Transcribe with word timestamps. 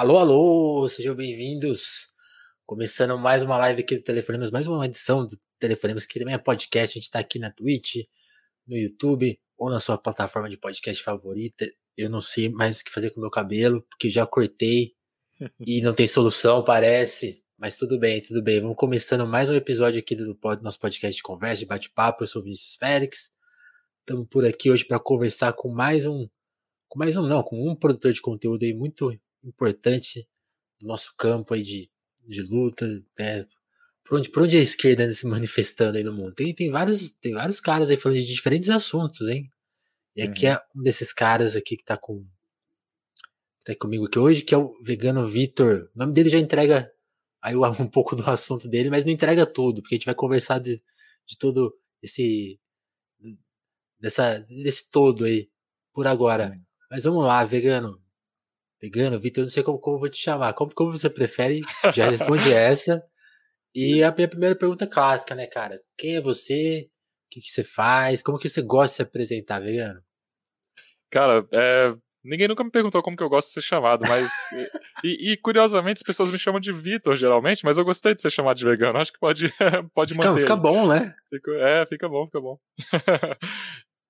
Alô, 0.00 0.16
alô, 0.16 0.88
sejam 0.88 1.12
bem-vindos. 1.12 2.14
Começando 2.64 3.18
mais 3.18 3.42
uma 3.42 3.58
live 3.58 3.82
aqui 3.82 3.96
do 3.96 4.02
Telefonemas, 4.04 4.48
mais 4.48 4.68
uma 4.68 4.86
edição 4.86 5.26
do 5.26 5.36
Telefonemas, 5.58 6.06
que 6.06 6.20
também 6.20 6.34
é 6.34 6.38
podcast. 6.38 6.96
A 6.96 7.00
gente 7.00 7.10
tá 7.10 7.18
aqui 7.18 7.36
na 7.36 7.50
Twitch, 7.50 8.06
no 8.64 8.76
YouTube 8.76 9.36
ou 9.56 9.68
na 9.68 9.80
sua 9.80 9.98
plataforma 9.98 10.48
de 10.48 10.56
podcast 10.56 11.02
favorita. 11.02 11.66
Eu 11.96 12.08
não 12.08 12.20
sei 12.20 12.48
mais 12.48 12.78
o 12.78 12.84
que 12.84 12.92
fazer 12.92 13.10
com 13.10 13.18
o 13.18 13.22
meu 13.22 13.30
cabelo, 13.30 13.82
porque 13.90 14.08
já 14.08 14.24
cortei 14.24 14.94
e 15.66 15.80
não 15.80 15.92
tem 15.92 16.06
solução, 16.06 16.62
parece. 16.62 17.42
Mas 17.58 17.76
tudo 17.76 17.98
bem, 17.98 18.22
tudo 18.22 18.40
bem. 18.40 18.60
Vamos 18.60 18.76
começando 18.76 19.26
mais 19.26 19.50
um 19.50 19.54
episódio 19.54 19.98
aqui 19.98 20.14
do 20.14 20.38
nosso 20.62 20.78
podcast 20.78 21.16
de 21.16 21.24
conversa, 21.24 21.58
de 21.58 21.66
bate-papo. 21.66 22.22
Eu 22.22 22.28
sou 22.28 22.40
o 22.40 22.44
Vinícius 22.44 22.76
Félix. 22.76 23.32
Estamos 23.98 24.28
por 24.28 24.44
aqui 24.46 24.70
hoje 24.70 24.84
para 24.84 25.00
conversar 25.00 25.54
com 25.54 25.68
mais 25.68 26.06
um, 26.06 26.28
com 26.86 27.00
mais 27.00 27.16
um 27.16 27.26
não, 27.26 27.42
com 27.42 27.68
um 27.68 27.74
produtor 27.74 28.12
de 28.12 28.20
conteúdo 28.20 28.62
aí 28.62 28.72
muito 28.72 29.10
importante 29.44 30.28
do 30.80 30.86
nosso 30.86 31.14
campo 31.16 31.54
aí 31.54 31.62
de, 31.62 31.90
de 32.26 32.42
luta, 32.42 32.86
né? 33.18 33.46
Por 34.04 34.18
onde, 34.18 34.30
por 34.30 34.42
onde 34.44 34.56
a 34.56 34.60
esquerda 34.60 35.04
anda 35.04 35.14
se 35.14 35.26
manifestando 35.26 35.98
aí 35.98 36.04
no 36.04 36.12
mundo? 36.12 36.34
Tem, 36.34 36.54
tem, 36.54 36.70
vários, 36.70 37.10
tem 37.10 37.34
vários 37.34 37.60
caras 37.60 37.90
aí 37.90 37.96
falando 37.96 38.18
de 38.18 38.26
diferentes 38.26 38.70
assuntos, 38.70 39.28
hein? 39.28 39.52
E 40.16 40.22
aqui 40.22 40.46
uhum. 40.46 40.52
é 40.52 40.62
um 40.74 40.82
desses 40.82 41.12
caras 41.12 41.54
aqui 41.54 41.76
que 41.76 41.84
tá 41.84 41.96
com 41.96 42.26
tá 43.64 43.74
comigo 43.76 44.06
aqui 44.06 44.18
hoje, 44.18 44.42
que 44.42 44.54
é 44.54 44.58
o 44.58 44.74
vegano 44.82 45.28
Vitor. 45.28 45.90
O 45.94 45.98
nome 45.98 46.14
dele 46.14 46.30
já 46.30 46.38
entrega 46.38 46.90
aí 47.42 47.54
um 47.80 47.86
pouco 47.86 48.16
do 48.16 48.28
assunto 48.28 48.66
dele, 48.66 48.90
mas 48.90 49.04
não 49.04 49.12
entrega 49.12 49.44
tudo, 49.44 49.82
porque 49.82 49.94
a 49.94 49.98
gente 49.98 50.06
vai 50.06 50.14
conversar 50.14 50.58
de, 50.58 50.82
de 51.26 51.36
todo 51.38 51.74
esse 52.02 52.58
dessa 54.00 54.38
desse 54.38 54.90
todo 54.90 55.24
aí 55.24 55.50
por 55.92 56.06
agora. 56.06 56.50
Uhum. 56.50 56.64
Mas 56.90 57.04
vamos 57.04 57.24
lá, 57.24 57.44
vegano. 57.44 58.00
Vegano, 58.80 59.18
Vitor, 59.18 59.42
eu 59.42 59.46
não 59.46 59.50
sei 59.50 59.62
como, 59.62 59.78
como 59.78 59.96
eu 59.96 60.00
vou 60.00 60.08
te 60.08 60.18
chamar. 60.18 60.52
Como, 60.54 60.72
como 60.72 60.92
você 60.92 61.10
prefere? 61.10 61.60
Já 61.92 62.08
responde 62.08 62.50
essa. 62.52 63.02
E 63.74 64.02
a 64.02 64.12
minha 64.12 64.28
primeira 64.28 64.54
pergunta 64.54 64.84
é 64.84 64.88
clássica, 64.88 65.34
né, 65.34 65.46
cara? 65.46 65.80
Quem 65.96 66.16
é 66.16 66.20
você? 66.20 66.88
O 67.26 67.30
que, 67.30 67.40
que 67.40 67.50
você 67.50 67.64
faz? 67.64 68.22
Como 68.22 68.38
que 68.38 68.48
você 68.48 68.62
gosta 68.62 68.88
de 68.88 68.96
se 68.96 69.02
apresentar, 69.02 69.60
vegano? 69.60 70.00
Cara, 71.10 71.46
é, 71.52 71.94
ninguém 72.24 72.48
nunca 72.48 72.62
me 72.62 72.70
perguntou 72.70 73.02
como 73.02 73.16
que 73.16 73.22
eu 73.22 73.28
gosto 73.28 73.48
de 73.48 73.54
ser 73.54 73.62
chamado, 73.62 74.06
mas. 74.08 74.30
e, 75.04 75.32
e, 75.32 75.36
curiosamente 75.36 75.98
as 75.98 76.06
pessoas 76.06 76.30
me 76.30 76.38
chamam 76.38 76.60
de 76.60 76.72
Vitor, 76.72 77.16
geralmente, 77.16 77.64
mas 77.64 77.78
eu 77.78 77.84
gostei 77.84 78.14
de 78.14 78.22
ser 78.22 78.30
chamado 78.30 78.56
de 78.56 78.64
vegano. 78.64 78.98
Acho 78.98 79.12
que 79.12 79.18
pode, 79.18 79.52
pode 79.94 80.14
fica, 80.14 80.28
manter. 80.28 80.40
Fica 80.40 80.56
bom, 80.56 80.86
né? 80.86 81.14
Fica, 81.28 81.50
é, 81.56 81.86
fica 81.86 82.08
bom, 82.08 82.26
fica 82.26 82.40
bom. 82.40 82.58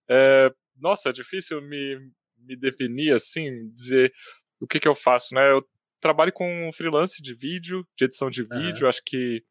é, 0.08 0.52
nossa, 0.77 1.08
é 1.08 1.12
difícil 1.12 1.61
me, 1.62 1.98
me 2.39 2.56
definir 2.56 3.12
assim, 3.14 3.70
dizer 3.70 4.12
o 4.61 4.67
que, 4.67 4.81
que 4.81 4.89
eu 4.89 4.95
faço, 4.95 5.34
né? 5.34 5.51
Eu 5.51 5.64
trabalho 6.01 6.33
com 6.33 6.70
freelance 6.73 7.23
de 7.23 7.34
vídeo, 7.34 7.87
de 7.97 8.05
edição 8.05 8.31
de 8.31 8.42
vídeo, 8.42 8.83
uhum. 8.83 8.89
acho 8.89 9.03
que 9.05 9.42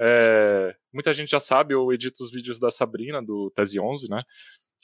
é, 0.00 0.74
muita 0.92 1.12
gente 1.12 1.30
já 1.30 1.40
sabe, 1.40 1.74
eu 1.74 1.92
edito 1.92 2.22
os 2.22 2.30
vídeos 2.30 2.58
da 2.58 2.70
Sabrina, 2.70 3.22
do 3.22 3.50
Tese 3.54 3.78
11, 3.78 4.08
né? 4.08 4.22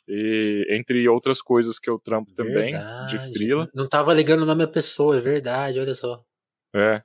E, 0.08 0.66
entre 0.70 1.08
outras 1.08 1.40
coisas 1.40 1.78
que 1.78 1.88
eu 1.88 1.98
trampo 1.98 2.32
verdade. 2.36 2.72
também, 2.72 3.06
de 3.06 3.38
freela. 3.38 3.68
Não 3.74 3.88
tava 3.88 4.12
ligando 4.12 4.42
o 4.42 4.46
nome 4.46 4.64
da 4.64 4.70
pessoa, 4.70 5.16
é 5.16 5.20
verdade, 5.20 5.80
olha 5.80 5.94
só. 5.94 6.22
É. 6.74 7.02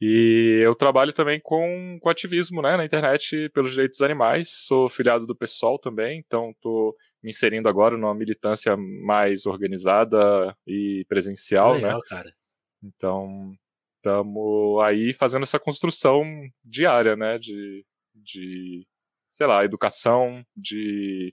E 0.00 0.62
eu 0.64 0.74
trabalho 0.74 1.12
também 1.12 1.38
com, 1.42 1.98
com 2.00 2.08
ativismo 2.08 2.62
né, 2.62 2.76
na 2.76 2.86
internet 2.86 3.50
pelos 3.50 3.72
direitos 3.72 3.98
dos 3.98 4.04
animais. 4.04 4.48
Sou 4.50 4.88
filiado 4.88 5.26
do 5.26 5.36
PSOL 5.36 5.78
também, 5.78 6.18
então 6.18 6.50
estou 6.52 6.96
me 7.22 7.30
inserindo 7.30 7.68
agora 7.68 7.96
numa 7.96 8.14
militância 8.14 8.76
mais 8.76 9.46
organizada 9.46 10.56
e 10.66 11.04
presencial. 11.08 11.74
Que 11.74 11.82
legal, 11.82 11.98
né? 11.98 12.04
cara. 12.08 12.34
Então, 12.82 13.52
estamos 13.96 14.82
aí 14.82 15.12
fazendo 15.12 15.42
essa 15.42 15.58
construção 15.58 16.24
diária, 16.64 17.14
né? 17.16 17.38
De, 17.38 17.84
de 18.14 18.86
sei 19.32 19.46
lá, 19.46 19.64
educação, 19.64 20.44
de. 20.56 21.32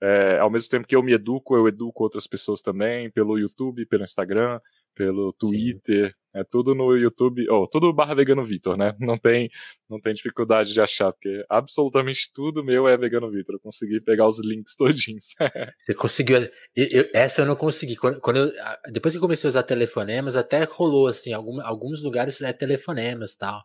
É, 0.00 0.38
ao 0.38 0.50
mesmo 0.50 0.70
tempo 0.70 0.86
que 0.86 0.94
eu 0.94 1.02
me 1.02 1.12
educo, 1.12 1.56
eu 1.56 1.66
educo 1.66 2.04
outras 2.04 2.26
pessoas 2.26 2.62
também, 2.62 3.10
pelo 3.10 3.36
YouTube, 3.36 3.84
pelo 3.86 4.04
Instagram, 4.04 4.60
pelo 4.94 5.32
Twitter, 5.32 6.10
Sim. 6.10 6.16
É 6.34 6.44
tudo 6.44 6.74
no 6.74 6.96
YouTube, 6.96 7.48
oh, 7.50 7.66
tudo 7.66 7.92
barra 7.92 8.14
vegano 8.14 8.44
Vitor, 8.44 8.76
né? 8.76 8.94
Não 9.00 9.16
tem, 9.16 9.50
não 9.88 10.00
tem 10.00 10.12
dificuldade 10.12 10.72
de 10.72 10.80
achar, 10.80 11.12
porque 11.12 11.44
absolutamente 11.48 12.30
tudo 12.34 12.64
meu 12.64 12.86
é 12.86 12.96
vegano 12.96 13.30
Vitor. 13.30 13.54
Eu 13.54 13.60
consegui 13.60 14.00
pegar 14.00 14.28
os 14.28 14.38
links 14.38 14.76
todinhos. 14.76 15.34
Você 15.78 15.94
conseguiu? 15.94 16.38
Eu, 16.76 16.86
eu, 16.90 17.10
essa 17.14 17.42
eu 17.42 17.46
não 17.46 17.56
consegui. 17.56 17.96
Quando, 17.96 18.20
quando 18.20 18.36
eu, 18.38 18.52
depois 18.92 19.14
que 19.14 19.18
eu 19.18 19.22
comecei 19.22 19.48
a 19.48 19.50
usar 19.50 19.62
telefonemas, 19.62 20.36
até 20.36 20.64
rolou 20.64 21.06
assim, 21.06 21.32
algum, 21.32 21.60
alguns 21.62 22.02
lugares 22.02 22.40
é 22.42 22.52
telefonemas 22.52 23.32
e 23.32 23.38
tal. 23.38 23.62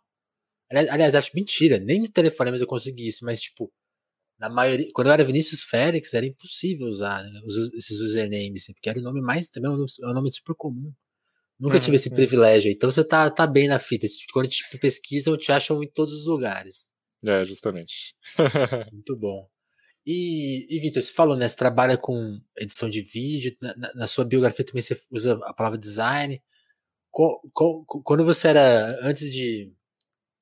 Aliás, 0.72 1.14
acho 1.16 1.32
mentira, 1.36 1.78
nem 1.78 2.02
de 2.02 2.12
telefonemas 2.12 2.62
eu 2.62 2.68
consegui 2.68 3.08
isso, 3.08 3.24
mas 3.24 3.42
tipo, 3.42 3.72
na 4.40 4.50
maioria, 4.50 4.88
quando 4.94 5.08
eu 5.08 5.14
era 5.14 5.24
Vinícius 5.24 5.64
Félix, 5.64 6.14
era 6.14 6.26
impossível 6.26 6.88
usar 6.88 7.24
né, 7.24 7.42
esses 7.76 8.00
usernames, 8.00 8.66
porque 8.74 8.90
era 8.90 9.00
o 9.00 9.04
nome 9.04 9.22
mais, 9.22 9.50
também 9.50 9.70
é 9.70 9.74
um 9.74 9.78
nome, 9.78 9.88
é 10.02 10.08
um 10.08 10.14
nome 10.14 10.34
super 10.34 10.56
comum. 10.56 10.92
Nunca 11.60 11.76
uhum, 11.76 11.82
tive 11.82 11.96
esse 11.96 12.10
uhum. 12.10 12.16
privilégio. 12.16 12.72
Então 12.72 12.92
você 12.92 13.04
tá, 13.04 13.30
tá 13.30 13.48
bem 13.48 13.68
na 13.68 13.80
fita. 13.80 14.08
Quando 14.32 14.50
te 14.50 14.78
pesquisam, 14.78 15.38
te 15.38 15.52
acham 15.52 15.82
em 15.84 15.88
todos 15.88 16.14
os 16.14 16.26
lugares. 16.26 16.92
É, 17.26 17.44
justamente. 17.46 18.16
Muito 18.92 19.16
bom. 19.16 19.48
E, 20.06 20.68
e 20.70 20.80
Vitor, 20.80 21.02
você 21.02 21.14
falou, 21.14 21.38
né? 21.38 21.48
Você 21.48 21.56
trabalha 21.56 21.98
com 21.98 22.38
edição 22.58 22.90
de 22.90 23.02
vídeo. 23.02 23.56
Na, 23.62 23.94
na, 23.96 24.08
sua 24.08 24.26
biografia 24.26 24.66
também 24.66 24.82
você 24.82 25.00
usa 25.10 25.40
a 25.44 25.54
palavra 25.54 25.78
design. 25.78 26.42
Qual, 27.10 27.40
qual, 27.54 27.86
quando 27.86 28.26
você 28.26 28.50
era, 28.50 29.00
antes 29.08 29.32
de, 29.32 29.72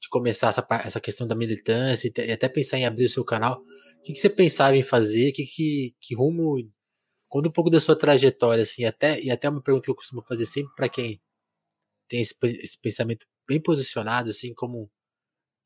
de 0.02 0.10
começar 0.10 0.50
essa, 0.50 0.66
essa 0.86 1.00
questão 1.00 1.28
da 1.28 1.36
militância 1.36 2.12
e 2.18 2.32
até 2.32 2.50
pensar 2.50 2.78
em 2.78 2.86
abrir 2.86 3.06
o 3.06 3.10
seu 3.10 3.24
canal, 3.24 3.62
o 4.00 4.02
que, 4.04 4.14
que 4.14 4.20
você 4.20 4.30
pensava 4.30 4.76
em 4.76 4.82
fazer? 4.82 5.32
Que, 5.34 5.44
que, 5.46 5.96
que 6.00 6.16
rumo 6.16 6.58
Conta 7.32 7.48
um 7.48 7.52
pouco 7.54 7.70
da 7.70 7.80
sua 7.80 7.96
trajetória, 7.96 8.62
assim, 8.62 8.84
até, 8.84 9.18
e 9.22 9.32
até 9.32 9.48
uma 9.48 9.62
pergunta 9.62 9.86
que 9.86 9.90
eu 9.90 9.96
costumo 9.96 10.22
fazer 10.22 10.46
sempre 10.46 10.76
para 10.76 10.90
quem 10.90 11.22
tem 12.06 12.20
esse, 12.20 12.36
esse, 12.44 12.78
pensamento 12.78 13.26
bem 13.48 13.58
posicionado, 13.58 14.30
assim, 14.30 14.54
como. 14.54 14.92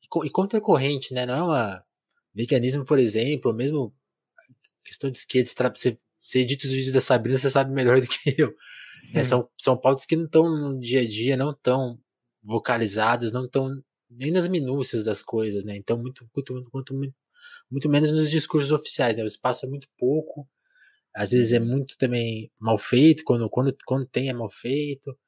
E, 0.00 0.26
e 0.26 0.30
contracorrente, 0.30 1.12
né? 1.12 1.26
Não 1.26 1.34
é 1.34 1.42
uma. 1.42 1.84
Veganismo, 2.32 2.84
por 2.84 3.00
exemplo, 3.00 3.50
ou 3.50 3.56
mesmo 3.56 3.92
questão 4.84 5.10
de 5.10 5.18
esquerda, 5.18 5.50
você, 5.74 5.98
você 6.16 6.38
edita 6.38 6.66
os 6.66 6.72
vídeos 6.72 6.92
da 6.92 7.00
Sabrina, 7.00 7.36
você 7.36 7.50
sabe 7.50 7.72
melhor 7.72 8.00
do 8.00 8.06
que 8.06 8.36
eu. 8.38 8.54
É, 9.12 9.24
são, 9.24 9.50
são 9.58 9.76
pautas 9.76 10.06
que 10.06 10.14
não 10.14 10.26
estão 10.26 10.48
no 10.48 10.78
dia 10.78 11.00
a 11.00 11.08
dia, 11.08 11.36
não 11.36 11.50
estão 11.50 11.98
vocalizadas, 12.44 13.32
não 13.32 13.46
estão 13.46 13.82
nem 14.08 14.30
nas 14.30 14.46
minúcias 14.46 15.02
das 15.02 15.20
coisas, 15.20 15.64
né? 15.64 15.74
Então, 15.74 15.98
muito, 15.98 16.24
muito, 16.32 16.52
muito, 16.72 16.94
muito, 16.94 17.14
muito 17.68 17.88
menos 17.88 18.12
nos 18.12 18.30
discursos 18.30 18.70
oficiais, 18.70 19.16
né? 19.16 19.24
O 19.24 19.26
espaço 19.26 19.66
é 19.66 19.68
muito 19.68 19.88
pouco, 19.98 20.48
às 21.16 21.30
vezes 21.30 21.50
é 21.54 21.58
muito 21.58 21.96
também 21.96 22.52
mal 22.60 22.76
feito, 22.76 23.24
quando, 23.24 23.48
quando, 23.48 23.74
quando 23.86 24.04
tem 24.04 24.28
é 24.28 24.34
mal 24.34 24.50
feito. 24.50 25.18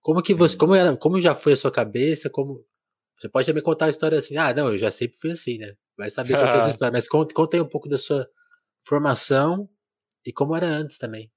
Como 0.00 0.20
que 0.20 0.34
você, 0.34 0.56
como, 0.56 0.74
era, 0.74 0.96
como 0.96 1.20
já 1.20 1.36
foi 1.36 1.52
a 1.52 1.56
sua 1.56 1.70
cabeça, 1.70 2.28
como 2.28 2.66
você 3.16 3.28
pode 3.28 3.46
também 3.46 3.62
contar 3.62 3.86
a 3.86 3.90
história 3.90 4.18
assim, 4.18 4.36
ah, 4.36 4.52
não, 4.52 4.70
eu 4.70 4.76
já 4.76 4.90
sempre 4.90 5.16
fui 5.16 5.30
assim, 5.30 5.56
né? 5.58 5.74
Vai 5.96 6.10
saber 6.10 6.34
qual 6.34 6.46
é 6.46 6.56
a 6.56 6.60
sua 6.60 6.70
história, 6.70 6.92
mas 6.92 7.08
conta, 7.08 7.32
conta 7.32 7.56
aí 7.56 7.60
um 7.60 7.68
pouco 7.68 7.88
da 7.88 7.96
sua 7.96 8.28
formação 8.84 9.68
e 10.24 10.32
como 10.32 10.56
era 10.56 10.66
antes 10.66 10.98
também. 10.98 11.30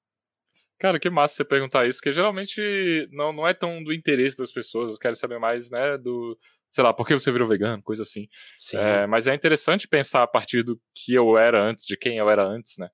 Cara, 0.80 1.00
que 1.00 1.10
massa 1.10 1.36
você 1.36 1.46
perguntar 1.46 1.88
isso, 1.88 2.00
porque 2.00 2.12
geralmente 2.12 3.08
não, 3.12 3.32
não 3.32 3.48
é 3.48 3.54
tão 3.54 3.84
do 3.84 3.94
interesse 3.94 4.38
das 4.38 4.52
pessoas, 4.52 4.98
querem 4.98 5.16
saber 5.16 5.38
mais, 5.38 5.70
né, 5.70 6.00
do, 6.00 6.36
sei 6.72 6.84
lá, 6.84 6.94
por 6.94 7.06
que 7.06 7.14
você 7.14 7.32
virou 7.32 7.48
vegano, 7.48 7.84
coisa 7.84 8.02
assim. 8.02 8.28
É, 8.78 9.06
mas 9.06 9.28
é 9.28 9.36
interessante 9.36 9.88
pensar 9.88 10.24
a 10.24 10.28
partir 10.28 10.64
do 10.64 10.82
que 10.96 11.14
eu 11.14 11.38
era 11.38 11.62
antes, 11.62 11.86
de 11.86 11.96
quem 11.96 12.18
eu 12.18 12.28
era 12.28 12.44
antes, 12.44 12.78
né? 12.78 12.90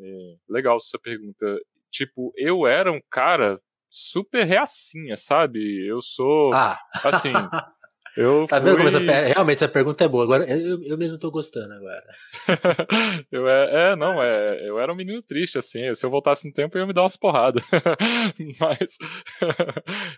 É, 0.00 0.34
legal 0.48 0.76
essa 0.76 0.98
pergunta. 0.98 1.58
Tipo, 1.90 2.32
eu 2.36 2.66
era 2.66 2.90
um 2.90 3.00
cara 3.10 3.60
super 3.90 4.44
reacinha, 4.44 5.16
sabe? 5.16 5.86
Eu 5.86 6.02
sou. 6.02 6.52
Ah. 6.52 6.78
Assim. 7.04 7.32
Eu 8.16 8.46
tá 8.46 8.60
fui... 8.60 8.66
vendo 8.66 8.76
como 8.76 8.88
essa, 8.88 9.00
realmente 9.00 9.56
essa 9.56 9.68
pergunta 9.68 10.04
é 10.04 10.08
boa. 10.08 10.22
Agora 10.22 10.44
eu, 10.48 10.80
eu 10.84 10.96
mesmo 10.96 11.18
tô 11.18 11.30
gostando 11.32 11.72
agora. 11.74 12.04
eu 13.30 13.48
é, 13.48 13.90
é, 13.90 13.96
não, 13.96 14.22
é, 14.22 14.68
eu 14.68 14.78
era 14.78 14.92
um 14.92 14.96
menino 14.96 15.20
triste 15.20 15.58
assim. 15.58 15.92
Se 15.94 16.06
eu 16.06 16.10
voltasse 16.10 16.46
no 16.46 16.54
tempo 16.54 16.76
eu 16.76 16.82
ia 16.82 16.86
me 16.86 16.92
dar 16.92 17.02
umas 17.02 17.16
porradas. 17.16 17.64
Mas 18.60 18.96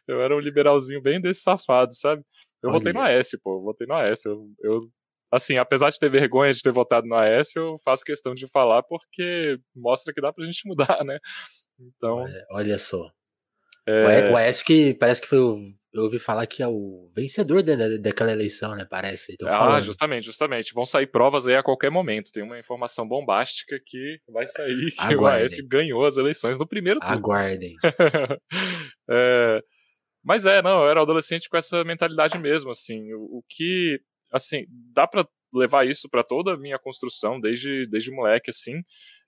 eu 0.07 0.21
era 0.21 0.37
um 0.37 0.41
liberalzinho 0.41 1.01
bem 1.01 1.21
desse 1.21 1.41
safado, 1.41 1.95
sabe? 1.95 2.23
Eu 2.63 2.69
Olha. 2.69 2.79
votei 2.79 2.93
no 2.93 3.01
AS, 3.01 3.31
pô. 3.43 3.57
Eu 3.57 3.63
votei 3.63 3.87
no 3.87 3.95
AS. 3.95 4.25
Eu, 4.27 4.47
eu 4.63 4.79
assim, 5.31 5.57
apesar 5.57 5.91
de 5.91 5.99
ter 5.99 6.11
vergonha 6.11 6.53
de 6.53 6.63
ter 6.63 6.73
votado 6.73 7.07
no 7.07 7.15
AS, 7.15 7.55
eu 7.55 7.79
faço 7.85 8.05
questão 8.05 8.35
de 8.35 8.47
falar 8.49 8.83
porque 8.83 9.59
mostra 9.75 10.13
que 10.13 10.21
dá 10.21 10.33
pra 10.33 10.45
gente 10.45 10.67
mudar, 10.67 11.05
né? 11.05 11.19
Então. 11.79 12.25
Olha, 12.51 12.79
só. 12.79 13.11
É... 13.87 14.31
O 14.31 14.37
AS 14.37 14.63
que 14.63 14.95
parece 14.95 15.23
que 15.23 15.29
foi 15.29 15.39
o. 15.39 15.61
Eu 15.93 16.03
ouvi 16.03 16.19
falar 16.19 16.47
que 16.47 16.63
é 16.63 16.69
o 16.69 17.11
vencedor 17.15 17.63
da, 17.63 17.97
daquela 17.97 18.31
eleição, 18.31 18.75
né? 18.75 18.85
Parece. 18.85 19.33
Então, 19.33 19.49
ah, 19.49 19.59
falando. 19.59 19.83
justamente, 19.83 20.25
justamente. 20.25 20.75
Vão 20.75 20.85
sair 20.85 21.07
provas 21.07 21.47
aí 21.47 21.55
a 21.55 21.63
qualquer 21.63 21.91
momento. 21.91 22.33
Tem 22.33 22.43
uma 22.43 22.59
informação 22.59 23.09
bombástica 23.09 23.81
que 23.83 24.19
vai 24.29 24.47
sair 24.47 24.91
que 25.09 25.17
o 25.17 25.27
AS 25.27 25.57
ganhou 25.67 26.05
as 26.05 26.19
eleições 26.19 26.59
no 26.59 26.67
primeiro 26.67 27.01
turno. 27.01 27.15
Aguardem. 27.15 27.75
é, 29.09 29.63
Mas 30.23 30.45
é, 30.45 30.61
não, 30.61 30.83
eu 30.83 30.91
era 30.91 31.01
adolescente 31.01 31.49
com 31.49 31.57
essa 31.57 31.83
mentalidade 31.83 32.37
mesmo, 32.37 32.73
assim, 32.73 33.15
o, 33.15 33.39
o 33.39 33.43
que, 33.49 33.99
assim, 34.37 34.67
dá 34.69 35.07
para 35.07 35.27
levar 35.53 35.87
isso 35.87 36.09
para 36.09 36.23
toda 36.23 36.55
a 36.55 36.57
minha 36.57 36.79
construção 36.79 37.41
desde, 37.41 37.87
desde 37.87 38.11
moleque, 38.11 38.51
assim. 38.51 38.83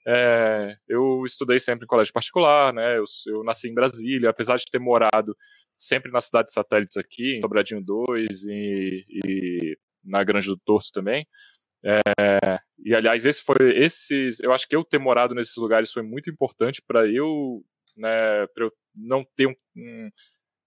É, 0.06 0.76
eu 0.88 1.24
estudei 1.24 1.58
sempre 1.58 1.84
em 1.84 1.88
colégio 1.88 2.12
particular, 2.12 2.72
né? 2.72 2.98
Eu, 2.98 3.04
eu, 3.26 3.44
nasci 3.44 3.68
em 3.68 3.74
Brasília, 3.74 4.30
apesar 4.30 4.56
de 4.56 4.64
ter 4.70 4.78
morado 4.78 5.36
sempre 5.76 6.10
na 6.10 6.20
cidade 6.20 6.48
de 6.48 6.54
satélites 6.54 6.96
aqui, 6.96 7.36
em 7.36 7.40
Dobradinho 7.40 7.82
2 7.82 8.44
e, 8.44 9.04
e 9.08 9.78
na 10.04 10.24
Grande 10.24 10.46
do 10.46 10.56
Torto 10.56 10.90
também. 10.92 11.26
É, 11.84 12.00
e 12.84 12.94
aliás, 12.94 13.24
esse 13.24 13.42
foi 13.42 13.56
esses, 13.76 14.40
eu 14.40 14.52
acho 14.52 14.66
que 14.66 14.74
eu 14.74 14.84
ter 14.84 14.98
morado 14.98 15.34
nesses 15.34 15.56
lugares 15.56 15.92
foi 15.92 16.02
muito 16.02 16.28
importante 16.30 16.82
para 16.82 17.06
eu, 17.06 17.64
né, 17.96 18.46
para 18.48 18.64
eu 18.64 18.72
não 18.94 19.22
ter 19.36 19.46
um, 19.46 19.54
um, 19.76 20.10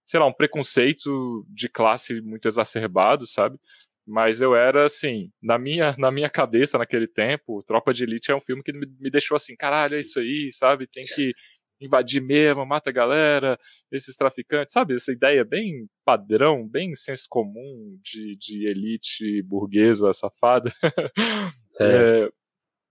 sei 0.06 0.20
lá, 0.20 0.26
um 0.26 0.32
preconceito 0.32 1.44
de 1.48 1.68
classe 1.68 2.20
muito 2.22 2.48
exacerbado, 2.48 3.26
sabe? 3.26 3.58
Mas 4.06 4.40
eu 4.40 4.54
era 4.56 4.84
assim, 4.84 5.30
na 5.40 5.58
minha, 5.58 5.94
na 5.96 6.10
minha 6.10 6.28
cabeça 6.28 6.76
naquele 6.76 7.06
tempo, 7.06 7.62
Tropa 7.62 7.92
de 7.92 8.02
Elite 8.02 8.30
é 8.30 8.36
um 8.36 8.40
filme 8.40 8.62
que 8.62 8.72
me, 8.72 8.86
me 8.98 9.10
deixou 9.10 9.36
assim, 9.36 9.54
caralho, 9.56 9.94
é 9.94 10.00
isso 10.00 10.18
aí, 10.18 10.50
sabe? 10.50 10.88
Tem 10.88 11.04
que 11.04 11.32
invadir 11.80 12.20
mesmo, 12.20 12.64
mata 12.64 12.90
a 12.90 12.92
galera, 12.92 13.58
esses 13.90 14.16
traficantes, 14.16 14.72
sabe? 14.72 14.94
Essa 14.94 15.12
ideia 15.12 15.44
bem 15.44 15.88
padrão, 16.04 16.66
bem 16.66 16.94
senso 16.94 17.26
comum 17.28 17.98
de, 18.02 18.36
de 18.36 18.66
elite 18.66 19.42
burguesa 19.42 20.12
safada. 20.12 20.72
Certo. 21.66 22.28
É, 22.28 22.42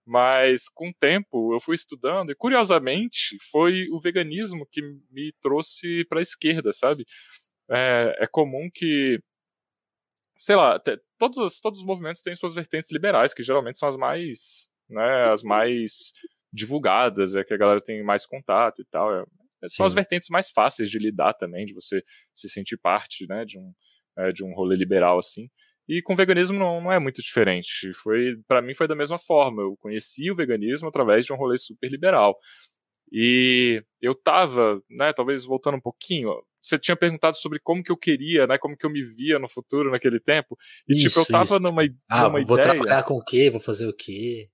mas 0.06 0.68
com 0.68 0.90
o 0.90 0.94
tempo 1.00 1.54
eu 1.54 1.62
fui 1.62 1.76
estudando 1.76 2.32
e 2.32 2.36
curiosamente 2.36 3.38
foi 3.52 3.88
o 3.92 4.00
veganismo 4.00 4.68
que 4.70 4.82
me 5.12 5.34
trouxe 5.42 6.04
para 6.06 6.20
a 6.20 6.22
esquerda, 6.24 6.74
sabe? 6.74 7.06
É, 7.70 8.18
é, 8.20 8.28
comum 8.28 8.70
que, 8.74 9.20
sei 10.42 10.56
lá, 10.56 10.82
todos 11.20 11.38
os, 11.38 11.60
todos 11.62 11.82
os 11.82 11.86
movimentos 11.86 12.24
têm 12.24 12.36
suas 12.36 12.56
vertentes 12.56 12.92
liberais, 12.92 13.32
que 13.32 13.44
geralmente 13.44 13.78
são 13.78 13.88
as 13.88 13.96
mais, 13.96 14.68
né, 14.90 15.32
as 15.32 15.44
mais 15.44 16.12
divulgadas, 16.52 17.36
é 17.36 17.44
que 17.44 17.54
a 17.54 17.58
galera 17.58 17.80
tem 17.80 18.04
mais 18.04 18.26
contato 18.26 18.82
e 18.82 18.86
tal. 18.86 19.14
É, 19.14 19.24
é 19.64 19.70
são 19.70 19.86
as 19.86 19.94
vertentes 19.94 20.30
mais 20.30 20.50
fáceis 20.50 20.90
de 20.90 20.98
lidar 20.98 21.34
também, 21.34 21.68
de 21.68 21.76
você 21.76 22.04
se 22.34 22.50
sentir 22.50 22.76
parte, 22.78 23.28
né, 23.30 23.46
de 23.46 23.60
um, 23.60 23.72
é, 24.18 24.32
de 24.32 24.44
um 24.44 24.52
rolê 24.56 24.76
liberal 24.76 25.20
assim. 25.20 25.48
E 25.88 26.02
com 26.02 26.14
o 26.14 26.18
veganismo 26.18 26.58
não, 26.58 26.82
não 26.82 26.92
é 26.92 26.98
muito 26.98 27.22
diferente. 27.22 27.94
Foi, 27.94 28.36
para 28.48 28.64
mim 28.64 28.74
foi 28.74 28.88
da 28.88 28.96
mesma 28.96 29.20
forma. 29.20 29.62
Eu 29.62 29.78
conheci 29.78 30.32
o 30.32 30.36
veganismo 30.36 30.88
através 30.88 31.24
de 31.24 31.34
um 31.34 31.36
rolê 31.36 31.58
super 31.58 31.88
liberal. 31.88 32.36
E 33.12 33.84
eu 34.02 34.16
tava, 34.16 34.82
né, 34.90 35.14
talvez 35.14 35.46
voltando 35.46 35.78
um 35.78 35.82
pouquinho, 35.82 36.34
você 36.62 36.78
tinha 36.78 36.96
perguntado 36.96 37.36
sobre 37.36 37.60
como 37.60 37.84
que 37.84 37.92
eu 37.92 37.98
queria, 37.98 38.46
né, 38.46 38.58
como 38.58 38.78
que 38.78 38.86
eu 38.86 38.90
me 38.90 39.04
via 39.04 39.40
no 39.40 39.50
futuro 39.50 39.92
naquele 39.92 40.20
tempo. 40.20 40.58
E 40.88 40.96
isso, 40.96 41.20
tipo, 41.20 41.22
eu 41.22 41.26
tava 41.26 41.56
isso. 41.56 41.60
numa, 41.64 41.84
ah, 42.10 42.24
numa 42.24 42.44
vou 42.46 42.58
ideia. 42.58 42.74
trabalhar 42.74 43.04
com 43.04 43.16
o 43.16 43.24
quê? 43.24 43.50
Vou 43.50 43.60
fazer 43.60 43.88
o 43.88 43.94
quê? 43.94 44.50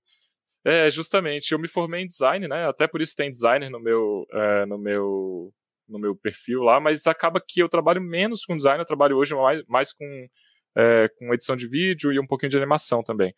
É, 0.64 0.90
justamente. 0.90 1.52
Eu 1.52 1.58
me 1.58 1.68
formei 1.68 2.02
em 2.02 2.06
design, 2.06 2.46
né? 2.48 2.66
Até 2.66 2.86
por 2.86 3.00
isso 3.00 3.16
tem 3.16 3.30
designer 3.30 3.70
no 3.70 3.80
meu, 3.80 4.26
é, 4.32 4.66
no 4.66 4.78
meu, 4.78 5.52
no 5.88 5.98
meu 5.98 6.16
perfil 6.16 6.62
lá. 6.62 6.80
Mas 6.80 7.06
acaba 7.06 7.40
que 7.40 7.60
eu 7.60 7.68
trabalho 7.68 8.02
menos 8.02 8.44
com 8.44 8.56
design. 8.56 8.80
Eu 8.80 8.86
trabalho 8.86 9.16
hoje 9.16 9.34
mais, 9.34 9.62
mais 9.66 9.92
com, 9.92 10.28
é, 10.76 11.08
com 11.18 11.32
edição 11.32 11.56
de 11.56 11.68
vídeo 11.68 12.12
e 12.12 12.18
um 12.18 12.26
pouquinho 12.26 12.50
de 12.50 12.56
animação 12.56 13.02
também. 13.02 13.34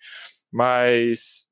Mas 0.52 1.49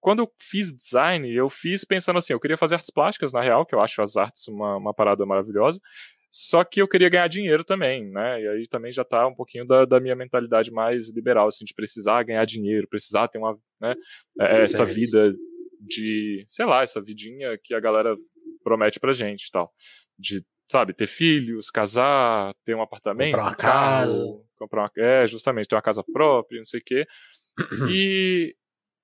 quando 0.00 0.20
eu 0.20 0.32
fiz 0.40 0.72
design, 0.72 1.28
eu 1.34 1.48
fiz 1.48 1.84
pensando 1.84 2.18
assim, 2.18 2.32
eu 2.32 2.40
queria 2.40 2.56
fazer 2.56 2.76
artes 2.76 2.90
plásticas, 2.90 3.32
na 3.32 3.42
real, 3.42 3.66
que 3.66 3.74
eu 3.74 3.80
acho 3.80 4.00
as 4.00 4.16
artes 4.16 4.46
uma, 4.46 4.76
uma 4.76 4.94
parada 4.94 5.26
maravilhosa. 5.26 5.80
Só 6.30 6.62
que 6.62 6.80
eu 6.82 6.88
queria 6.88 7.08
ganhar 7.08 7.28
dinheiro 7.28 7.64
também, 7.64 8.10
né? 8.10 8.42
E 8.42 8.48
aí 8.48 8.68
também 8.68 8.92
já 8.92 9.04
tá 9.04 9.26
um 9.26 9.34
pouquinho 9.34 9.66
da, 9.66 9.84
da 9.84 9.98
minha 9.98 10.14
mentalidade 10.14 10.70
mais 10.70 11.08
liberal, 11.10 11.48
assim, 11.48 11.64
de 11.64 11.74
precisar 11.74 12.22
ganhar 12.22 12.44
dinheiro, 12.44 12.88
precisar 12.88 13.28
ter 13.28 13.38
uma, 13.38 13.58
né, 13.80 13.94
é, 14.40 14.62
essa 14.62 14.84
vida 14.84 15.34
de, 15.80 16.44
sei 16.46 16.66
lá, 16.66 16.82
essa 16.82 17.00
vidinha 17.00 17.58
que 17.62 17.74
a 17.74 17.80
galera 17.80 18.14
promete 18.62 19.00
pra 19.00 19.12
gente 19.12 19.46
e 19.46 19.50
tal. 19.50 19.72
De, 20.18 20.44
sabe, 20.70 20.92
ter 20.92 21.06
filhos, 21.06 21.70
casar, 21.70 22.54
ter 22.64 22.74
um 22.74 22.82
apartamento, 22.82 23.30
comprar 23.30 23.42
uma 23.44 23.52
um 23.52 23.56
carro, 23.56 24.06
casa. 24.06 24.44
comprar 24.58 24.82
uma, 24.82 24.90
é, 24.98 25.26
justamente, 25.26 25.68
ter 25.68 25.76
uma 25.76 25.82
casa 25.82 26.04
própria, 26.12 26.58
não 26.58 26.66
sei 26.66 26.80
o 26.80 26.84
quê. 26.84 27.06
E, 27.90 28.54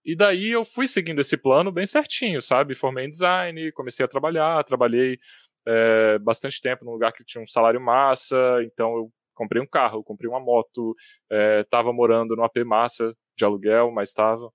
e 0.05 0.15
daí 0.15 0.50
eu 0.50 0.65
fui 0.65 0.87
seguindo 0.87 1.20
esse 1.20 1.37
plano 1.37 1.73
bem 1.73 1.87
certinho, 1.87 2.41
sabe? 2.43 2.75
Formei 2.75 3.06
em 3.06 3.11
design, 3.11 3.73
comecei 3.73 4.05
a 4.05 4.09
trabalhar, 4.09 4.62
trabalhei 4.62 5.19
é, 5.67 6.19
bastante 6.19 6.61
tempo 6.61 6.85
num 6.85 6.93
lugar 6.93 7.13
que 7.13 7.25
tinha 7.25 7.43
um 7.43 7.47
salário 7.47 7.81
massa, 7.81 8.37
então 8.65 8.97
eu 8.97 9.13
comprei 9.35 9.61
um 9.61 9.67
carro, 9.67 10.05
comprei 10.05 10.29
uma 10.29 10.41
moto, 10.41 10.95
estava 11.63 11.93
morando 11.93 12.37
no 12.37 12.45
AP 12.45 12.59
massa 12.65 13.15
de 13.37 13.45
aluguel, 13.45 13.91
mas 13.91 14.11
estava. 14.11 14.49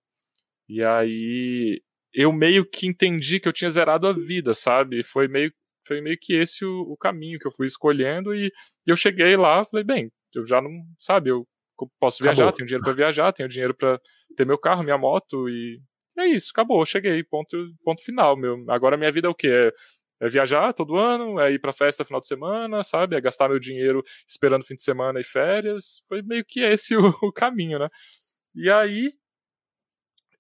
E 0.70 0.84
aí 0.84 1.82
eu 2.14 2.32
meio 2.32 2.66
que 2.66 2.88
entendi 2.88 3.40
que 3.40 3.48
eu 3.48 3.54
tinha 3.54 3.70
zerado 3.70 4.08
a 4.08 4.14
vida, 4.14 4.54
sabe? 4.54 5.04
Foi 5.04 5.28
meio, 5.28 5.52
foi 5.88 6.02
meio 6.02 6.18
que 6.20 6.34
esse 6.34 6.66
o, 6.66 6.82
o 6.82 6.98
caminho 6.98 7.40
que 7.40 7.48
eu 7.48 7.52
fui 7.52 7.68
escolhendo 7.68 8.34
e, 8.34 8.48
e 8.48 8.90
eu 8.90 8.96
cheguei 8.96 9.36
lá, 9.36 9.66
falei, 9.66 9.84
bem, 9.84 10.12
eu 10.34 10.48
já 10.48 10.62
não, 10.62 10.72
sabe, 10.98 11.30
eu 11.30 11.48
posso 12.00 12.24
viajar, 12.24 12.44
Acabou. 12.44 12.58
tenho 12.58 12.68
dinheiro 12.68 12.84
para 12.84 12.94
viajar, 12.94 13.34
tenho 13.34 13.50
dinheiro 13.50 13.74
para 13.74 14.00
ter 14.36 14.46
meu 14.46 14.58
carro, 14.58 14.84
minha 14.84 14.98
moto 14.98 15.50
e 15.50 15.80
é 16.18 16.28
isso, 16.28 16.52
acabou, 16.52 16.86
cheguei, 16.86 17.24
ponto, 17.24 17.56
ponto 17.84 18.04
final, 18.04 18.36
meu. 18.36 18.66
Agora 18.70 18.98
minha 18.98 19.12
vida 19.12 19.28
é 19.28 19.30
o 19.30 19.36
quê? 19.36 19.48
É, 19.48 19.74
é 20.20 20.30
viajar 20.30 20.74
todo 20.74 20.98
ano, 20.98 21.40
é 21.40 21.52
ir 21.52 21.60
pra 21.60 21.74
festa 21.74 22.04
final 22.06 22.20
de 22.20 22.28
semana, 22.28 22.84
sabe? 22.84 23.16
É 23.16 23.22
gastar 23.22 23.50
meu 23.50 23.60
dinheiro 23.60 24.04
esperando 24.28 24.66
fim 24.66 24.76
de 24.76 24.82
semana 24.82 25.20
e 25.20 25.24
férias. 25.24 26.04
Foi 26.08 26.22
meio 26.22 26.44
que 26.46 26.60
esse 26.62 26.96
o, 26.98 27.14
o 27.22 27.32
caminho, 27.32 27.80
né? 27.80 27.88
E 28.56 28.70
aí, 28.70 29.12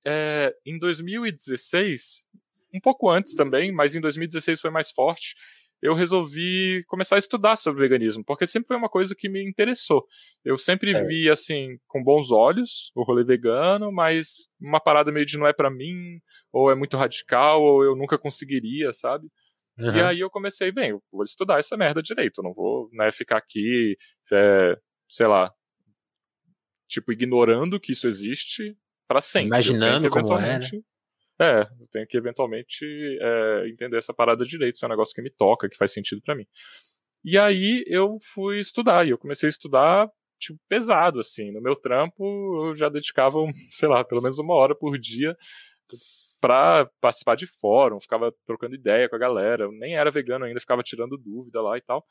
é, 0.05 0.53
em 0.65 0.77
2016, 0.77 2.25
um 2.73 2.79
pouco 2.79 3.09
antes 3.09 3.35
também, 3.35 3.71
mas 3.71 3.95
em 3.95 4.01
2016 4.01 4.59
foi 4.61 4.71
mais 4.71 4.91
forte, 4.91 5.35
eu 5.81 5.93
resolvi 5.93 6.83
começar 6.87 7.15
a 7.15 7.19
estudar 7.19 7.55
sobre 7.55 7.81
veganismo, 7.81 8.23
porque 8.25 8.45
sempre 8.45 8.67
foi 8.67 8.75
uma 8.75 8.89
coisa 8.89 9.15
que 9.15 9.29
me 9.29 9.41
interessou. 9.47 10.05
Eu 10.43 10.57
sempre 10.57 10.91
É. 10.91 11.05
vi, 11.05 11.29
assim, 11.29 11.77
com 11.87 12.03
bons 12.03 12.31
olhos 12.31 12.91
o 12.93 13.03
rolê 13.03 13.23
vegano, 13.23 13.91
mas 13.91 14.49
uma 14.59 14.79
parada 14.79 15.11
meio 15.11 15.25
de 15.25 15.37
não 15.37 15.47
é 15.47 15.53
pra 15.53 15.69
mim, 15.69 16.19
ou 16.51 16.69
é 16.69 16.75
muito 16.75 16.97
radical, 16.97 17.61
ou 17.61 17.83
eu 17.83 17.95
nunca 17.95 18.17
conseguiria, 18.17 18.91
sabe? 18.91 19.27
E 19.81 19.87
Aham. 19.87 20.07
aí 20.07 20.19
eu 20.19 20.29
comecei, 20.29 20.71
bem, 20.71 20.91
eu 20.91 21.01
vou 21.11 21.23
estudar 21.23 21.59
essa 21.59 21.77
merda 21.77 22.01
direito, 22.01 22.39
eu 22.39 22.43
não 22.43 22.53
vou, 22.53 22.89
né, 22.91 23.11
ficar 23.11 23.37
aqui, 23.37 23.97
é, 24.31 24.77
sei 25.09 25.27
lá, 25.27 25.53
tipo, 26.87 27.11
ignorando 27.11 27.79
que 27.79 27.91
isso 27.91 28.07
existe 28.07 28.75
pra 29.07 29.21
sempre. 29.21 29.47
Imaginando 29.47 30.09
como 30.09 30.37
é, 30.37 30.59
né? 30.59 30.69
É, 31.41 31.61
eu 31.61 31.87
tenho 31.89 32.05
que 32.05 32.17
eventualmente 32.17 32.85
é, 33.21 33.69
entender 33.69 33.97
essa 33.97 34.13
parada 34.13 34.43
direito, 34.43 34.77
se 34.77 34.83
é 34.83 34.87
um 34.87 34.91
negócio 34.91 35.15
que 35.15 35.21
me 35.21 35.29
toca, 35.29 35.69
que 35.69 35.77
faz 35.77 35.93
sentido 35.93 36.21
pra 36.21 36.35
mim. 36.35 36.45
E 37.23 37.37
aí 37.37 37.83
eu 37.87 38.17
fui 38.33 38.59
estudar, 38.59 39.07
e 39.07 39.11
eu 39.11 39.17
comecei 39.17 39.47
a 39.47 39.49
estudar, 39.49 40.09
tipo, 40.37 40.59
pesado, 40.67 41.19
assim. 41.19 41.51
No 41.51 41.61
meu 41.61 41.75
trampo, 41.75 42.67
eu 42.67 42.75
já 42.75 42.89
dedicava, 42.89 43.37
sei 43.71 43.87
lá, 43.87 44.03
pelo 44.03 44.21
menos 44.21 44.37
uma 44.39 44.53
hora 44.53 44.75
por 44.75 44.97
dia 44.99 45.35
pra 46.39 46.89
participar 47.01 47.35
de 47.35 47.47
fórum, 47.47 47.99
ficava 47.99 48.33
trocando 48.45 48.75
ideia 48.75 49.09
com 49.09 49.15
a 49.15 49.19
galera. 49.19 49.63
Eu 49.65 49.71
nem 49.71 49.95
era 49.95 50.11
vegano 50.11 50.45
ainda, 50.45 50.59
ficava 50.59 50.83
tirando 50.83 51.17
dúvida 51.17 51.61
lá 51.61 51.77
e 51.77 51.81
tal. 51.81 52.05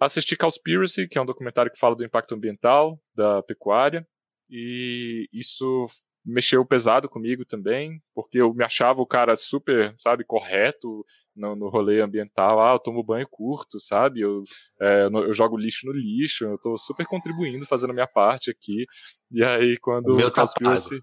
Assisti 0.00 0.36
Cowspiracy, 0.36 1.08
que 1.08 1.18
é 1.18 1.20
um 1.20 1.26
documentário 1.26 1.72
que 1.72 1.78
fala 1.78 1.96
do 1.96 2.04
impacto 2.04 2.34
ambiental 2.34 3.00
da 3.14 3.42
pecuária, 3.42 4.06
e 4.48 5.28
isso 5.32 5.86
mexeu 6.24 6.64
pesado 6.64 7.08
comigo 7.08 7.44
também, 7.44 8.00
porque 8.14 8.38
eu 8.38 8.52
me 8.52 8.62
achava 8.62 9.00
o 9.00 9.06
cara 9.06 9.34
super, 9.34 9.94
sabe, 9.98 10.24
correto 10.24 11.04
no, 11.34 11.56
no 11.56 11.68
rolê 11.68 12.00
ambiental. 12.00 12.60
Ah, 12.60 12.74
eu 12.74 12.78
tomo 12.78 13.02
banho 13.02 13.26
curto, 13.30 13.80
sabe? 13.80 14.20
Eu, 14.20 14.42
é, 14.80 15.06
eu, 15.06 15.32
jogo 15.32 15.56
lixo 15.56 15.86
no 15.86 15.92
lixo, 15.92 16.44
eu 16.44 16.58
tô 16.58 16.76
super 16.76 17.06
contribuindo, 17.06 17.66
fazendo 17.66 17.90
a 17.90 17.94
minha 17.94 18.06
parte 18.06 18.50
aqui. 18.50 18.84
E 19.30 19.42
aí, 19.42 19.78
quando 19.78 20.16
O 20.16 20.30
tá 20.30 20.42
Cowspiracy- 20.42 21.00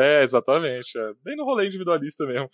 É, 0.00 0.22
exatamente. 0.22 0.98
É, 0.98 1.12
bem 1.22 1.36
no 1.36 1.44
rolê 1.44 1.66
individualista 1.66 2.24
mesmo. 2.26 2.48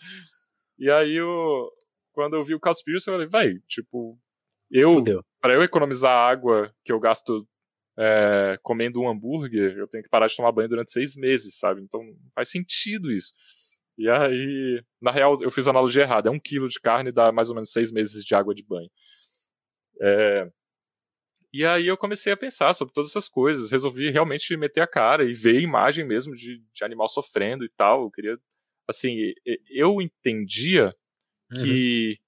E 0.78 0.90
aí, 0.90 1.14
eu, 1.14 1.70
quando 2.12 2.34
eu 2.36 2.44
vi 2.44 2.54
o 2.54 2.60
Cowspiracy, 2.60 3.08
eu 3.08 3.14
falei, 3.14 3.28
vai, 3.28 3.54
tipo, 3.68 4.18
eu, 4.70 4.94
Fudeu. 4.94 5.22
para 5.40 5.54
eu 5.54 5.62
economizar 5.62 6.10
a 6.10 6.28
água 6.28 6.72
que 6.84 6.92
eu 6.92 6.98
gasto 6.98 7.46
é, 7.98 8.58
comendo 8.62 9.00
um 9.00 9.08
hambúrguer, 9.08 9.76
eu 9.76 9.88
tenho 9.88 10.02
que 10.02 10.10
parar 10.10 10.26
de 10.26 10.36
tomar 10.36 10.52
banho 10.52 10.68
durante 10.68 10.92
seis 10.92 11.16
meses, 11.16 11.58
sabe? 11.58 11.80
Então 11.80 12.02
faz 12.34 12.50
sentido 12.50 13.10
isso. 13.10 13.32
E 13.98 14.10
aí, 14.10 14.82
na 15.00 15.10
real, 15.10 15.40
eu 15.42 15.50
fiz 15.50 15.66
a 15.66 15.70
analogia 15.70 16.02
errada. 16.02 16.28
É 16.28 16.32
um 16.32 16.38
quilo 16.38 16.68
de 16.68 16.78
carne 16.78 17.10
dá 17.10 17.32
mais 17.32 17.48
ou 17.48 17.54
menos 17.54 17.72
seis 17.72 17.90
meses 17.90 18.22
de 18.22 18.34
água 18.34 18.54
de 18.54 18.62
banho. 18.62 18.90
É, 20.02 20.50
E 21.56 21.64
aí 21.64 21.86
eu 21.86 21.96
comecei 21.96 22.32
a 22.32 22.36
pensar 22.36 22.74
sobre 22.74 22.92
todas 22.92 23.10
essas 23.10 23.28
coisas. 23.28 23.70
Resolvi 23.70 24.10
realmente 24.10 24.54
meter 24.56 24.82
a 24.82 24.86
cara 24.86 25.24
e 25.24 25.32
ver 25.32 25.56
a 25.56 25.60
imagem 25.60 26.04
mesmo 26.06 26.34
de, 26.34 26.62
de 26.72 26.84
animal 26.84 27.08
sofrendo 27.08 27.64
e 27.64 27.70
tal. 27.70 28.02
Eu 28.02 28.10
queria. 28.10 28.38
Assim, 28.88 29.32
eu 29.70 30.00
entendia 30.02 30.94
Uhum. 31.52 31.62
que 31.62 32.18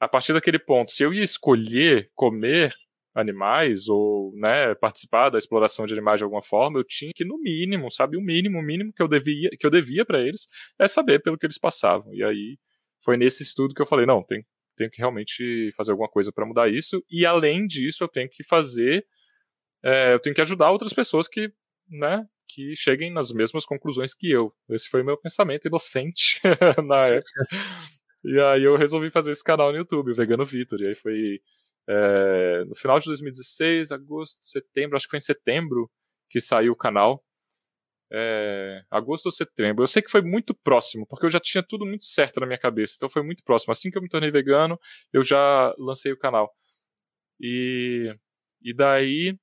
a 0.00 0.08
partir 0.08 0.32
daquele 0.32 0.58
ponto, 0.58 0.92
se 0.92 1.02
eu 1.02 1.12
ia 1.14 1.22
escolher 1.22 2.10
comer 2.14 2.74
animais 3.14 3.88
ou 3.88 4.32
né, 4.36 4.74
participar 4.74 5.30
da 5.30 5.38
exploração 5.38 5.86
de 5.86 5.92
animais 5.92 6.18
de 6.18 6.24
alguma 6.24 6.42
forma, 6.42 6.78
eu 6.78 6.84
tinha 6.84 7.12
que 7.14 7.24
no 7.24 7.38
mínimo, 7.40 7.90
sabe, 7.90 8.16
o 8.16 8.20
mínimo, 8.20 8.58
o 8.58 8.62
mínimo 8.62 8.92
que 8.92 9.02
eu 9.02 9.08
devia, 9.08 9.50
que 9.58 9.64
eu 9.64 9.70
devia 9.70 10.04
para 10.04 10.20
eles 10.20 10.48
é 10.78 10.88
saber 10.88 11.22
pelo 11.22 11.38
que 11.38 11.46
eles 11.46 11.58
passavam. 11.58 12.12
E 12.12 12.24
aí 12.24 12.58
foi 13.04 13.16
nesse 13.16 13.42
estudo 13.42 13.74
que 13.74 13.80
eu 13.82 13.86
falei, 13.86 14.04
não, 14.06 14.22
tem, 14.22 14.44
tenho 14.76 14.90
que 14.90 14.98
realmente 14.98 15.72
fazer 15.76 15.92
alguma 15.92 16.08
coisa 16.08 16.32
para 16.32 16.46
mudar 16.46 16.68
isso. 16.68 17.04
E 17.10 17.24
além 17.26 17.66
disso, 17.66 18.04
eu 18.04 18.08
tenho 18.08 18.28
que 18.28 18.44
fazer, 18.44 19.06
é, 19.82 20.14
eu 20.14 20.20
tenho 20.20 20.34
que 20.34 20.40
ajudar 20.40 20.70
outras 20.70 20.92
pessoas 20.92 21.28
que, 21.28 21.52
né, 21.88 22.26
que 22.48 22.74
cheguem 22.76 23.12
nas 23.12 23.32
mesmas 23.32 23.64
conclusões 23.64 24.14
que 24.14 24.30
eu. 24.30 24.52
Esse 24.70 24.88
foi 24.88 25.02
o 25.02 25.04
meu 25.04 25.16
pensamento 25.16 25.66
inocente 25.66 26.40
na 26.86 27.06
época. 27.06 27.46
E 28.26 28.40
aí 28.40 28.64
eu 28.64 28.74
resolvi 28.74 29.10
fazer 29.10 29.32
esse 29.32 29.44
canal 29.44 29.70
no 29.70 29.76
YouTube, 29.76 30.10
o 30.10 30.14
Vegano 30.14 30.46
Vitor. 30.46 30.80
E 30.80 30.86
aí 30.86 30.94
foi 30.94 31.42
é, 31.86 32.64
no 32.64 32.74
final 32.74 32.98
de 32.98 33.04
2016, 33.06 33.92
agosto, 33.92 34.42
setembro, 34.44 34.96
acho 34.96 35.06
que 35.06 35.10
foi 35.10 35.18
em 35.18 35.22
setembro 35.22 35.90
que 36.30 36.40
saiu 36.40 36.72
o 36.72 36.76
canal. 36.76 37.22
É, 38.16 38.82
agosto 38.90 39.26
ou 39.26 39.32
setembro. 39.32 39.82
Eu 39.82 39.88
sei 39.88 40.00
que 40.00 40.10
foi 40.10 40.22
muito 40.22 40.54
próximo, 40.54 41.04
porque 41.06 41.26
eu 41.26 41.30
já 41.30 41.40
tinha 41.40 41.64
tudo 41.66 41.84
muito 41.84 42.04
certo 42.04 42.38
na 42.38 42.46
minha 42.46 42.58
cabeça. 42.58 42.94
Então 42.96 43.08
foi 43.08 43.22
muito 43.22 43.42
próximo. 43.42 43.72
Assim 43.72 43.90
que 43.90 43.98
eu 43.98 44.02
me 44.02 44.08
tornei 44.08 44.30
vegano, 44.30 44.78
eu 45.12 45.22
já 45.22 45.74
lancei 45.78 46.12
o 46.12 46.18
canal. 46.18 46.54
E, 47.40 48.14
e 48.62 48.72
daí. 48.72 49.36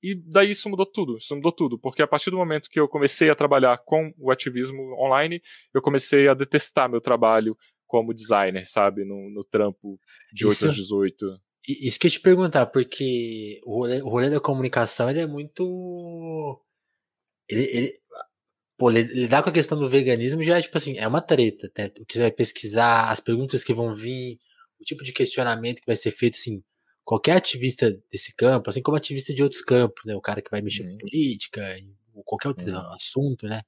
E 0.00 0.14
daí 0.14 0.52
isso 0.52 0.68
mudou 0.68 0.86
tudo. 0.86 1.18
Isso 1.18 1.34
mudou 1.34 1.50
tudo. 1.50 1.76
Porque 1.76 2.02
a 2.02 2.06
partir 2.06 2.30
do 2.30 2.36
momento 2.36 2.70
que 2.70 2.78
eu 2.78 2.86
comecei 2.86 3.30
a 3.30 3.34
trabalhar 3.34 3.78
com 3.78 4.14
o 4.16 4.30
ativismo 4.30 4.94
online, 5.02 5.42
eu 5.74 5.82
comecei 5.82 6.28
a 6.28 6.34
detestar 6.34 6.88
meu 6.88 7.00
trabalho 7.00 7.56
como 7.84 8.14
designer, 8.14 8.64
sabe? 8.66 9.04
No, 9.04 9.28
no 9.30 9.42
trampo 9.42 9.98
de 10.32 10.46
isso, 10.46 10.66
8 10.66 10.70
às 10.70 10.76
18. 10.76 11.40
Isso 11.68 11.98
que 11.98 12.06
eu 12.06 12.10
te 12.10 12.20
perguntar, 12.20 12.66
porque 12.66 13.60
o 13.64 13.80
rolê, 13.80 14.00
o 14.02 14.08
rolê 14.08 14.30
da 14.30 14.40
comunicação 14.40 15.10
ele 15.10 15.20
é 15.20 15.26
muito. 15.26 16.62
Ele, 17.48 17.64
ele, 17.64 17.92
pô, 18.76 18.90
lidar 18.90 19.42
com 19.42 19.50
a 19.50 19.52
questão 19.52 19.78
do 19.78 19.88
veganismo 19.88 20.42
já 20.42 20.58
é 20.58 20.62
tipo 20.62 20.76
assim, 20.76 20.98
é 20.98 21.06
uma 21.06 21.20
treta. 21.20 21.70
Né? 21.76 21.90
O 22.00 22.04
que 22.04 22.14
você 22.14 22.22
vai 22.22 22.32
pesquisar, 22.32 23.10
as 23.10 23.20
perguntas 23.20 23.64
que 23.64 23.74
vão 23.74 23.94
vir, 23.94 24.38
o 24.80 24.84
tipo 24.84 25.02
de 25.02 25.12
questionamento 25.12 25.80
que 25.80 25.86
vai 25.86 25.96
ser 25.96 26.10
feito, 26.10 26.36
assim, 26.36 26.62
qualquer 27.04 27.32
ativista 27.32 27.90
desse 28.10 28.34
campo, 28.34 28.68
assim 28.68 28.82
como 28.82 28.96
ativista 28.96 29.34
de 29.34 29.42
outros 29.42 29.62
campos, 29.62 30.04
né? 30.04 30.14
O 30.14 30.20
cara 30.20 30.42
que 30.42 30.50
vai 30.50 30.60
mexer 30.60 30.84
uhum. 30.84 30.92
com 30.92 30.98
política, 30.98 31.76
ou 32.14 32.22
qualquer 32.22 32.48
outro 32.48 32.70
uhum. 32.70 32.92
assunto, 32.92 33.46
né? 33.46 33.62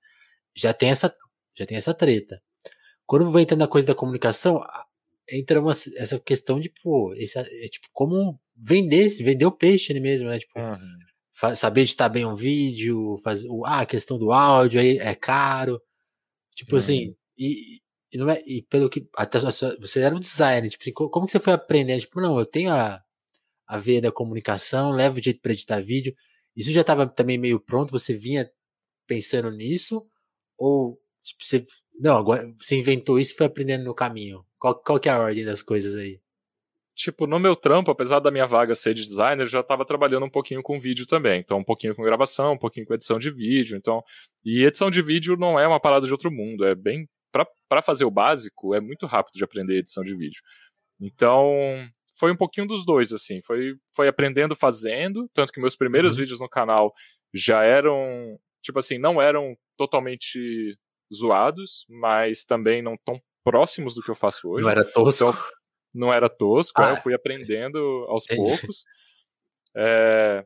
Já 0.54 0.75
tem 0.75 0.90
essa, 0.90 1.14
já 1.56 1.64
tem 1.64 1.76
essa 1.76 1.94
treta. 1.94 2.42
Quando 3.06 3.30
vai 3.30 3.42
entrando 3.42 3.60
na 3.60 3.66
coisa 3.66 3.87
da 3.87 3.94
comunicação, 3.94 4.62
entra 5.28 5.60
uma, 5.60 5.72
essa 5.72 6.18
questão 6.20 6.60
de, 6.60 6.70
pô, 6.82 7.14
esse, 7.14 7.38
é, 7.38 7.68
tipo, 7.68 7.88
como 7.92 8.38
vender, 8.54 9.08
vender 9.22 9.46
o 9.46 9.52
peixe 9.52 9.99
mesmo, 9.99 10.28
né? 10.28 10.38
Tipo, 10.38 10.60
uhum. 10.60 10.99
Saber 11.56 11.82
editar 11.82 12.09
bem 12.09 12.26
um 12.26 12.35
vídeo, 12.35 13.18
fazer, 13.25 13.49
ah, 13.64 13.80
a 13.80 13.87
questão 13.87 14.18
do 14.18 14.32
áudio 14.32 14.80
aí 14.80 14.99
é 14.99 15.14
caro. 15.14 15.80
Tipo 16.54 16.76
assim, 16.76 17.06
uhum. 17.06 17.11
assim, 17.11 17.16
e, 17.38 17.80
e, 18.12 18.18
não 18.18 18.30
é, 18.30 18.42
e 18.47 18.62
pelo 18.62 18.90
que, 18.90 19.09
até 19.16 19.38
você 19.38 20.00
era 20.00 20.14
um 20.14 20.20
designer, 20.20 20.68
tipo 20.70 20.82
assim, 20.82 20.92
como 20.92 21.26
que 21.26 21.32
você 21.32 21.40
foi 21.40 21.52
aprendendo? 21.52 22.00
Tipo, 22.00 22.20
não, 22.20 22.38
eu 22.38 22.44
tenho 22.47 22.73
a, 22.73 23.00
a 23.66 23.78
veia 23.78 24.00
da 24.00 24.12
comunicação, 24.12 24.92
levo 24.92 25.18
o 25.18 25.23
jeito 25.23 25.40
para 25.40 25.52
editar 25.52 25.80
vídeo. 25.80 26.14
Isso 26.56 26.73
já 26.73 26.82
estava 26.82 27.06
também 27.06 27.38
meio 27.38 27.61
pronto, 27.61 27.92
você 27.92 28.12
vinha 28.14 28.50
pensando 29.06 29.50
nisso? 29.50 30.06
Ou 30.59 31.00
tipo, 31.23 31.44
você 31.44 31.64
não, 32.00 32.16
agora 32.16 32.52
você 32.59 32.76
inventou 32.76 33.18
isso 33.18 33.32
e 33.32 33.37
foi 33.37 33.47
aprendendo 33.47 33.85
no 33.85 33.94
caminho. 33.94 34.44
Qual, 34.59 34.75
qual 34.82 35.00
que 35.00 35.09
é 35.09 35.12
a 35.12 35.20
ordem 35.20 35.44
das 35.44 35.62
coisas 35.62 35.94
aí? 35.97 36.20
Tipo, 37.00 37.26
no 37.26 37.38
meu 37.38 37.57
trampo, 37.57 37.90
apesar 37.90 38.21
da 38.21 38.30
minha 38.30 38.47
vaga 38.47 38.75
ser 38.75 38.92
de 38.92 39.07
designer, 39.07 39.45
eu 39.45 39.47
já 39.47 39.61
estava 39.61 39.87
trabalhando 39.87 40.26
um 40.26 40.30
pouquinho 40.30 40.62
com 40.62 40.78
vídeo 40.78 41.07
também. 41.07 41.40
Então, 41.40 41.57
um 41.57 41.64
pouquinho 41.64 41.95
com 41.95 42.02
gravação, 42.02 42.52
um 42.52 42.59
pouquinho 42.59 42.85
com 42.85 42.92
edição 42.92 43.19
de 43.19 43.30
vídeo. 43.30 43.75
Então, 43.75 44.04
e 44.45 44.66
edição 44.66 44.90
de 44.90 45.00
vídeo 45.00 45.35
não 45.35 45.59
é 45.59 45.66
uma 45.66 45.80
parada 45.80 46.04
de 46.07 46.12
outro 46.12 46.30
mundo. 46.30 46.62
É 46.62 46.75
bem. 46.75 47.09
para 47.33 47.80
fazer 47.80 48.04
o 48.04 48.11
básico, 48.11 48.75
é 48.75 48.80
muito 48.83 49.07
rápido 49.07 49.37
de 49.37 49.42
aprender 49.42 49.78
edição 49.78 50.04
de 50.04 50.14
vídeo. 50.14 50.42
Então, 51.00 51.88
foi 52.19 52.30
um 52.30 52.37
pouquinho 52.37 52.66
dos 52.66 52.85
dois, 52.85 53.14
assim. 53.14 53.40
Foi, 53.47 53.76
foi 53.97 54.07
aprendendo 54.07 54.54
fazendo. 54.54 55.26
Tanto 55.33 55.54
que 55.54 55.61
meus 55.61 55.76
primeiros 55.76 56.12
uhum. 56.12 56.19
vídeos 56.19 56.38
no 56.38 56.50
canal 56.50 56.92
já 57.33 57.62
eram. 57.62 58.38
Tipo 58.62 58.78
assim, 58.78 58.99
não 58.99 59.23
eram 59.23 59.57
totalmente 59.78 60.76
zoados, 61.11 61.87
mas 61.88 62.45
também 62.45 62.83
não 62.83 62.95
tão 63.07 63.19
próximos 63.42 63.95
do 63.95 64.02
que 64.02 64.11
eu 64.11 64.14
faço 64.14 64.50
hoje. 64.50 64.64
Não 64.64 64.71
era 64.71 64.85
tosco. 64.85 65.30
Então, 65.30 65.59
não 65.92 66.12
era 66.12 66.28
tosco, 66.28 66.80
ah, 66.82 66.90
eu 66.90 66.97
fui 67.02 67.14
aprendendo 67.14 67.78
aos 68.09 68.25
entendi. 68.25 68.42
poucos. 68.49 68.85
É, 69.76 70.44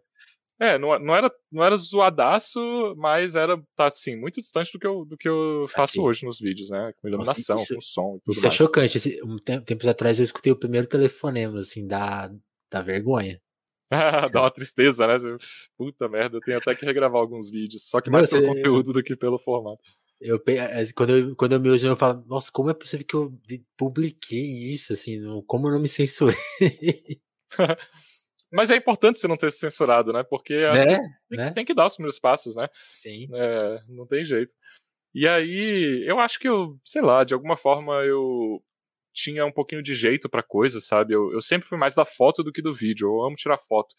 é, 0.61 0.79
não, 0.79 0.97
não, 1.01 1.17
era, 1.17 1.33
não 1.51 1.65
era 1.65 1.77
zoadaço, 1.77 2.61
mas 2.97 3.35
era, 3.35 3.61
tá 3.77 3.87
assim, 3.87 4.17
muito 4.17 4.41
distante 4.41 4.73
do 4.73 4.79
que 4.79 4.87
eu, 4.87 5.05
do 5.05 5.17
que 5.17 5.29
eu 5.29 5.65
faço 5.69 6.01
hoje 6.01 6.25
nos 6.25 6.39
vídeos, 6.39 6.71
né? 6.71 6.93
Com 7.01 7.09
iluminação, 7.09 7.57
Nossa, 7.57 7.65
isso, 7.65 7.75
com 7.75 7.81
som 7.81 8.17
e 8.17 8.21
tudo 8.21 8.33
isso 8.33 8.41
é 8.41 8.43
mais. 8.45 8.55
é 8.55 8.57
chocante. 8.57 8.97
Esse, 8.97 9.21
um 9.25 9.37
tempo, 9.37 9.67
tempos 9.67 9.89
atrás 9.89 10.21
eu 10.21 10.25
escutei 10.25 10.53
o 10.53 10.59
primeiro 10.59 10.87
telefonema, 10.87 11.59
assim, 11.59 11.87
da, 11.87 12.31
da 12.71 12.81
vergonha. 12.83 13.41
Dá 14.33 14.43
uma 14.43 14.51
tristeza, 14.51 15.07
né? 15.07 15.17
Puta 15.77 16.09
merda, 16.09 16.37
eu 16.37 16.41
tenho 16.41 16.59
até 16.59 16.75
que 16.75 16.87
regravar 16.87 17.21
alguns 17.21 17.51
vídeos, 17.51 17.89
só 17.89 18.01
que 18.01 18.09
mais 18.09 18.31
pelo 18.31 18.47
conteúdo 18.47 18.93
do 18.93 19.03
que 19.03 19.17
pelo 19.17 19.39
formato. 19.39 19.83
Eu, 20.21 20.43
quando, 20.95 21.11
eu, 21.11 21.37
quando 21.37 21.53
eu 21.53 21.61
me 21.61 21.69
uso, 21.69 21.87
eu 21.87 21.97
falo, 21.97 22.25
nossa, 22.27 22.51
como 22.51 22.71
é 22.71 22.75
possível 22.75 23.07
que 23.07 23.15
eu 23.15 23.33
publiquei 23.77 24.73
isso, 24.73 24.93
assim, 24.93 25.21
como 25.47 25.69
eu 25.69 25.73
não 25.73 25.81
me 25.81 25.89
censurei? 25.89 26.37
Mas 28.51 28.71
é 28.71 28.77
importante 28.77 29.19
você 29.19 29.27
não 29.27 29.37
ter 29.37 29.51
se 29.51 29.59
censurado, 29.59 30.13
né? 30.13 30.23
Porque 30.23 30.57
né? 30.57 30.87
Tem, 30.87 31.39
né? 31.39 31.51
tem, 31.51 31.65
que 31.65 31.75
dar 31.75 31.87
os 31.87 31.95
primeiros 31.95 32.21
passos, 32.21 32.55
né? 32.55 32.69
Sim. 32.91 33.29
É, 33.35 33.83
não 33.89 34.07
tem 34.07 34.25
jeito. 34.25 34.55
E 35.13 35.27
aí, 35.27 36.05
eu 36.07 36.21
acho 36.21 36.39
que 36.39 36.49
eu, 36.49 36.79
sei 36.85 37.03
lá, 37.03 37.25
de 37.25 37.35
alguma 37.35 37.57
forma 37.57 37.95
eu 38.05 38.63
tinha 39.13 39.45
um 39.45 39.53
pouquinho 39.53 39.83
de 39.83 39.95
jeito 39.95 40.29
pra 40.29 40.43
coisa, 40.43 40.81
sabe? 40.81 41.15
Eu, 41.15 41.33
eu 41.33 41.43
sempre 41.43 41.69
fui 41.69 41.79
mais 41.79 41.95
da 41.95 42.05
foto 42.05 42.43
do 42.43 42.53
que 42.53 42.63
do 42.63 42.73
vídeo. 42.73 43.09
Eu 43.09 43.23
amo 43.25 43.37
tirar 43.37 43.59
foto. 43.59 43.95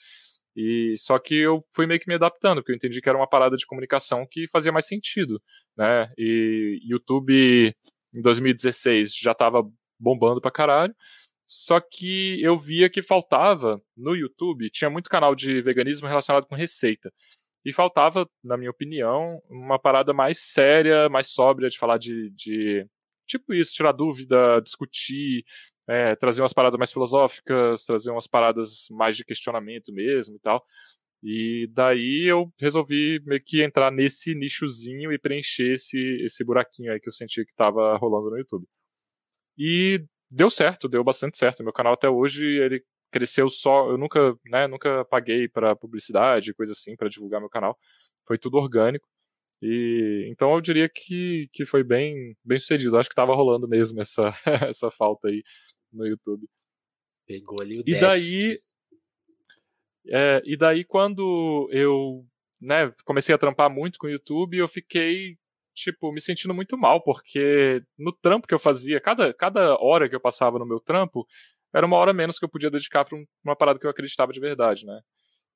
E 0.56 0.96
só 0.98 1.20
que 1.20 1.36
eu 1.36 1.62
fui 1.74 1.86
meio 1.86 2.00
que 2.00 2.08
me 2.08 2.16
adaptando, 2.16 2.58
porque 2.62 2.72
eu 2.72 2.76
entendi 2.76 3.02
que 3.02 3.10
era 3.10 3.18
uma 3.18 3.28
parada 3.28 3.58
de 3.58 3.66
comunicação 3.66 4.26
que 4.30 4.48
fazia 4.52 4.72
mais 4.72 4.88
sentido, 4.88 5.42
né? 5.78 6.12
E 6.18 6.80
YouTube 6.84 7.76
em 8.14 8.22
2016 8.22 9.16
já 9.16 9.34
estava 9.34 9.64
bombando 10.00 10.40
pra 10.42 10.52
caralho. 10.52 10.96
Só 11.48 11.80
que 11.80 12.42
eu 12.42 12.58
via 12.58 12.90
que 12.90 13.02
faltava 13.04 13.82
no 13.96 14.16
YouTube, 14.16 14.70
tinha 14.70 14.90
muito 14.90 15.10
canal 15.10 15.36
de 15.36 15.62
veganismo 15.62 16.08
relacionado 16.08 16.48
com 16.48 16.56
receita. 16.56 17.12
E 17.64 17.74
faltava, 17.74 18.28
na 18.44 18.58
minha 18.58 18.72
opinião, 18.72 19.42
uma 19.50 19.80
parada 19.80 20.14
mais 20.14 20.40
séria, 20.40 21.10
mais 21.10 21.28
sóbria 21.28 21.70
de 21.70 21.78
falar 21.78 21.98
de, 21.98 22.30
de 22.32 22.88
tipo 23.28 23.54
isso, 23.54 23.74
tirar 23.74 23.92
dúvida, 23.92 24.62
discutir, 24.62 25.44
é, 25.88 26.16
trazer 26.16 26.42
umas 26.42 26.54
paradas 26.54 26.78
mais 26.78 26.92
filosóficas, 26.92 27.86
trazer 27.86 28.12
umas 28.12 28.28
paradas 28.28 28.88
mais 28.92 29.16
de 29.16 29.26
questionamento 29.26 29.94
mesmo 29.94 30.36
e 30.36 30.40
tal. 30.40 30.64
E 31.24 31.68
daí 31.74 32.30
eu 32.30 32.52
resolvi 32.60 33.20
meio 33.26 33.42
que 33.44 33.64
entrar 33.64 33.92
nesse 33.92 34.36
nichozinho 34.36 35.12
e 35.12 35.18
preencher 35.18 35.74
esse, 35.74 35.98
esse 36.24 36.44
buraquinho 36.44 36.92
aí 36.92 37.00
que 37.00 37.10
eu 37.10 37.14
sentia 37.14 37.44
que 37.44 37.52
estava 37.52 37.98
rolando 37.98 38.30
no 38.30 38.38
YouTube. 38.38 38.68
E 39.58 40.04
deu 40.32 40.50
certo, 40.50 40.88
deu 40.88 41.04
bastante 41.04 41.38
certo. 41.38 41.64
Meu 41.64 41.74
canal 41.74 41.94
até 41.94 42.10
hoje 42.10 42.46
ele 42.46 42.84
cresceu 43.12 43.50
só, 43.50 43.90
eu 43.90 43.98
nunca, 43.98 44.38
né, 44.46 44.68
nunca 44.68 45.06
paguei 45.06 45.48
para 45.48 45.76
publicidade, 45.76 46.54
coisa 46.54 46.74
assim, 46.74 46.96
para 46.96 47.10
divulgar 47.10 47.40
meu 47.40 47.50
canal. 47.50 47.78
Foi 48.28 48.38
tudo 48.38 48.58
orgânico. 48.58 49.08
E 49.62 50.28
então 50.30 50.54
eu 50.54 50.62
diria 50.62 50.90
que, 50.90 51.50
que 51.54 51.66
foi 51.66 51.84
bem 51.84 52.36
bem 52.44 52.60
sucedido. 52.60 52.98
Acho 52.98 53.10
que 53.10 53.14
estava 53.14 53.36
rolando 53.36 53.68
mesmo 53.68 54.02
essa 54.02 54.34
essa 54.70 54.92
falta 54.92 55.28
aí 55.28 55.44
no 55.92 56.06
YouTube. 56.06 56.48
Pegou 57.26 57.62
ali 57.62 57.80
o 57.80 57.84
E 57.86 58.00
daí. 58.00 58.60
É, 60.08 60.42
e 60.46 60.56
daí, 60.56 60.84
quando 60.84 61.68
eu 61.72 62.24
né, 62.62 62.94
comecei 63.04 63.34
a 63.34 63.40
trampar 63.40 63.70
muito 63.70 63.98
com 63.98 64.06
o 64.06 64.10
YouTube, 64.10 64.58
eu 64.58 64.68
fiquei, 64.68 65.36
tipo, 65.74 66.12
me 66.12 66.22
sentindo 66.22 66.54
muito 66.54 66.78
mal, 66.78 67.02
porque 67.02 67.84
no 67.98 68.12
trampo 68.12 68.46
que 68.46 68.54
eu 68.54 68.60
fazia, 68.60 69.02
cada, 69.02 69.34
cada 69.34 69.76
hora 69.80 70.08
que 70.08 70.16
eu 70.16 70.20
passava 70.20 70.60
no 70.60 70.66
meu 70.66 70.80
trampo, 70.80 71.26
era 71.74 71.88
uma 71.88 71.98
hora 71.98 72.14
menos 72.14 72.38
que 72.38 72.46
eu 72.46 72.50
podia 72.50 72.70
dedicar 72.70 73.04
para 73.04 73.18
uma 73.44 73.56
parada 73.56 73.80
que 73.80 73.86
eu 73.86 73.90
acreditava 73.90 74.32
de 74.32 74.40
verdade, 74.40 74.86
né? 74.86 75.02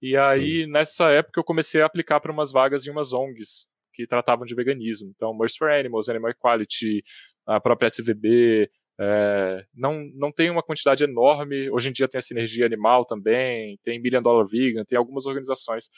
E 0.01 0.17
aí, 0.17 0.63
Sim. 0.63 0.71
nessa 0.71 1.11
época, 1.11 1.39
eu 1.39 1.43
comecei 1.43 1.81
a 1.81 1.85
aplicar 1.85 2.19
para 2.19 2.31
umas 2.31 2.51
vagas 2.51 2.87
em 2.87 2.89
umas 2.89 3.13
ONGs 3.13 3.69
que 3.99 4.07
tratavam 4.07 4.45
de 4.45 4.55
veganismo. 4.55 5.11
Então, 5.13 5.37
Mercy 5.37 5.57
for 5.57 5.69
Animals, 5.69 6.07
Animal 6.07 6.31
Equality, 6.31 7.03
a 7.45 7.59
própria 7.59 7.87
SVB, 7.87 8.69
é, 8.97 9.65
não, 9.73 10.09
não 10.15 10.31
tem 10.31 10.49
uma 10.49 10.63
quantidade 10.63 11.03
enorme. 11.03 11.69
Hoje 11.69 11.89
em 11.89 11.91
dia 11.91 12.07
tem 12.07 12.17
a 12.17 12.21
Sinergia 12.21 12.65
Animal 12.65 13.03
também, 13.03 13.77
tem 13.83 13.99
Million 14.01 14.21
Dollar 14.21 14.45
Vegan, 14.45 14.85
tem 14.85 14.97
algumas 14.97 15.25
organizações 15.25 15.89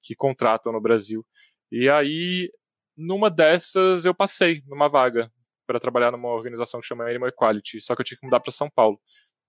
que 0.00 0.14
contratam 0.14 0.72
no 0.72 0.80
Brasil. 0.80 1.26
E 1.72 1.88
aí, 1.88 2.48
numa 2.96 3.28
dessas, 3.28 4.04
eu 4.04 4.14
passei 4.14 4.62
numa 4.68 4.88
vaga 4.88 5.28
para 5.66 5.80
trabalhar 5.80 6.12
numa 6.12 6.28
organização 6.28 6.80
que 6.80 6.86
chama 6.86 7.04
Animal 7.04 7.30
Equality, 7.30 7.80
só 7.80 7.96
que 7.96 8.02
eu 8.02 8.04
tinha 8.04 8.18
que 8.18 8.24
mudar 8.24 8.38
para 8.38 8.52
São 8.52 8.70
Paulo. 8.70 9.00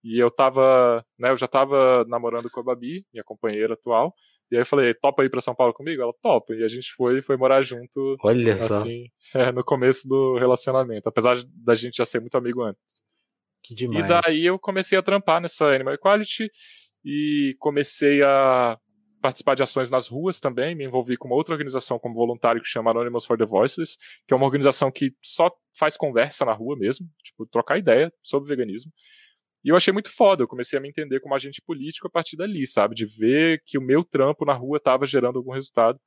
E 0.04 0.18
eu 0.18 0.32
tava, 0.32 1.06
né, 1.18 1.30
eu 1.30 1.38
já 1.38 1.48
tava 1.48 2.06
namorando 2.06 2.50
com 2.50 2.60
a 2.60 2.63
Babi, 2.63 3.06
minha 3.13 3.24
companheira 3.24 3.75
atual, 3.75 4.16
e 4.51 4.56
aí 4.56 4.62
eu 4.62 4.65
falei, 4.65 4.94
topa 4.94 5.24
ir 5.24 5.29
para 5.29 5.41
São 5.41 5.53
Paulo 5.56 5.74
comigo? 5.74 6.01
Ela 6.01 6.13
topa, 6.22 6.53
e 6.53 6.63
a 6.63 6.68
gente 6.68 6.91
foi, 6.94 7.22
foi 7.22 7.38
morar 7.38 7.62
junto, 7.62 8.18
Olha 8.24 8.56
assim, 8.56 9.06
é, 9.34 9.51
no 9.51 9.63
começo 9.63 10.08
do 10.08 10.38
relacionamento, 10.38 11.08
apesar 11.08 11.38
da 11.53 11.75
gente 11.75 11.98
já 11.98 12.06
ser 12.06 12.20
muito 12.20 12.38
amigo 12.38 12.63
antes. 12.63 13.03
Que 13.63 13.75
demais. 13.75 14.06
E 14.06 14.08
daí 14.08 14.46
eu 14.46 14.58
comecei 14.58 14.98
a 14.98 15.03
trampar 15.03 15.41
nessa 15.41 15.65
Animal 15.65 15.94
Equality 15.94 16.50
e 17.06 17.56
comecei 17.60 18.24
a 18.24 18.77
participar 19.22 19.56
de 19.56 19.63
ações 19.63 19.89
nas 19.89 20.08
ruas 20.08 20.39
também, 20.39 20.75
me 20.75 20.86
envolvi 20.86 21.18
com 21.18 21.27
uma 21.27 21.36
outra 21.36 21.53
organização 21.53 22.00
como 22.00 22.15
voluntário 22.15 22.62
que 22.62 22.68
chama 22.68 22.91
Anonymous 22.91 23.25
for 23.25 23.38
the 23.38 23.46
Voiceless, 23.46 23.98
que 24.27 24.34
é 24.34 24.38
uma 24.38 24.46
organização 24.46 24.91
que 24.91 25.13
só 25.22 25.51
faz 25.77 25.98
conversa 25.98 26.46
na 26.46 26.53
rua 26.53 26.77
mesmo, 26.77 27.08
tipo, 27.24 27.46
trocar 27.46 27.77
ideia 27.77 28.12
sobre 28.24 28.48
veganismo. 28.48 28.91
E 29.63 29.70
eu 29.70 29.75
achei 29.75 29.92
muito 29.92 30.10
foda, 30.10 30.44
eu 30.44 30.48
comecei 30.48 30.80
a 30.80 30.82
me 30.82 30.89
entender 30.89 31.20
como 31.20 31.36
agente 31.36 31.62
político 31.62 32.08
a 32.08 32.10
partir 32.10 32.38
dali, 32.38 32.66
sabe? 32.66 32.96
De 32.96 33.06
ver 33.06 33.62
que 33.66 33.78
o 33.78 33.82
meu 33.82 34.04
trampo 34.04 34.46
na 34.46 34.54
rua 34.54 34.78
estava 34.78 35.06
gerando 35.06 35.38
algum 35.38 35.51
resultado. 35.51 36.00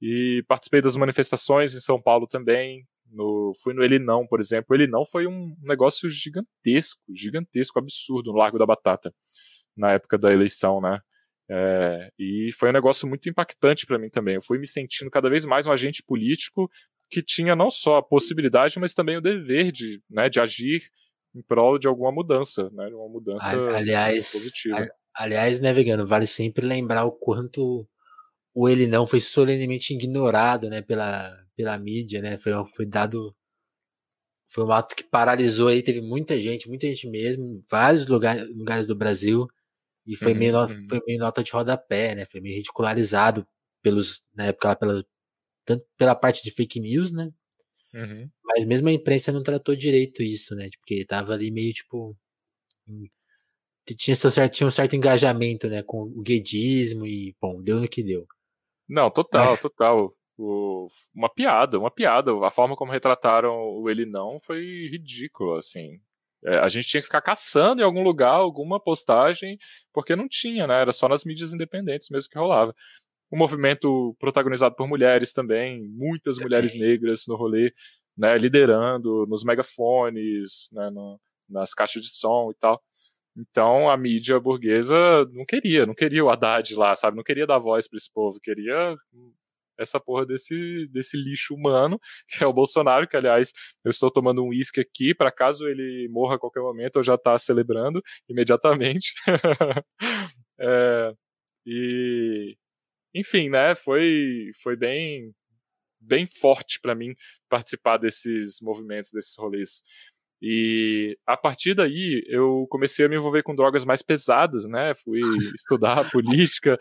E 0.00 0.44
participei 0.46 0.80
das 0.82 0.96
manifestações 0.96 1.74
em 1.74 1.80
São 1.80 2.00
Paulo 2.00 2.26
também. 2.26 2.86
No, 3.10 3.52
fui 3.62 3.74
no 3.74 3.82
Ele 3.82 3.98
Não, 3.98 4.26
por 4.26 4.40
exemplo. 4.40 4.74
Ele 4.74 4.86
Não 4.86 5.04
foi 5.06 5.26
um 5.26 5.56
negócio 5.62 6.08
gigantesco, 6.10 7.00
gigantesco, 7.14 7.78
absurdo 7.78 8.32
no 8.32 8.38
Largo 8.38 8.58
da 8.58 8.66
Batata, 8.66 9.12
na 9.76 9.92
época 9.92 10.18
da 10.18 10.32
eleição, 10.32 10.80
né? 10.80 11.00
É, 11.48 12.10
e 12.18 12.50
foi 12.58 12.70
um 12.70 12.72
negócio 12.72 13.08
muito 13.08 13.28
impactante 13.28 13.86
para 13.86 13.98
mim 13.98 14.10
também. 14.10 14.34
Eu 14.34 14.42
fui 14.42 14.58
me 14.58 14.66
sentindo 14.66 15.10
cada 15.10 15.30
vez 15.30 15.44
mais 15.44 15.66
um 15.66 15.72
agente 15.72 16.02
político 16.02 16.70
que 17.08 17.22
tinha 17.22 17.54
não 17.54 17.70
só 17.70 17.98
a 17.98 18.02
possibilidade, 18.02 18.78
mas 18.78 18.94
também 18.94 19.16
o 19.16 19.20
dever 19.20 19.70
de, 19.70 20.02
né, 20.10 20.28
de 20.28 20.40
agir 20.40 20.82
em 21.36 21.42
prol 21.42 21.78
de 21.78 21.86
alguma 21.86 22.10
mudança, 22.10 22.70
né, 22.70 22.88
de 22.88 22.94
uma 22.94 23.08
mudança 23.08 23.46
aliás, 23.76 24.32
positiva. 24.32 24.88
aliás, 25.14 25.60
né, 25.60 25.72
vegano, 25.72 26.06
vale 26.06 26.26
sempre 26.26 26.66
lembrar 26.66 27.04
o 27.04 27.12
quanto 27.12 27.86
o 28.54 28.68
ele 28.68 28.86
não 28.86 29.06
foi 29.06 29.20
solenemente 29.20 29.92
ignorado, 29.92 30.70
né, 30.70 30.80
pela, 30.80 31.30
pela 31.54 31.78
mídia, 31.78 32.22
né, 32.22 32.38
foi, 32.38 32.52
foi 32.74 32.86
dado 32.86 33.36
foi 34.48 34.64
um 34.64 34.72
ato 34.72 34.94
que 34.94 35.04
paralisou 35.04 35.68
aí, 35.68 35.82
teve 35.82 36.00
muita 36.00 36.40
gente, 36.40 36.68
muita 36.68 36.86
gente 36.86 37.08
mesmo, 37.08 37.44
em 37.44 37.64
vários 37.68 38.06
lugares, 38.06 38.48
lugares 38.56 38.86
do 38.86 38.94
Brasil, 38.94 39.46
e 40.06 40.16
foi, 40.16 40.32
uhum, 40.32 40.38
meio, 40.38 40.56
uhum. 40.56 40.86
foi 40.88 41.00
meio 41.06 41.18
nota 41.18 41.42
de 41.42 41.50
rodapé, 41.50 42.14
né? 42.14 42.24
Foi 42.26 42.40
meio 42.40 42.54
ridicularizado 42.54 43.46
pelos, 43.82 44.22
na 44.32 44.46
época, 44.46 44.76
pela, 44.76 45.04
tanto 45.64 45.84
pela 45.98 46.14
parte 46.14 46.44
de 46.44 46.52
fake 46.52 46.78
news, 46.78 47.10
né? 47.10 47.30
Uhum. 47.96 48.28
Mas 48.44 48.66
mesmo 48.66 48.88
a 48.88 48.92
imprensa 48.92 49.32
não 49.32 49.42
tratou 49.42 49.74
direito 49.74 50.22
isso, 50.22 50.54
né? 50.54 50.68
Porque 50.78 51.06
tava 51.06 51.32
ali 51.32 51.50
meio 51.50 51.72
tipo. 51.72 52.14
Tinha, 53.96 54.14
seu 54.14 54.30
certo, 54.30 54.52
tinha 54.52 54.66
um 54.66 54.70
certo 54.70 54.94
engajamento, 54.94 55.66
né? 55.68 55.82
Com 55.82 56.02
o 56.02 56.22
guedismo 56.22 57.06
e, 57.06 57.34
bom, 57.40 57.62
deu 57.62 57.80
no 57.80 57.88
que 57.88 58.02
deu. 58.02 58.26
Não, 58.86 59.10
total, 59.10 59.54
é. 59.54 59.56
total. 59.56 60.12
O, 60.36 60.88
uma 61.14 61.32
piada, 61.32 61.78
uma 61.78 61.90
piada. 61.90 62.32
A 62.46 62.50
forma 62.50 62.76
como 62.76 62.92
retrataram 62.92 63.54
o 63.54 63.88
Ele 63.88 64.04
Não 64.04 64.38
foi 64.44 64.60
ridícula, 64.90 65.58
assim. 65.58 65.98
É, 66.44 66.58
a 66.58 66.68
gente 66.68 66.86
tinha 66.86 67.00
que 67.00 67.06
ficar 67.06 67.22
caçando 67.22 67.80
em 67.80 67.84
algum 67.84 68.02
lugar 68.02 68.34
alguma 68.34 68.78
postagem, 68.78 69.58
porque 69.92 70.14
não 70.14 70.28
tinha, 70.28 70.66
né? 70.66 70.82
Era 70.82 70.92
só 70.92 71.08
nas 71.08 71.24
mídias 71.24 71.54
independentes 71.54 72.08
mesmo 72.10 72.28
que 72.30 72.38
rolava. 72.38 72.74
Um 73.32 73.38
movimento 73.38 74.16
protagonizado 74.18 74.74
por 74.76 74.88
mulheres 74.88 75.32
também, 75.32 75.82
muitas 75.88 76.38
mulheres 76.38 76.74
negras 76.78 77.24
no 77.26 77.36
rolê, 77.36 77.72
né, 78.16 78.36
liderando 78.38 79.26
nos 79.26 79.44
megafones, 79.44 80.68
né, 80.72 80.90
no, 80.90 81.20
nas 81.48 81.74
caixas 81.74 82.02
de 82.02 82.10
som 82.10 82.50
e 82.50 82.54
tal. 82.54 82.82
Então 83.36 83.90
a 83.90 83.96
mídia 83.96 84.40
burguesa 84.40 84.96
não 85.32 85.44
queria, 85.44 85.84
não 85.84 85.94
queria 85.94 86.24
o 86.24 86.30
Haddad 86.30 86.74
lá, 86.74 86.94
sabe? 86.94 87.16
Não 87.16 87.24
queria 87.24 87.46
dar 87.46 87.58
voz 87.58 87.86
para 87.86 87.98
esse 87.98 88.10
povo, 88.10 88.40
queria 88.40 88.96
essa 89.78 90.00
porra 90.00 90.24
desse, 90.24 90.88
desse 90.88 91.16
lixo 91.16 91.54
humano, 91.54 92.00
que 92.28 92.42
é 92.42 92.46
o 92.46 92.52
Bolsonaro, 92.52 93.06
que 93.06 93.16
aliás, 93.16 93.52
eu 93.84 93.90
estou 93.90 94.10
tomando 94.10 94.42
um 94.42 94.48
uísque 94.48 94.80
aqui, 94.80 95.14
para 95.14 95.30
caso 95.30 95.68
ele 95.68 96.08
morra 96.10 96.36
a 96.36 96.38
qualquer 96.38 96.60
momento, 96.60 96.96
eu 96.98 97.02
já 97.02 97.18
tá 97.18 97.38
celebrando 97.38 98.02
imediatamente. 98.28 99.12
é, 100.58 101.12
e 101.66 102.56
enfim, 103.20 103.48
né, 103.48 103.74
foi 103.74 104.52
foi 104.62 104.76
bem 104.76 105.34
bem 106.00 106.26
forte 106.26 106.80
para 106.80 106.94
mim 106.94 107.14
participar 107.48 107.96
desses 107.96 108.60
movimentos, 108.60 109.10
desses 109.12 109.36
rolês. 109.36 109.82
E 110.40 111.18
a 111.26 111.36
partir 111.36 111.74
daí 111.74 112.22
eu 112.28 112.66
comecei 112.70 113.06
a 113.06 113.08
me 113.08 113.16
envolver 113.16 113.42
com 113.42 113.54
drogas 113.54 113.84
mais 113.84 114.02
pesadas, 114.02 114.64
né? 114.64 114.94
Fui 114.94 115.20
estudar 115.56 116.10
política, 116.10 116.78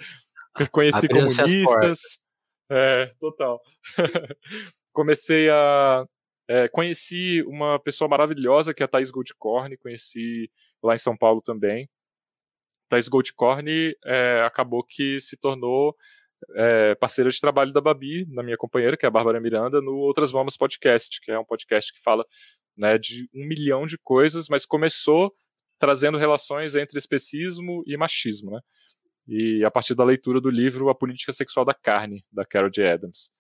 conheci 0.72 1.08
comunistas, 1.08 2.00
é, 2.70 3.12
total. 3.20 3.62
Comecei 4.94 5.50
a. 5.50 6.06
É, 6.48 6.68
conheci 6.68 7.42
uma 7.48 7.80
pessoa 7.80 8.08
maravilhosa 8.08 8.74
que 8.74 8.84
é 8.84 8.86
a 8.86 8.88
Thais 8.88 9.10
Goldcorn, 9.10 9.78
conheci 9.78 10.52
lá 10.84 10.94
em 10.94 10.98
São 10.98 11.18
Paulo 11.18 11.42
também. 11.42 11.90
Thais 12.88 13.08
Goldcorn 13.08 13.96
é, 14.06 14.42
acabou 14.42 14.84
que 14.84 15.20
se 15.20 15.38
tornou 15.38 15.96
é, 16.56 16.96
parceira 16.96 17.30
de 17.30 17.40
trabalho 17.40 17.74
da 17.74 17.82
Babi, 17.82 18.26
na 18.30 18.44
minha 18.44 18.58
companheira, 18.58 18.98
que 18.98 19.06
é 19.06 19.08
a 19.08 19.12
Bárbara 19.12 19.40
Miranda, 19.40 19.82
no 19.82 19.96
Outras 19.96 20.32
Mamas 20.32 20.58
Podcast, 20.58 21.20
que 21.22 21.32
é 21.32 21.40
um 21.40 21.46
podcast 21.46 21.94
que 21.94 22.02
fala 22.02 22.26
né, 22.78 22.98
de 22.98 23.30
um 23.34 23.46
milhão 23.46 23.86
de 23.86 23.98
coisas, 23.98 24.48
mas 24.50 24.66
começou 24.66 25.34
trazendo 25.80 26.18
relações 26.18 26.76
entre 26.76 26.98
especismo 26.98 27.84
e 27.86 27.98
machismo, 27.98 28.52
né? 28.52 28.60
e 29.28 29.64
a 29.64 29.72
partir 29.72 29.96
da 29.96 30.04
leitura 30.04 30.40
do 30.40 30.50
livro 30.50 30.90
A 30.90 30.96
Política 30.96 31.34
Sexual 31.34 31.66
da 31.66 31.74
Carne, 31.74 32.24
da 32.32 32.46
Carol 32.46 32.70
J. 32.70 32.88
Adams. 32.88 33.32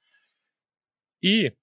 E 1.21 1.53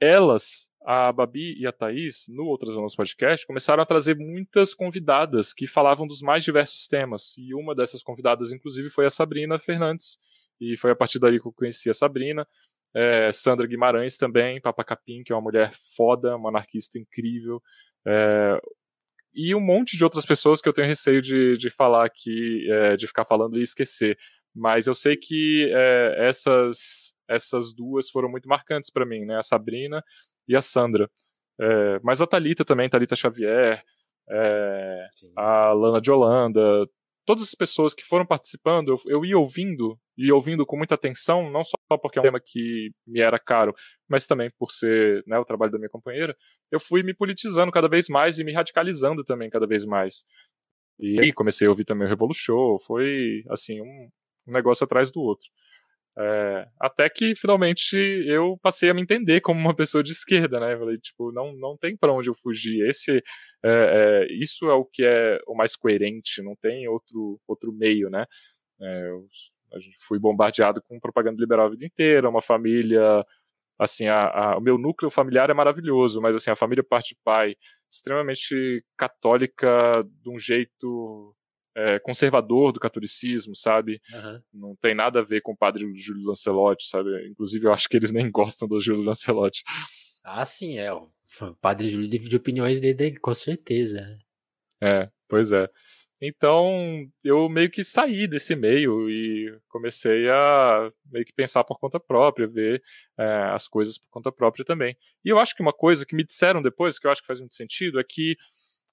elas, 0.00 0.68
a 0.84 1.10
Babi 1.12 1.58
e 1.58 1.66
a 1.66 1.72
Thaís, 1.72 2.26
no 2.28 2.44
Outras 2.44 2.76
Anos 2.76 2.94
Podcast, 2.94 3.46
começaram 3.46 3.82
a 3.82 3.86
trazer 3.86 4.16
muitas 4.16 4.74
convidadas 4.74 5.54
que 5.54 5.66
falavam 5.66 6.06
dos 6.06 6.20
mais 6.20 6.44
diversos 6.44 6.86
temas. 6.86 7.34
E 7.38 7.54
uma 7.54 7.74
dessas 7.74 8.02
convidadas, 8.02 8.52
inclusive, 8.52 8.90
foi 8.90 9.06
a 9.06 9.10
Sabrina 9.10 9.58
Fernandes. 9.58 10.18
E 10.60 10.76
foi 10.76 10.90
a 10.90 10.96
partir 10.96 11.18
daí 11.18 11.40
que 11.40 11.46
eu 11.46 11.52
conheci 11.52 11.90
a 11.90 11.94
Sabrina. 11.94 12.46
É, 12.94 13.32
Sandra 13.32 13.66
Guimarães 13.66 14.16
também, 14.16 14.60
Papa 14.60 14.84
Capim, 14.84 15.22
que 15.24 15.32
é 15.32 15.34
uma 15.34 15.42
mulher 15.42 15.72
foda, 15.96 16.36
uma 16.36 16.48
anarquista 16.48 16.98
incrível. 16.98 17.60
É, 18.06 18.60
e 19.34 19.54
um 19.54 19.60
monte 19.60 19.96
de 19.96 20.04
outras 20.04 20.24
pessoas 20.24 20.60
que 20.60 20.68
eu 20.68 20.72
tenho 20.72 20.86
receio 20.86 21.20
de, 21.20 21.56
de 21.56 21.68
falar 21.70 22.06
aqui, 22.06 22.70
é, 22.70 22.96
de 22.96 23.06
ficar 23.08 23.24
falando 23.24 23.58
e 23.58 23.62
esquecer. 23.62 24.16
Mas 24.54 24.86
eu 24.86 24.94
sei 24.94 25.16
que 25.16 25.68
é, 25.74 26.28
essas, 26.28 27.14
essas 27.28 27.74
duas 27.74 28.08
foram 28.08 28.28
muito 28.28 28.48
marcantes 28.48 28.90
para 28.90 29.04
mim, 29.04 29.24
né? 29.24 29.36
A 29.38 29.42
Sabrina 29.42 30.02
e 30.46 30.54
a 30.54 30.62
Sandra. 30.62 31.10
É, 31.60 32.00
mas 32.02 32.22
a 32.22 32.26
Talita 32.26 32.64
também, 32.64 32.88
Talita 32.88 33.16
Xavier, 33.16 33.82
é, 34.30 35.08
a 35.36 35.72
Lana 35.72 36.00
de 36.00 36.10
Holanda, 36.12 36.88
todas 37.24 37.42
as 37.42 37.54
pessoas 37.54 37.94
que 37.94 38.04
foram 38.04 38.26
participando, 38.26 38.88
eu, 38.88 39.00
eu 39.06 39.24
ia 39.24 39.38
ouvindo, 39.38 39.98
e 40.16 40.30
ouvindo 40.30 40.64
com 40.64 40.76
muita 40.76 40.94
atenção, 40.94 41.50
não 41.50 41.64
só 41.64 41.76
porque 42.00 42.18
é 42.18 42.22
um 42.22 42.24
tema 42.24 42.40
que 42.40 42.90
me 43.06 43.20
era 43.20 43.38
caro, 43.38 43.74
mas 44.08 44.26
também 44.26 44.50
por 44.58 44.70
ser 44.70 45.24
né, 45.26 45.38
o 45.38 45.44
trabalho 45.44 45.72
da 45.72 45.78
minha 45.78 45.90
companheira, 45.90 46.36
eu 46.70 46.78
fui 46.78 47.02
me 47.02 47.14
politizando 47.14 47.72
cada 47.72 47.88
vez 47.88 48.08
mais 48.08 48.38
e 48.38 48.44
me 48.44 48.52
radicalizando 48.52 49.24
também 49.24 49.50
cada 49.50 49.66
vez 49.66 49.84
mais. 49.84 50.24
E 50.98 51.20
aí 51.20 51.32
comecei 51.32 51.66
a 51.66 51.70
ouvir 51.70 51.84
também 51.84 52.06
o 52.06 52.10
Revolution, 52.10 52.78
foi 52.86 53.42
assim, 53.48 53.80
um, 53.80 54.08
um 54.46 54.52
negócio 54.52 54.84
atrás 54.84 55.10
do 55.10 55.20
outro. 55.20 55.48
É, 56.16 56.68
até 56.80 57.08
que 57.10 57.34
finalmente 57.34 57.96
eu 58.26 58.56
passei 58.62 58.88
a 58.88 58.94
me 58.94 59.02
entender 59.02 59.40
como 59.40 59.58
uma 59.58 59.74
pessoa 59.74 60.02
de 60.02 60.12
esquerda, 60.12 60.60
né? 60.60 60.74
Eu 60.74 60.78
falei, 60.78 60.98
tipo, 60.98 61.32
não, 61.32 61.52
não 61.54 61.76
tem 61.76 61.96
para 61.96 62.12
onde 62.12 62.30
eu 62.30 62.34
fugir. 62.34 62.88
Esse, 62.88 63.22
é, 63.64 64.26
é, 64.28 64.32
isso 64.32 64.66
é 64.70 64.74
o 64.74 64.84
que 64.84 65.04
é 65.04 65.40
o 65.46 65.54
mais 65.54 65.74
coerente, 65.74 66.42
não 66.42 66.54
tem 66.54 66.86
outro, 66.88 67.40
outro 67.48 67.72
meio, 67.72 68.08
né? 68.10 68.26
É, 68.80 69.08
eu, 69.10 69.26
a 69.72 69.78
gente 69.80 69.96
fui 70.00 70.18
bombardeado 70.18 70.80
com 70.82 71.00
propaganda 71.00 71.40
liberal 71.40 71.66
a 71.66 71.70
vida 71.70 71.84
inteira, 71.84 72.28
uma 72.28 72.42
família, 72.42 73.24
assim, 73.78 74.06
a, 74.06 74.28
a, 74.28 74.58
o 74.58 74.60
meu 74.60 74.78
núcleo 74.78 75.10
familiar 75.10 75.50
é 75.50 75.54
maravilhoso, 75.54 76.20
mas 76.20 76.36
assim, 76.36 76.50
a 76.50 76.56
família 76.56 76.84
parte 76.84 77.10
de 77.10 77.20
pai 77.24 77.56
extremamente 77.90 78.84
católica 78.96 80.04
de 80.22 80.30
um 80.30 80.38
jeito 80.38 81.34
é, 81.74 81.98
conservador 81.98 82.72
do 82.72 82.80
catolicismo, 82.80 83.54
sabe? 83.54 84.00
Uhum. 84.12 84.42
Não 84.52 84.76
tem 84.76 84.94
nada 84.94 85.20
a 85.20 85.24
ver 85.24 85.40
com 85.40 85.52
o 85.52 85.56
padre 85.56 85.84
Júlio 85.96 86.28
Lancelotti, 86.28 86.88
sabe? 86.88 87.28
Inclusive, 87.28 87.66
eu 87.66 87.72
acho 87.72 87.88
que 87.88 87.96
eles 87.96 88.12
nem 88.12 88.30
gostam 88.30 88.68
do 88.68 88.80
Júlio 88.80 89.02
Lancelotti. 89.02 89.62
Ah, 90.22 90.44
sim, 90.44 90.78
é. 90.78 90.92
O 90.92 91.10
padre 91.60 91.88
Júlio 91.88 92.08
divide 92.08 92.36
opiniões 92.36 92.80
dele, 92.80 93.18
com 93.18 93.34
certeza. 93.34 94.18
É, 94.82 95.08
pois 95.28 95.52
é. 95.52 95.68
Então, 96.20 97.06
eu 97.22 97.48
meio 97.48 97.70
que 97.70 97.84
saí 97.84 98.26
desse 98.26 98.54
meio 98.54 99.10
e 99.10 99.58
comecei 99.68 100.28
a 100.30 100.90
meio 101.10 101.24
que 101.24 101.34
pensar 101.34 101.64
por 101.64 101.78
conta 101.78 102.00
própria, 102.00 102.46
ver 102.46 102.82
é, 103.18 103.24
as 103.52 103.68
coisas 103.68 103.98
por 103.98 104.08
conta 104.08 104.32
própria 104.32 104.64
também. 104.64 104.96
E 105.24 105.28
eu 105.28 105.38
acho 105.38 105.54
que 105.54 105.60
uma 105.60 105.72
coisa 105.72 106.06
que 106.06 106.14
me 106.14 106.24
disseram 106.24 106.62
depois, 106.62 106.98
que 106.98 107.06
eu 107.06 107.10
acho 107.10 107.20
que 107.20 107.26
faz 107.26 107.40
muito 107.40 107.54
sentido, 107.54 108.00
é 108.00 108.04
que 108.04 108.36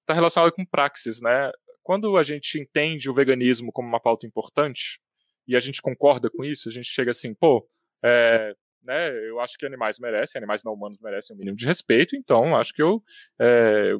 está 0.01 0.13
relacionado 0.13 0.51
com 0.51 0.65
praxis, 0.65 1.21
né? 1.21 1.51
Quando 1.91 2.15
a 2.15 2.23
gente 2.23 2.57
entende 2.57 3.09
o 3.09 3.13
veganismo 3.13 3.69
como 3.69 3.85
uma 3.85 3.99
pauta 3.99 4.25
importante, 4.25 4.97
e 5.45 5.57
a 5.57 5.59
gente 5.59 5.81
concorda 5.81 6.29
com 6.29 6.41
isso, 6.41 6.69
a 6.69 6.71
gente 6.71 6.85
chega 6.85 7.11
assim, 7.11 7.33
pô, 7.33 7.67
é, 8.01 8.55
né, 8.81 9.09
eu 9.27 9.41
acho 9.41 9.57
que 9.57 9.65
animais 9.65 9.99
merecem, 9.99 10.39
animais 10.39 10.63
não 10.63 10.71
humanos 10.71 11.01
merecem 11.01 11.35
um 11.35 11.39
mínimo 11.39 11.57
de 11.57 11.65
respeito, 11.65 12.15
então 12.15 12.55
acho 12.55 12.73
que 12.73 12.81
eu 12.81 13.03
é, 13.37 13.91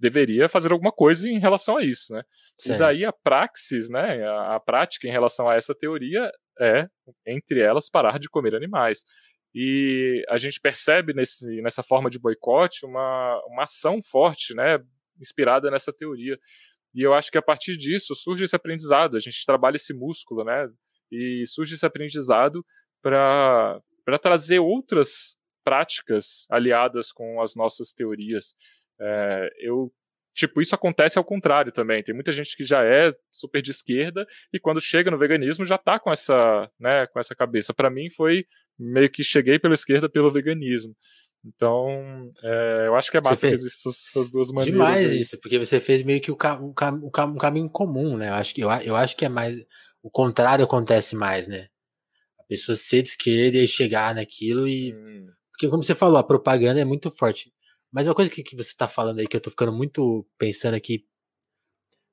deveria 0.00 0.48
fazer 0.48 0.72
alguma 0.72 0.90
coisa 0.90 1.28
em 1.28 1.38
relação 1.38 1.76
a 1.76 1.84
isso, 1.84 2.14
né? 2.14 2.22
Certo. 2.58 2.76
E 2.76 2.78
daí 2.78 3.04
a 3.04 3.12
praxis, 3.12 3.90
né, 3.90 4.26
a, 4.26 4.54
a, 4.54 4.60
prática 4.60 5.06
em 5.06 5.12
relação 5.12 5.46
a 5.46 5.56
essa 5.56 5.74
teoria 5.74 6.32
é, 6.58 6.88
entre 7.26 7.60
elas, 7.60 7.90
parar 7.90 8.18
de 8.18 8.30
comer 8.30 8.54
animais. 8.54 9.04
E 9.54 10.24
a 10.26 10.38
gente 10.38 10.58
percebe 10.58 11.12
nesse, 11.12 11.60
nessa 11.60 11.82
forma 11.82 12.08
de 12.08 12.18
boicote 12.18 12.86
uma, 12.86 13.42
uma 13.46 13.64
ação 13.64 14.02
forte, 14.02 14.54
né, 14.54 14.82
inspirada 15.20 15.70
nessa 15.70 15.92
teoria. 15.92 16.38
E 16.94 17.02
eu 17.02 17.12
acho 17.12 17.30
que 17.30 17.38
a 17.38 17.42
partir 17.42 17.76
disso 17.76 18.14
surge 18.14 18.44
esse 18.44 18.54
aprendizado, 18.54 19.16
a 19.16 19.20
gente 19.20 19.44
trabalha 19.44 19.76
esse 19.76 19.92
músculo, 19.92 20.44
né, 20.44 20.68
e 21.10 21.44
surge 21.46 21.74
esse 21.74 21.84
aprendizado 21.84 22.64
para 23.02 23.80
trazer 24.20 24.58
outras 24.58 25.36
práticas 25.64 26.46
aliadas 26.50 27.10
com 27.10 27.40
as 27.40 27.54
nossas 27.54 27.92
teorias. 27.92 28.54
É, 29.00 29.50
eu 29.60 29.92
tipo, 30.34 30.60
isso 30.60 30.74
acontece 30.74 31.16
ao 31.16 31.24
contrário 31.24 31.72
também. 31.72 32.02
Tem 32.02 32.14
muita 32.14 32.32
gente 32.32 32.56
que 32.56 32.64
já 32.64 32.84
é 32.84 33.12
super 33.32 33.62
de 33.62 33.70
esquerda 33.70 34.26
e 34.52 34.58
quando 34.58 34.80
chega 34.80 35.10
no 35.10 35.18
veganismo 35.18 35.64
já 35.64 35.78
tá 35.78 35.98
com 35.98 36.10
essa, 36.10 36.68
né, 36.78 37.06
com 37.06 37.20
essa 37.20 37.34
cabeça. 37.34 37.72
Para 37.72 37.88
mim 37.88 38.10
foi 38.10 38.44
meio 38.78 39.08
que 39.08 39.22
cheguei 39.22 39.58
pela 39.58 39.74
esquerda 39.74 40.08
pelo 40.08 40.32
veganismo. 40.32 40.94
Então, 41.44 42.32
é, 42.42 42.84
eu 42.86 42.94
acho 42.96 43.10
que 43.10 43.18
é 43.18 43.20
massa 43.20 43.46
que 43.48 43.54
existem 43.54 43.92
essas, 43.92 44.30
duas 44.30 44.48
maneiras. 44.48 44.72
Demais 44.72 45.10
aí. 45.10 45.20
isso, 45.20 45.38
porque 45.40 45.58
você 45.58 45.78
fez 45.78 46.02
meio 46.02 46.20
que 46.20 46.30
o, 46.30 46.36
cam, 46.36 46.58
o, 46.60 46.72
cam, 46.72 46.94
o, 47.02 47.10
cam, 47.10 47.26
um 47.26 47.36
caminho 47.36 47.68
comum, 47.68 48.16
né? 48.16 48.30
Eu 48.30 48.34
acho, 48.34 48.54
que, 48.54 48.62
eu, 48.62 48.70
eu 48.70 48.96
acho 48.96 49.14
que 49.14 49.26
é 49.26 49.28
mais. 49.28 49.54
O 50.02 50.10
contrário 50.10 50.64
acontece 50.64 51.14
mais, 51.14 51.46
né? 51.46 51.68
A 52.40 52.44
pessoa 52.44 52.74
ser 52.74 53.02
de 53.02 53.10
esquerda 53.10 53.58
e 53.58 53.68
chegar 53.68 54.14
naquilo 54.14 54.66
e. 54.66 54.94
Hum. 54.94 55.26
Porque, 55.50 55.68
como 55.68 55.82
você 55.82 55.94
falou, 55.94 56.16
a 56.16 56.24
propaganda 56.24 56.80
é 56.80 56.84
muito 56.84 57.10
forte. 57.10 57.52
Mas 57.92 58.08
uma 58.08 58.14
coisa 58.14 58.30
que, 58.30 58.42
que 58.42 58.56
você 58.56 58.74
tá 58.76 58.88
falando 58.88 59.20
aí, 59.20 59.28
que 59.28 59.36
eu 59.36 59.40
tô 59.40 59.50
ficando 59.50 59.72
muito 59.72 60.26
pensando 60.38 60.74
aqui. 60.74 61.04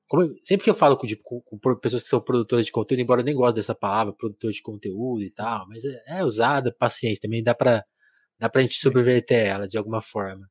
Como, 0.06 0.28
sempre 0.44 0.62
que 0.62 0.70
eu 0.70 0.74
falo 0.74 0.96
com, 0.96 1.06
com, 1.22 1.40
com, 1.40 1.76
pessoas 1.76 2.02
que 2.02 2.08
são 2.08 2.20
produtoras 2.20 2.66
de 2.66 2.70
conteúdo, 2.70 3.00
embora 3.00 3.22
eu 3.22 3.24
nem 3.24 3.34
goste 3.34 3.56
dessa 3.56 3.74
palavra, 3.74 4.12
produtor 4.12 4.52
de 4.52 4.60
conteúdo 4.60 5.22
e 5.22 5.30
tal, 5.30 5.66
mas 5.66 5.84
é, 5.86 6.02
é 6.18 6.24
usada, 6.24 6.70
paciência, 6.70 7.22
também 7.22 7.42
dá 7.42 7.54
pra, 7.54 7.82
dá 8.42 8.50
pra 8.50 8.60
gente 8.62 8.74
subverter 8.74 9.46
ela 9.46 9.68
de 9.68 9.78
alguma 9.78 10.02
forma. 10.02 10.50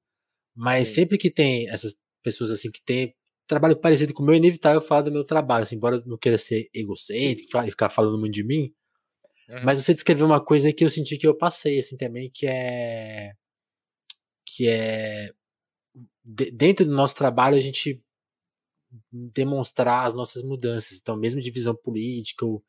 Mas 0.55 0.87
Sim. 0.87 0.93
sempre 0.95 1.17
que 1.17 1.29
tem 1.29 1.69
essas 1.69 1.93
pessoas 2.23 2.49
assim 2.49 2.71
que 2.71 2.81
tem 2.81 3.13
trabalho 3.45 3.75
parecido 3.75 4.13
com 4.13 4.23
o 4.23 4.25
meu, 4.25 4.33
é 4.33 4.37
inevitável 4.37 4.81
falar 4.81 5.01
do 5.01 5.11
meu 5.11 5.25
trabalho, 5.25 5.63
assim, 5.63 5.75
embora 5.75 5.97
eu 5.97 6.05
não 6.05 6.17
queira 6.17 6.37
ser 6.37 6.69
egocêntrico 6.73 7.57
e 7.57 7.71
ficar 7.71 7.89
falando 7.89 8.17
muito 8.17 8.33
de 8.33 8.45
mim. 8.45 8.73
Uhum. 9.49 9.65
Mas 9.65 9.83
você 9.83 9.93
descreveu 9.93 10.25
uma 10.25 10.43
coisa 10.43 10.71
que 10.71 10.85
eu 10.85 10.89
senti 10.89 11.17
que 11.17 11.27
eu 11.27 11.35
passei, 11.35 11.79
assim, 11.79 11.97
também, 11.97 12.31
que 12.33 12.47
é 12.47 13.33
que 14.45 14.69
é 14.69 15.31
dentro 16.23 16.85
do 16.85 16.93
nosso 16.93 17.15
trabalho 17.15 17.57
a 17.57 17.59
gente 17.59 18.01
demonstrar 19.11 20.05
as 20.05 20.13
nossas 20.13 20.43
mudanças. 20.43 20.97
Então, 20.97 21.17
mesmo 21.17 21.41
de 21.41 21.51
visão 21.51 21.75
política, 21.75 22.45
ou, 22.45 22.63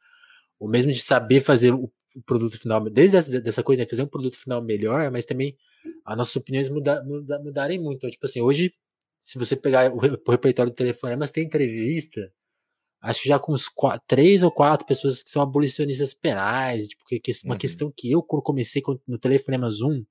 ou 0.59 0.69
mesmo 0.69 0.91
de 0.91 1.01
saber 1.01 1.41
fazer 1.41 1.73
o, 1.73 1.85
o 1.85 1.93
produto 2.21 2.59
final, 2.59 2.81
desde 2.91 3.17
essa, 3.17 3.41
dessa 3.41 3.63
coisa, 3.63 3.83
né, 3.83 3.89
fazer 3.89 4.03
um 4.03 4.07
produto 4.07 4.37
final 4.37 4.63
melhor, 4.63 5.11
mas 5.11 5.25
também 5.25 5.57
as 6.05 6.17
nossas 6.17 6.37
opiniões 6.37 6.69
muda, 6.69 7.03
muda, 7.05 7.39
mudarem 7.39 7.79
muito. 7.79 7.99
Então, 7.99 8.11
tipo 8.11 8.27
assim, 8.27 8.41
hoje, 8.41 8.75
se 9.19 9.39
você 9.39 9.57
pegar 9.57 9.93
o, 9.93 9.97
o 9.97 10.31
repertório 10.31 10.73
do 10.73 10.77
telefone, 10.77 11.17
mas 11.17 11.31
tem 11.31 11.45
entrevista, 11.45 12.33
acho 13.01 13.23
que 13.23 13.29
já 13.29 13.39
com 13.39 13.53
uns 13.53 13.69
quatro, 13.69 14.03
três 14.07 14.43
ou 14.43 14.51
quatro 14.51 14.87
pessoas 14.87 15.23
que 15.23 15.31
são 15.31 15.43
abolicionistas 15.43 16.15
penais, 16.15 16.89
tipo, 16.89 17.05
que, 17.05 17.21
que 17.21 17.33
uma 17.45 17.55
uhum. 17.55 17.59
questão 17.59 17.93
que 17.95 18.11
eu, 18.11 18.23
quando 18.23 18.43
comecei 18.43 18.83
no 19.07 19.19
Telefonema 19.19 19.69
Zoom, 19.71 20.05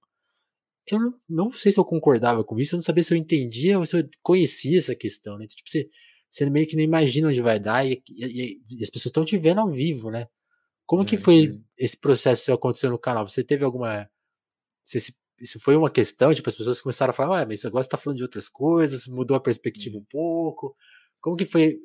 eu 0.87 0.99
não, 0.99 1.13
não, 1.29 1.51
sei 1.51 1.71
se 1.71 1.79
eu 1.79 1.85
concordava 1.85 2.43
com 2.43 2.59
isso, 2.59 2.75
eu 2.75 2.77
não 2.77 2.83
sabia 2.83 3.03
se 3.03 3.13
eu 3.13 3.17
entendia 3.17 3.79
ou 3.79 3.85
se 3.85 3.97
eu 3.97 4.09
conhecia 4.21 4.77
essa 4.77 4.95
questão, 4.95 5.37
né? 5.37 5.45
Então, 5.45 5.55
tipo, 5.55 5.69
você, 5.69 5.89
você 6.29 6.49
meio 6.49 6.67
que 6.67 6.75
não 6.75 6.83
imagina 6.83 7.29
onde 7.29 7.41
vai 7.41 7.59
dar 7.59 7.85
e, 7.85 8.01
e, 8.09 8.61
e 8.69 8.83
as 8.83 8.89
pessoas 8.89 9.07
estão 9.07 9.23
te 9.23 9.37
vendo 9.37 9.61
ao 9.61 9.69
vivo, 9.69 10.09
né? 10.09 10.27
Como 10.85 11.05
que 11.05 11.17
foi 11.17 11.47
uhum. 11.47 11.63
esse 11.77 11.97
processo 11.97 12.45
que 12.45 12.51
aconteceu 12.51 12.89
no 12.89 12.99
canal? 12.99 13.27
Você 13.27 13.43
teve 13.43 13.63
alguma. 13.63 14.09
Você, 14.83 14.99
isso 15.39 15.59
foi 15.59 15.75
uma 15.75 15.89
questão? 15.89 16.33
Tipo, 16.33 16.49
as 16.49 16.55
pessoas 16.55 16.81
começaram 16.81 17.11
a 17.11 17.13
falar, 17.13 17.39
ué, 17.39 17.45
mas 17.45 17.65
agora 17.65 17.83
você 17.83 17.89
tá 17.89 17.97
falando 17.97 18.17
de 18.17 18.23
outras 18.23 18.49
coisas, 18.49 19.07
mudou 19.07 19.35
a 19.35 19.39
perspectiva 19.39 19.95
uhum. 19.95 20.01
um 20.01 20.05
pouco. 20.05 20.75
Como 21.19 21.35
que 21.35 21.45
foi 21.45 21.77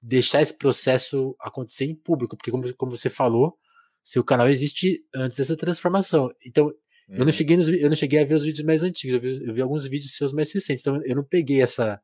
deixar 0.00 0.42
esse 0.42 0.56
processo 0.56 1.36
acontecer 1.40 1.84
em 1.84 1.94
público? 1.94 2.36
Porque, 2.36 2.50
como, 2.50 2.74
como 2.74 2.96
você 2.96 3.10
falou, 3.10 3.58
seu 4.02 4.24
canal 4.24 4.48
existe 4.48 5.04
antes 5.14 5.36
dessa 5.36 5.56
transformação. 5.56 6.30
Então, 6.44 6.72
eu, 7.08 7.18
não 7.20 7.26
uhum. 7.26 7.32
cheguei 7.32 7.56
nos, 7.56 7.68
eu 7.68 7.88
não 7.88 7.96
cheguei 7.96 8.20
a 8.20 8.24
ver 8.24 8.34
os 8.34 8.42
vídeos 8.42 8.64
mais 8.66 8.82
antigos, 8.82 9.14
eu 9.14 9.20
vi, 9.20 9.46
eu 9.46 9.54
vi, 9.54 9.60
alguns 9.62 9.86
vídeos 9.86 10.16
seus 10.16 10.32
mais 10.32 10.52
recentes, 10.52 10.82
então 10.82 11.02
eu 11.04 11.16
não 11.16 11.24
peguei 11.24 11.62
essa 11.62 12.00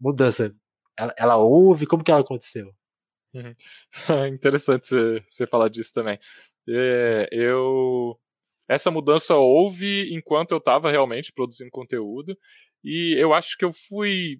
mudança. 0.00 0.54
Ela, 0.96 1.14
ela 1.16 1.36
houve? 1.36 1.86
Como 1.86 2.04
que 2.04 2.10
ela 2.10 2.20
aconteceu? 2.20 2.74
Uhum. 3.34 3.54
Interessante 4.34 4.88
você, 5.28 5.46
falar 5.46 5.68
disso 5.68 5.92
também. 5.92 6.18
É, 6.68 7.28
eu 7.32 8.18
essa 8.68 8.90
mudança 8.90 9.34
houve 9.34 10.14
enquanto 10.14 10.52
eu 10.52 10.58
estava 10.58 10.90
realmente 10.90 11.32
produzindo 11.32 11.70
conteúdo 11.72 12.38
e 12.84 13.16
eu 13.18 13.34
acho 13.34 13.56
que 13.58 13.64
eu 13.64 13.72
fui 13.72 14.38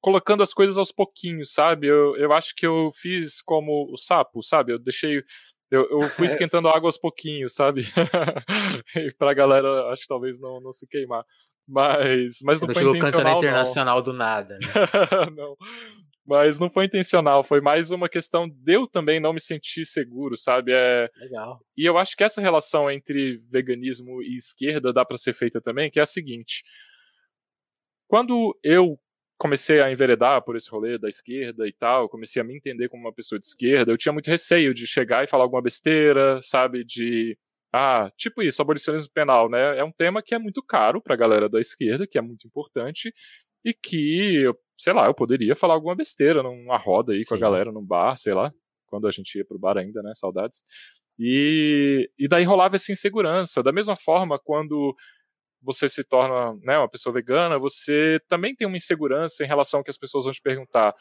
colocando 0.00 0.42
as 0.42 0.54
coisas 0.54 0.78
aos 0.78 0.90
pouquinhos, 0.90 1.52
sabe? 1.52 1.86
Eu, 1.86 2.16
eu 2.16 2.32
acho 2.32 2.54
que 2.54 2.66
eu 2.66 2.90
fiz 2.94 3.42
como 3.42 3.90
o 3.92 3.98
sapo, 3.98 4.42
sabe? 4.42 4.72
Eu 4.72 4.78
deixei 4.78 5.22
eu, 5.70 5.88
eu 5.90 6.08
fui 6.10 6.26
esquentando 6.26 6.68
água 6.68 6.88
aos 6.88 6.98
pouquinhos, 6.98 7.54
sabe? 7.54 7.82
pra 9.18 9.34
galera, 9.34 9.92
acho 9.92 10.02
que 10.02 10.08
talvez 10.08 10.38
não, 10.38 10.60
não 10.60 10.72
se 10.72 10.86
queimar. 10.86 11.24
Mas, 11.66 12.38
mas 12.42 12.60
não, 12.60 12.68
não 12.68 12.74
foi 12.74 12.82
chegou 12.82 12.96
intencional, 12.96 13.24
cantando 13.24 13.38
internacional 13.38 13.96
não. 13.96 14.02
do 14.02 14.12
nada, 14.12 14.58
né? 14.58 14.68
não. 15.34 15.56
Mas 16.26 16.58
não 16.58 16.70
foi 16.70 16.86
intencional, 16.86 17.44
foi 17.44 17.60
mais 17.60 17.90
uma 17.90 18.08
questão 18.08 18.48
de 18.48 18.72
eu 18.72 18.86
também 18.86 19.20
não 19.20 19.32
me 19.32 19.40
sentir 19.40 19.84
seguro, 19.84 20.36
sabe? 20.36 20.72
É... 20.72 21.10
Legal. 21.18 21.60
E 21.76 21.84
eu 21.84 21.98
acho 21.98 22.16
que 22.16 22.24
essa 22.24 22.40
relação 22.40 22.90
entre 22.90 23.38
veganismo 23.50 24.22
e 24.22 24.34
esquerda 24.36 24.92
dá 24.92 25.04
para 25.04 25.18
ser 25.18 25.34
feita 25.34 25.60
também, 25.60 25.90
que 25.90 25.98
é 25.98 26.02
a 26.02 26.06
seguinte. 26.06 26.64
Quando 28.08 28.58
eu 28.62 28.98
comecei 29.36 29.80
a 29.80 29.92
enveredar 29.92 30.42
por 30.42 30.56
esse 30.56 30.70
rolê 30.70 30.96
da 30.96 31.08
esquerda 31.08 31.66
e 31.66 31.72
tal, 31.72 32.08
comecei 32.08 32.40
a 32.40 32.44
me 32.44 32.56
entender 32.56 32.88
como 32.88 33.02
uma 33.04 33.12
pessoa 33.12 33.38
de 33.38 33.44
esquerda, 33.44 33.92
eu 33.92 33.98
tinha 33.98 34.12
muito 34.12 34.30
receio 34.30 34.72
de 34.72 34.86
chegar 34.86 35.24
e 35.24 35.26
falar 35.26 35.44
alguma 35.44 35.60
besteira, 35.60 36.40
sabe, 36.40 36.84
de 36.84 37.36
ah, 37.76 38.08
tipo 38.16 38.40
isso, 38.40 38.62
abolicionismo 38.62 39.10
penal, 39.12 39.50
né? 39.50 39.76
É 39.78 39.82
um 39.84 39.90
tema 39.90 40.22
que 40.22 40.32
é 40.32 40.38
muito 40.38 40.62
caro 40.62 41.02
pra 41.02 41.16
galera 41.16 41.48
da 41.48 41.60
esquerda, 41.60 42.06
que 42.06 42.16
é 42.16 42.20
muito 42.20 42.46
importante 42.46 43.12
e 43.64 43.74
que, 43.74 44.44
sei 44.76 44.92
lá, 44.92 45.06
eu 45.06 45.14
poderia 45.14 45.54
falar 45.56 45.74
alguma 45.74 45.94
besteira 45.94 46.42
numa 46.42 46.76
roda 46.76 47.12
aí 47.12 47.22
Sim. 47.22 47.28
com 47.28 47.34
a 47.34 47.38
galera 47.38 47.72
num 47.72 47.84
bar, 47.84 48.16
sei 48.16 48.34
lá, 48.34 48.52
quando 48.86 49.06
a 49.06 49.10
gente 49.10 49.36
ia 49.36 49.44
pro 49.44 49.58
bar 49.58 49.76
ainda, 49.76 50.02
né? 50.02 50.12
Saudades. 50.14 50.62
E, 51.18 52.10
e 52.18 52.26
daí 52.26 52.44
rolava 52.44 52.76
essa 52.76 52.92
insegurança. 52.92 53.62
Da 53.62 53.72
mesma 53.72 53.96
forma, 53.96 54.38
quando 54.38 54.94
você 55.62 55.88
se 55.88 56.04
torna 56.04 56.58
né, 56.62 56.76
uma 56.76 56.88
pessoa 56.88 57.12
vegana, 57.12 57.58
você 57.58 58.18
também 58.28 58.54
tem 58.54 58.66
uma 58.66 58.76
insegurança 58.76 59.42
em 59.42 59.46
relação 59.46 59.80
ao 59.80 59.84
que 59.84 59.90
as 59.90 59.98
pessoas 59.98 60.24
vão 60.24 60.32
te 60.32 60.42
perguntar. 60.42 60.94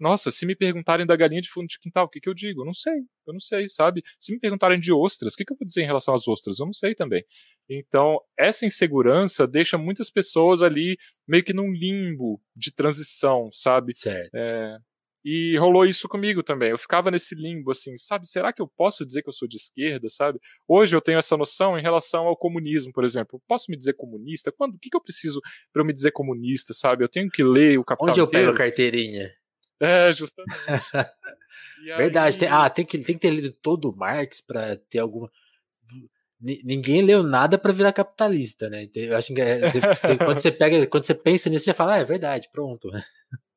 Nossa, 0.00 0.30
se 0.30 0.46
me 0.46 0.56
perguntarem 0.56 1.06
da 1.06 1.14
galinha 1.14 1.42
de 1.42 1.50
fundo 1.50 1.66
de 1.66 1.78
quintal, 1.78 2.06
o 2.06 2.08
que, 2.08 2.20
que 2.20 2.28
eu 2.28 2.34
digo? 2.34 2.62
Eu 2.62 2.64
não 2.64 2.72
sei, 2.72 3.00
eu 3.26 3.32
não 3.34 3.40
sei, 3.40 3.68
sabe? 3.68 4.02
Se 4.18 4.32
me 4.32 4.40
perguntarem 4.40 4.80
de 4.80 4.92
ostras, 4.92 5.34
o 5.34 5.36
que, 5.36 5.44
que 5.44 5.52
eu 5.52 5.56
vou 5.58 5.66
dizer 5.66 5.82
em 5.82 5.86
relação 5.86 6.14
às 6.14 6.26
ostras? 6.26 6.58
Eu 6.58 6.66
não 6.66 6.72
sei 6.72 6.94
também. 6.94 7.22
Então, 7.68 8.18
essa 8.38 8.64
insegurança 8.64 9.46
deixa 9.46 9.76
muitas 9.76 10.10
pessoas 10.10 10.62
ali 10.62 10.96
meio 11.28 11.44
que 11.44 11.52
num 11.52 11.70
limbo 11.70 12.40
de 12.56 12.72
transição, 12.74 13.50
sabe? 13.52 13.94
Certo. 13.94 14.34
É, 14.34 14.78
e 15.24 15.56
rolou 15.58 15.84
isso 15.84 16.08
comigo 16.08 16.42
também. 16.42 16.70
Eu 16.70 16.78
ficava 16.78 17.10
nesse 17.10 17.34
limbo, 17.34 17.70
assim, 17.70 17.94
sabe? 17.96 18.26
Será 18.26 18.52
que 18.52 18.62
eu 18.62 18.66
posso 18.66 19.04
dizer 19.04 19.22
que 19.22 19.28
eu 19.28 19.32
sou 19.34 19.46
de 19.46 19.56
esquerda, 19.56 20.08
sabe? 20.08 20.40
Hoje 20.66 20.96
eu 20.96 21.00
tenho 21.00 21.18
essa 21.18 21.36
noção 21.36 21.78
em 21.78 21.82
relação 21.82 22.26
ao 22.26 22.36
comunismo, 22.36 22.90
por 22.92 23.04
exemplo. 23.04 23.36
Eu 23.36 23.42
posso 23.46 23.70
me 23.70 23.76
dizer 23.76 23.92
comunista? 23.94 24.50
Quando? 24.50 24.76
O 24.76 24.78
que, 24.78 24.88
que 24.88 24.96
eu 24.96 25.02
preciso 25.02 25.40
para 25.72 25.82
eu 25.82 25.86
me 25.86 25.92
dizer 25.92 26.12
comunista, 26.12 26.72
sabe? 26.72 27.04
Eu 27.04 27.08
tenho 27.08 27.28
que 27.28 27.42
ler 27.42 27.78
o 27.78 27.84
Capital 27.84 28.10
Onde 28.10 28.20
eu 28.20 28.24
inteiro? 28.24 28.46
pego 28.46 28.56
a 28.56 28.58
carteirinha? 28.58 29.30
É, 30.10 30.12
justamente. 30.12 30.54
Verdade. 31.96 32.38
Tem, 32.38 32.48
ah, 32.48 32.68
tem 32.68 32.84
que, 32.84 32.98
tem 32.98 33.14
que 33.14 33.20
ter 33.20 33.30
lido 33.30 33.50
todo 33.62 33.90
o 33.90 33.96
Marx 33.96 34.40
para 34.40 34.76
ter 34.76 34.98
alguma. 34.98 35.30
Ninguém 36.38 37.02
leu 37.02 37.22
nada 37.22 37.58
para 37.58 37.72
virar 37.72 37.92
capitalista, 37.92 38.70
né? 38.70 38.88
Eu 38.94 39.16
acho 39.16 39.34
que 39.34 39.40
é, 39.40 39.58
você, 39.70 40.16
quando 40.16 40.38
você 40.38 40.50
pega, 40.50 40.86
quando 40.86 41.04
você 41.04 41.14
pensa 41.14 41.50
nisso, 41.50 41.64
você 41.64 41.74
fala, 41.74 41.94
ah, 41.94 41.98
é 41.98 42.04
verdade, 42.04 42.48
pronto. 42.50 42.90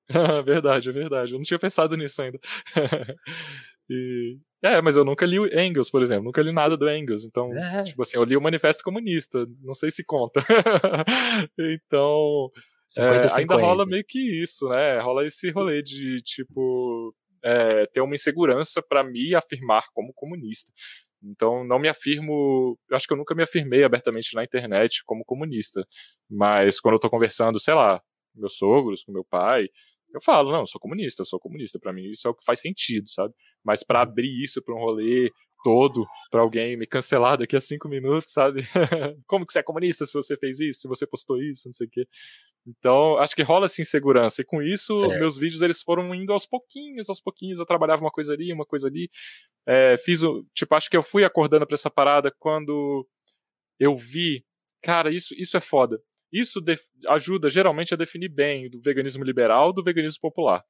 verdade, 0.45 0.89
é 0.89 0.91
verdade. 0.91 1.31
Eu 1.31 1.37
não 1.37 1.45
tinha 1.45 1.59
pensado 1.59 1.95
nisso 1.95 2.21
ainda. 2.21 2.39
e, 3.89 4.37
é, 4.61 4.81
mas 4.81 4.97
eu 4.97 5.05
nunca 5.05 5.25
li 5.25 5.39
o 5.39 5.59
Engels, 5.59 5.89
por 5.89 6.01
exemplo. 6.01 6.25
Nunca 6.25 6.41
li 6.41 6.51
nada 6.51 6.75
do 6.75 6.89
Engels. 6.89 7.23
Então, 7.23 7.53
é. 7.53 7.83
tipo 7.83 8.01
assim, 8.01 8.17
eu 8.17 8.23
li 8.23 8.35
o 8.35 8.41
Manifesto 8.41 8.83
Comunista. 8.83 9.45
Não 9.61 9.73
sei 9.73 9.89
se 9.89 10.03
conta. 10.03 10.41
então, 11.57 12.49
50, 12.93 13.27
é, 13.27 13.39
ainda 13.39 13.55
rola 13.55 13.85
meio 13.85 14.03
que 14.07 14.19
isso, 14.19 14.67
né? 14.69 14.99
Rola 14.99 15.25
esse 15.25 15.49
rolê 15.51 15.81
de, 15.81 16.21
tipo, 16.21 17.13
é, 17.43 17.85
ter 17.87 18.01
uma 18.01 18.15
insegurança 18.15 18.81
para 18.81 19.03
me 19.03 19.33
afirmar 19.35 19.85
como 19.93 20.13
comunista. 20.13 20.71
Então, 21.23 21.63
não 21.63 21.79
me 21.79 21.87
afirmo. 21.87 22.77
Eu 22.89 22.95
acho 22.95 23.07
que 23.07 23.13
eu 23.13 23.17
nunca 23.17 23.33
me 23.33 23.43
afirmei 23.43 23.83
abertamente 23.83 24.35
na 24.35 24.43
internet 24.43 25.03
como 25.05 25.23
comunista. 25.25 25.87
Mas 26.29 26.79
quando 26.79 26.95
eu 26.95 26.99
tô 26.99 27.09
conversando, 27.09 27.59
sei 27.59 27.73
lá, 27.73 27.99
com 28.33 28.41
meus 28.41 28.57
sogros, 28.57 29.03
com 29.03 29.11
meu 29.11 29.23
pai, 29.23 29.67
eu 30.13 30.21
falo, 30.21 30.51
não, 30.51 30.59
eu 30.61 30.67
sou 30.67 30.79
comunista, 30.79 31.21
eu 31.21 31.25
sou 31.25 31.39
comunista. 31.39 31.79
Para 31.79 31.93
mim, 31.93 32.11
isso 32.11 32.27
é 32.27 32.31
o 32.31 32.35
que 32.35 32.45
faz 32.45 32.59
sentido, 32.61 33.09
sabe? 33.09 33.33
Mas 33.63 33.83
para 33.83 33.99
uhum. 33.99 34.03
abrir 34.03 34.43
isso 34.43 34.61
para 34.61 34.75
um 34.75 34.79
rolê 34.79 35.31
todo, 35.63 36.05
para 36.29 36.41
alguém 36.41 36.77
me 36.77 36.85
cancelar 36.85 37.37
daqui 37.37 37.55
a 37.55 37.61
cinco 37.61 37.87
minutos, 37.87 38.31
sabe? 38.31 38.61
como 39.25 39.45
que 39.45 39.53
você 39.53 39.59
é 39.59 39.63
comunista 39.63 40.05
se 40.05 40.13
você 40.13 40.35
fez 40.37 40.59
isso, 40.59 40.81
se 40.81 40.87
você 40.87 41.07
postou 41.07 41.41
isso, 41.41 41.67
não 41.67 41.73
sei 41.73 41.87
o 41.87 41.89
quê. 41.89 42.07
Então, 42.65 43.17
acho 43.17 43.35
que 43.35 43.41
rola 43.41 43.65
essa 43.65 43.81
insegurança. 43.81 44.41
E 44.41 44.45
com 44.45 44.61
isso, 44.61 44.97
certo. 44.99 45.19
meus 45.19 45.37
vídeos 45.37 45.61
eles 45.61 45.81
foram 45.81 46.13
indo 46.13 46.31
aos 46.31 46.45
pouquinhos, 46.45 47.09
aos 47.09 47.19
pouquinhos. 47.19 47.59
Eu 47.59 47.65
trabalhava 47.65 48.01
uma 48.01 48.11
coisa 48.11 48.33
ali, 48.33 48.53
uma 48.53 48.65
coisa 48.65 48.87
ali. 48.87 49.09
É, 49.65 49.97
fiz 49.97 50.23
o. 50.23 50.45
Tipo, 50.53 50.75
acho 50.75 50.89
que 50.89 50.97
eu 50.97 51.03
fui 51.03 51.23
acordando 51.23 51.65
pra 51.67 51.75
essa 51.75 51.89
parada 51.89 52.33
quando 52.39 53.07
eu 53.79 53.95
vi. 53.95 54.45
Cara, 54.81 55.11
isso, 55.11 55.33
isso 55.37 55.57
é 55.57 55.61
foda. 55.61 56.01
Isso 56.33 56.59
ajuda 57.07 57.47
geralmente 57.47 57.93
a 57.93 57.97
definir 57.97 58.29
bem 58.29 58.69
do 58.69 58.81
veganismo 58.81 59.23
liberal 59.23 59.71
do 59.71 59.83
veganismo 59.83 60.19
popular. 60.19 60.63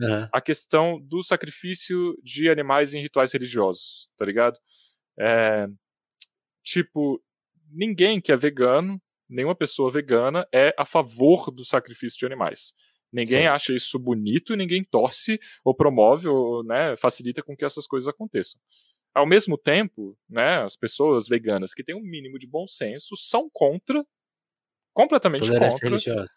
Uhum. 0.00 0.28
A 0.32 0.40
questão 0.40 0.98
do 1.00 1.22
sacrifício 1.22 2.18
de 2.24 2.48
animais 2.48 2.94
em 2.94 3.02
rituais 3.02 3.30
religiosos, 3.32 4.08
tá 4.16 4.24
ligado? 4.24 4.58
É, 5.18 5.68
tipo, 6.64 7.22
ninguém 7.70 8.20
que 8.20 8.32
é 8.32 8.36
vegano 8.36 9.00
nenhuma 9.30 9.54
pessoa 9.54 9.90
vegana 9.90 10.46
é 10.52 10.74
a 10.76 10.84
favor 10.84 11.50
do 11.50 11.64
sacrifício 11.64 12.18
de 12.18 12.26
animais. 12.26 12.74
Ninguém 13.12 13.42
Sim. 13.42 13.46
acha 13.46 13.74
isso 13.74 13.98
bonito, 13.98 14.54
ninguém 14.54 14.84
torce 14.84 15.40
ou 15.64 15.74
promove 15.74 16.28
ou 16.28 16.62
né, 16.64 16.96
facilita 16.96 17.42
com 17.42 17.56
que 17.56 17.64
essas 17.64 17.86
coisas 17.86 18.08
aconteçam. 18.08 18.60
Ao 19.14 19.26
mesmo 19.26 19.56
tempo, 19.56 20.16
né, 20.28 20.62
as 20.62 20.76
pessoas 20.76 21.26
veganas 21.26 21.72
que 21.72 21.82
têm 21.82 21.94
um 21.94 22.02
mínimo 22.02 22.38
de 22.38 22.46
bom 22.46 22.66
senso 22.66 23.16
são 23.16 23.48
contra, 23.52 24.04
completamente 24.92 25.48
contra 25.48 25.68
religiosa. 25.82 26.32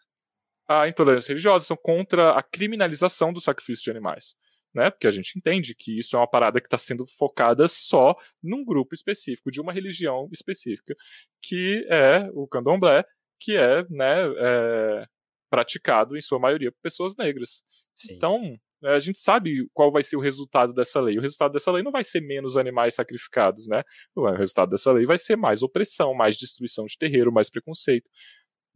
a 0.68 0.88
intolerância 0.88 1.28
religiosa, 1.28 1.64
são 1.64 1.76
contra 1.76 2.32
a 2.32 2.42
criminalização 2.42 3.32
do 3.32 3.40
sacrifício 3.40 3.84
de 3.84 3.90
animais 3.90 4.34
né? 4.74 4.90
Porque 4.90 5.06
a 5.06 5.10
gente 5.10 5.38
entende 5.38 5.74
que 5.74 5.98
isso 5.98 6.16
é 6.16 6.18
uma 6.18 6.28
parada 6.28 6.60
que 6.60 6.66
está 6.66 6.76
sendo 6.76 7.06
focada 7.06 7.68
só 7.68 8.16
num 8.42 8.64
grupo 8.64 8.94
específico, 8.94 9.50
de 9.50 9.60
uma 9.60 9.72
religião 9.72 10.28
específica, 10.32 10.94
que 11.40 11.86
é 11.88 12.28
o 12.34 12.48
candomblé, 12.48 13.04
que 13.38 13.56
é, 13.56 13.84
né, 13.88 14.26
é, 14.36 15.06
praticado 15.48 16.16
em 16.16 16.20
sua 16.20 16.38
maioria 16.38 16.72
por 16.72 16.80
pessoas 16.82 17.16
negras. 17.16 17.62
Sim. 17.94 18.14
Então, 18.14 18.58
é, 18.82 18.94
a 18.94 18.98
gente 18.98 19.18
sabe 19.18 19.68
qual 19.72 19.92
vai 19.92 20.02
ser 20.02 20.16
o 20.16 20.20
resultado 20.20 20.72
dessa 20.74 21.00
lei. 21.00 21.16
O 21.18 21.22
resultado 21.22 21.52
dessa 21.52 21.70
lei 21.70 21.82
não 21.82 21.92
vai 21.92 22.02
ser 22.02 22.20
menos 22.20 22.56
animais 22.56 22.94
sacrificados, 22.94 23.68
né? 23.68 23.82
O 24.14 24.28
resultado 24.32 24.70
dessa 24.70 24.90
lei 24.90 25.06
vai 25.06 25.18
ser 25.18 25.36
mais 25.36 25.62
opressão, 25.62 26.12
mais 26.14 26.36
destruição 26.36 26.84
de 26.86 26.98
terreiro, 26.98 27.32
mais 27.32 27.48
preconceito. 27.48 28.10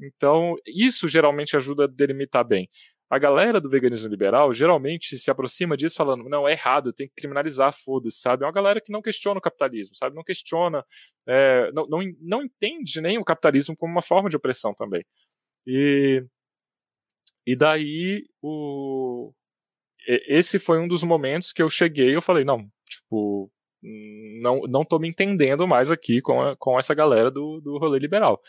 Então, 0.01 0.57
isso 0.67 1.09
geralmente 1.09 1.57
ajuda 1.57 1.85
a 1.85 1.89
delimitar 1.89 2.45
bem 2.47 2.69
a 3.11 3.19
galera 3.19 3.61
do 3.61 3.71
veganismo 3.71 4.09
liberal 4.09 4.53
geralmente 4.53 5.17
se 5.17 5.31
aproxima 5.31 5.77
disso 5.77 5.97
falando, 5.97 6.29
não, 6.29 6.47
é 6.47 6.53
errado, 6.53 6.93
tem 6.93 7.09
que 7.09 7.15
criminalizar, 7.15 7.73
foda-se, 7.73 8.21
sabe? 8.21 8.45
É 8.45 8.47
uma 8.47 8.53
galera 8.53 8.81
que 8.81 8.93
não 8.93 9.01
questiona 9.01 9.39
o 9.39 9.43
capitalismo, 9.43 9.95
sabe? 9.97 10.15
Não 10.15 10.23
questiona, 10.23 10.85
é, 11.27 11.73
não, 11.73 11.87
não, 11.87 12.01
não 12.21 12.43
entende 12.43 13.01
nem 13.01 13.19
o 13.19 13.25
capitalismo 13.25 13.77
como 13.77 13.93
uma 13.93 14.03
forma 14.03 14.29
de 14.29 14.37
opressão 14.37 14.75
também. 14.75 15.05
E, 15.67 16.23
e 17.47 17.57
daí, 17.57 18.27
o, 18.43 19.33
esse 20.07 20.59
foi 20.59 20.79
um 20.79 20.89
dos 20.89 21.03
momentos 21.03 21.53
que 21.53 21.63
eu 21.63 21.71
cheguei 21.71 22.15
eu 22.15 22.23
falei, 22.23 22.45
não, 22.45 22.71
tipo, 22.89 23.51
não, 24.43 24.61
não 24.69 24.85
tô 24.85 24.99
me 24.99 25.09
entendendo 25.09 25.67
mais 25.67 25.91
aqui 25.91 26.21
com, 26.21 26.43
a, 26.43 26.57
com 26.57 26.79
essa 26.79 26.95
galera 26.95 27.31
do, 27.31 27.61
do 27.63 27.79
rolê 27.79 27.99
liberal. 27.99 28.41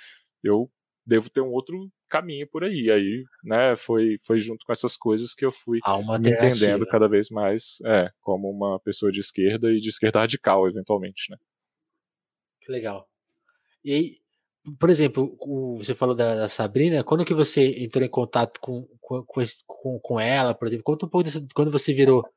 Eu 0.44 0.70
devo 1.06 1.30
ter 1.30 1.42
um 1.42 1.52
outro 1.52 1.90
caminho 2.10 2.48
por 2.48 2.64
aí. 2.64 2.90
Aí, 2.92 3.24
né, 3.44 3.76
foi, 3.76 4.18
foi 4.26 4.40
junto 4.40 4.66
com 4.66 4.72
essaí 4.72 4.98
coisas 4.98 5.34
que 5.34 5.46
eu 5.46 5.52
fui 5.52 5.80
me 6.20 6.32
entendendo 6.32 6.86
cada 6.86 7.08
vez 7.08 7.30
mais 7.30 7.78
é, 7.86 8.10
como 8.22 8.50
uma 8.50 8.80
pessoa 8.80 9.12
de 9.12 9.20
esquerda 9.20 9.72
e 9.72 9.80
de 9.80 9.90
esquerda 9.90 10.20
radical, 10.20 10.68
eventualmente, 10.68 11.32
né. 11.32 11.38
Que 12.62 12.72
legal. 12.72 13.08
E 13.84 13.94
aí, 13.94 14.12
por 14.80 14.90
exemplo, 14.90 15.36
o, 15.40 15.78
você 15.78 15.96
falou 15.96 16.16
da, 16.16 16.36
da, 16.36 16.48
Sabrina, 16.48 17.04
quando 17.04 17.26
que 17.26 17.34
você 17.34 17.84
entrou 17.84 18.04
em 18.04 18.10
contato 18.10 18.60
com, 18.60 18.88
com, 19.00 19.24
com, 19.66 20.00
com 20.00 20.20
ela, 20.20 20.54
por 20.54 20.68
exemplo? 20.68 20.84
Conta 20.84 21.06
um 21.06 21.10
pouco 21.10 21.24
desse, 21.24 21.48
quando 21.54 21.72
você 21.72 21.94
virou 21.94 22.28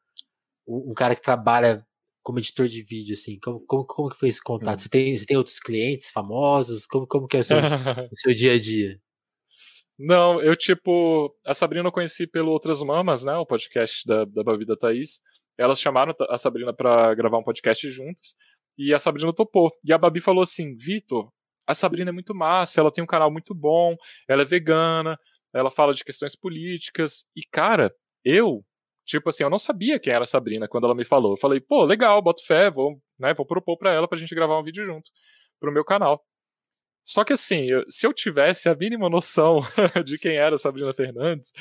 um 0.67 0.95
cara 0.95 1.15
que 1.17 1.23
trabalha 1.23 1.85
como 2.23 2.39
editor 2.39 2.67
de 2.67 2.83
vídeo, 2.83 3.15
assim? 3.15 3.39
Como, 3.41 3.61
como, 3.67 3.85
como 3.85 4.11
que 4.11 4.19
foi 4.19 4.29
esse 4.29 4.43
contato? 4.43 4.77
Hum. 4.77 4.83
Você, 4.83 4.89
tem, 4.89 5.17
você 5.17 5.27
tem 5.27 5.37
outros 5.37 5.59
clientes 5.59 6.11
famosos? 6.11 6.87
Como, 6.87 7.07
como 7.07 7.27
que 7.27 7.37
é 7.37 7.41
o 7.41 7.45
seu, 7.45 7.57
o 8.13 8.17
seu 8.17 8.35
dia 8.35 8.55
a 8.55 8.59
dia? 8.59 8.99
Não, 9.99 10.41
eu, 10.41 10.57
tipo, 10.57 11.35
a 11.45 11.55
Sabrina 11.55 11.89
eu 11.89 11.93
conheci 11.93 12.27
pelo 12.27 12.51
Outras 12.51 12.83
Mamas, 12.83 13.25
né? 13.25 13.35
O 13.37 13.47
podcast 13.47 14.07
da, 14.07 14.25
da 14.25 14.43
Babi 14.43 14.65
da 14.65 14.77
Thaís. 14.77 15.21
Elas 15.59 15.81
chamaram 15.81 16.15
a 16.29 16.39
Sabrina 16.39 16.73
para 16.73 17.15
gravar 17.15 17.39
um 17.39 17.45
podcast 17.45 17.89
juntas. 17.91 18.35
E 18.79 18.95
a 18.95 18.99
Sabrina 18.99 19.33
topou. 19.33 19.71
E 19.85 19.93
a 19.93 19.99
Babi 19.99 20.21
falou 20.21 20.43
assim: 20.43 20.77
Vitor, 20.77 21.31
a 21.67 21.75
Sabrina 21.75 22.11
é 22.11 22.13
muito 22.13 22.35
massa, 22.35 22.81
ela 22.81 22.91
tem 22.91 23.05
um 23.05 23.07
canal 23.07 23.31
muito 23.31 23.55
bom, 23.55 23.95
ela 24.29 24.43
é 24.43 24.45
vegana, 24.45 25.17
ela 25.55 25.71
fala 25.71 25.93
de 25.93 26.05
questões 26.05 26.35
políticas. 26.35 27.25
E, 27.37 27.43
cara, 27.51 27.95
eu, 28.25 28.65
tipo 29.13 29.29
assim, 29.29 29.43
eu 29.45 29.51
não 29.51 29.59
sabia 29.59 29.99
quem 29.99 30.13
era 30.13 30.25
a 30.25 30.27
Sabrina 30.27 30.69
quando 30.69 30.85
ela 30.85 30.95
me 30.95 31.05
falou. 31.05 31.33
Eu 31.33 31.37
falei, 31.39 31.61
pô, 31.61 31.85
legal, 31.85 32.21
boto 32.23 32.45
fé, 32.47 32.71
vou, 32.71 33.01
né, 33.19 33.35
vou 33.35 33.47
propor 33.47 33.77
pra 33.77 33.93
ela 33.93 34.09
pra 34.09 34.19
gente 34.19 34.35
gravar 34.35 34.59
um 34.59 34.63
vídeo 34.63 34.85
junto 34.85 35.11
pro 35.61 35.73
meu 35.73 35.85
canal. 35.85 36.25
Só 37.05 37.25
que 37.25 37.33
assim, 37.33 37.65
eu, 37.65 37.85
se 37.91 38.07
eu 38.07 38.13
tivesse 38.13 38.69
a 38.69 38.77
mínima 38.77 39.11
noção 39.11 39.61
de 40.07 40.17
quem 40.19 40.37
era 40.37 40.57
Sabrina 40.57 40.95
Fernandes, 40.95 41.53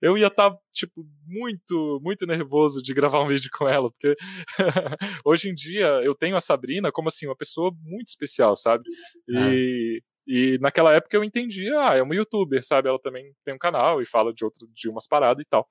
eu 0.00 0.16
ia 0.16 0.26
estar, 0.26 0.50
tá, 0.50 0.58
tipo, 0.72 1.06
muito, 1.26 1.98
muito 2.02 2.26
nervoso 2.26 2.82
de 2.82 2.92
gravar 2.92 3.22
um 3.22 3.28
vídeo 3.28 3.50
com 3.56 3.66
ela, 3.66 3.90
porque 3.90 4.14
hoje 5.24 5.48
em 5.48 5.54
dia 5.54 5.86
eu 6.04 6.14
tenho 6.14 6.36
a 6.36 6.40
Sabrina 6.40 6.92
como 6.92 7.08
assim, 7.08 7.26
uma 7.26 7.36
pessoa 7.36 7.72
muito 7.82 8.08
especial, 8.08 8.54
sabe? 8.56 8.84
E, 9.26 10.02
é. 10.28 10.32
e 10.54 10.58
naquela 10.58 10.92
época 10.92 11.16
eu 11.16 11.24
entendia, 11.24 11.80
ah, 11.80 11.96
é 11.96 12.02
uma 12.02 12.14
youtuber, 12.14 12.62
sabe? 12.62 12.88
Ela 12.88 13.00
também 13.00 13.32
tem 13.42 13.54
um 13.54 13.58
canal 13.58 14.02
e 14.02 14.06
fala 14.06 14.34
de 14.34 14.44
outro, 14.44 14.68
de 14.74 14.88
umas 14.88 15.06
paradas 15.06 15.42
e 15.42 15.48
tal. 15.48 15.66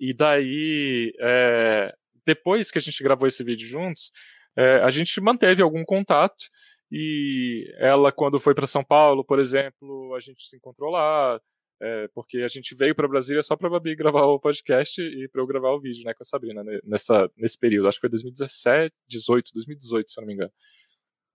E 0.00 0.14
daí, 0.14 1.12
é, 1.20 1.94
depois 2.26 2.70
que 2.70 2.78
a 2.78 2.80
gente 2.80 3.02
gravou 3.02 3.26
esse 3.26 3.42
vídeo 3.42 3.66
juntos, 3.66 4.12
é, 4.56 4.80
a 4.82 4.90
gente 4.90 5.20
manteve 5.20 5.62
algum 5.62 5.84
contato. 5.84 6.44
E 6.90 7.70
ela, 7.78 8.10
quando 8.10 8.40
foi 8.40 8.54
para 8.54 8.66
São 8.66 8.82
Paulo, 8.84 9.24
por 9.24 9.38
exemplo, 9.38 10.14
a 10.14 10.20
gente 10.20 10.44
se 10.44 10.56
encontrou 10.56 10.90
lá, 10.90 11.38
é, 11.80 12.08
porque 12.14 12.38
a 12.38 12.48
gente 12.48 12.74
veio 12.74 12.94
para 12.94 13.06
Brasília 13.06 13.42
só 13.42 13.56
para 13.56 13.70
Babi 13.70 13.94
gravar 13.94 14.22
o 14.22 14.40
podcast 14.40 15.00
e 15.00 15.28
para 15.28 15.40
eu 15.40 15.46
gravar 15.46 15.70
o 15.72 15.80
vídeo, 15.80 16.04
né, 16.04 16.12
com 16.14 16.22
a 16.22 16.26
Sabrina, 16.26 16.64
né, 16.64 16.80
nessa, 16.84 17.30
nesse 17.36 17.58
período. 17.58 17.88
Acho 17.88 17.98
que 17.98 18.02
foi 18.02 18.10
2017, 18.10 18.94
18, 19.06 19.50
2018, 19.54 20.10
se 20.10 20.18
eu 20.18 20.22
não 20.22 20.28
me 20.28 20.34
engano. 20.34 20.52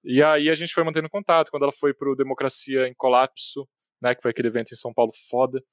E 0.04 0.22
aí 0.22 0.50
a 0.50 0.56
gente 0.56 0.74
foi 0.74 0.84
mantendo 0.84 1.10
contato. 1.10 1.50
Quando 1.50 1.64
ela 1.64 1.72
foi 1.72 1.94
para 1.94 2.12
o 2.12 2.16
Democracia 2.16 2.88
em 2.88 2.94
Colapso, 2.94 3.68
né, 4.02 4.14
que 4.14 4.22
foi 4.22 4.32
aquele 4.32 4.50
evento 4.50 4.74
em 4.74 4.78
São 4.78 4.94
Paulo 4.94 5.14
foda, 5.30 5.64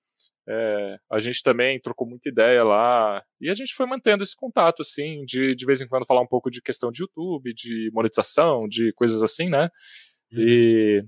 é, 0.52 0.98
a 1.08 1.20
gente 1.20 1.44
também 1.44 1.80
trocou 1.80 2.08
muita 2.08 2.28
ideia 2.28 2.64
lá 2.64 3.22
e 3.40 3.48
a 3.48 3.54
gente 3.54 3.72
foi 3.72 3.86
mantendo 3.86 4.24
esse 4.24 4.34
contato, 4.34 4.82
assim, 4.82 5.24
de 5.24 5.54
de 5.54 5.64
vez 5.64 5.80
em 5.80 5.86
quando 5.86 6.06
falar 6.06 6.22
um 6.22 6.26
pouco 6.26 6.50
de 6.50 6.60
questão 6.60 6.90
de 6.90 7.02
YouTube, 7.02 7.54
de 7.54 7.88
monetização, 7.92 8.66
de 8.66 8.92
coisas 8.94 9.22
assim, 9.22 9.48
né? 9.48 9.70
Uhum. 10.32 10.40
E, 10.40 11.04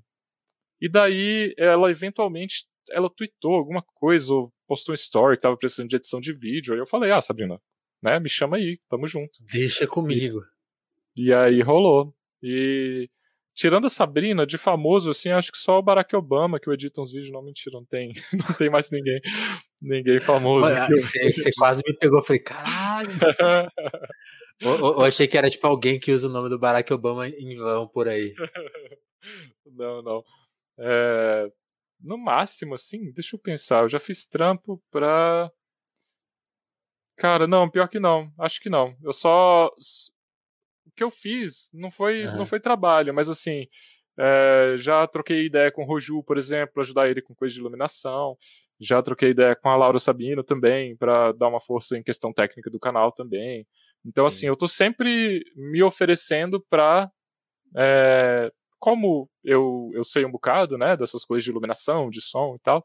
e 0.82 0.88
daí 0.88 1.54
ela 1.58 1.90
eventualmente 1.90 2.66
ela 2.90 3.10
tweetou 3.10 3.54
alguma 3.54 3.82
coisa 3.82 4.32
ou 4.32 4.52
postou 4.68 4.92
um 4.92 4.94
story 4.94 5.36
que 5.36 5.42
tava 5.42 5.56
precisando 5.56 5.88
de 5.88 5.96
edição 5.96 6.20
de 6.20 6.32
vídeo. 6.32 6.74
Aí 6.74 6.78
eu 6.78 6.86
falei, 6.86 7.10
ah, 7.10 7.20
Sabrina, 7.20 7.60
né, 8.00 8.20
me 8.20 8.28
chama 8.28 8.58
aí, 8.58 8.78
tamo 8.88 9.08
junto. 9.08 9.32
Deixa 9.52 9.88
comigo. 9.88 10.40
E, 11.16 11.26
e 11.26 11.34
aí 11.34 11.60
rolou. 11.62 12.14
E 12.40 13.08
Tirando 13.54 13.86
a 13.86 13.90
Sabrina, 13.90 14.46
de 14.46 14.56
famoso, 14.56 15.10
assim, 15.10 15.28
acho 15.28 15.52
que 15.52 15.58
só 15.58 15.78
o 15.78 15.82
Barack 15.82 16.16
Obama 16.16 16.58
que 16.58 16.68
eu 16.68 16.72
edita 16.72 17.02
uns 17.02 17.12
vídeos. 17.12 17.30
Não, 17.30 17.42
mentira, 17.42 17.76
não 17.76 17.84
tem. 17.84 18.12
Não 18.32 18.54
tem 18.56 18.70
mais 18.70 18.90
ninguém. 18.90 19.20
Ninguém 19.80 20.20
famoso. 20.20 20.64
Olha, 20.64 20.86
você, 20.88 21.32
você, 21.32 21.52
quase 21.52 21.82
me 21.86 21.94
pegou. 21.96 22.20
Eu 22.20 22.24
falei, 22.24 22.40
caralho. 22.40 23.10
eu, 24.60 24.70
eu, 24.70 25.00
achei 25.02 25.28
que 25.28 25.36
era 25.36 25.50
tipo 25.50 25.66
alguém 25.66 26.00
que 26.00 26.12
usa 26.12 26.28
o 26.28 26.32
nome 26.32 26.48
do 26.48 26.58
Barack 26.58 26.90
Obama 26.92 27.28
em 27.28 27.56
vão 27.56 27.86
por 27.86 28.08
aí. 28.08 28.34
Não, 29.74 30.02
não. 30.02 30.24
É, 30.78 31.50
no 32.00 32.18
máximo, 32.18 32.74
assim, 32.74 33.12
deixa 33.12 33.36
eu 33.36 33.40
pensar. 33.40 33.82
Eu 33.82 33.88
já 33.88 34.00
fiz 34.00 34.26
trampo 34.26 34.82
pra. 34.90 35.50
Cara, 37.16 37.46
não, 37.46 37.70
pior 37.70 37.88
que 37.88 38.00
não. 38.00 38.32
Acho 38.38 38.60
que 38.60 38.68
não. 38.68 38.96
Eu 39.02 39.12
só. 39.12 39.70
O 40.92 40.96
que 40.96 41.04
eu 41.04 41.10
fiz 41.10 41.70
não 41.72 41.90
foi, 41.90 42.26
uhum. 42.26 42.36
não 42.38 42.46
foi 42.46 42.60
trabalho, 42.60 43.12
mas 43.14 43.28
assim. 43.28 43.66
É, 44.18 44.74
já 44.76 45.06
troquei 45.06 45.46
ideia 45.46 45.72
com 45.72 45.84
o 45.84 45.86
Roju, 45.86 46.22
por 46.22 46.36
exemplo, 46.36 46.74
para 46.74 46.82
ajudar 46.82 47.08
ele 47.08 47.22
com 47.22 47.34
coisa 47.34 47.54
de 47.54 47.60
iluminação. 47.60 48.36
Já 48.78 49.02
troquei 49.02 49.30
ideia 49.30 49.56
com 49.56 49.70
a 49.70 49.76
Laura 49.76 49.98
Sabino 49.98 50.44
também, 50.44 50.94
para 50.96 51.32
dar 51.32 51.48
uma 51.48 51.60
força 51.60 51.96
em 51.96 52.02
questão 52.02 52.30
técnica 52.30 52.68
do 52.68 52.78
canal 52.78 53.10
também. 53.10 53.66
Então, 54.04 54.24
Sim. 54.24 54.28
assim, 54.28 54.46
eu 54.48 54.56
tô 54.56 54.68
sempre 54.68 55.42
me 55.56 55.82
oferecendo 55.82 56.60
para 56.68 57.10
é, 57.76 58.52
como 58.78 59.30
eu, 59.44 59.90
eu 59.94 60.02
sei 60.02 60.24
um 60.24 60.30
bocado, 60.30 60.76
né, 60.76 60.96
dessas 60.96 61.24
coisas 61.24 61.44
de 61.44 61.50
iluminação, 61.50 62.10
de 62.10 62.20
som 62.20 62.56
e 62.56 62.58
tal, 62.58 62.84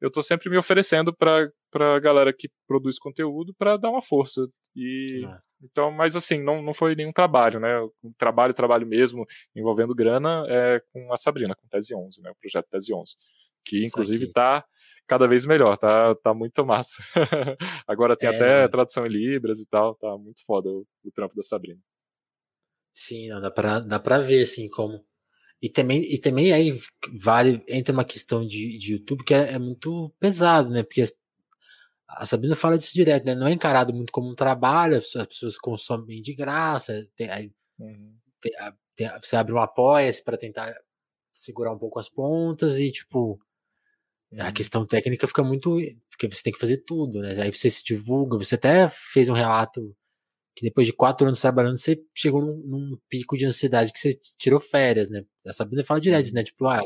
eu 0.00 0.10
tô 0.10 0.22
sempre 0.22 0.50
me 0.50 0.58
oferecendo 0.58 1.14
para 1.14 1.50
pra 1.70 1.98
galera 1.98 2.32
que 2.32 2.48
produz 2.66 2.98
conteúdo 2.98 3.54
para 3.58 3.76
dar 3.76 3.90
uma 3.90 4.00
força. 4.00 4.46
E 4.74 5.26
então, 5.62 5.90
mas 5.90 6.16
assim, 6.16 6.42
não, 6.42 6.62
não 6.62 6.72
foi 6.72 6.94
nenhum 6.94 7.12
trabalho, 7.12 7.60
né? 7.60 7.78
Um 8.02 8.12
trabalho, 8.18 8.54
trabalho 8.54 8.86
mesmo, 8.86 9.26
envolvendo 9.54 9.94
grana, 9.94 10.46
é 10.48 10.80
com 10.92 11.12
a 11.12 11.16
Sabrina, 11.16 11.54
com 11.54 11.68
Tese 11.68 11.94
11, 11.94 12.22
né? 12.22 12.30
O 12.30 12.36
projeto 12.36 12.66
Tese 12.70 12.94
11, 12.94 13.12
que 13.64 13.84
inclusive 13.84 14.32
tá 14.32 14.64
cada 15.06 15.26
vez 15.26 15.46
melhor, 15.46 15.76
tá, 15.76 16.14
tá 16.16 16.34
muito 16.34 16.64
massa. 16.64 17.02
Agora 17.86 18.16
tem 18.16 18.28
é, 18.28 18.34
até 18.34 18.68
tradução 18.68 19.06
em 19.06 19.10
libras 19.10 19.60
e 19.60 19.66
tal, 19.68 19.94
tá 19.94 20.16
muito 20.16 20.42
foda 20.46 20.68
o, 20.68 20.86
o 21.04 21.10
trampo 21.12 21.36
da 21.36 21.42
Sabrina. 21.42 21.80
Sim, 22.92 23.28
não, 23.28 23.40
dá 23.40 23.50
pra, 23.50 23.78
dá 23.78 24.00
pra 24.00 24.18
ver, 24.18 24.42
assim, 24.42 24.68
como 24.68 25.04
e 25.60 25.68
também, 25.70 26.02
e 26.02 26.18
também 26.18 26.52
aí 26.52 26.78
vale, 27.18 27.64
entra 27.68 27.92
uma 27.92 28.04
questão 28.04 28.46
de, 28.46 28.78
de 28.78 28.92
YouTube 28.92 29.24
que 29.24 29.34
é, 29.34 29.54
é 29.54 29.58
muito 29.58 30.12
pesado, 30.20 30.70
né? 30.70 30.82
Porque 30.82 31.04
a 32.08 32.26
Sabrina 32.26 32.54
fala 32.54 32.78
disso 32.78 32.94
direto, 32.94 33.24
né? 33.24 33.34
Não 33.34 33.48
é 33.48 33.52
encarado 33.52 33.92
muito 33.92 34.12
como 34.12 34.28
um 34.30 34.34
trabalho, 34.34 34.96
as 34.98 35.10
pessoas, 35.26 35.58
consomem 35.58 36.20
de 36.22 36.34
graça, 36.34 37.06
tem, 37.16 37.30
aí, 37.30 37.52
uhum. 37.78 38.16
tem, 38.40 38.52
tem, 38.94 39.10
você 39.20 39.36
abre 39.36 39.52
um 39.52 39.58
apoia-se 39.58 40.22
para 40.22 40.36
tentar 40.36 40.74
segurar 41.32 41.72
um 41.72 41.78
pouco 41.78 41.98
as 41.98 42.08
pontas 42.08 42.78
e, 42.78 42.90
tipo, 42.90 43.40
uhum. 44.32 44.40
a 44.40 44.52
questão 44.52 44.86
técnica 44.86 45.26
fica 45.26 45.42
muito. 45.42 45.76
Porque 46.10 46.28
você 46.28 46.42
tem 46.42 46.52
que 46.52 46.58
fazer 46.58 46.78
tudo, 46.86 47.20
né? 47.20 47.40
Aí 47.42 47.52
você 47.52 47.68
se 47.68 47.84
divulga, 47.84 48.38
você 48.38 48.54
até 48.54 48.88
fez 48.88 49.28
um 49.28 49.34
relato 49.34 49.94
que 50.56 50.64
depois 50.64 50.86
de 50.86 50.92
quatro 50.94 51.26
anos 51.26 51.38
trabalhando, 51.38 51.76
você 51.76 52.02
chegou 52.14 52.40
num, 52.40 52.56
num, 52.66 52.98
pico 53.10 53.36
de 53.36 53.44
ansiedade 53.44 53.92
que 53.92 53.98
você 53.98 54.18
tirou 54.38 54.58
férias, 54.58 55.10
né? 55.10 55.22
A 55.46 55.52
Sabrina 55.52 55.84
fala 55.84 56.00
direto, 56.00 56.28
uhum. 56.28 56.32
né? 56.32 56.42
Tipo, 56.42 56.66
ah, 56.66 56.82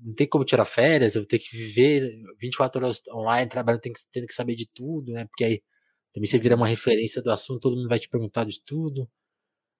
não 0.00 0.12
tem 0.14 0.26
como 0.26 0.44
tirar 0.44 0.64
férias, 0.64 1.14
eu 1.14 1.22
vou 1.22 1.28
ter 1.28 1.38
que 1.38 1.56
viver 1.56 2.20
24 2.40 2.82
horas 2.82 3.00
online, 3.08 3.48
trabalhando, 3.48 3.80
tem 3.80 3.92
que, 3.92 4.00
tendo 4.10 4.26
que 4.26 4.34
saber 4.34 4.56
de 4.56 4.66
tudo, 4.66 5.12
né? 5.12 5.26
Porque 5.26 5.44
aí 5.44 5.62
também 6.12 6.28
você 6.28 6.38
vira 6.38 6.56
uma 6.56 6.66
referência 6.66 7.22
do 7.22 7.30
assunto, 7.30 7.60
todo 7.60 7.76
mundo 7.76 7.88
vai 7.88 8.00
te 8.00 8.08
perguntar 8.08 8.44
de 8.44 8.60
tudo. 8.64 9.08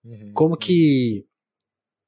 Uhum. 0.05 0.33
Como 0.33 0.55
uhum. 0.55 0.59
que 0.59 1.27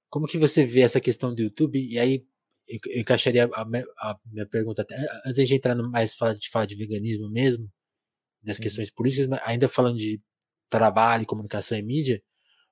como 0.09 0.27
que 0.27 0.39
você 0.39 0.65
vê 0.65 0.83
essa 0.83 1.01
questão 1.01 1.35
do 1.35 1.43
YouTube? 1.43 1.81
E 1.81 1.99
aí 1.99 2.25
eu 2.69 3.01
encaixaria 3.01 3.47
a, 3.53 3.63
a, 3.63 4.17
minha 4.27 4.47
pergunta 4.47 4.83
até, 4.83 4.95
antes 5.27 5.49
de 5.49 5.55
entrar 5.57 5.75
no 5.75 5.91
mais 5.91 6.15
falar 6.15 6.35
de 6.35 6.49
falar 6.49 6.67
de 6.67 6.77
veganismo 6.77 7.29
mesmo, 7.29 7.69
das 8.43 8.57
uhum. 8.57 8.63
questões 8.63 8.91
políticas, 8.91 9.27
mas 9.27 9.41
ainda 9.45 9.69
falando 9.69 9.97
de 9.97 10.21
trabalho, 10.69 11.27
comunicação 11.27 11.77
e 11.77 11.83
mídia, 11.83 12.23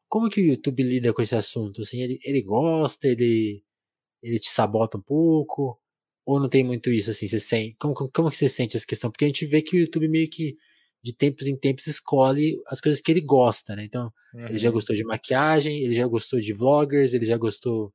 como 0.09 0.31
que 0.31 0.40
o 0.40 0.44
YouTube 0.44 0.83
lida 0.83 1.12
com 1.12 1.20
esse 1.20 1.37
assunto? 1.37 1.83
Assim, 1.83 2.00
ele, 2.00 2.18
ele 2.24 2.42
gosta, 2.42 3.07
ele, 3.07 3.62
ele 4.22 4.38
te 4.38 4.48
sabota 4.48 4.96
um 4.96 5.02
pouco? 5.02 5.78
Ou 6.24 6.40
não 6.40 6.48
tem 6.48 6.64
muito 6.64 6.90
isso, 6.90 7.11
assim, 7.11 7.26
você 7.26 7.40
sente, 7.40 7.76
como, 7.78 7.94
como, 7.94 8.11
como 8.11 8.31
que 8.31 8.37
você 8.37 8.48
sente 8.48 8.76
essa 8.76 8.87
questão? 8.87 9.11
Porque 9.11 9.24
a 9.24 9.28
gente 9.28 9.46
vê 9.46 9.62
que 9.62 9.76
o 9.76 9.81
YouTube 9.81 10.09
meio 10.09 10.28
que, 10.28 10.57
de 11.02 11.14
tempos 11.14 11.46
em 11.46 11.57
tempos, 11.57 11.87
escolhe 11.87 12.61
as 12.66 12.81
coisas 12.81 13.00
que 13.00 13.11
ele 13.11 13.20
gosta, 13.20 13.74
né? 13.74 13.85
Então, 13.85 14.12
uhum. 14.35 14.46
ele 14.46 14.59
já 14.59 14.68
uhum. 14.68 14.74
gostou 14.74 14.94
de 14.94 15.04
maquiagem, 15.04 15.83
ele 15.83 15.94
já 15.94 16.07
gostou 16.07 16.40
de 16.40 16.52
vloggers, 16.52 17.14
ele 17.14 17.26
já 17.26 17.37
gostou... 17.37 17.92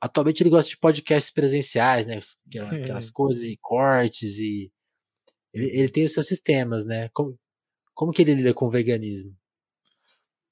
Atualmente 0.00 0.42
ele 0.42 0.50
gosta 0.50 0.70
de 0.70 0.76
podcasts 0.76 1.32
presenciais, 1.32 2.06
né? 2.06 2.18
Aquelas 2.92 3.06
uhum. 3.06 3.12
coisas 3.12 3.42
e 3.42 3.58
cortes 3.60 4.38
e 4.38 4.70
ele, 5.52 5.66
ele 5.66 5.88
tem 5.88 6.04
os 6.04 6.12
seus 6.12 6.26
sistemas, 6.26 6.84
né? 6.84 7.08
Como, 7.10 7.38
como 7.94 8.12
que 8.12 8.22
ele 8.22 8.34
lida 8.34 8.54
com 8.54 8.66
o 8.66 8.70
veganismo? 8.70 9.34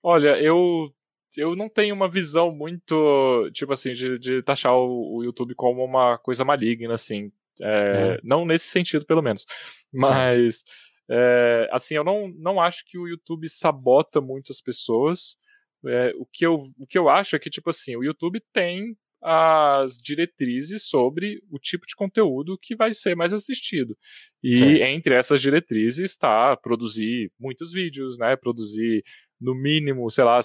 Olha, 0.03 0.41
eu 0.41 0.93
eu 1.37 1.55
não 1.55 1.69
tenho 1.69 1.95
uma 1.95 2.09
visão 2.09 2.51
muito, 2.51 3.51
tipo 3.53 3.73
assim, 3.73 3.93
de, 3.93 4.19
de 4.19 4.43
taxar 4.43 4.75
o, 4.75 5.17
o, 5.17 5.25
YouTube 5.25 5.55
como 5.55 5.85
uma 5.85 6.17
coisa 6.19 6.45
maligna, 6.45 6.95
assim. 6.95 7.31
É, 7.61 8.15
é. 8.17 8.21
Não 8.23 8.47
nesse 8.47 8.67
sentido, 8.67 9.05
pelo 9.05 9.21
menos. 9.21 9.45
Mas, 9.93 10.65
é, 11.11 11.69
assim, 11.71 11.95
eu 11.95 12.05
não, 12.05 12.29
não 12.29 12.61
acho 12.61 12.85
que 12.87 12.97
o 12.97 13.07
YouTube 13.07 13.49
sabota 13.49 14.21
muitas 14.21 14.61
pessoas. 14.63 15.37
É, 15.85 16.15
o, 16.17 16.25
que 16.25 16.47
eu, 16.47 16.55
o 16.79 16.87
que 16.87 16.99
eu 16.99 17.09
acho 17.09 17.37
é 17.37 17.39
que, 17.39 17.51
tipo 17.51 17.69
assim, 17.69 17.97
o 17.97 18.05
YouTube 18.05 18.43
tem 18.53 18.97
as 19.29 19.99
diretrizes 19.99 20.85
sobre 20.85 21.43
o 21.51 21.59
tipo 21.59 21.85
de 21.85 21.97
conteúdo 21.97 22.57
que 22.63 22.77
vai 22.77 22.93
ser 22.95 23.17
mais 23.17 23.33
assistido. 23.33 23.99
E 24.41 24.55
certo. 24.55 24.83
entre 24.85 25.15
essas 25.17 25.41
diretrizes 25.41 26.11
está 26.11 26.57
produzir 26.57 27.33
muitos 27.37 27.73
vídeos, 27.73 28.17
né? 28.19 28.37
Produzir 28.37 29.03
no 29.41 29.53
mínimo, 29.53 30.09
sei 30.13 30.23
lá, 30.23 30.39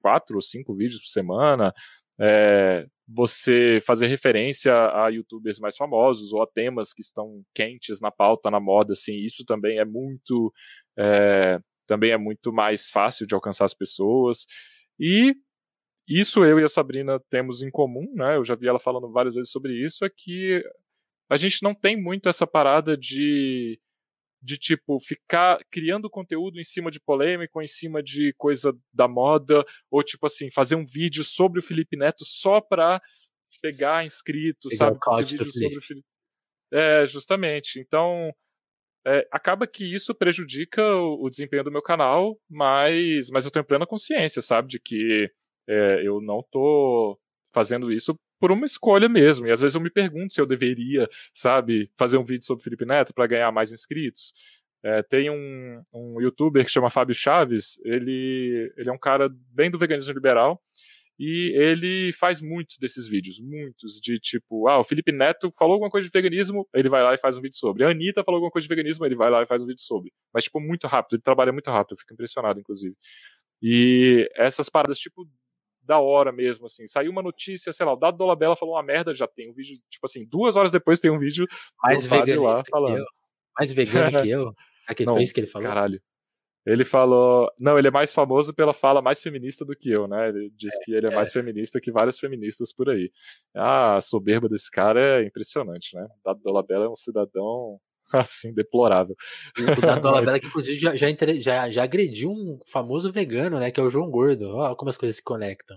quatro 0.00 0.34
ou 0.34 0.42
cinco 0.42 0.74
vídeos 0.74 1.00
por 1.00 1.06
semana. 1.06 1.72
É, 2.20 2.86
você 3.06 3.80
fazer 3.86 4.08
referência 4.08 4.72
a 4.72 5.08
youtubers 5.08 5.60
mais 5.60 5.76
famosos 5.76 6.32
ou 6.32 6.42
a 6.42 6.46
temas 6.46 6.92
que 6.92 7.02
estão 7.02 7.42
quentes 7.54 8.00
na 8.00 8.10
pauta, 8.10 8.50
na 8.50 8.58
moda, 8.58 8.94
assim, 8.94 9.14
isso 9.14 9.44
também 9.44 9.78
é 9.78 9.84
muito 9.84 10.52
é, 10.98 11.60
também 11.86 12.10
é 12.10 12.18
muito 12.18 12.52
mais 12.52 12.90
fácil 12.90 13.28
de 13.28 13.34
alcançar 13.34 13.64
as 13.64 13.74
pessoas. 13.74 14.44
E 14.98 15.36
isso 16.20 16.44
eu 16.44 16.58
e 16.60 16.64
a 16.64 16.68
Sabrina 16.68 17.20
temos 17.30 17.62
em 17.62 17.70
comum, 17.70 18.12
né? 18.14 18.36
Eu 18.36 18.44
já 18.44 18.54
vi 18.54 18.68
ela 18.68 18.78
falando 18.78 19.10
várias 19.10 19.34
vezes 19.34 19.50
sobre 19.50 19.74
isso, 19.74 20.04
é 20.04 20.10
que 20.10 20.62
a 21.30 21.36
gente 21.36 21.62
não 21.62 21.74
tem 21.74 22.00
muito 22.00 22.28
essa 22.28 22.46
parada 22.46 22.96
de 22.96 23.80
de 24.44 24.58
tipo 24.58 24.98
ficar 24.98 25.60
criando 25.70 26.10
conteúdo 26.10 26.58
em 26.58 26.64
cima 26.64 26.90
de 26.90 26.98
polêmica, 26.98 27.52
ou 27.54 27.62
em 27.62 27.66
cima 27.66 28.02
de 28.02 28.34
coisa 28.36 28.76
da 28.92 29.06
moda, 29.06 29.64
ou 29.88 30.02
tipo 30.02 30.26
assim, 30.26 30.50
fazer 30.50 30.74
um 30.74 30.84
vídeo 30.84 31.22
sobre 31.22 31.60
o 31.60 31.62
Felipe 31.62 31.96
Neto 31.96 32.24
só 32.24 32.60
pra 32.60 33.00
pegar 33.60 34.04
inscrito, 34.04 34.68
pegar 34.68 34.86
sabe? 34.86 34.98
O 35.00 35.16
vídeo 35.18 35.46
sobre 35.46 35.78
o 35.78 35.82
Felipe. 35.82 36.06
É, 36.72 37.06
justamente. 37.06 37.78
Então, 37.78 38.34
é, 39.06 39.28
acaba 39.30 39.66
que 39.66 39.84
isso 39.84 40.14
prejudica 40.14 40.82
o, 40.82 41.24
o, 41.24 41.30
desempenho 41.30 41.62
do 41.62 41.70
meu 41.70 41.82
canal, 41.82 42.36
mas, 42.48 43.30
mas 43.30 43.44
eu 43.44 43.50
tenho 43.50 43.64
plena 43.64 43.86
consciência, 43.86 44.42
sabe, 44.42 44.68
de 44.68 44.80
que 44.80 45.30
é, 45.72 46.06
eu 46.06 46.20
não 46.20 46.42
tô 46.50 47.18
fazendo 47.52 47.92
isso 47.92 48.14
por 48.40 48.50
uma 48.50 48.66
escolha 48.66 49.08
mesmo. 49.08 49.46
E 49.46 49.50
às 49.50 49.60
vezes 49.60 49.74
eu 49.74 49.80
me 49.80 49.90
pergunto 49.90 50.34
se 50.34 50.40
eu 50.40 50.46
deveria, 50.46 51.08
sabe, 51.32 51.90
fazer 51.96 52.18
um 52.18 52.24
vídeo 52.24 52.44
sobre 52.44 52.64
Felipe 52.64 52.84
Neto 52.84 53.14
para 53.14 53.26
ganhar 53.26 53.52
mais 53.52 53.72
inscritos. 53.72 54.32
É, 54.84 55.02
tem 55.02 55.30
um, 55.30 55.82
um 55.92 56.20
youtuber 56.20 56.64
que 56.64 56.70
chama 56.70 56.90
Fábio 56.90 57.14
Chaves, 57.14 57.78
ele, 57.84 58.72
ele 58.76 58.90
é 58.90 58.92
um 58.92 58.98
cara 58.98 59.30
bem 59.52 59.70
do 59.70 59.78
veganismo 59.78 60.12
liberal, 60.12 60.60
e 61.18 61.52
ele 61.54 62.12
faz 62.12 62.40
muitos 62.40 62.78
desses 62.78 63.06
vídeos, 63.06 63.38
muitos, 63.38 64.00
de 64.00 64.18
tipo, 64.18 64.66
ah, 64.66 64.80
o 64.80 64.84
Felipe 64.84 65.12
Neto 65.12 65.52
falou 65.56 65.74
alguma 65.74 65.90
coisa 65.90 66.08
de 66.08 66.12
veganismo, 66.12 66.68
ele 66.74 66.88
vai 66.88 67.00
lá 67.00 67.14
e 67.14 67.18
faz 67.18 67.36
um 67.36 67.40
vídeo 67.40 67.56
sobre. 67.56 67.84
A 67.84 67.90
Anitta 67.90 68.24
falou 68.24 68.38
alguma 68.38 68.50
coisa 68.50 68.66
de 68.66 68.74
veganismo, 68.74 69.06
ele 69.06 69.14
vai 69.14 69.30
lá 69.30 69.40
e 69.42 69.46
faz 69.46 69.62
um 69.62 69.66
vídeo 69.66 69.82
sobre. 69.82 70.12
Mas, 70.34 70.44
tipo, 70.44 70.58
muito 70.58 70.88
rápido, 70.88 71.14
ele 71.14 71.22
trabalha 71.22 71.52
muito 71.52 71.70
rápido, 71.70 71.92
eu 71.92 71.98
fico 71.98 72.12
impressionado, 72.12 72.58
inclusive. 72.58 72.96
E 73.62 74.28
essas 74.34 74.68
paradas, 74.68 74.98
tipo, 74.98 75.24
da 75.82 75.98
hora 75.98 76.32
mesmo, 76.32 76.66
assim. 76.66 76.86
Saiu 76.86 77.10
uma 77.10 77.22
notícia, 77.22 77.72
sei 77.72 77.84
lá, 77.84 77.92
o 77.92 77.96
Dado 77.96 78.16
Dolabella 78.16 78.56
falou 78.56 78.74
uma 78.74 78.82
merda, 78.82 79.12
já 79.14 79.26
tem 79.26 79.50
um 79.50 79.54
vídeo, 79.54 79.76
tipo 79.90 80.04
assim, 80.04 80.24
duas 80.24 80.56
horas 80.56 80.70
depois 80.70 81.00
tem 81.00 81.10
um 81.10 81.18
vídeo 81.18 81.46
mais 81.82 82.06
vegano 82.06 82.42
lá 82.42 82.62
falando. 82.70 83.04
Mais 83.58 83.72
vegano 83.72 84.22
que 84.22 84.30
eu? 84.30 84.54
Aquele 84.86 85.06
não, 85.06 85.16
fez 85.16 85.32
que 85.32 85.40
ele 85.40 85.46
falou? 85.46 85.68
Caralho. 85.68 86.00
Ele 86.64 86.84
falou. 86.84 87.50
Não, 87.58 87.76
ele 87.76 87.88
é 87.88 87.90
mais 87.90 88.14
famoso 88.14 88.54
pela 88.54 88.72
fala 88.72 89.02
mais 89.02 89.20
feminista 89.20 89.64
do 89.64 89.74
que 89.74 89.90
eu, 89.90 90.06
né? 90.06 90.28
Ele 90.28 90.50
diz 90.56 90.72
é, 90.72 90.84
que 90.84 90.94
ele 90.94 91.06
é, 91.06 91.10
é, 91.10 91.14
mais 91.14 91.32
feminista 91.32 91.80
que 91.80 91.90
várias 91.90 92.18
feministas 92.18 92.72
por 92.72 92.88
aí. 92.88 93.10
Ah, 93.54 93.96
a 93.96 94.00
soberba 94.00 94.48
desse 94.48 94.70
cara 94.70 95.20
é 95.20 95.26
impressionante, 95.26 95.96
né? 95.96 96.06
Dado 96.24 96.40
Dolabella 96.40 96.84
é 96.84 96.88
um 96.88 96.96
cidadão 96.96 97.80
assim, 98.20 98.52
deplorável. 98.52 99.16
O 99.58 99.80
Dado 99.80 100.00
Dolabella, 100.02 100.38
que 100.38 100.46
inclusive 100.46 100.78
já, 100.78 100.96
já, 100.96 101.08
já, 101.38 101.70
já 101.70 101.82
agrediu 101.82 102.30
um 102.30 102.58
famoso 102.66 103.10
vegano, 103.12 103.58
né? 103.58 103.70
Que 103.70 103.80
é 103.80 103.82
o 103.82 103.90
João 103.90 104.10
Gordo. 104.10 104.56
Olha 104.56 104.74
como 104.74 104.88
as 104.88 104.96
coisas 104.96 105.16
se 105.16 105.22
conectam. 105.22 105.76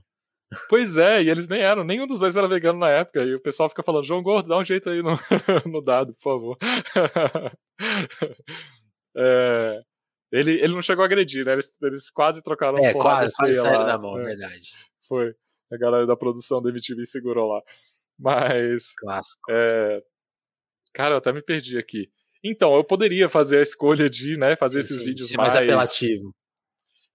Pois 0.70 0.96
é, 0.96 1.24
e 1.24 1.30
eles 1.30 1.48
nem 1.48 1.62
eram, 1.62 1.84
nenhum 1.84 2.06
dos 2.06 2.20
dois 2.20 2.38
era 2.38 2.48
vegano 2.48 2.80
na 2.80 2.90
época, 2.90 3.24
e 3.24 3.34
o 3.34 3.42
pessoal 3.42 3.68
fica 3.68 3.82
falando, 3.82 4.06
João 4.06 4.22
Gordo, 4.22 4.48
dá 4.48 4.58
um 4.58 4.64
jeito 4.64 4.90
aí 4.90 5.02
no, 5.02 5.18
no 5.66 5.82
dado, 5.82 6.14
por 6.14 6.24
favor. 6.24 6.58
é, 9.18 9.82
ele, 10.32 10.52
ele 10.62 10.74
não 10.74 10.82
chegou 10.82 11.02
a 11.02 11.06
agredir, 11.06 11.46
né? 11.46 11.54
Eles, 11.54 11.74
eles 11.82 12.10
quase 12.10 12.44
trocaram 12.44 12.78
é, 12.78 12.94
quase, 12.94 13.34
quase 13.34 13.54
saíram 13.56 13.86
na 13.86 13.98
mão, 13.98 14.20
é, 14.20 14.24
verdade. 14.24 14.70
Foi. 15.08 15.34
A 15.72 15.78
galera 15.78 16.06
da 16.06 16.16
produção 16.16 16.62
da 16.62 16.70
MTV 16.70 17.06
segurou 17.06 17.52
lá. 17.52 17.62
Mas. 18.18 18.94
Clássico. 18.96 19.42
É, 19.50 20.02
cara, 20.94 21.16
eu 21.16 21.18
até 21.18 21.34
me 21.34 21.42
perdi 21.42 21.78
aqui. 21.78 22.10
Então, 22.48 22.76
eu 22.76 22.84
poderia 22.84 23.28
fazer 23.28 23.58
a 23.58 23.62
escolha 23.64 24.08
de, 24.08 24.38
né, 24.38 24.56
fazer 24.56 24.80
esses 24.80 25.00
sim, 25.00 25.06
vídeos 25.06 25.32
mais... 25.32 25.54
mais 25.54 25.64
apelativo. 25.64 26.32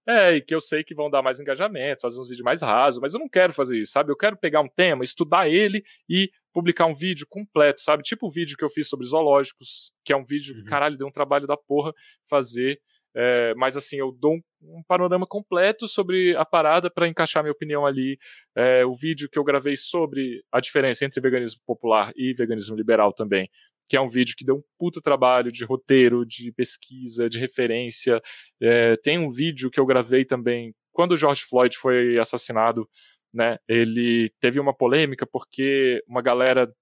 É, 0.05 0.35
e 0.35 0.41
que 0.41 0.53
eu 0.53 0.59
sei 0.59 0.83
que 0.83 0.93
vão 0.93 1.09
dar 1.09 1.21
mais 1.21 1.39
engajamento, 1.39 2.01
fazer 2.01 2.19
uns 2.19 2.27
vídeos 2.27 2.43
mais 2.43 2.61
rasos, 2.61 2.99
mas 2.99 3.13
eu 3.13 3.19
não 3.19 3.29
quero 3.29 3.53
fazer 3.53 3.79
isso, 3.79 3.93
sabe? 3.93 4.11
Eu 4.11 4.17
quero 4.17 4.35
pegar 4.35 4.59
um 4.59 4.67
tema, 4.67 5.05
estudar 5.05 5.47
ele 5.47 5.83
e 6.09 6.29
publicar 6.51 6.85
um 6.85 6.93
vídeo 6.93 7.25
completo, 7.29 7.79
sabe? 7.79 8.03
Tipo 8.03 8.27
o 8.27 8.31
vídeo 8.31 8.57
que 8.57 8.65
eu 8.65 8.69
fiz 8.69 8.89
sobre 8.89 9.07
zoológicos, 9.07 9.93
que 10.03 10.11
é 10.11 10.17
um 10.17 10.25
vídeo, 10.25 10.53
uhum. 10.53 10.65
caralho, 10.65 10.97
deu 10.97 11.07
um 11.07 11.11
trabalho 11.11 11.47
da 11.47 11.55
porra 11.55 11.93
fazer. 12.27 12.81
É, 13.15 13.53
mas 13.55 13.77
assim, 13.77 13.97
eu 13.97 14.11
dou 14.11 14.33
um, 14.33 14.41
um, 14.63 14.83
panorama 14.87 15.27
completo 15.27 15.87
sobre 15.87 16.35
a 16.35 16.45
parada 16.45 16.89
para 16.89 17.07
encaixar 17.07 17.43
minha 17.43 17.53
opinião 17.53 17.85
ali. 17.85 18.17
É, 18.55 18.83
o 18.85 18.93
vídeo 18.93 19.29
que 19.29 19.37
eu 19.37 19.43
gravei 19.43 19.77
sobre 19.77 20.43
a 20.51 20.59
diferença 20.59 21.05
entre 21.05 21.21
veganismo 21.21 21.61
popular 21.65 22.11
e 22.15 22.33
veganismo 22.33 22.75
liberal 22.75 23.13
também 23.13 23.49
que 23.91 23.97
é 23.97 23.99
um 23.99 24.07
vídeo 24.07 24.35
que 24.37 24.45
deu 24.45 24.55
um 24.55 24.63
puta 24.79 25.01
trabalho 25.01 25.51
de 25.51 25.65
roteiro, 25.65 26.25
de 26.25 26.49
pesquisa, 26.53 27.29
de 27.29 27.37
referência. 27.37 28.21
É, 28.61 28.95
tem 28.95 29.19
um 29.19 29.29
vídeo 29.29 29.69
que 29.69 29.77
eu 29.77 29.85
gravei 29.85 30.23
também 30.23 30.73
quando 30.93 31.11
o 31.11 31.17
George 31.17 31.43
Floyd 31.43 31.77
foi 31.77 32.17
assassinado, 32.17 32.87
né? 33.33 33.57
Ele 33.67 34.31
teve 34.39 34.61
uma 34.61 34.73
polêmica 34.73 35.27
porque 35.27 36.01
uma 36.07 36.21
galera 36.21 36.73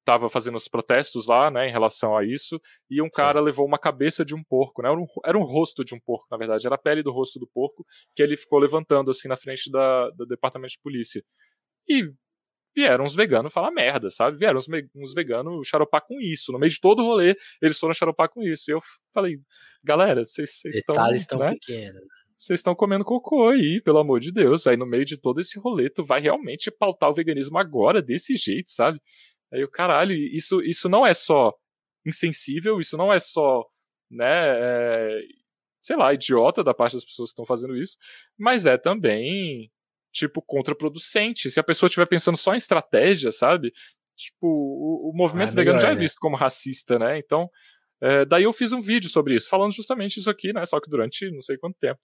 estava 0.00 0.28
fazendo 0.28 0.56
os 0.56 0.68
protestos 0.68 1.26
lá, 1.26 1.50
né, 1.50 1.68
em 1.68 1.72
relação 1.72 2.16
a 2.16 2.24
isso, 2.24 2.60
e 2.90 3.00
um 3.00 3.06
Sim. 3.06 3.10
cara 3.16 3.40
levou 3.40 3.66
uma 3.66 3.78
cabeça 3.78 4.24
de 4.24 4.34
um 4.34 4.42
porco, 4.42 4.82
né, 4.82 4.88
era 4.88 4.98
um, 4.98 5.06
era 5.24 5.38
um, 5.38 5.42
rosto 5.42 5.84
de 5.84 5.94
um 5.94 6.00
porco, 6.00 6.26
na 6.30 6.38
verdade, 6.38 6.66
era 6.66 6.76
a 6.76 6.78
pele 6.78 7.02
do 7.02 7.12
rosto 7.12 7.38
do 7.38 7.46
porco, 7.46 7.84
que 8.14 8.22
ele 8.22 8.34
ficou 8.34 8.58
levantando, 8.58 9.10
assim, 9.10 9.28
na 9.28 9.36
frente 9.36 9.70
da, 9.70 10.08
do 10.10 10.24
departamento 10.24 10.72
de 10.72 10.80
polícia. 10.82 11.22
E 11.86 12.10
vieram 12.78 13.04
uns 13.04 13.14
veganos 13.14 13.52
falar 13.52 13.72
merda, 13.72 14.08
sabe? 14.08 14.38
Vieram 14.38 14.58
uns, 14.58 14.68
uns 14.94 15.12
veganos 15.12 15.66
xaropar 15.66 16.00
com 16.06 16.20
isso. 16.20 16.52
No 16.52 16.58
meio 16.60 16.70
de 16.70 16.80
todo 16.80 17.00
o 17.00 17.04
rolê, 17.04 17.36
eles 17.60 17.76
foram 17.76 17.92
xaropar 17.92 18.28
com 18.28 18.40
isso. 18.42 18.70
E 18.70 18.74
eu 18.74 18.80
falei, 19.12 19.40
galera, 19.82 20.24
vocês 20.24 20.64
estão. 20.64 20.94
Detalhes 20.94 21.26
tão 21.26 21.40
né? 21.40 21.50
pequenos. 21.54 22.02
Vocês 22.36 22.60
estão 22.60 22.72
comendo 22.76 23.04
cocô 23.04 23.48
aí, 23.48 23.80
pelo 23.82 23.98
amor 23.98 24.20
de 24.20 24.30
Deus, 24.30 24.62
vai 24.62 24.76
no 24.76 24.86
meio 24.86 25.04
de 25.04 25.16
todo 25.16 25.40
esse 25.40 25.58
rolê, 25.58 25.90
tu 25.90 26.04
vai 26.04 26.20
realmente 26.20 26.70
pautar 26.70 27.10
o 27.10 27.14
veganismo 27.14 27.58
agora, 27.58 28.00
desse 28.00 28.36
jeito, 28.36 28.70
sabe? 28.70 29.00
Aí 29.52 29.64
o 29.64 29.68
caralho, 29.68 30.12
isso, 30.14 30.62
isso 30.62 30.88
não 30.88 31.04
é 31.04 31.12
só 31.14 31.52
insensível, 32.06 32.78
isso 32.78 32.96
não 32.96 33.12
é 33.12 33.18
só, 33.18 33.66
né, 34.08 34.26
é, 34.28 35.20
sei 35.82 35.96
lá, 35.96 36.14
idiota 36.14 36.62
da 36.62 36.72
parte 36.72 36.92
das 36.92 37.04
pessoas 37.04 37.30
que 37.30 37.32
estão 37.32 37.44
fazendo 37.44 37.76
isso, 37.76 37.96
mas 38.38 38.66
é 38.66 38.78
também 38.78 39.68
tipo, 40.12 40.42
contraproducente. 40.42 41.50
Se 41.50 41.60
a 41.60 41.64
pessoa 41.64 41.88
estiver 41.88 42.06
pensando 42.06 42.36
só 42.36 42.54
em 42.54 42.56
estratégia, 42.56 43.30
sabe? 43.30 43.72
Tipo, 44.16 44.46
o, 44.46 45.10
o 45.10 45.16
movimento 45.16 45.52
ah, 45.52 45.54
vegano 45.54 45.76
melhor, 45.76 45.86
já 45.88 45.92
é 45.92 45.94
né? 45.94 46.00
visto 46.00 46.18
como 46.18 46.36
racista, 46.36 46.98
né? 46.98 47.18
Então, 47.18 47.48
é, 48.00 48.24
daí 48.24 48.44
eu 48.44 48.52
fiz 48.52 48.72
um 48.72 48.80
vídeo 48.80 49.08
sobre 49.08 49.34
isso, 49.34 49.48
falando 49.48 49.72
justamente 49.72 50.18
isso 50.18 50.30
aqui, 50.30 50.52
né? 50.52 50.64
Só 50.64 50.80
que 50.80 50.90
durante 50.90 51.30
não 51.30 51.42
sei 51.42 51.56
quanto 51.56 51.76
tempo. 51.78 52.00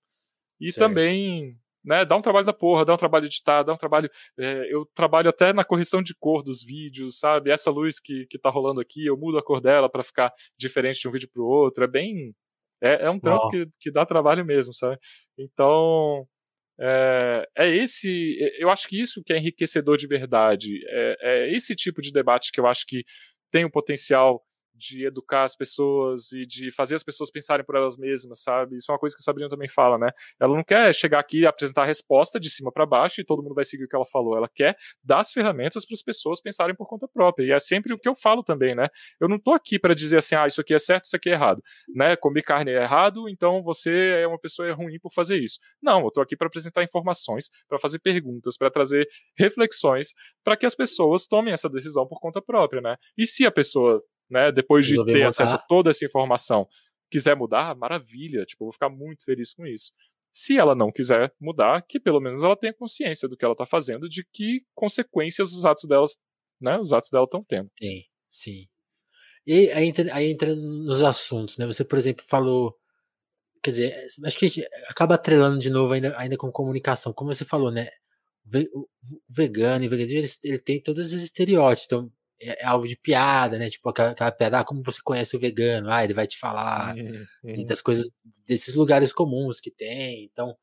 E 0.61 0.71
certo. 0.71 0.89
também, 0.89 1.57
né, 1.85 2.05
dá 2.05 2.17
um 2.17 2.23
trabalho 2.23 2.47
da 2.47 2.53
porra, 2.53 2.85
dá 2.85 2.95
um 2.95 2.97
trabalho 2.97 3.27
editar, 3.27 3.63
dá 3.63 3.73
um 3.73 3.77
trabalho. 3.77 4.11
É, 4.39 4.73
eu 4.73 4.87
trabalho 4.95 5.29
até 5.29 5.53
na 5.53 5.65
correção 5.65 6.03
de 6.03 6.15
cor 6.15 6.43
dos 6.43 6.63
vídeos, 6.63 7.19
sabe? 7.19 7.51
Essa 7.51 7.71
luz 7.71 8.01
que, 8.01 8.27
que 8.27 8.39
tá 8.39 8.51
rolando 8.51 8.81
aqui, 8.81 9.07
eu 9.07 9.17
mudo 9.17 9.39
a 9.39 9.43
cor 9.43 9.61
dela 9.61 9.89
para 9.89 10.03
ficar 10.03 10.33
diferente 10.57 11.01
de 11.01 11.09
um 11.09 11.13
vídeo 11.13 11.29
pro 11.33 11.45
outro. 11.45 11.85
É 11.85 11.89
bem. 11.89 12.35
É, 12.83 13.07
é 13.07 13.11
um 13.11 13.19
trampo 13.19 13.51
que, 13.51 13.67
que 13.81 13.91
dá 13.91 14.05
trabalho 14.05 14.45
mesmo, 14.45 14.75
sabe? 14.75 14.99
Então, 15.39 16.27
é, 16.81 17.49
é, 17.57 17.69
esse, 17.77 18.37
eu 18.59 18.71
acho 18.71 18.89
que 18.89 19.01
isso 19.01 19.23
que 19.23 19.33
é 19.33 19.39
enriquecedor 19.39 19.97
de 19.97 20.07
verdade. 20.07 20.81
É, 20.89 21.17
é 21.21 21.53
esse 21.53 21.75
tipo 21.75 22.01
de 22.01 22.13
debate 22.13 22.51
que 22.53 22.61
eu 22.61 22.67
acho 22.67 22.85
que 22.87 23.05
tem 23.51 23.65
o 23.65 23.71
potencial 23.71 24.43
de 24.75 25.07
educar 25.07 25.45
as 25.45 25.57
pessoas 25.57 26.33
e 26.33 26.45
de 26.45 26.71
fazer 26.73 26.95
as 26.95 27.03
pessoas 27.03 27.31
pensarem 27.31 27.65
por 27.65 27.77
elas 27.77 27.97
mesmas, 27.97 28.43
sabe? 28.43 28.77
Isso 28.77 28.91
é 28.91 28.95
uma 28.95 28.99
coisa 28.99 29.15
que 29.15 29.23
a 29.23 29.25
Sabrina 29.25 29.49
também 29.49 29.69
fala, 29.69 29.97
né? 29.99 30.11
Ela 30.41 30.55
não 30.55 30.65
quer 30.65 30.93
chegar 30.95 31.21
aqui 31.21 31.41
e 31.41 31.47
apresentar 31.47 31.83
a 31.83 31.87
resposta 31.87 32.41
de 32.41 32.51
cima 32.51 32.73
para 32.73 32.85
baixo 32.85 33.21
e 33.21 33.25
todo 33.25 33.43
mundo 33.43 33.55
vai 33.55 33.65
seguir 33.65 33.85
o 33.85 33.89
que 33.89 33.97
ela 33.97 34.07
falou. 34.07 34.37
Ela 34.37 34.49
quer 34.49 34.77
dar 35.03 35.21
as 35.21 35.33
ferramentas 35.33 35.87
para 35.87 35.95
as 35.95 36.03
pessoas 36.03 36.41
pensarem 36.41 36.75
por 36.75 36.89
conta 36.89 37.07
própria. 37.07 37.47
E 37.47 37.53
é 37.53 37.59
sempre 37.59 37.93
o 37.93 37.99
que 37.99 38.09
eu 38.09 38.15
falo 38.15 38.43
também, 38.43 38.75
né? 38.75 38.89
Eu 39.21 39.29
não 39.29 39.39
tô 39.39 39.53
aqui 39.53 39.79
para 39.79 39.95
dizer 39.95 40.19
assim, 40.19 40.35
ah, 40.35 40.47
isso 40.47 40.61
aqui 40.61 40.75
é 40.75 40.79
certo, 40.79 41.05
isso 41.05 41.17
aqui 41.17 41.31
é 41.31 41.33
errado, 41.33 41.63
né? 41.95 42.17
Comer 42.17 42.43
carne 42.43 42.73
é 42.73 42.83
errado, 42.83 43.29
então 43.29 43.63
você 43.63 44.21
é 44.23 44.27
uma 44.27 44.39
pessoa 44.39 44.73
ruim 44.75 44.99
por 44.99 45.13
fazer 45.13 45.39
isso. 45.39 45.59
Não, 45.83 46.05
eu 46.05 46.11
tô 46.11 46.21
aqui 46.21 46.37
para 46.37 46.49
apresentar 46.49 46.83
informações, 46.83 47.49
para 47.69 47.79
fazer 47.79 47.99
perguntas, 47.99 48.57
para 48.57 48.71
trazer 48.71 49.07
reflexões, 49.37 50.15
para 50.43 50.57
que 50.57 50.67
as 50.67 50.75
pessoas 50.75 51.27
tomem 51.27 51.53
essa 51.53 51.69
decisão 51.69 52.07
por 52.07 52.21
conta 52.21 52.43
própria, 52.43 52.81
né? 52.81 52.97
E 53.17 53.27
se 53.27 53.47
a 53.47 53.51
pessoa 53.51 54.03
né? 54.31 54.51
Depois 54.53 54.87
de 54.87 54.97
ter 55.05 55.13
mudar. 55.13 55.27
acesso 55.27 55.55
a 55.55 55.59
toda 55.59 55.91
essa 55.91 56.05
informação, 56.05 56.69
quiser 57.11 57.37
mudar, 57.37 57.75
maravilha, 57.77 58.45
tipo, 58.45 58.65
eu 58.65 58.67
vou 58.67 58.73
ficar 58.73 58.89
muito 58.89 59.25
feliz 59.25 59.55
com 59.55 59.67
isso. 59.67 59.93
Se 60.33 60.59
ela 60.59 60.75
não 60.75 60.91
quiser 60.91 61.33
mudar, 61.41 61.83
que 61.83 62.01
pelo 62.01 62.21
menos 62.21 62.43
ela 62.43 62.57
tenha 62.57 62.75
consciência 62.75 63.29
do 63.29 63.37
que 63.37 63.45
ela 63.45 63.53
está 63.53 63.65
fazendo, 63.65 64.09
de 64.09 64.25
que 64.33 64.65
consequências 64.75 65.53
os 65.53 65.65
atos 65.65 65.85
delas, 65.85 66.19
né, 66.61 66.79
os 66.79 66.93
atos 66.93 67.11
dela 67.11 67.25
estão 67.25 67.41
tendo. 67.41 67.71
Sim, 67.79 68.03
sim. 68.29 68.67
E 69.47 69.71
aí 69.71 69.87
entra, 69.87 70.13
aí 70.15 70.31
entra 70.31 70.55
nos 70.57 71.03
assuntos, 71.03 71.57
né? 71.57 71.67
Você, 71.67 71.85
por 71.85 71.99
exemplo, 71.99 72.25
falou 72.27 72.75
quer 73.65 73.71
dizer, 73.71 74.07
acho 74.25 74.39
que 74.39 74.45
a 74.45 74.49
gente 74.49 74.69
acaba 74.89 75.15
atrelando 75.15 75.59
de 75.59 75.71
novo 75.71 75.95
ainda, 75.95 76.15
ainda 76.19 76.37
com 76.37 76.53
comunicação, 76.53 77.15
como 77.15 77.33
você 77.33 77.47
falou, 77.47 77.73
né? 77.73 77.89
O 78.47 78.87
vegano 79.31 79.85
e 79.85 79.87
o 79.87 79.91
veganismo, 79.91 80.19
ele, 80.19 80.29
ele 80.45 80.59
tem 80.59 80.83
todos 80.83 81.15
os 81.15 81.23
estereótipos. 81.23 81.87
Então, 81.87 82.13
é, 82.41 82.63
é 82.63 82.67
alvo 82.67 82.87
de 82.89 82.97
piada, 82.97 83.59
né? 83.59 83.71
Tipo 83.71 83.89
aquela, 83.91 84.11
aquela 84.11 84.33
piada, 84.33 84.61
ah, 84.61 84.65
como 84.65 84.83
você 84.83 85.01
conhece 85.03 85.37
o 85.37 85.41
vegano? 85.41 85.91
Ah, 85.91 86.05
ele 86.05 86.15
vai 86.15 86.27
te 86.27 86.39
falar 86.39 86.97
uhum, 86.97 87.25
uhum. 87.45 87.65
das 87.67 87.81
coisas, 87.83 88.11
desses 88.47 88.75
lugares 88.75 89.13
comuns 89.13 89.61
que 89.61 89.71
tem. 89.71 90.25
Então, 90.25 90.57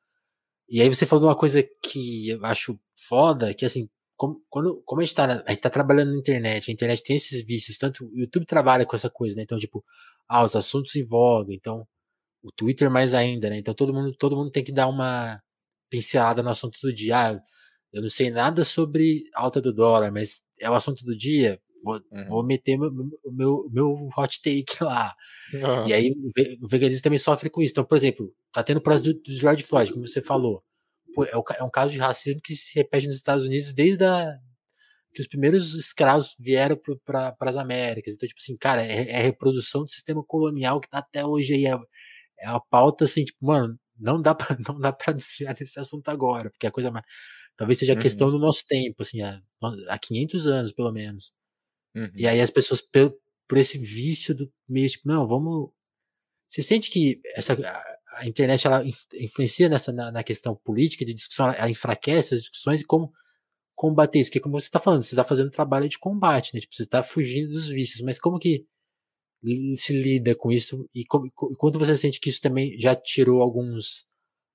e 0.70 0.82
aí 0.82 0.90
você 0.90 1.06
falou 1.06 1.26
uma 1.26 1.36
coisa 1.36 1.64
que 1.84 2.30
eu 2.30 2.46
acho 2.46 2.80
foda, 3.08 3.54
que 3.54 3.66
assim, 3.66 3.90
como, 4.16 4.42
quando, 4.50 4.82
como 4.86 5.02
a 5.02 5.06
gente 5.06 5.16
tá, 5.16 5.44
a 5.46 5.52
gente 5.52 5.62
tá 5.62 5.70
trabalhando 5.70 6.14
na 6.14 6.20
internet, 6.20 6.70
a 6.70 6.74
internet 6.74 7.04
tem 7.04 7.16
esses 7.18 7.46
vícios, 7.46 7.78
tanto 7.78 8.06
o 8.06 8.20
YouTube 8.20 8.46
trabalha 8.46 8.86
com 8.86 8.96
essa 8.96 9.10
coisa, 9.10 9.36
né? 9.36 9.44
Então, 9.44 9.60
tipo, 9.60 9.84
ah, 10.30 10.44
os 10.44 10.56
assuntos 10.56 10.96
em 10.96 11.04
voga, 11.04 11.54
então, 11.54 11.88
o 12.44 12.52
Twitter 12.52 12.90
mais 12.90 13.14
ainda, 13.14 13.50
né? 13.50 13.58
Então 13.58 13.74
todo 13.74 13.94
mundo, 13.94 14.14
todo 14.18 14.36
mundo 14.36 14.52
tem 14.52 14.64
que 14.64 14.72
dar 14.72 14.88
uma 14.88 15.42
pincelada 15.90 16.42
no 16.44 16.50
assunto 16.50 16.80
do 16.82 16.94
dia. 16.94 17.18
Ah, 17.18 17.42
eu 17.94 18.02
não 18.02 18.10
sei 18.10 18.30
nada 18.30 18.64
sobre 18.64 19.24
alta 19.34 19.60
do 19.60 19.74
dólar, 19.74 20.12
mas 20.12 20.42
é 20.60 20.70
o 20.70 20.74
assunto 20.74 21.04
do 21.04 21.16
dia. 21.18 21.60
Vou, 21.84 21.96
uhum. 21.96 22.28
vou 22.28 22.46
meter 22.46 22.78
meu, 22.78 22.92
meu, 23.32 23.70
meu 23.72 24.10
hot 24.16 24.42
take 24.42 24.84
lá. 24.84 25.16
Uhum. 25.54 25.88
E 25.88 25.94
aí 25.94 26.14
o 26.62 26.68
veganismo 26.68 27.02
também 27.02 27.20
sofre 27.20 27.50
com 27.50 27.62
isso. 27.62 27.74
Então, 27.74 27.84
por 27.84 27.98
exemplo, 27.98 28.32
tá 28.52 28.64
tendo 28.64 28.78
o 28.78 28.82
processo 28.82 29.06
do, 29.06 29.14
do 29.20 29.32
George 29.34 29.64
Floyd, 29.64 29.92
como 29.92 30.08
você 30.08 30.22
falou. 30.22 30.64
Pô, 31.14 31.26
é, 31.26 31.32
é, 31.58 31.64
um 31.64 31.70
caso 31.70 31.92
de 31.92 32.00
racismo 32.00 32.40
que 32.42 32.56
se 32.56 32.74
repete 32.76 33.08
nos 33.08 33.16
Estados 33.16 33.46
Unidos 33.46 33.74
desde 33.74 34.06
a, 34.06 34.38
que 35.14 35.22
os 35.22 35.28
primeiros 35.28 35.74
escravos 35.74 36.36
vieram 36.40 36.80
para 37.04 37.36
as 37.42 37.58
Américas. 37.58 38.14
Então, 38.14 38.28
tipo 38.28 38.40
assim, 38.40 38.56
cara, 38.56 38.86
é, 38.86 39.10
é, 39.10 39.18
a 39.18 39.22
reprodução 39.22 39.84
do 39.84 39.92
sistema 39.92 40.24
colonial 40.24 40.80
que 40.80 40.90
tá 40.90 41.00
até 41.00 41.26
hoje 41.26 41.54
aí. 41.54 41.66
É, 41.66 41.78
é 42.40 42.48
a 42.48 42.60
pauta, 42.60 43.06
assim, 43.06 43.26
tipo, 43.26 43.46
mano, 43.46 43.78
não 44.00 44.22
dá 44.22 44.34
pra, 44.34 44.56
não 44.68 44.80
dá 44.80 44.94
pra 44.94 45.14
desviar 45.14 45.54
desse 45.54 45.80
assunto 45.80 46.10
agora, 46.10 46.50
porque 46.50 46.68
a 46.68 46.72
coisa 46.72 46.90
mais 46.90 47.06
Talvez 47.58 47.78
seja 47.78 47.94
a 47.94 47.96
uhum. 47.96 48.02
questão 48.02 48.32
do 48.32 48.40
nosso 48.40 48.66
tempo, 48.66 49.02
assim, 49.02 49.22
há, 49.22 49.42
há 49.88 50.00
500 50.00 50.48
anos, 50.48 50.72
pelo 50.72 50.92
menos. 50.92 51.32
Uhum. 51.96 52.12
E 52.16 52.28
aí 52.28 52.40
as 52.42 52.50
pessoas, 52.50 52.82
por, 52.82 53.16
por 53.48 53.58
esse 53.58 53.78
vício 53.78 54.36
do 54.36 54.52
meio, 54.68 54.90
tipo, 54.90 55.08
não, 55.08 55.28
vamos. 55.28 55.72
Você 56.48 56.62
sente 56.62 56.90
que 56.90 57.22
essa, 57.36 57.54
a, 57.54 58.20
a 58.20 58.28
internet 58.28 58.66
ela 58.66 58.84
influencia 59.16 59.70
nessa, 59.70 59.92
na, 59.92 60.12
na, 60.12 60.24
questão 60.24 60.56
política, 60.56 61.06
de 61.06 61.14
discussão, 61.14 61.52
ela 61.52 61.70
enfraquece 61.70 62.34
as 62.34 62.42
discussões 62.42 62.82
e 62.82 62.86
como 62.86 63.12
combater 63.76 64.20
isso? 64.20 64.30
Porque 64.30 64.40
como 64.40 64.60
você 64.60 64.68
está 64.68 64.80
falando, 64.80 65.04
você 65.04 65.14
está 65.14 65.24
fazendo 65.24 65.50
trabalho 65.52 65.88
de 65.88 66.00
combate, 66.00 66.54
né? 66.54 66.60
Tipo, 66.62 66.76
você 66.76 66.84
está 66.84 67.04
fugindo 67.04 67.52
dos 67.52 67.68
vícios, 67.68 68.02
mas 68.02 68.20
como 68.20 68.40
que 68.40 68.66
se 69.78 69.94
lida 69.94 70.36
com 70.36 70.52
isso 70.52 70.88
e 70.94 71.04
como, 71.06 71.32
quando 71.58 71.80
você 71.80 71.96
sente 71.96 72.20
que 72.20 72.30
isso 72.30 72.42
também 72.42 72.80
já 72.80 72.96
tirou 72.96 73.42
alguns 73.42 74.06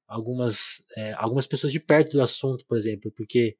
algumas, 0.06 0.84
é, 0.96 1.12
algumas 1.14 1.46
pessoas 1.46 1.72
de 1.72 1.80
perto 1.80 2.12
do 2.12 2.22
assunto, 2.22 2.64
por 2.66 2.76
exemplo, 2.76 3.10
porque 3.12 3.56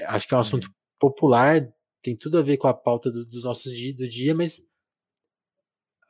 acho 0.00 0.28
que 0.28 0.34
é 0.34 0.36
um 0.36 0.40
assunto 0.40 0.66
uhum. 0.66 0.74
popular, 0.98 1.66
tem 2.02 2.16
tudo 2.16 2.38
a 2.38 2.42
ver 2.42 2.56
com 2.56 2.66
a 2.66 2.74
pauta 2.74 3.10
do, 3.10 3.24
dos 3.24 3.44
nossos 3.44 3.72
dia, 3.72 3.94
do 3.94 4.06
dia, 4.08 4.34
mas 4.34 4.60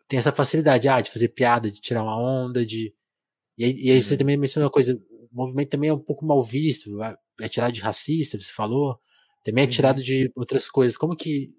tem 0.09 0.19
essa 0.19 0.33
facilidade 0.33 0.89
ah, 0.89 1.01
de 1.01 1.11
fazer 1.11 1.29
piada, 1.29 1.71
de 1.71 1.81
tirar 1.81 2.03
uma 2.03 2.19
onda, 2.19 2.65
de. 2.65 2.95
E 3.57 3.65
aí, 3.65 3.73
e 3.77 3.91
aí 3.91 3.97
uhum. 3.97 4.03
você 4.03 4.17
também 4.17 4.37
mencionou 4.37 4.67
uma 4.67 4.73
coisa, 4.73 4.95
o 5.11 5.29
movimento 5.33 5.71
também 5.71 5.91
é 5.91 5.95
um 5.95 5.99
pouco 5.99 6.27
mal 6.27 6.43
visto, 6.43 7.03
é 7.41 7.49
tirado 7.49 7.73
de 7.73 7.81
racista, 7.81 8.39
você 8.39 8.53
falou, 8.53 8.99
também 9.45 9.65
é 9.65 9.67
tirado 9.67 9.99
uhum. 9.99 10.05
de 10.05 10.33
outras 10.35 10.69
coisas. 10.69 10.97
Como 10.97 11.17
que 11.17 11.53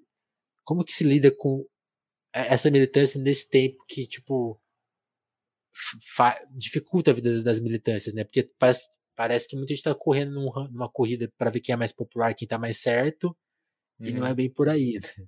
como 0.63 0.83
que 0.83 0.91
se 0.91 1.03
lida 1.03 1.31
com 1.31 1.63
essa 2.33 2.69
militância 2.69 3.21
nesse 3.21 3.49
tempo 3.49 3.77
que, 3.87 4.05
tipo, 4.05 4.59
dificulta 6.51 7.11
a 7.11 7.13
vida 7.13 7.41
das 7.43 7.59
militâncias, 7.59 8.13
né? 8.13 8.23
Porque 8.23 8.49
parece, 8.57 8.83
parece 9.15 9.47
que 9.47 9.55
muita 9.55 9.73
gente 9.73 9.79
está 9.79 9.95
correndo 9.95 10.33
num, 10.33 10.51
numa 10.71 10.89
corrida 10.89 11.31
para 11.37 11.49
ver 11.49 11.59
quem 11.59 11.73
é 11.73 11.75
mais 11.75 11.91
popular, 11.91 12.33
quem 12.33 12.45
está 12.45 12.57
mais 12.57 12.77
certo, 12.81 13.35
uhum. 13.99 14.07
e 14.07 14.11
não 14.11 14.25
é 14.25 14.29
uhum. 14.29 14.35
bem 14.35 14.49
por 14.49 14.69
aí, 14.69 14.99
né? 15.01 15.25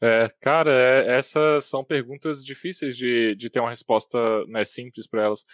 É, 0.00 0.28
cara, 0.40 0.72
é, 0.72 1.18
essas 1.18 1.64
são 1.64 1.84
perguntas 1.84 2.44
difíceis 2.44 2.96
de, 2.96 3.34
de 3.34 3.50
ter 3.50 3.58
uma 3.58 3.70
resposta 3.70 4.18
né, 4.46 4.64
simples 4.64 5.08
para 5.08 5.24
elas. 5.24 5.44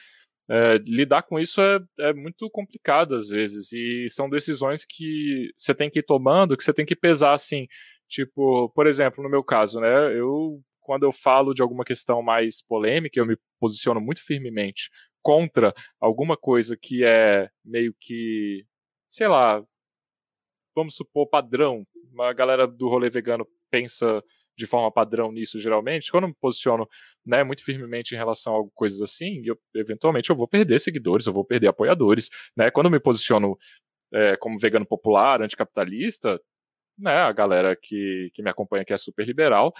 É, 0.46 0.76
lidar 0.86 1.22
com 1.22 1.40
isso 1.40 1.62
é, 1.62 1.80
é 2.00 2.12
muito 2.12 2.50
complicado 2.50 3.14
às 3.14 3.28
vezes, 3.28 3.72
e 3.72 4.06
são 4.10 4.28
decisões 4.28 4.84
que 4.84 5.50
você 5.56 5.74
tem 5.74 5.88
que 5.88 6.00
ir 6.00 6.02
tomando, 6.02 6.56
que 6.56 6.62
você 6.62 6.74
tem 6.74 6.84
que 6.84 6.94
pesar 6.94 7.32
assim. 7.32 7.66
Tipo, 8.06 8.68
por 8.74 8.86
exemplo, 8.86 9.24
no 9.24 9.30
meu 9.30 9.42
caso, 9.42 9.80
né? 9.80 10.12
Eu, 10.14 10.60
quando 10.84 11.04
eu 11.04 11.12
falo 11.12 11.54
de 11.54 11.62
alguma 11.62 11.84
questão 11.84 12.22
mais 12.22 12.62
polêmica, 12.62 13.18
eu 13.18 13.26
me 13.26 13.36
posiciono 13.58 14.00
muito 14.00 14.22
firmemente 14.22 14.90
contra 15.22 15.74
alguma 15.98 16.36
coisa 16.36 16.76
que 16.76 17.02
é 17.02 17.48
meio 17.64 17.94
que, 17.98 18.66
sei 19.08 19.26
lá, 19.26 19.64
vamos 20.76 20.94
supor, 20.94 21.26
padrão. 21.26 21.86
Uma 22.12 22.32
galera 22.34 22.66
do 22.66 22.86
rolê 22.86 23.08
vegano 23.08 23.46
pensa 23.70 24.22
de 24.56 24.66
forma 24.66 24.92
padrão 24.92 25.32
nisso 25.32 25.58
geralmente, 25.58 26.12
quando 26.12 26.24
eu 26.24 26.28
me 26.28 26.34
posiciono 26.40 26.88
né, 27.26 27.42
muito 27.42 27.64
firmemente 27.64 28.14
em 28.14 28.18
relação 28.18 28.56
a 28.56 28.64
coisas 28.72 29.02
assim, 29.02 29.42
eu, 29.44 29.58
eventualmente 29.74 30.30
eu 30.30 30.36
vou 30.36 30.46
perder 30.46 30.78
seguidores, 30.78 31.26
eu 31.26 31.32
vou 31.32 31.44
perder 31.44 31.68
apoiadores. 31.68 32.28
Né? 32.56 32.70
Quando 32.70 32.86
eu 32.86 32.92
me 32.92 33.00
posiciono 33.00 33.56
é, 34.12 34.36
como 34.36 34.58
vegano 34.58 34.86
popular, 34.86 35.42
anticapitalista, 35.42 36.40
né, 36.96 37.16
a 37.16 37.32
galera 37.32 37.74
que, 37.74 38.30
que 38.32 38.42
me 38.42 38.50
acompanha 38.50 38.84
que 38.84 38.92
é 38.92 38.96
super 38.96 39.26
liberal 39.26 39.74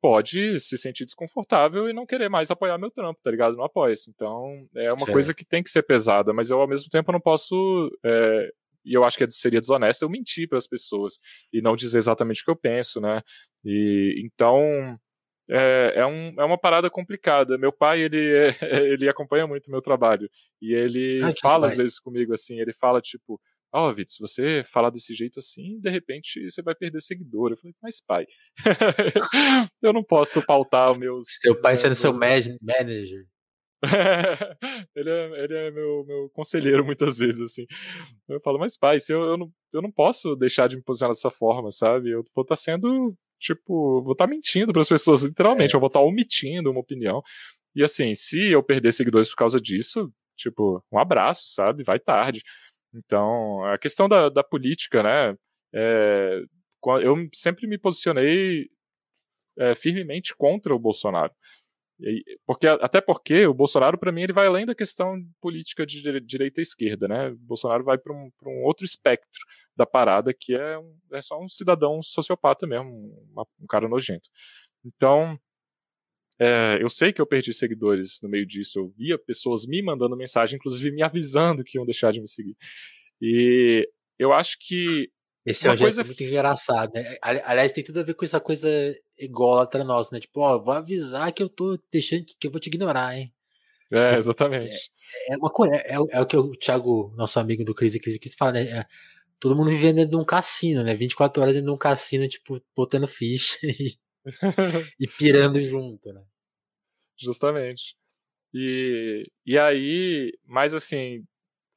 pode 0.00 0.58
se 0.60 0.78
sentir 0.78 1.04
desconfortável 1.04 1.88
e 1.88 1.92
não 1.92 2.06
querer 2.06 2.28
mais 2.28 2.50
apoiar 2.50 2.78
meu 2.78 2.90
trampo, 2.90 3.20
tá 3.22 3.30
ligado? 3.30 3.56
Não 3.56 3.64
apoia 3.64 3.94
-se. 3.94 4.10
Então, 4.10 4.66
é 4.76 4.92
uma 4.92 5.06
coisa 5.06 5.34
que 5.34 5.44
tem 5.44 5.62
que 5.62 5.70
ser 5.70 5.82
pesada, 5.82 6.32
mas 6.32 6.50
eu 6.50 6.60
ao 6.60 6.68
mesmo 6.68 6.90
tempo 6.90 7.12
não 7.12 7.20
posso 7.20 7.90
é, 8.04 8.50
e 8.84 8.94
eu 8.94 9.04
acho 9.04 9.18
que 9.18 9.28
seria 9.28 9.60
desonesto 9.60 10.02
eu 10.02 10.08
mentir 10.08 10.48
para 10.48 10.58
as 10.58 10.66
pessoas 10.66 11.18
e 11.52 11.60
não 11.60 11.76
dizer 11.76 11.98
exatamente 11.98 12.40
o 12.40 12.44
que 12.44 12.50
eu 12.50 12.56
penso, 12.56 13.00
né? 13.00 13.20
E 13.64 14.20
então 14.24 14.98
é, 15.50 15.92
é, 15.96 16.06
um, 16.06 16.34
é 16.38 16.44
uma 16.44 16.58
parada 16.58 16.88
complicada. 16.88 17.58
Meu 17.58 17.72
pai 17.72 18.00
ele 18.00 18.34
é, 18.34 18.56
ele 18.92 19.08
acompanha 19.08 19.46
muito 19.46 19.70
meu 19.70 19.82
trabalho 19.82 20.28
e 20.60 20.72
ele 20.74 21.20
ah, 21.22 21.32
fala 21.40 21.66
às 21.66 21.76
vezes 21.76 21.98
comigo 21.98 22.32
assim, 22.32 22.60
ele 22.60 22.72
fala 22.72 23.00
tipo 23.00 23.40
Ó, 23.72 23.88
oh, 23.90 23.94
Vitor, 23.94 24.10
se 24.10 24.18
você 24.20 24.64
falar 24.72 24.90
desse 24.90 25.14
jeito 25.14 25.38
assim, 25.38 25.78
de 25.78 25.90
repente 25.90 26.50
você 26.50 26.62
vai 26.62 26.74
perder 26.74 27.02
seguidor. 27.02 27.50
Eu 27.50 27.56
falei, 27.56 27.74
mas 27.82 28.00
pai, 28.00 28.26
eu 29.82 29.92
não 29.92 30.02
posso 30.02 30.44
pautar 30.44 30.92
o 30.92 30.98
meu. 30.98 31.18
Seu 31.22 31.60
pai 31.60 31.76
sendo 31.76 31.94
seu 31.94 32.12
manager. 32.12 33.26
ele 34.96 35.10
é, 35.10 35.44
ele 35.44 35.54
é 35.54 35.70
meu, 35.70 36.04
meu 36.04 36.30
conselheiro 36.32 36.84
muitas 36.84 37.18
vezes, 37.18 37.40
assim. 37.40 37.66
Eu 38.28 38.40
falo, 38.40 38.58
mas 38.58 38.76
pai, 38.76 38.98
se 38.98 39.12
eu, 39.12 39.22
eu, 39.22 39.36
não, 39.36 39.52
eu 39.72 39.82
não 39.82 39.90
posso 39.90 40.34
deixar 40.34 40.66
de 40.66 40.76
me 40.76 40.82
posicionar 40.82 41.14
dessa 41.14 41.30
forma, 41.30 41.70
sabe? 41.70 42.10
Eu 42.10 42.24
vou 42.34 42.42
estar 42.42 42.56
tá 42.56 42.56
sendo, 42.56 43.14
tipo, 43.38 44.02
vou 44.02 44.12
estar 44.12 44.26
tá 44.26 44.30
mentindo 44.30 44.72
para 44.72 44.82
as 44.82 44.88
pessoas, 44.88 45.22
literalmente. 45.22 45.74
É. 45.74 45.76
Eu 45.76 45.80
vou 45.80 45.88
estar 45.88 46.00
tá 46.00 46.06
omitindo 46.06 46.70
uma 46.70 46.80
opinião. 46.80 47.22
E 47.74 47.82
assim, 47.82 48.14
se 48.14 48.50
eu 48.50 48.62
perder 48.62 48.92
seguidores 48.92 49.28
por 49.30 49.36
causa 49.36 49.60
disso, 49.60 50.12
tipo, 50.36 50.82
um 50.90 50.98
abraço, 50.98 51.42
sabe? 51.54 51.84
Vai 51.84 52.00
tarde. 52.00 52.42
Então, 52.94 53.64
a 53.64 53.78
questão 53.78 54.08
da, 54.08 54.28
da 54.28 54.42
política, 54.42 55.02
né? 55.02 55.36
É, 55.72 56.42
eu 57.02 57.28
sempre 57.34 57.66
me 57.66 57.78
posicionei 57.78 58.68
é, 59.58 59.74
firmemente 59.74 60.34
contra 60.34 60.74
o 60.74 60.78
Bolsonaro. 60.78 61.32
Porque, 62.46 62.66
até 62.66 63.00
porque 63.00 63.46
o 63.46 63.54
Bolsonaro, 63.54 63.98
para 63.98 64.12
mim, 64.12 64.22
ele 64.22 64.32
vai 64.32 64.46
além 64.46 64.64
da 64.64 64.74
questão 64.74 65.20
política 65.40 65.84
de 65.84 66.20
direita 66.20 66.60
e 66.60 66.62
esquerda, 66.62 67.08
né? 67.08 67.30
O 67.30 67.36
Bolsonaro 67.36 67.82
vai 67.82 67.98
para 67.98 68.12
um, 68.12 68.30
um, 68.46 68.62
outro 68.62 68.84
espectro 68.84 69.40
da 69.76 69.84
parada, 69.84 70.32
que 70.32 70.54
é, 70.54 70.78
um, 70.78 70.96
é 71.12 71.20
só 71.20 71.40
um 71.42 71.48
cidadão 71.48 72.00
sociopata 72.00 72.66
mesmo, 72.68 72.88
um, 72.88 73.42
um 73.60 73.66
cara 73.66 73.88
nojento. 73.88 74.28
Então, 74.84 75.38
é, 76.40 76.78
eu 76.80 76.88
sei 76.88 77.12
que 77.12 77.20
eu 77.20 77.26
perdi 77.26 77.52
seguidores 77.52 78.20
no 78.22 78.28
meio 78.28 78.46
disso, 78.46 78.78
eu 78.78 78.88
via 78.96 79.18
pessoas 79.18 79.66
me 79.66 79.82
mandando 79.82 80.16
mensagem, 80.16 80.56
inclusive 80.56 80.90
me 80.90 81.02
avisando 81.02 81.64
que 81.64 81.78
iam 81.78 81.84
deixar 81.84 82.12
de 82.12 82.20
me 82.20 82.28
seguir. 82.28 82.56
E 83.20 83.88
eu 84.18 84.32
acho 84.32 84.56
que 84.60 85.10
esse 85.44 85.66
é 85.66 85.72
um 85.72 85.76
coisa... 85.76 86.04
muito 86.04 86.22
engraçado, 86.22 86.92
né? 86.92 87.16
Aliás, 87.22 87.72
tem 87.72 87.82
tudo 87.82 88.00
a 88.00 88.02
ver 88.02 88.14
com 88.14 88.24
essa 88.24 88.38
coisa 88.38 88.68
ególatra 89.18 89.82
nossa, 89.82 90.14
né? 90.14 90.20
Tipo, 90.20 90.40
ó, 90.40 90.58
vou 90.58 90.74
avisar 90.74 91.32
que 91.32 91.42
eu 91.42 91.48
tô 91.48 91.78
deixando, 91.90 92.24
que 92.38 92.46
eu 92.46 92.50
vou 92.50 92.60
te 92.60 92.66
ignorar, 92.66 93.16
hein? 93.16 93.32
É, 93.90 94.16
exatamente. 94.16 94.76
É, 95.28 95.34
é 95.34 95.36
uma 95.38 95.50
coisa, 95.50 95.74
é, 95.74 95.94
é, 95.94 96.20
o 96.20 96.26
que 96.26 96.36
o 96.36 96.50
Thiago, 96.52 97.14
nosso 97.16 97.40
amigo 97.40 97.64
do 97.64 97.74
Crise 97.74 97.98
Crise, 97.98 98.18
quis 98.18 98.34
falar, 98.34 98.52
né? 98.52 98.62
É, 98.64 98.86
todo 99.40 99.56
mundo 99.56 99.70
vivendo 99.70 99.96
dentro 99.96 100.10
de 100.10 100.16
um 100.18 100.24
cassino, 100.24 100.82
né? 100.82 100.94
24 100.94 101.40
horas 101.40 101.54
dentro 101.54 101.68
de 101.68 101.74
um 101.74 101.78
cassino, 101.78 102.28
tipo, 102.28 102.60
botando 102.76 103.08
ficha 103.08 103.58
e, 103.66 103.96
e 104.98 105.06
pirando 105.06 105.60
junto, 105.60 106.12
né? 106.12 106.24
Justamente. 107.20 107.96
E, 108.54 109.30
e 109.44 109.58
aí, 109.58 110.32
mas 110.46 110.72
assim, 110.72 111.24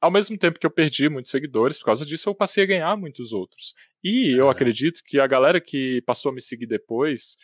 ao 0.00 0.10
mesmo 0.10 0.38
tempo 0.38 0.58
que 0.58 0.66
eu 0.66 0.70
perdi 0.70 1.08
muitos 1.08 1.30
seguidores 1.30 1.78
por 1.78 1.86
causa 1.86 2.04
disso, 2.04 2.28
eu 2.28 2.34
passei 2.34 2.64
a 2.64 2.66
ganhar 2.66 2.96
muitos 2.96 3.32
outros. 3.32 3.74
E 4.02 4.32
eu 4.32 4.50
acredito 4.50 5.02
que 5.04 5.20
a 5.20 5.26
galera 5.26 5.60
que 5.60 6.02
passou 6.02 6.30
a 6.30 6.34
me 6.34 6.40
seguir 6.40 6.66
depois, 6.66 7.36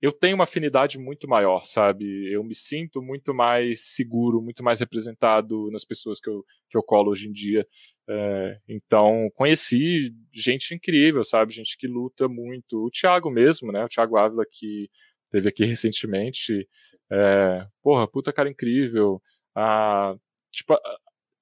eu 0.00 0.12
tenho 0.12 0.34
uma 0.34 0.44
afinidade 0.44 0.98
muito 0.98 1.28
maior, 1.28 1.66
sabe? 1.66 2.32
Eu 2.32 2.42
me 2.42 2.54
sinto 2.54 3.02
muito 3.02 3.34
mais 3.34 3.94
seguro, 3.94 4.40
muito 4.40 4.62
mais 4.62 4.80
representado 4.80 5.70
nas 5.70 5.84
pessoas 5.84 6.18
que 6.18 6.30
eu, 6.30 6.44
que 6.70 6.76
eu 6.76 6.82
colo 6.82 7.10
hoje 7.10 7.28
em 7.28 7.32
dia. 7.32 7.66
É, 8.08 8.58
então, 8.66 9.28
conheci 9.34 10.14
gente 10.32 10.74
incrível, 10.74 11.22
sabe? 11.22 11.52
Gente 11.52 11.76
que 11.76 11.86
luta 11.86 12.28
muito. 12.28 12.86
O 12.86 12.90
Thiago 12.90 13.30
mesmo, 13.30 13.70
né? 13.70 13.84
O 13.84 13.88
Thiago 13.88 14.16
Ávila, 14.16 14.44
que 14.50 14.88
teve 15.30 15.48
aqui 15.50 15.66
recentemente. 15.66 16.66
É, 17.12 17.66
porra, 17.82 18.08
puta 18.08 18.32
cara 18.32 18.48
incrível. 18.48 19.20
Ah, 19.54 20.14
tipo, 20.50 20.78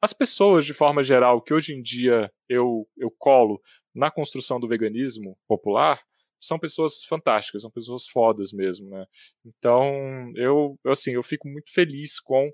as 0.03 0.13
pessoas, 0.13 0.67
de 0.67 0.75
forma 0.75 1.05
geral, 1.05 1.41
que 1.41 1.55
hoje 1.55 1.75
em 1.75 1.83
dia 1.83 2.29
eu, 2.49 2.89
eu 2.97 3.11
colo 3.19 3.61
na 3.95 4.11
construção 4.11 4.59
do 4.59 4.69
veganismo 4.69 5.37
popular, 5.47 6.01
são 6.41 6.59
pessoas 6.59 7.05
fantásticas, 7.05 7.63
são 7.63 7.71
pessoas 7.71 8.07
fodas 8.07 8.53
mesmo, 8.53 8.89
né? 8.91 9.07
Então, 9.45 10.33
eu, 10.37 10.79
assim, 10.87 11.13
eu 11.13 11.23
fico 11.23 11.49
muito 11.49 11.73
feliz 11.73 12.21
com 12.21 12.51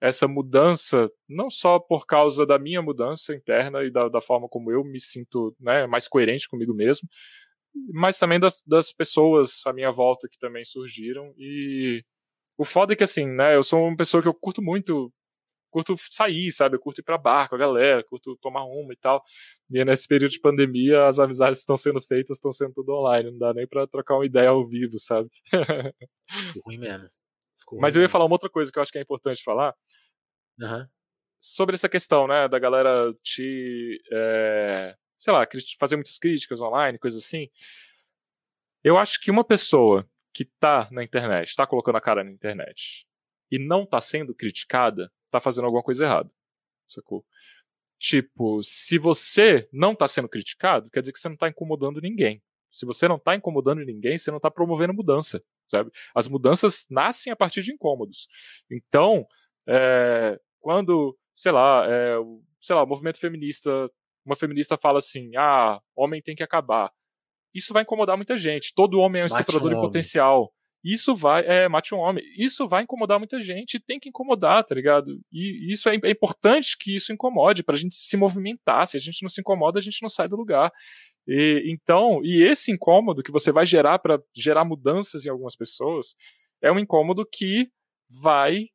essa 0.00 0.26
mudança, 0.26 1.10
não 1.28 1.50
só 1.50 1.78
por 1.78 2.06
causa 2.06 2.46
da 2.46 2.58
minha 2.58 2.80
mudança 2.80 3.34
interna 3.34 3.84
e 3.84 3.90
da, 3.90 4.08
da 4.08 4.20
forma 4.20 4.48
como 4.48 4.72
eu 4.72 4.82
me 4.82 4.98
sinto 4.98 5.54
né, 5.60 5.86
mais 5.86 6.08
coerente 6.08 6.48
comigo 6.48 6.74
mesmo, 6.74 7.06
mas 7.92 8.18
também 8.18 8.40
das, 8.40 8.62
das 8.66 8.92
pessoas 8.92 9.60
à 9.66 9.72
minha 9.72 9.90
volta 9.92 10.28
que 10.28 10.38
também 10.38 10.64
surgiram. 10.64 11.32
E 11.38 12.02
o 12.58 12.64
foda 12.64 12.92
é 12.94 12.96
que, 12.96 13.04
assim, 13.04 13.26
né, 13.26 13.56
eu 13.56 13.62
sou 13.62 13.86
uma 13.86 13.96
pessoa 13.96 14.22
que 14.22 14.28
eu 14.28 14.34
curto 14.34 14.62
muito 14.62 15.12
curto 15.70 15.94
sair, 16.10 16.50
sabe? 16.50 16.76
Eu 16.76 16.80
curto 16.80 17.00
ir 17.00 17.04
pra 17.04 17.16
bar 17.16 17.48
com 17.48 17.54
a 17.54 17.58
galera, 17.58 18.04
curto 18.04 18.36
tomar 18.36 18.64
uma 18.64 18.92
e 18.92 18.96
tal. 18.96 19.22
E 19.70 19.84
nesse 19.84 20.06
período 20.06 20.32
de 20.32 20.40
pandemia, 20.40 21.06
as 21.06 21.18
amizades 21.18 21.58
que 21.58 21.62
estão 21.62 21.76
sendo 21.76 22.02
feitas 22.02 22.36
estão 22.36 22.52
sendo 22.52 22.74
tudo 22.74 22.92
online, 22.92 23.30
não 23.30 23.38
dá 23.38 23.54
nem 23.54 23.66
pra 23.66 23.86
trocar 23.86 24.16
uma 24.16 24.26
ideia 24.26 24.50
ao 24.50 24.66
vivo, 24.66 24.98
sabe? 24.98 25.30
Ficou 26.52 26.62
ruim 26.66 26.78
mesmo. 26.78 27.08
Ficou 27.58 27.80
Mas 27.80 27.94
ruim 27.94 28.02
eu 28.02 28.06
ia 28.06 28.08
falar 28.08 28.24
uma 28.24 28.34
outra 28.34 28.50
coisa 28.50 28.70
que 28.70 28.78
eu 28.78 28.82
acho 28.82 28.92
que 28.92 28.98
é 28.98 29.02
importante 29.02 29.42
falar. 29.42 29.74
Uhum. 30.58 30.86
Sobre 31.40 31.74
essa 31.74 31.88
questão, 31.88 32.26
né, 32.26 32.48
da 32.48 32.58
galera 32.58 33.14
te. 33.22 34.02
É, 34.12 34.94
sei 35.16 35.32
lá, 35.32 35.46
fazer 35.78 35.96
muitas 35.96 36.18
críticas 36.18 36.60
online, 36.60 36.98
coisas 36.98 37.24
assim. 37.24 37.48
Eu 38.82 38.98
acho 38.98 39.20
que 39.20 39.30
uma 39.30 39.44
pessoa 39.44 40.08
que 40.32 40.44
tá 40.44 40.88
na 40.90 41.02
internet, 41.02 41.54
tá 41.54 41.66
colocando 41.66 41.96
a 41.96 42.00
cara 42.00 42.24
na 42.24 42.30
internet, 42.30 43.06
e 43.50 43.58
não 43.58 43.84
tá 43.84 44.00
sendo 44.00 44.34
criticada, 44.34 45.12
tá 45.30 45.40
fazendo 45.40 45.64
alguma 45.64 45.82
coisa 45.82 46.04
errada. 46.04 46.30
Sacou? 46.86 47.24
Tipo, 47.98 48.62
se 48.62 48.98
você 48.98 49.68
não 49.72 49.94
tá 49.94 50.08
sendo 50.08 50.28
criticado, 50.28 50.90
quer 50.90 51.00
dizer 51.00 51.12
que 51.12 51.20
você 51.20 51.28
não 51.28 51.36
tá 51.36 51.48
incomodando 51.48 52.00
ninguém. 52.00 52.42
Se 52.72 52.86
você 52.86 53.08
não 53.08 53.18
tá 53.18 53.34
incomodando 53.34 53.84
ninguém, 53.84 54.16
você 54.16 54.30
não 54.30 54.40
tá 54.40 54.50
promovendo 54.50 54.94
mudança, 54.94 55.42
sabe? 55.68 55.90
As 56.14 56.28
mudanças 56.28 56.86
nascem 56.88 57.32
a 57.32 57.36
partir 57.36 57.62
de 57.62 57.72
incômodos. 57.72 58.28
Então, 58.70 59.26
é, 59.66 60.40
quando, 60.60 61.18
sei 61.34 61.52
lá, 61.52 61.84
é, 61.88 62.16
sei 62.60 62.76
lá, 62.76 62.84
o 62.84 62.86
movimento 62.86 63.18
feminista, 63.18 63.90
uma 64.24 64.36
feminista 64.36 64.78
fala 64.78 64.98
assim, 64.98 65.36
ah, 65.36 65.80
homem 65.94 66.22
tem 66.22 66.36
que 66.36 66.42
acabar. 66.42 66.92
Isso 67.52 67.72
vai 67.72 67.82
incomodar 67.82 68.16
muita 68.16 68.36
gente. 68.36 68.72
Todo 68.74 69.00
homem 69.00 69.20
é 69.20 69.24
um 69.24 69.26
estuprador 69.26 69.72
um 69.72 69.76
em 69.76 69.80
potencial. 69.80 70.54
Isso 70.82 71.14
vai, 71.14 71.44
é, 71.46 71.68
mate 71.68 71.94
um 71.94 71.98
homem, 71.98 72.24
isso 72.38 72.66
vai 72.66 72.84
incomodar 72.84 73.18
muita 73.18 73.40
gente, 73.40 73.78
tem 73.78 74.00
que 74.00 74.08
incomodar, 74.08 74.64
tá 74.64 74.74
ligado? 74.74 75.20
E 75.30 75.70
isso 75.70 75.88
é, 75.88 75.98
é 76.02 76.10
importante 76.10 76.76
que 76.78 76.94
isso 76.94 77.12
incomode, 77.12 77.62
pra 77.62 77.76
gente 77.76 77.94
se 77.94 78.16
movimentar. 78.16 78.86
Se 78.86 78.96
a 78.96 79.00
gente 79.00 79.22
não 79.22 79.28
se 79.28 79.40
incomoda, 79.40 79.78
a 79.78 79.82
gente 79.82 80.00
não 80.00 80.08
sai 80.08 80.26
do 80.26 80.36
lugar. 80.36 80.72
E, 81.26 81.62
então, 81.66 82.20
e 82.24 82.42
esse 82.42 82.72
incômodo 82.72 83.22
que 83.22 83.30
você 83.30 83.52
vai 83.52 83.66
gerar 83.66 83.98
para 83.98 84.20
gerar 84.34 84.64
mudanças 84.64 85.26
em 85.26 85.30
algumas 85.30 85.54
pessoas 85.54 86.14
é 86.62 86.72
um 86.72 86.78
incômodo 86.78 87.26
que 87.30 87.68
vai 88.08 88.66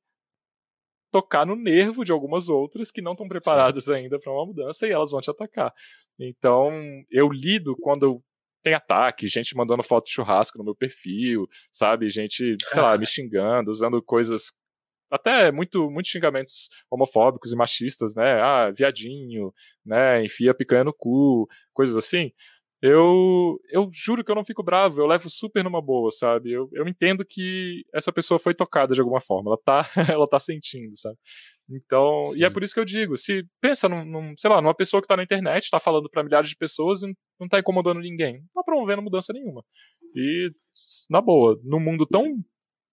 tocar 1.12 1.46
no 1.46 1.56
nervo 1.56 2.04
de 2.04 2.12
algumas 2.12 2.50
outras 2.50 2.92
que 2.92 3.02
não 3.02 3.14
estão 3.14 3.28
preparadas 3.28 3.86
Sim. 3.86 3.94
ainda 3.94 4.20
para 4.20 4.32
uma 4.32 4.46
mudança 4.46 4.86
e 4.86 4.92
elas 4.92 5.12
vão 5.12 5.22
te 5.22 5.32
atacar. 5.32 5.74
Então, 6.20 6.72
eu 7.10 7.30
lido 7.30 7.76
quando 7.82 8.22
tem 8.66 8.74
ataque, 8.74 9.28
gente 9.28 9.56
mandando 9.56 9.84
foto 9.84 10.06
de 10.06 10.12
churrasco 10.12 10.58
no 10.58 10.64
meu 10.64 10.76
perfil, 10.76 11.48
sabe? 11.72 12.10
Gente, 12.10 12.58
sei 12.60 12.82
lá, 12.82 12.98
me 12.98 13.06
xingando, 13.06 13.70
usando 13.70 14.02
coisas 14.02 14.52
até 15.12 15.52
muito, 15.52 15.88
muitos 15.92 16.12
xingamentos 16.12 16.68
homofóbicos 16.90 17.54
e 17.54 17.56
machistas, 17.56 18.16
né? 18.16 18.42
Ah, 18.42 18.72
viadinho, 18.72 19.54
né? 19.86 20.26
Enfia 20.26 20.52
picanha 20.52 20.84
no 20.84 20.92
cu, 20.92 21.48
coisas 21.74 21.96
assim. 21.96 22.32
Eu, 22.82 23.60
eu 23.70 23.88
juro 23.94 24.24
que 24.24 24.32
eu 24.32 24.36
não 24.36 24.44
fico 24.44 24.64
bravo, 24.64 25.00
eu 25.00 25.06
levo 25.06 25.30
super 25.30 25.64
numa 25.64 25.82
boa, 25.82 26.10
sabe? 26.10 26.52
Eu, 26.52 26.68
eu 26.74 26.88
entendo 26.88 27.24
que 27.24 27.84
essa 27.94 28.12
pessoa 28.12 28.40
foi 28.40 28.56
tocada 28.56 28.96
de 28.96 29.00
alguma 29.00 29.22
forma, 29.22 29.52
ela 29.52 29.60
tá, 29.64 29.88
ela 30.12 30.28
tá 30.28 30.40
sentindo, 30.40 30.98
sabe? 30.98 31.18
Então, 31.70 32.24
Sim. 32.32 32.40
e 32.40 32.44
é 32.44 32.50
por 32.50 32.64
isso 32.64 32.74
que 32.74 32.80
eu 32.80 32.86
digo, 32.86 33.18
se 33.18 33.44
pensa 33.60 33.90
num, 33.90 34.06
num, 34.06 34.38
sei 34.38 34.50
lá, 34.50 34.62
numa 34.62 34.76
pessoa 34.76 35.02
que 35.02 35.08
tá 35.08 35.18
na 35.18 35.24
internet, 35.24 35.70
tá 35.70 35.80
falando 35.80 36.10
para 36.10 36.24
milhares 36.24 36.50
de 36.50 36.56
pessoas 36.56 37.02
e 37.02 37.12
não 37.40 37.48
tá 37.48 37.60
incomodando 37.60 38.00
ninguém, 38.00 38.40
não 38.40 38.50
tá 38.54 38.64
promovendo 38.64 39.02
mudança 39.02 39.34
nenhuma. 39.34 39.64
E, 40.16 40.52
na 41.10 41.22
boa, 41.22 41.60
num 41.64 41.80
mundo 41.80 42.06
tão 42.06 42.36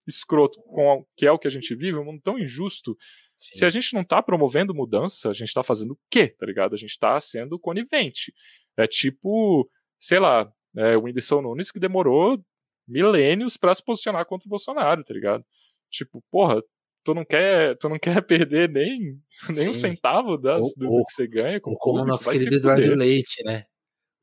escroto 0.07 0.59
com 0.63 1.05
que 1.15 1.25
é 1.25 1.31
o 1.31 1.39
que 1.39 1.47
a 1.47 1.51
gente 1.51 1.73
vive, 1.75 1.97
um 1.97 2.05
mundo 2.05 2.21
tão 2.21 2.37
injusto. 2.37 2.97
Sim. 3.35 3.59
Se 3.59 3.65
a 3.65 3.69
gente 3.69 3.93
não 3.93 4.03
tá 4.03 4.21
promovendo 4.21 4.73
mudança, 4.73 5.29
a 5.29 5.33
gente 5.33 5.53
tá 5.53 5.63
fazendo 5.63 5.91
o 5.91 5.99
quê, 6.09 6.27
tá 6.27 6.45
ligado? 6.45 6.73
A 6.73 6.77
gente 6.77 6.97
tá 6.97 7.19
sendo 7.19 7.59
conivente. 7.59 8.33
É 8.77 8.87
tipo, 8.87 9.69
sei 9.99 10.19
lá, 10.19 10.51
é, 10.75 10.97
o 10.97 11.03
Whindersson 11.03 11.41
Nunes 11.41 11.71
que 11.71 11.79
demorou 11.79 12.43
milênios 12.87 13.55
para 13.55 13.73
se 13.73 13.83
posicionar 13.83 14.25
contra 14.25 14.47
o 14.47 14.49
Bolsonaro, 14.49 15.03
tá 15.03 15.13
ligado? 15.13 15.45
Tipo, 15.89 16.23
porra, 16.31 16.61
tu 17.03 17.13
não 17.13 17.25
quer, 17.25 17.77
tu 17.77 17.89
não 17.89 17.99
quer 17.99 18.21
perder 18.21 18.69
nem, 18.69 19.19
nem 19.53 19.69
um 19.69 19.73
centavo 19.73 20.37
das, 20.37 20.65
ou, 20.65 20.73
do, 20.77 20.91
ou, 20.91 21.05
que 21.05 21.13
você 21.13 21.27
ganha 21.27 21.59
com 21.59 21.71
ou 21.71 21.77
como 21.77 22.01
o 22.01 22.05
nosso 22.05 22.29
querido 22.29 22.55
Eduardo 22.55 22.95
Leite, 22.95 23.43
né? 23.43 23.65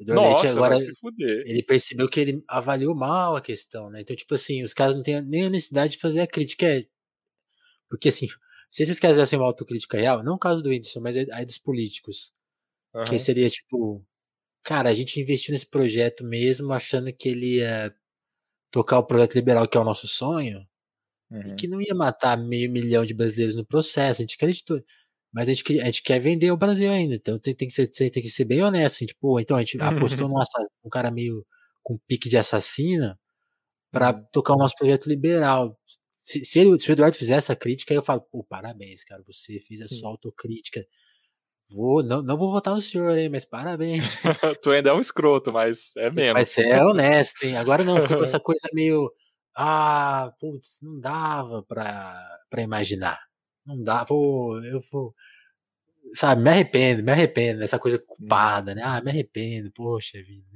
Nossa, 0.06 0.50
agora 0.50 0.78
ele 1.18 1.62
percebeu 1.62 2.08
que 2.08 2.18
ele 2.18 2.42
avaliou 2.48 2.94
mal 2.94 3.36
a 3.36 3.40
questão, 3.40 3.90
né? 3.90 4.00
Então, 4.00 4.16
tipo 4.16 4.34
assim, 4.34 4.62
os 4.62 4.72
caras 4.72 4.96
não 4.96 5.02
têm 5.02 5.20
nem 5.20 5.44
a 5.44 5.50
necessidade 5.50 5.92
de 5.92 5.98
fazer 5.98 6.22
a 6.22 6.26
crítica. 6.26 6.66
É, 6.66 6.86
porque 7.88 8.08
assim, 8.08 8.26
se 8.70 8.82
esses 8.82 8.98
caras 8.98 9.16
fizessem 9.16 9.38
uma 9.38 9.46
autocrítica 9.46 9.98
real, 9.98 10.22
não 10.22 10.34
o 10.34 10.38
caso 10.38 10.62
do 10.62 10.70
Whindersson, 10.70 11.00
mas 11.00 11.16
aí 11.16 11.44
dos 11.44 11.58
políticos, 11.58 12.32
uhum. 12.94 13.04
que 13.04 13.18
seria 13.18 13.50
tipo, 13.50 14.02
cara, 14.62 14.88
a 14.88 14.94
gente 14.94 15.20
investiu 15.20 15.52
nesse 15.52 15.68
projeto 15.68 16.24
mesmo 16.24 16.72
achando 16.72 17.12
que 17.12 17.28
ele 17.28 17.58
ia 17.58 17.94
tocar 18.70 18.98
o 18.98 19.04
projeto 19.04 19.34
liberal 19.34 19.68
que 19.68 19.76
é 19.76 19.80
o 19.80 19.84
nosso 19.84 20.06
sonho, 20.06 20.66
uhum. 21.30 21.52
e 21.52 21.54
que 21.54 21.68
não 21.68 21.80
ia 21.80 21.94
matar 21.94 22.36
meio 22.36 22.70
milhão 22.70 23.04
de 23.04 23.14
brasileiros 23.14 23.56
no 23.56 23.64
processo, 23.64 24.20
a 24.20 24.24
gente 24.24 24.34
acreditou. 24.34 24.82
Mas 25.32 25.48
a 25.48 25.52
gente, 25.52 25.80
a 25.80 25.84
gente 25.84 26.02
quer 26.02 26.18
vender 26.18 26.50
o 26.50 26.56
Brasil 26.56 26.90
ainda, 26.90 27.14
então 27.14 27.38
tem, 27.38 27.54
tem, 27.54 27.68
que, 27.68 27.74
ser, 27.74 27.86
tem 27.88 28.10
que 28.10 28.30
ser 28.30 28.44
bem 28.44 28.62
honesto, 28.62 28.96
assim, 28.96 29.06
tipo, 29.06 29.38
então 29.38 29.56
a 29.56 29.60
gente 29.60 29.80
apostou 29.80 30.28
num 30.28 30.34
um 30.84 30.88
cara 30.88 31.10
meio 31.10 31.46
com 31.82 31.98
pique 32.06 32.28
de 32.28 32.36
assassina 32.36 33.18
para 33.90 34.10
uhum. 34.14 34.24
tocar 34.32 34.54
o 34.54 34.58
nosso 34.58 34.74
projeto 34.76 35.08
liberal. 35.08 35.78
Se, 36.16 36.44
se, 36.44 36.58
ele, 36.58 36.78
se 36.78 36.90
o 36.90 36.92
Eduardo 36.92 37.16
fizer 37.16 37.34
essa 37.34 37.56
crítica, 37.56 37.92
aí 37.92 37.98
eu 37.98 38.02
falo, 38.02 38.20
pô, 38.20 38.44
parabéns, 38.44 39.04
cara, 39.04 39.22
você 39.26 39.58
fez 39.60 39.80
a 39.82 39.88
sua 39.88 40.10
autocrítica. 40.10 40.84
Vou, 41.70 42.02
não, 42.02 42.20
não 42.20 42.36
vou 42.36 42.50
votar 42.50 42.74
no 42.74 42.80
senhor 42.80 43.10
aí, 43.10 43.28
mas 43.28 43.44
parabéns. 43.44 44.18
tu 44.62 44.70
ainda 44.70 44.90
é 44.90 44.92
um 44.92 45.00
escroto, 45.00 45.52
mas 45.52 45.92
é 45.96 46.10
menos. 46.10 46.34
Mas 46.34 46.48
você 46.48 46.68
é 46.68 46.84
honesto, 46.84 47.44
hein? 47.44 47.56
Agora 47.56 47.84
não, 47.84 48.00
ficou 48.02 48.18
com 48.18 48.22
essa 48.24 48.40
coisa 48.40 48.68
meio. 48.72 49.10
Ah, 49.55 50.32
putz, 50.38 50.78
não 50.82 50.98
dava 50.98 51.62
pra, 51.62 52.22
pra 52.48 52.62
imaginar. 52.62 53.20
Não 53.66 53.82
dá, 53.82 54.05
pô, 54.05 54.59
eu 54.62 54.80
vou. 54.90 55.14
Sabe, 56.14 56.42
me 56.42 56.51
arrependo, 56.51 57.03
me 57.03 57.12
arrependo 57.12 57.61
dessa 57.61 57.78
coisa 57.78 57.98
culpada, 57.98 58.74
né? 58.74 58.82
Ah, 58.84 59.01
me 59.01 59.11
arrependo, 59.11 59.70
poxa 59.72 60.22
vida. 60.22 60.46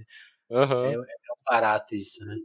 Uhum. 0.50 0.86
É, 0.86 0.94
é 0.94 0.98
um 0.98 1.44
barato 1.46 1.94
isso, 1.94 2.24
né? 2.24 2.36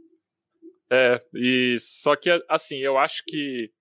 É, 0.92 1.22
e 1.34 1.76
só 1.78 2.16
que 2.16 2.28
assim, 2.48 2.76
eu 2.78 2.98
acho 2.98 3.22
que 3.26 3.72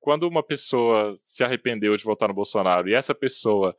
quando 0.00 0.28
uma 0.28 0.42
pessoa 0.42 1.14
se 1.16 1.44
arrependeu 1.44 1.96
de 1.96 2.04
votar 2.04 2.28
no 2.28 2.34
Bolsonaro 2.34 2.88
e 2.88 2.94
essa 2.94 3.14
pessoa 3.14 3.76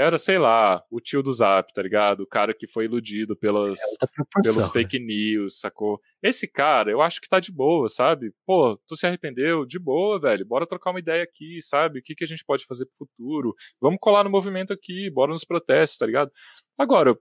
era, 0.00 0.18
sei 0.18 0.38
lá, 0.38 0.82
o 0.90 0.98
tio 0.98 1.22
do 1.22 1.30
Zap, 1.30 1.74
tá 1.74 1.82
ligado? 1.82 2.22
O 2.22 2.26
cara 2.26 2.54
que 2.54 2.66
foi 2.66 2.86
iludido 2.86 3.36
pelas, 3.36 3.78
é 4.02 4.42
pelos 4.42 4.56
né? 4.56 4.72
fake 4.72 4.98
news, 4.98 5.60
sacou? 5.60 6.00
Esse 6.22 6.48
cara, 6.48 6.90
eu 6.90 7.02
acho 7.02 7.20
que 7.20 7.28
tá 7.28 7.38
de 7.38 7.52
boa, 7.52 7.86
sabe? 7.86 8.32
Pô, 8.46 8.80
tu 8.86 8.96
se 8.96 9.06
arrependeu? 9.06 9.66
De 9.66 9.78
boa, 9.78 10.18
velho. 10.18 10.46
Bora 10.46 10.66
trocar 10.66 10.90
uma 10.90 11.00
ideia 11.00 11.22
aqui, 11.22 11.60
sabe? 11.60 11.98
O 11.98 12.02
que, 12.02 12.14
que 12.14 12.24
a 12.24 12.26
gente 12.26 12.42
pode 12.46 12.64
fazer 12.64 12.86
pro 12.86 13.06
futuro? 13.06 13.54
Vamos 13.78 13.98
colar 14.00 14.24
no 14.24 14.30
movimento 14.30 14.72
aqui, 14.72 15.10
bora 15.10 15.32
nos 15.32 15.44
protestos, 15.44 15.98
tá 15.98 16.06
ligado? 16.06 16.30
Agora, 16.78 17.14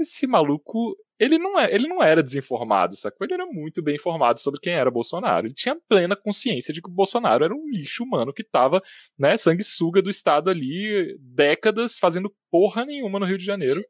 esse 0.00 0.26
maluco, 0.26 0.96
ele 1.18 1.38
não, 1.38 1.58
é, 1.58 1.74
ele 1.74 1.88
não 1.88 2.02
era 2.02 2.22
desinformado, 2.22 2.96
sacou? 2.96 3.26
Ele 3.26 3.34
era 3.34 3.46
muito 3.46 3.82
bem 3.82 3.96
informado 3.96 4.38
sobre 4.38 4.60
quem 4.60 4.74
era 4.74 4.90
Bolsonaro. 4.90 5.46
Ele 5.46 5.54
tinha 5.54 5.76
plena 5.88 6.14
consciência 6.14 6.72
de 6.72 6.80
que 6.80 6.88
o 6.88 6.92
Bolsonaro 6.92 7.44
era 7.44 7.54
um 7.54 7.68
lixo 7.68 8.04
humano 8.04 8.32
que 8.32 8.44
tava, 8.44 8.82
né, 9.18 9.36
sanguessuga 9.36 10.00
do 10.00 10.10
Estado 10.10 10.50
ali, 10.50 11.16
décadas, 11.20 11.98
fazendo 11.98 12.32
porra 12.50 12.84
nenhuma 12.84 13.18
no 13.18 13.26
Rio 13.26 13.38
de 13.38 13.44
Janeiro. 13.44 13.84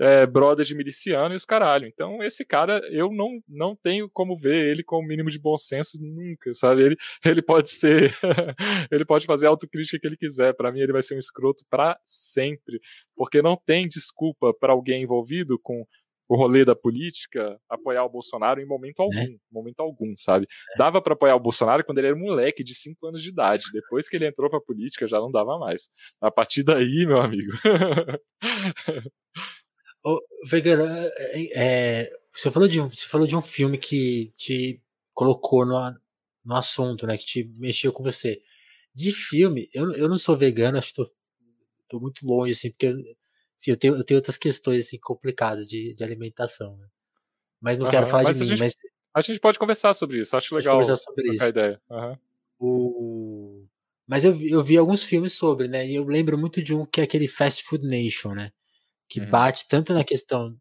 É, 0.00 0.26
brother 0.26 0.64
de 0.64 0.74
miliciano 0.74 1.34
e 1.34 1.36
os 1.36 1.44
caralho. 1.44 1.86
Então, 1.86 2.22
esse 2.22 2.44
cara, 2.44 2.80
eu 2.90 3.10
não, 3.12 3.40
não 3.48 3.74
tenho 3.74 4.08
como 4.10 4.36
ver 4.36 4.70
ele 4.70 4.82
com 4.84 4.98
o 4.98 5.06
mínimo 5.06 5.30
de 5.30 5.38
bom 5.38 5.58
senso 5.58 5.98
nunca, 6.00 6.54
sabe? 6.54 6.82
Ele, 6.82 6.96
ele 7.24 7.42
pode 7.42 7.70
ser. 7.70 8.14
ele 8.92 9.04
pode 9.04 9.26
fazer 9.26 9.46
a 9.46 9.50
autocrítica 9.50 9.98
que 9.98 10.06
ele 10.06 10.16
quiser. 10.16 10.54
para 10.54 10.70
mim, 10.70 10.80
ele 10.80 10.92
vai 10.92 11.02
ser 11.02 11.14
um 11.14 11.18
escroto 11.18 11.64
para 11.68 11.98
sempre. 12.04 12.80
Porque 13.16 13.42
não 13.42 13.56
tem 13.56 13.88
desculpa 13.88 14.54
para 14.54 14.72
alguém 14.72 15.02
envolvido 15.02 15.58
com 15.60 15.84
o 16.28 16.36
rolê 16.36 16.64
da 16.64 16.76
política 16.76 17.58
apoiar 17.68 18.04
o 18.04 18.10
Bolsonaro 18.10 18.60
em 18.60 18.66
momento 18.66 19.00
algum, 19.00 19.18
é. 19.18 19.36
momento 19.50 19.80
algum, 19.80 20.14
sabe? 20.16 20.46
É. 20.74 20.78
Dava 20.78 21.00
para 21.00 21.14
apoiar 21.14 21.34
o 21.34 21.40
Bolsonaro 21.40 21.82
quando 21.84 21.98
ele 21.98 22.08
era 22.08 22.16
um 22.16 22.20
moleque 22.20 22.62
de 22.62 22.74
5 22.74 23.06
anos 23.06 23.22
de 23.22 23.30
idade. 23.30 23.64
Depois 23.72 24.08
que 24.08 24.16
ele 24.16 24.26
entrou 24.26 24.50
pra 24.50 24.60
política, 24.60 25.08
já 25.08 25.18
não 25.18 25.30
dava 25.30 25.58
mais. 25.58 25.88
A 26.20 26.30
partir 26.30 26.62
daí, 26.62 27.06
meu 27.06 27.20
amigo. 27.20 27.52
Ô, 30.08 30.22
Vegano, 30.46 30.84
é, 31.54 32.10
você, 32.32 32.50
falou 32.50 32.66
de, 32.66 32.80
você 32.80 33.06
falou 33.06 33.26
de 33.26 33.36
um 33.36 33.42
filme 33.42 33.76
que 33.76 34.32
te 34.38 34.80
colocou 35.12 35.66
no, 35.66 35.94
no 36.42 36.56
assunto, 36.56 37.06
né? 37.06 37.18
Que 37.18 37.26
te 37.26 37.44
mexeu 37.56 37.92
com 37.92 38.02
você. 38.02 38.40
De 38.94 39.12
filme, 39.12 39.68
eu, 39.70 39.92
eu 39.92 40.08
não 40.08 40.16
sou 40.16 40.34
vegano, 40.34 40.78
acho 40.78 40.88
que 40.88 40.94
tô, 40.94 41.06
tô 41.86 42.00
muito 42.00 42.26
longe, 42.26 42.52
assim, 42.52 42.70
porque 42.70 42.86
enfim, 42.86 43.70
eu 43.72 43.76
tenho, 43.76 43.96
eu 43.96 44.04
tenho 44.04 44.18
outras 44.18 44.38
questões 44.38 44.86
assim, 44.86 44.98
complicadas 44.98 45.68
de, 45.68 45.94
de 45.94 46.02
alimentação. 46.02 46.74
Né? 46.78 46.86
Mas 47.60 47.76
não 47.76 47.84
uhum, 47.84 47.90
quero 47.90 48.06
falar 48.06 48.32
de 48.32 48.38
mim. 48.38 48.46
Gente, 48.46 48.60
mas... 48.60 48.76
A 49.12 49.20
gente 49.20 49.40
pode 49.40 49.58
conversar 49.58 49.92
sobre 49.92 50.20
isso, 50.20 50.34
acho 50.34 50.54
legal. 50.54 50.80
Conversar 50.80 50.96
sobre 50.96 51.34
isso. 51.34 51.44
ideia. 51.44 51.78
Uhum. 51.90 52.16
O... 52.58 53.66
Mas 54.06 54.24
eu, 54.24 54.40
eu 54.40 54.64
vi 54.64 54.78
alguns 54.78 55.02
filmes 55.02 55.34
sobre, 55.34 55.68
né? 55.68 55.86
E 55.86 55.96
eu 55.96 56.04
lembro 56.04 56.38
muito 56.38 56.62
de 56.62 56.74
um 56.74 56.86
que 56.86 57.02
é 57.02 57.04
aquele 57.04 57.28
Fast 57.28 57.62
Food 57.64 57.86
Nation, 57.86 58.32
né? 58.32 58.52
Que 59.08 59.20
uhum. 59.20 59.30
bate 59.30 59.66
tanto 59.68 59.94
na 59.94 60.04
questão 60.04 60.56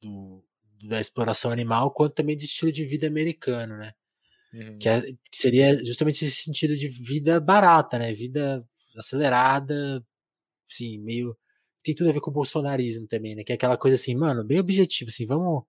do, 0.00 0.44
da 0.84 1.00
exploração 1.00 1.50
animal 1.50 1.90
quanto 1.92 2.14
também 2.14 2.36
do 2.36 2.42
estilo 2.42 2.72
de 2.72 2.84
vida 2.84 3.06
americano, 3.06 3.76
né? 3.76 3.94
Uhum. 4.52 4.78
Que, 4.78 4.88
é, 4.88 5.00
que, 5.02 5.36
seria 5.38 5.84
justamente 5.84 6.24
esse 6.24 6.44
sentido 6.44 6.76
de 6.76 6.88
vida 6.88 7.40
barata, 7.40 7.98
né? 7.98 8.12
Vida 8.12 8.66
acelerada, 8.96 10.04
assim, 10.70 10.98
meio 10.98 11.36
tem 11.82 11.94
tudo 11.94 12.10
a 12.10 12.12
ver 12.12 12.20
com 12.20 12.30
o 12.30 12.34
bolsonarismo 12.34 13.06
também, 13.08 13.34
né? 13.34 13.44
Que 13.44 13.52
é 13.52 13.54
aquela 13.56 13.76
coisa 13.76 13.96
assim, 13.96 14.14
mano, 14.14 14.44
bem 14.44 14.60
objetivo, 14.60 15.10
assim, 15.10 15.26
vamos, 15.26 15.64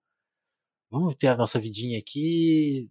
vamos 0.90 1.14
ter 1.16 1.28
a 1.28 1.36
nossa 1.36 1.58
vidinha 1.58 1.98
aqui, 1.98 2.90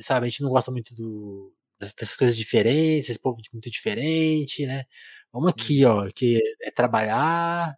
sabe? 0.00 0.26
A 0.26 0.28
gente 0.28 0.42
não 0.42 0.50
gosta 0.50 0.70
muito 0.70 0.94
do, 0.94 1.52
dessas 1.78 2.16
coisas 2.16 2.36
diferentes, 2.36 3.10
esse 3.10 3.18
povo 3.18 3.40
muito 3.52 3.70
diferente, 3.70 4.66
né? 4.66 4.84
Vamos 5.32 5.50
aqui, 5.50 5.84
uhum. 5.84 6.06
ó, 6.06 6.10
que 6.12 6.40
é 6.62 6.70
trabalhar, 6.70 7.76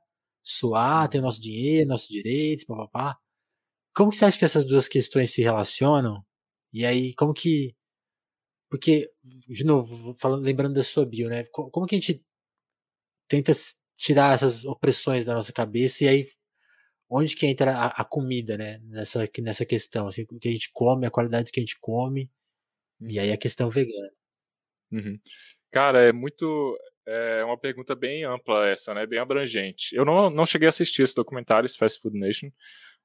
suar, 0.49 1.09
ter 1.09 1.18
o 1.18 1.22
nosso 1.22 1.40
dinheiro, 1.40 1.88
nossos 1.88 2.09
direitos, 2.09 2.64
papapá. 2.64 3.18
Como 3.94 4.11
que 4.11 4.16
você 4.16 4.24
acha 4.24 4.38
que 4.38 4.44
essas 4.44 4.64
duas 4.64 4.88
questões 4.88 5.32
se 5.32 5.42
relacionam? 5.42 6.24
E 6.72 6.86
aí, 6.86 7.14
como 7.14 7.34
que. 7.34 7.74
Porque, 8.70 9.11
de 9.49 9.64
novo, 9.64 10.14
falando, 10.14 10.44
lembrando 10.44 10.74
da 10.74 10.82
sua 10.82 11.07
bio, 11.07 11.28
né? 11.28 11.44
Como 11.53 11.86
que 11.86 11.96
a 11.96 12.01
gente 12.01 12.24
tenta 13.28 13.53
tirar 13.96 14.34
essas 14.34 14.64
opressões 14.64 15.24
da 15.24 15.34
nossa 15.34 15.53
cabeça 15.53 16.05
e 16.05 16.09
aí 16.09 16.24
onde 17.11 17.34
que 17.34 17.46
entra 17.46 17.72
a, 17.76 17.86
a, 18.03 18.05
comida, 18.05 18.57
né? 18.59 18.78
Nessa, 18.84 19.28
nessa 19.40 19.64
questão, 19.64 20.09
assim, 20.09 20.26
o 20.30 20.38
que 20.38 20.49
a 20.49 20.53
gente 20.53 20.70
come, 20.72 21.07
a 21.07 21.11
qualidade 21.11 21.51
que 21.51 21.61
a 21.61 21.62
gente 21.62 21.78
come, 21.80 22.30
e 23.01 23.18
aí 23.18 23.32
a 23.32 23.38
questão 23.38 23.70
vegana. 23.70 24.11
Uhum. 24.92 25.18
Cara, 25.70 26.03
é 26.09 26.12
muito. 26.12 26.78
É 27.11 27.44
uma 27.44 27.56
pergunta 27.56 27.94
bem 27.94 28.24
ampla 28.24 28.68
essa, 28.68 28.92
né? 28.92 29.06
Bem 29.06 29.18
abrangente. 29.18 29.96
Eu 29.96 30.04
não, 30.04 30.28
não 30.28 30.44
cheguei 30.44 30.66
a 30.66 30.68
assistir 30.68 31.02
esse 31.02 31.14
documentário, 31.14 31.64
esse 31.64 31.78
Fast 31.78 32.00
Food 32.00 32.18
Nation. 32.18 32.50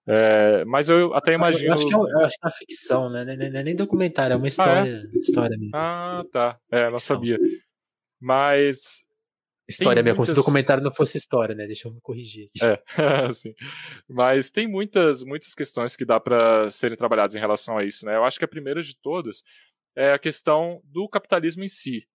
É, 0.05 0.65
mas 0.65 0.89
eu 0.89 1.13
até 1.13 1.33
imagino. 1.33 1.69
Eu 1.69 1.73
acho 1.73 1.87
que 1.87 1.93
é, 1.93 1.97
eu 1.97 2.19
acho 2.19 2.37
que 2.37 2.45
é 2.45 2.47
uma 2.47 2.51
ficção, 2.51 3.09
né? 3.09 3.23
Não 3.23 3.59
é 3.59 3.63
nem 3.63 3.75
documentário, 3.75 4.33
é 4.33 4.37
uma 4.37 4.47
história. 4.47 4.83
Ah, 4.83 4.87
é? 4.87 5.17
história 5.17 5.57
mesmo. 5.57 5.71
ah 5.73 6.23
tá. 6.31 6.59
É, 6.69 6.89
não 6.89 6.99
sabia. 6.99 7.39
Mas 8.19 9.05
História 9.67 10.03
mesmo, 10.03 10.17
muitas... 10.17 10.17
como 10.17 10.25
se 10.25 10.31
o 10.33 10.35
documentário 10.35 10.83
não 10.83 10.91
fosse 10.91 11.17
história, 11.17 11.55
né? 11.55 11.65
Deixa 11.65 11.87
eu 11.87 11.93
me 11.93 12.01
corrigir. 12.01 12.49
É, 12.61 12.79
sim. 13.31 13.53
Mas 14.09 14.49
tem 14.49 14.67
muitas, 14.67 15.23
muitas 15.23 15.55
questões 15.55 15.95
que 15.95 16.03
dá 16.03 16.19
para 16.19 16.69
serem 16.69 16.97
trabalhadas 16.97 17.35
em 17.35 17.39
relação 17.39 17.77
a 17.77 17.83
isso, 17.83 18.05
né? 18.05 18.15
Eu 18.15 18.25
acho 18.25 18.37
que 18.37 18.45
a 18.45 18.47
primeira 18.47 18.83
de 18.83 18.95
todas 19.01 19.41
é 19.95 20.11
a 20.11 20.19
questão 20.19 20.81
do 20.83 21.07
capitalismo 21.07 21.63
em 21.63 21.69
si. 21.69 22.05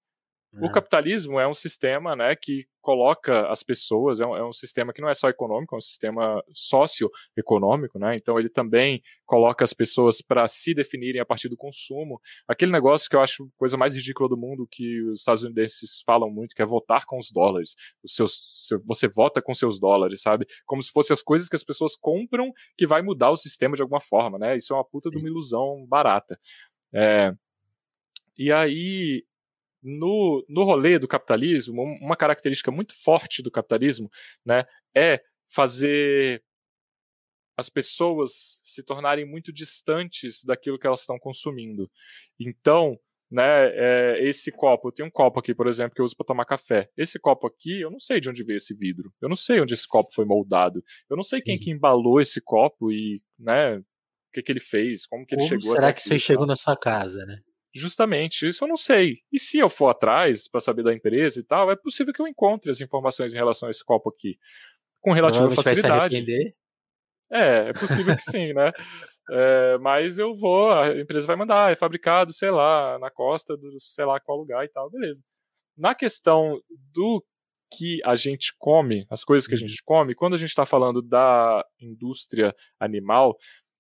O 0.53 0.67
é. 0.67 0.73
capitalismo 0.73 1.39
é 1.39 1.47
um 1.47 1.53
sistema 1.53 2.17
né, 2.17 2.35
que 2.35 2.67
coloca 2.81 3.47
as 3.49 3.63
pessoas, 3.63 4.19
é 4.19 4.27
um, 4.27 4.35
é 4.35 4.43
um, 4.43 4.53
sistema 4.53 4.95
que 4.95 5.01
não 5.03 5.11
é 5.11 5.15
só 5.15 5.29
econômico, 5.29 5.75
é 5.75 5.79
um 5.79 5.81
sistema 5.81 6.43
socioeconômico, 6.55 7.99
né? 7.99 8.17
Então 8.17 8.39
ele 8.39 8.49
também 8.49 9.03
coloca 9.27 9.63
as 9.63 9.75
pessoas 9.75 10.23
para 10.23 10.49
se 10.49 10.73
definirem 10.73 11.21
a 11.21 11.27
partir 11.27 11.51
do 11.51 11.57
consumo. 11.57 12.19
Aquele 12.49 12.73
negócio 12.73 13.11
que 13.11 13.15
eu 13.15 13.21
acho 13.21 13.45
a 13.45 13.59
coisa 13.59 13.77
mais 13.77 13.95
ridícula 13.95 14.27
do 14.27 14.39
mundo 14.39 14.67
que 14.71 15.03
os 15.03 15.21
estadunidenses 15.21 16.03
falam 16.07 16.31
muito, 16.31 16.55
que 16.55 16.63
é 16.63 16.67
votar 16.67 17.05
com 17.05 17.19
os 17.19 17.31
dólares. 17.31 17.77
Os 18.03 18.15
seus, 18.15 18.67
seu, 18.67 18.83
você 18.87 19.07
vota 19.07 19.43
com 19.43 19.53
seus 19.53 19.79
dólares, 19.79 20.23
sabe? 20.23 20.47
Como 20.65 20.83
se 20.83 20.91
fossem 20.91 21.13
as 21.13 21.23
coisas 21.23 21.47
que 21.47 21.57
as 21.57 21.65
pessoas 21.65 21.95
compram 21.95 22.51
que 22.75 22.87
vai 22.87 23.03
mudar 23.03 23.31
o 23.31 23.37
sistema 23.37 23.77
de 23.77 23.83
alguma 23.83 24.01
forma, 24.01 24.39
né? 24.39 24.57
Isso 24.57 24.73
é 24.73 24.77
uma 24.77 24.85
puta 24.85 25.11
de 25.11 25.19
uma 25.19 25.29
ilusão 25.29 25.85
barata. 25.87 26.39
É, 26.95 27.35
e 28.39 28.51
aí, 28.51 29.25
no, 29.83 30.45
no 30.49 30.65
rolê 30.65 30.99
do 30.99 31.09
capitalismo, 31.09 31.83
uma 31.83 32.17
característica 32.17 32.71
muito 32.71 32.95
forte 32.95 33.43
do 33.43 33.51
capitalismo 33.51 34.11
né, 34.45 34.65
é 34.95 35.23
fazer 35.49 36.43
as 37.57 37.69
pessoas 37.69 38.61
se 38.63 38.85
tornarem 38.85 39.25
muito 39.25 39.53
distantes 39.53 40.45
daquilo 40.45 40.79
que 40.79 40.87
elas 40.87 41.01
estão 41.01 41.19
consumindo. 41.19 41.91
Então, 42.39 42.97
né, 43.31 43.43
é, 43.75 44.29
esse 44.29 44.53
copo, 44.53 44.89
eu 44.89 44.93
tenho 44.93 45.09
um 45.09 45.11
copo 45.11 45.41
aqui, 45.41 45.55
por 45.55 45.67
exemplo, 45.67 45.95
que 45.95 46.01
eu 46.01 46.05
uso 46.05 46.17
para 46.17 46.27
tomar 46.27 46.45
café. 46.45 46.89
Esse 46.97 47.19
copo 47.19 47.47
aqui, 47.47 47.81
eu 47.81 47.91
não 47.91 47.99
sei 47.99 48.21
de 48.21 48.31
onde 48.31 48.45
veio 48.45 48.59
esse 48.59 48.73
vidro. 48.75 49.13
Eu 49.21 49.29
não 49.29 49.37
sei 49.37 49.61
onde 49.61 49.75
esse 49.75 49.89
copo 49.89 50.13
foi 50.13 50.25
moldado. 50.25 50.85
Eu 51.11 51.17
não 51.17 51.25
sei 51.25 51.41
Sim. 51.41 51.45
quem 51.47 51.59
que 51.59 51.71
embalou 51.71 52.21
esse 52.21 52.41
copo 52.41 52.93
e, 52.93 53.21
né, 53.39 53.77
o 53.79 53.85
que 54.33 54.43
que 54.43 54.53
ele 54.53 54.61
fez, 54.61 55.05
como 55.07 55.27
que 55.27 55.35
ele 55.35 55.43
como 55.43 55.61
chegou 55.61 55.75
será 55.75 55.93
que 55.93 56.01
isso 56.01 56.19
chegou 56.19 56.47
na 56.47 56.57
sua 56.57 56.77
casa, 56.77 57.27
né? 57.27 57.41
Justamente, 57.75 58.49
isso 58.49 58.65
eu 58.65 58.69
não 58.69 58.77
sei. 58.77 59.19
E 59.33 59.39
se 59.39 59.59
eu 59.59 59.69
for 59.69 59.89
atrás 59.89 60.49
para 60.49 60.61
saber 60.61 60.83
da 60.83 60.95
empresa 60.95 61.39
e 61.41 61.45
tal, 61.45 61.71
é 61.71 61.77
possível 61.77 62.13
que 62.13 62.21
eu 62.21 62.27
encontre 62.27 62.71
as 62.71 62.81
informações 62.81 63.35
em 63.35 63.37
relação 63.37 63.69
a 63.69 63.71
esse 63.71 63.85
copo 63.85 64.09
aqui. 64.09 64.39
Com 65.01 65.13
relativa 65.13 65.51
facilidade. 65.51 66.25
É, 67.31 67.69
é 67.69 67.73
possível 67.75 68.17
que 68.17 68.23
sim, 68.23 68.53
né? 68.53 68.73
É, 69.31 69.77
mas 69.77 70.19
eu 70.19 70.35
vou, 70.35 70.73
a 70.73 70.99
empresa 70.99 71.27
vai 71.27 71.37
mandar, 71.37 71.71
é 71.71 71.77
fabricado, 71.77 72.33
sei 72.33 72.51
lá, 72.51 72.99
na 72.99 73.11
costa 73.11 73.59
do 73.59 73.79
sei 73.79 74.07
lá 74.07 74.19
qual 74.19 74.39
lugar 74.39 74.65
e 74.65 74.69
tal, 74.69 74.89
beleza. 74.89 75.23
Na 75.77 75.95
questão 75.95 76.59
do 76.95 77.23
que 77.71 78.01
a 78.07 78.17
gente 78.17 78.55
come, 78.59 79.07
as 79.11 79.25
coisas 79.25 79.47
que 79.47 79.55
a 79.55 79.57
uhum. 79.57 79.69
gente 79.69 79.83
come, 79.85 80.15
quando 80.15 80.35
a 80.35 80.39
gente 80.39 80.49
está 80.49 80.65
falando 80.65 81.03
da 81.03 81.63
indústria 81.79 82.55
animal, 82.81 83.37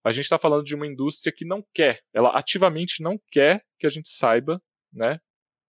a 0.08 0.12
gente 0.12 0.24
está 0.24 0.38
falando 0.38 0.64
de 0.64 0.74
uma 0.74 0.86
indústria 0.86 1.32
que 1.32 1.44
não 1.44 1.62
quer, 1.74 2.00
ela 2.14 2.30
ativamente 2.30 3.02
não 3.02 3.20
quer 3.30 3.62
que 3.78 3.86
a 3.86 3.90
gente 3.90 4.08
saiba, 4.08 4.60
né, 4.92 5.20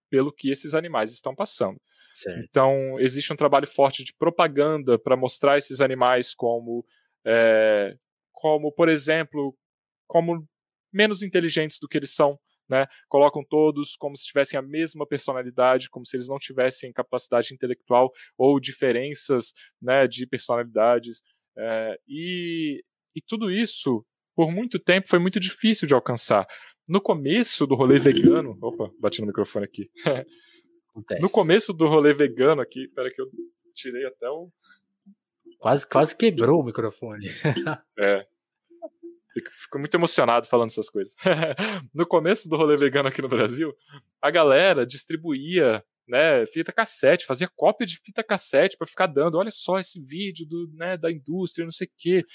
pelo 0.10 0.32
que 0.32 0.50
esses 0.50 0.74
animais 0.74 1.12
estão 1.12 1.36
passando. 1.36 1.80
Certo. 2.14 2.42
Então, 2.42 3.00
existe 3.00 3.32
um 3.32 3.36
trabalho 3.36 3.68
forte 3.68 4.04
de 4.04 4.14
propaganda 4.14 4.98
para 4.98 5.16
mostrar 5.16 5.58
esses 5.58 5.82
animais 5.82 6.34
como, 6.34 6.86
é, 7.26 7.96
como, 8.32 8.72
por 8.72 8.90
exemplo, 8.90 9.56
como 10.08 10.48
menos 10.92 11.22
inteligentes 11.22 11.78
do 11.80 11.88
que 11.88 11.98
eles 11.98 12.14
são, 12.16 12.40
né? 12.68 12.88
Colocam 13.08 13.44
todos 13.44 13.96
como 13.96 14.16
se 14.16 14.26
tivessem 14.26 14.58
a 14.58 14.62
mesma 14.62 15.06
personalidade, 15.06 15.90
como 15.90 16.06
se 16.06 16.16
eles 16.16 16.28
não 16.28 16.40
tivessem 16.40 16.94
capacidade 16.94 17.54
intelectual 17.54 18.12
ou 18.38 18.60
diferenças, 18.60 19.54
né, 19.82 20.08
de 20.08 20.26
personalidades. 20.26 21.22
É, 21.58 22.00
e, 22.08 22.84
e 23.16 23.22
tudo 23.22 23.52
isso 23.52 24.06
por 24.40 24.54
muito 24.54 24.80
tempo 24.80 25.10
foi 25.10 25.20
muito 25.20 25.38
difícil 25.38 25.86
de 25.86 25.94
alcançar. 25.94 26.48
No 26.88 27.02
começo 27.02 27.68
do 27.68 27.76
rolê 27.76 28.00
vegano. 28.00 28.58
Opa, 28.64 28.90
bati 28.98 29.20
no 29.20 29.28
microfone 29.28 29.66
aqui. 29.66 29.92
no 31.20 31.30
começo 31.30 31.74
do 31.74 31.86
rolê 31.90 32.14
vegano 32.14 32.62
aqui, 32.62 32.88
pera 32.96 33.12
que 33.12 33.22
eu 33.22 33.30
tirei 33.76 34.06
até 34.06 34.30
o. 34.30 34.50
Quase, 35.58 35.86
quase 35.86 36.16
quebrou 36.16 36.62
o 36.62 36.64
microfone. 36.64 37.28
é. 38.00 38.26
Fico, 39.34 39.52
fico, 39.52 39.78
muito 39.78 39.96
emocionado 39.96 40.48
falando 40.48 40.70
essas 40.70 40.90
coisas. 40.90 41.14
no 41.94 42.08
começo 42.08 42.48
do 42.48 42.56
rolê 42.56 42.78
vegano 42.78 43.10
aqui 43.10 43.22
no 43.22 43.28
Brasil, 43.28 43.76
a 44.22 44.32
galera 44.32 44.86
distribuía 44.86 45.84
né, 46.10 46.46
fita 46.48 46.72
cassete, 46.72 47.26
fazia 47.26 47.48
cópia 47.56 47.86
de 47.86 47.98
fita 47.98 48.24
cassete 48.24 48.76
para 48.76 48.88
ficar 48.88 49.06
dando, 49.06 49.38
olha 49.38 49.52
só 49.52 49.80
esse 49.80 50.02
vídeo 50.02 50.46
do, 50.46 50.68
né, 50.74 50.98
da 50.98 51.12
indústria, 51.12 51.64
não 51.64 51.72
sei 51.72 51.86
o 51.86 51.92
quê. 51.96 52.26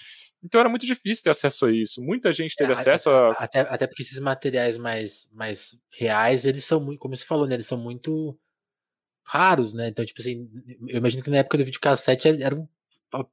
Então 0.43 0.61
era 0.61 0.69
muito 0.69 0.87
difícil 0.87 1.25
ter 1.25 1.31
acesso 1.31 1.67
a 1.67 1.73
isso. 1.73 2.01
Muita 2.01 2.33
gente 2.33 2.55
teve 2.55 2.71
é, 2.71 2.75
acesso 2.75 3.11
a. 3.11 3.33
Até, 3.33 3.61
até 3.61 3.87
porque 3.87 4.03
esses 4.03 4.21
materiais 4.21 4.79
mais, 4.79 5.29
mais 5.33 5.77
reais, 5.93 6.47
eles 6.47 6.65
são 6.65 6.81
muito, 6.81 7.01
como 7.01 7.17
você 7.17 7.25
falou, 7.25 7.49
né, 7.49 7.57
eles 7.57 7.67
são 7.67 7.77
muito 7.77 8.39
raros, 9.25 9.75
né? 9.75 9.89
Então, 9.89 10.05
tipo 10.05 10.21
assim, 10.21 10.49
eu 10.87 10.99
imagino 10.99 11.23
que 11.23 11.31
na 11.31 11.39
época 11.39 11.59
do 11.59 11.65
videocassete 11.65 12.29
era 12.29 12.55
um, 12.55 12.69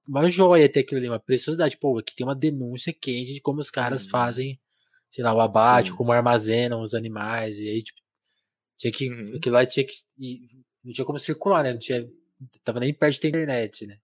uma 0.07 0.27
joia 0.29 0.67
ter 0.67 0.79
aquilo 0.79 0.99
ali, 0.99 1.07
uma 1.07 1.19
preciosidade. 1.19 1.77
Pô, 1.77 1.99
aqui 1.99 2.15
tem 2.15 2.25
uma 2.25 2.35
denúncia 2.35 2.91
quente 2.93 3.33
de 3.33 3.41
como 3.41 3.59
os 3.59 3.69
caras 3.69 4.05
hum. 4.05 4.09
fazem, 4.09 4.59
sei 5.09 5.23
lá, 5.23 5.33
o 5.33 5.39
abate, 5.39 5.89
Sim. 5.89 5.95
como 5.95 6.11
armazenam 6.11 6.81
os 6.81 6.95
animais, 6.95 7.59
e 7.59 7.67
aí, 7.67 7.83
tipo, 7.83 8.00
tinha 8.81 8.91
que. 8.91 9.09
Uhum. 9.09 9.35
Aquilo 9.35 9.55
lá 9.55 9.65
tinha 9.65 9.85
que. 9.85 9.93
Não 10.83 10.91
tinha 10.91 11.05
como 11.05 11.19
circular, 11.19 11.63
né? 11.63 11.71
Não 11.71 11.79
tinha. 11.79 12.07
Tava 12.63 12.79
nem 12.79 12.93
perto 12.93 13.21
da 13.21 13.27
internet, 13.27 13.85
né? 13.85 13.97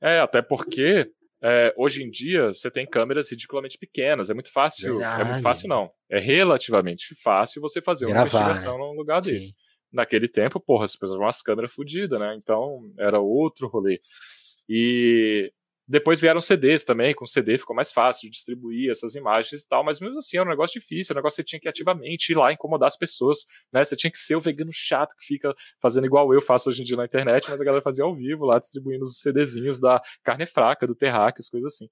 É, 0.00 0.18
até 0.18 0.42
porque 0.42 1.08
é, 1.42 1.72
hoje 1.76 2.02
em 2.02 2.10
dia 2.10 2.48
você 2.48 2.70
tem 2.70 2.84
câmeras 2.86 3.30
ridiculamente 3.30 3.78
pequenas. 3.78 4.28
É 4.28 4.34
muito 4.34 4.52
fácil. 4.52 4.94
Verdade. 4.94 5.22
É 5.22 5.24
muito 5.24 5.42
fácil, 5.42 5.68
não. 5.68 5.90
É 6.08 6.18
relativamente 6.18 7.14
fácil 7.22 7.62
você 7.62 7.80
fazer 7.80 8.06
Gravar, 8.06 8.20
uma 8.20 8.42
investigação 8.42 8.78
né? 8.78 8.84
num 8.84 8.96
lugar 8.96 9.22
Sim. 9.22 9.32
desse. 9.34 9.54
Naquele 9.92 10.28
tempo, 10.28 10.60
porra, 10.60 10.86
precisava 10.86 11.12
de 11.12 11.24
umas 11.24 11.42
câmeras 11.42 11.72
fodidas, 11.72 12.18
né? 12.18 12.36
Então 12.36 12.92
era 12.98 13.20
outro 13.20 13.68
rolê. 13.68 14.00
E 14.68 15.52
depois 15.90 16.20
vieram 16.20 16.40
CDs 16.40 16.84
também, 16.84 17.12
com 17.12 17.26
CD 17.26 17.58
ficou 17.58 17.74
mais 17.74 17.90
fácil 17.90 18.22
de 18.22 18.30
distribuir 18.30 18.92
essas 18.92 19.16
imagens 19.16 19.64
e 19.64 19.68
tal, 19.68 19.82
mas 19.82 19.98
mesmo 19.98 20.18
assim 20.18 20.36
era 20.36 20.46
um 20.46 20.50
negócio 20.50 20.80
difícil, 20.80 21.12
era 21.12 21.18
um 21.18 21.20
negócio 21.20 21.34
que 21.38 21.42
você 21.42 21.48
tinha 21.48 21.58
que 21.58 21.68
ativamente 21.68 22.30
ir 22.30 22.36
lá 22.36 22.52
incomodar 22.52 22.86
as 22.86 22.96
pessoas, 22.96 23.38
né? 23.72 23.82
Você 23.82 23.96
tinha 23.96 24.08
que 24.08 24.18
ser 24.18 24.36
o 24.36 24.40
vegano 24.40 24.70
chato 24.72 25.16
que 25.16 25.26
fica 25.26 25.52
fazendo 25.82 26.06
igual 26.06 26.32
eu 26.32 26.40
faço 26.40 26.68
hoje 26.68 26.82
em 26.82 26.84
dia 26.84 26.96
na 26.96 27.06
internet, 27.06 27.50
mas 27.50 27.60
a 27.60 27.64
galera 27.64 27.82
fazia 27.82 28.04
ao 28.04 28.14
vivo 28.14 28.44
lá, 28.44 28.60
distribuindo 28.60 29.02
os 29.02 29.18
CDzinhos 29.20 29.80
da 29.80 30.00
carne 30.22 30.46
fraca, 30.46 30.86
do 30.86 30.94
terráqueo, 30.94 31.42
coisas 31.50 31.74
assim. 31.74 31.88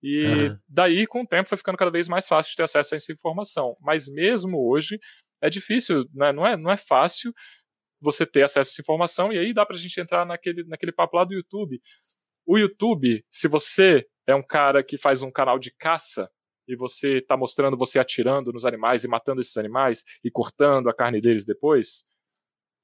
E 0.00 0.26
uhum. 0.26 0.58
daí, 0.68 1.04
com 1.04 1.22
o 1.22 1.26
tempo, 1.26 1.48
foi 1.48 1.58
ficando 1.58 1.76
cada 1.76 1.90
vez 1.90 2.06
mais 2.06 2.28
fácil 2.28 2.50
de 2.50 2.56
ter 2.56 2.62
acesso 2.62 2.94
a 2.94 2.96
essa 2.96 3.12
informação. 3.12 3.76
Mas 3.80 4.08
mesmo 4.08 4.64
hoje, 4.70 4.96
é 5.42 5.50
difícil, 5.50 6.04
né? 6.14 6.32
não, 6.32 6.46
é, 6.46 6.56
não 6.56 6.70
é 6.70 6.76
fácil 6.76 7.34
você 8.00 8.24
ter 8.24 8.44
acesso 8.44 8.70
a 8.70 8.72
essa 8.72 8.80
informação, 8.80 9.32
e 9.32 9.38
aí 9.38 9.52
dá 9.52 9.66
pra 9.66 9.76
gente 9.76 10.00
entrar 10.00 10.24
naquele, 10.24 10.62
naquele 10.64 10.92
papo 10.92 11.16
lá 11.16 11.24
do 11.24 11.34
YouTube. 11.34 11.80
O 12.46 12.58
YouTube, 12.58 13.24
se 13.30 13.48
você 13.48 14.06
é 14.26 14.34
um 14.34 14.42
cara 14.42 14.82
que 14.82 14.98
faz 14.98 15.22
um 15.22 15.30
canal 15.30 15.58
de 15.58 15.70
caça 15.72 16.30
e 16.66 16.76
você 16.76 17.18
está 17.18 17.36
mostrando 17.36 17.76
você 17.76 17.98
atirando 17.98 18.52
nos 18.52 18.64
animais 18.64 19.04
e 19.04 19.08
matando 19.08 19.40
esses 19.40 19.56
animais 19.56 20.04
e 20.24 20.30
cortando 20.30 20.88
a 20.88 20.94
carne 20.94 21.20
deles 21.20 21.44
depois, 21.44 22.04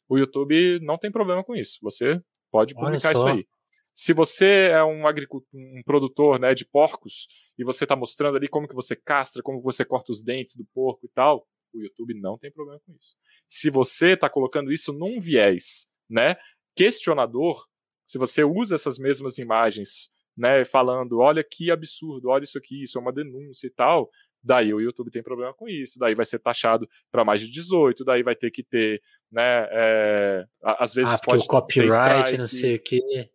o 0.09 0.19
YouTube 0.19 0.81
não 0.81 0.99
tem 0.99 1.11
problema 1.11 1.43
com 1.43 1.55
isso. 1.55 1.79
Você 1.83 2.21
pode 2.51 2.75
publicar 2.75 3.13
isso 3.13 3.27
aí. 3.27 3.47
Se 3.95 4.13
você 4.13 4.69
é 4.73 4.85
um 4.85 5.07
agricultor, 5.07 5.49
um 5.55 5.83
produtor 5.83 6.39
né, 6.39 6.53
de 6.53 6.67
porcos 6.67 7.29
e 7.59 7.65
você 7.65 7.85
está 7.85 7.97
mostrando 7.97 8.37
ali 8.37 8.47
como 8.47 8.69
que 8.69 8.75
você 8.75 8.95
castra, 8.95 9.43
como 9.43 9.61
você 9.63 9.85
corta 9.85 10.13
os 10.13 10.23
dentes 10.23 10.55
do 10.55 10.67
porco 10.67 11.07
e 11.07 11.09
tal, 11.09 11.47
o 11.73 11.81
YouTube 11.81 12.13
não 12.15 12.37
tem 12.37 12.53
problema 12.53 12.81
com 12.85 12.93
isso. 12.93 13.17
Se 13.49 13.71
você 13.71 14.11
está 14.11 14.29
colocando 14.29 14.71
isso 14.71 14.93
num 14.93 15.19
viés, 15.19 15.87
né, 16.11 16.37
questionador, 16.75 17.67
se 18.07 18.19
você 18.19 18.45
usa 18.45 18.75
essas 18.75 18.99
mesmas 18.99 19.39
imagens, 19.39 20.11
né, 20.37 20.65
falando, 20.65 21.19
olha 21.19 21.43
que 21.43 21.71
absurdo, 21.71 22.29
olha 22.29 22.45
isso 22.45 22.59
aqui, 22.59 22.83
isso 22.83 22.99
é 22.99 23.01
uma 23.01 23.13
denúncia 23.13 23.67
e 23.67 23.71
tal, 23.71 24.11
daí 24.43 24.73
o 24.73 24.81
YouTube 24.81 25.11
tem 25.11 25.23
problema 25.23 25.53
com 25.55 25.69
isso, 25.69 25.99
daí 25.99 26.15
vai 26.15 26.25
ser 26.25 26.39
taxado 26.39 26.89
para 27.11 27.25
mais 27.25 27.41
de 27.41 27.51
18, 27.51 28.05
daí 28.05 28.23
vai 28.23 28.37
ter 28.37 28.51
que 28.51 28.63
ter, 28.63 29.03
né, 29.31 29.67
é, 29.71 30.47
às 30.63 30.95
vezes 30.95 31.15
ah, 31.15 31.21
pode 31.25 31.43
o 31.43 31.47
copyright, 31.47 32.37
não 32.37 32.47
sei 32.47 32.77
o 32.77 32.81
que. 32.83 33.31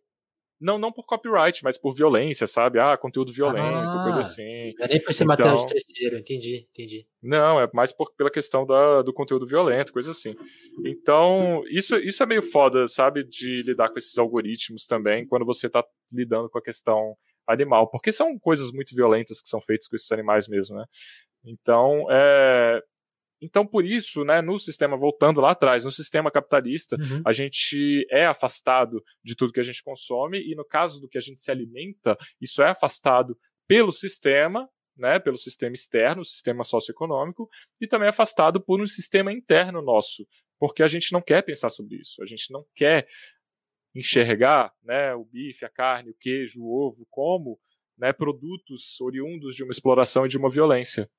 Não, 0.62 0.78
não 0.78 0.92
por 0.92 1.04
copyright, 1.04 1.62
mas 1.64 1.76
por 1.76 1.92
violência, 1.92 2.46
sabe? 2.46 2.78
Ah, 2.78 2.96
conteúdo 2.96 3.32
violento, 3.32 3.66
ah, 3.66 4.02
coisa 4.04 4.20
assim. 4.20 4.72
Não 4.78 4.84
é 4.84 4.88
nem 4.88 5.02
por 5.02 5.12
ser 5.12 5.24
então, 5.24 5.36
material 5.36 5.56
de 5.56 5.66
terceiro, 5.66 6.18
entendi, 6.18 6.68
entendi. 6.70 7.06
Não, 7.20 7.60
é 7.60 7.68
mais 7.74 7.90
por, 7.90 8.12
pela 8.14 8.30
questão 8.30 8.64
da, 8.64 9.02
do 9.02 9.12
conteúdo 9.12 9.44
violento, 9.44 9.92
coisa 9.92 10.12
assim. 10.12 10.36
Então, 10.84 11.64
isso, 11.68 11.96
isso 11.96 12.22
é 12.22 12.26
meio 12.26 12.42
foda, 12.42 12.86
sabe? 12.86 13.24
De 13.24 13.62
lidar 13.62 13.90
com 13.90 13.98
esses 13.98 14.16
algoritmos 14.16 14.86
também, 14.86 15.26
quando 15.26 15.44
você 15.44 15.68
tá 15.68 15.84
lidando 16.12 16.48
com 16.48 16.58
a 16.58 16.62
questão 16.62 17.16
animal. 17.46 17.90
Porque 17.90 18.12
são 18.12 18.38
coisas 18.38 18.70
muito 18.70 18.94
violentas 18.94 19.40
que 19.40 19.48
são 19.48 19.60
feitas 19.60 19.88
com 19.88 19.96
esses 19.96 20.12
animais 20.12 20.46
mesmo, 20.46 20.76
né? 20.76 20.84
Então, 21.44 22.06
é, 22.08 22.80
então, 23.42 23.66
por 23.66 23.84
isso, 23.84 24.24
né, 24.24 24.40
no 24.40 24.58
sistema, 24.58 24.96
voltando 24.96 25.40
lá 25.40 25.50
atrás, 25.50 25.84
no 25.84 25.90
sistema 25.90 26.30
capitalista, 26.30 26.96
uhum. 26.96 27.22
a 27.26 27.32
gente 27.32 28.06
é 28.08 28.24
afastado 28.24 29.02
de 29.22 29.34
tudo 29.34 29.52
que 29.52 29.60
a 29.60 29.64
gente 29.64 29.82
consome, 29.82 30.40
e 30.40 30.54
no 30.54 30.64
caso 30.64 31.00
do 31.00 31.08
que 31.08 31.18
a 31.18 31.20
gente 31.20 31.42
se 31.42 31.50
alimenta, 31.50 32.16
isso 32.40 32.62
é 32.62 32.70
afastado 32.70 33.36
pelo 33.66 33.90
sistema, 33.90 34.68
né, 34.96 35.18
pelo 35.18 35.36
sistema 35.36 35.74
externo, 35.74 36.22
o 36.22 36.24
sistema 36.24 36.62
socioeconômico, 36.62 37.48
e 37.80 37.86
também 37.88 38.08
afastado 38.08 38.60
por 38.60 38.80
um 38.80 38.86
sistema 38.86 39.32
interno 39.32 39.82
nosso, 39.82 40.26
porque 40.58 40.82
a 40.82 40.88
gente 40.88 41.12
não 41.12 41.20
quer 41.20 41.42
pensar 41.42 41.70
sobre 41.70 41.96
isso, 41.96 42.22
a 42.22 42.26
gente 42.26 42.52
não 42.52 42.64
quer 42.74 43.08
enxergar 43.94 44.72
né, 44.82 45.14
o 45.14 45.24
bife, 45.24 45.64
a 45.64 45.68
carne, 45.68 46.10
o 46.10 46.16
queijo, 46.18 46.62
o 46.62 46.72
ovo 46.72 47.06
como 47.10 47.58
né, 47.98 48.12
produtos 48.12 49.00
oriundos 49.00 49.54
de 49.54 49.62
uma 49.62 49.72
exploração 49.72 50.24
e 50.24 50.28
de 50.28 50.38
uma 50.38 50.50
violência. 50.50 51.10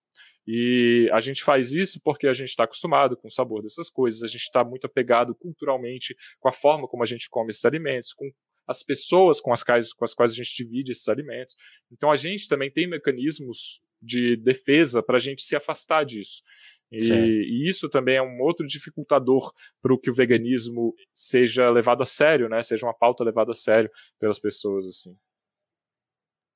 E 0.45 1.09
a 1.13 1.19
gente 1.19 1.43
faz 1.43 1.71
isso 1.71 1.99
porque 2.03 2.27
a 2.27 2.33
gente 2.33 2.49
está 2.49 2.65
acostumado 2.65 3.15
com 3.15 3.27
o 3.27 3.31
sabor 3.31 3.61
dessas 3.61 3.89
coisas, 3.89 4.23
a 4.23 4.27
gente 4.27 4.41
está 4.41 4.63
muito 4.63 4.85
apegado 4.85 5.33
culturalmente 5.35 6.15
com 6.39 6.49
a 6.49 6.51
forma 6.51 6.87
como 6.87 7.03
a 7.03 7.05
gente 7.05 7.29
come 7.29 7.49
esses 7.49 7.63
alimentos, 7.63 8.13
com 8.13 8.29
as 8.67 8.83
pessoas 8.83 9.41
com 9.41 9.51
as, 9.51 9.63
quais, 9.63 9.93
com 9.93 10.05
as 10.05 10.13
quais 10.13 10.31
a 10.31 10.35
gente 10.35 10.55
divide 10.55 10.91
esses 10.91 11.07
alimentos. 11.07 11.55
Então 11.91 12.11
a 12.11 12.15
gente 12.15 12.47
também 12.47 12.71
tem 12.71 12.87
mecanismos 12.87 13.81
de 14.01 14.35
defesa 14.35 15.01
para 15.01 15.17
a 15.17 15.19
gente 15.19 15.43
se 15.43 15.55
afastar 15.55 16.05
disso. 16.05 16.43
E, 16.91 16.99
e, 17.01 17.67
isso 17.67 17.89
também 17.89 18.17
é 18.17 18.21
um 18.21 18.39
outro 18.41 18.67
dificultador 18.67 19.51
para 19.81 19.97
que 19.97 20.11
o 20.11 20.13
veganismo 20.13 20.93
seja 21.11 21.69
levado 21.71 22.03
a 22.03 22.05
sério, 22.05 22.47
né? 22.47 22.61
Seja 22.61 22.85
uma 22.85 22.93
pauta 22.93 23.23
levada 23.23 23.51
a 23.51 23.55
sério 23.55 23.89
pelas 24.19 24.37
pessoas, 24.37 24.85
assim. 24.85 25.17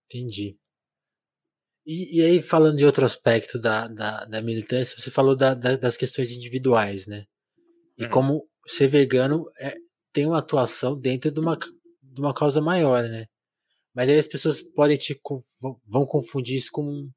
Entendi. 0.05 0.55
E, 1.87 2.17
e, 2.17 2.21
aí, 2.21 2.41
falando 2.41 2.75
de 2.75 2.85
outro 2.85 3.05
aspecto 3.05 3.57
da, 3.57 3.87
da, 3.87 4.25
da 4.25 4.41
militância, 4.41 4.99
você 4.99 5.09
falou 5.09 5.37
da, 5.37 5.53
da, 5.53 5.77
das 5.77 5.95
questões 5.95 6.33
individuais, 6.33 7.07
né? 7.07 7.23
E 7.97 8.03
uhum. 8.03 8.09
como 8.09 8.49
ser 8.67 8.89
vegano 8.89 9.45
é, 9.57 9.73
tem 10.11 10.25
uma 10.25 10.39
atuação 10.39 10.99
dentro 10.99 11.31
de 11.31 11.39
uma, 11.39 11.57
de 11.57 12.19
uma 12.19 12.33
causa 12.33 12.59
maior, 12.59 13.03
né? 13.03 13.25
Mas 13.95 14.09
aí 14.09 14.17
as 14.17 14.27
pessoas 14.27 14.61
podem 14.61 14.97
te 14.97 15.17
vão 15.87 16.05
confundir 16.05 16.57
isso 16.57 16.71
com, 16.73 17.09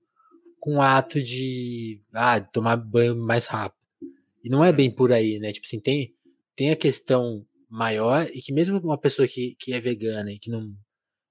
com 0.60 0.74
um 0.74 0.80
ato 0.80 1.20
de 1.20 2.00
ah, 2.12 2.40
tomar 2.40 2.76
banho 2.76 3.16
mais 3.16 3.46
rápido. 3.46 3.80
E 4.44 4.48
não 4.48 4.64
é 4.64 4.72
bem 4.72 4.88
uhum. 4.88 4.94
por 4.94 5.12
aí, 5.12 5.40
né? 5.40 5.52
Tipo 5.52 5.66
assim, 5.66 5.80
tem, 5.80 6.14
tem 6.54 6.70
a 6.70 6.76
questão 6.76 7.44
maior 7.68 8.28
e 8.32 8.40
que 8.40 8.52
mesmo 8.52 8.78
uma 8.78 8.98
pessoa 8.98 9.26
que, 9.26 9.56
que 9.58 9.72
é 9.72 9.80
vegana 9.80 10.30
e 10.30 10.38
que 10.38 10.48
não 10.48 10.72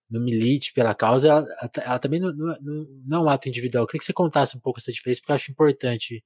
no 0.09 0.19
milite 0.19 0.73
pela 0.73 0.95
causa, 0.95 1.27
ela, 1.27 1.47
ela 1.85 1.99
também 1.99 2.19
não, 2.19 2.33
não, 2.33 2.87
não, 3.05 3.17
é 3.17 3.23
um 3.25 3.29
ato 3.29 3.47
individual. 3.47 3.83
Eu 3.83 3.87
queria 3.87 3.99
que 3.99 4.05
você 4.05 4.13
contasse 4.13 4.57
um 4.57 4.59
pouco 4.59 4.79
essa 4.79 4.91
diferença, 4.91 5.21
porque 5.21 5.31
eu 5.31 5.35
acho 5.35 5.51
importante 5.51 6.23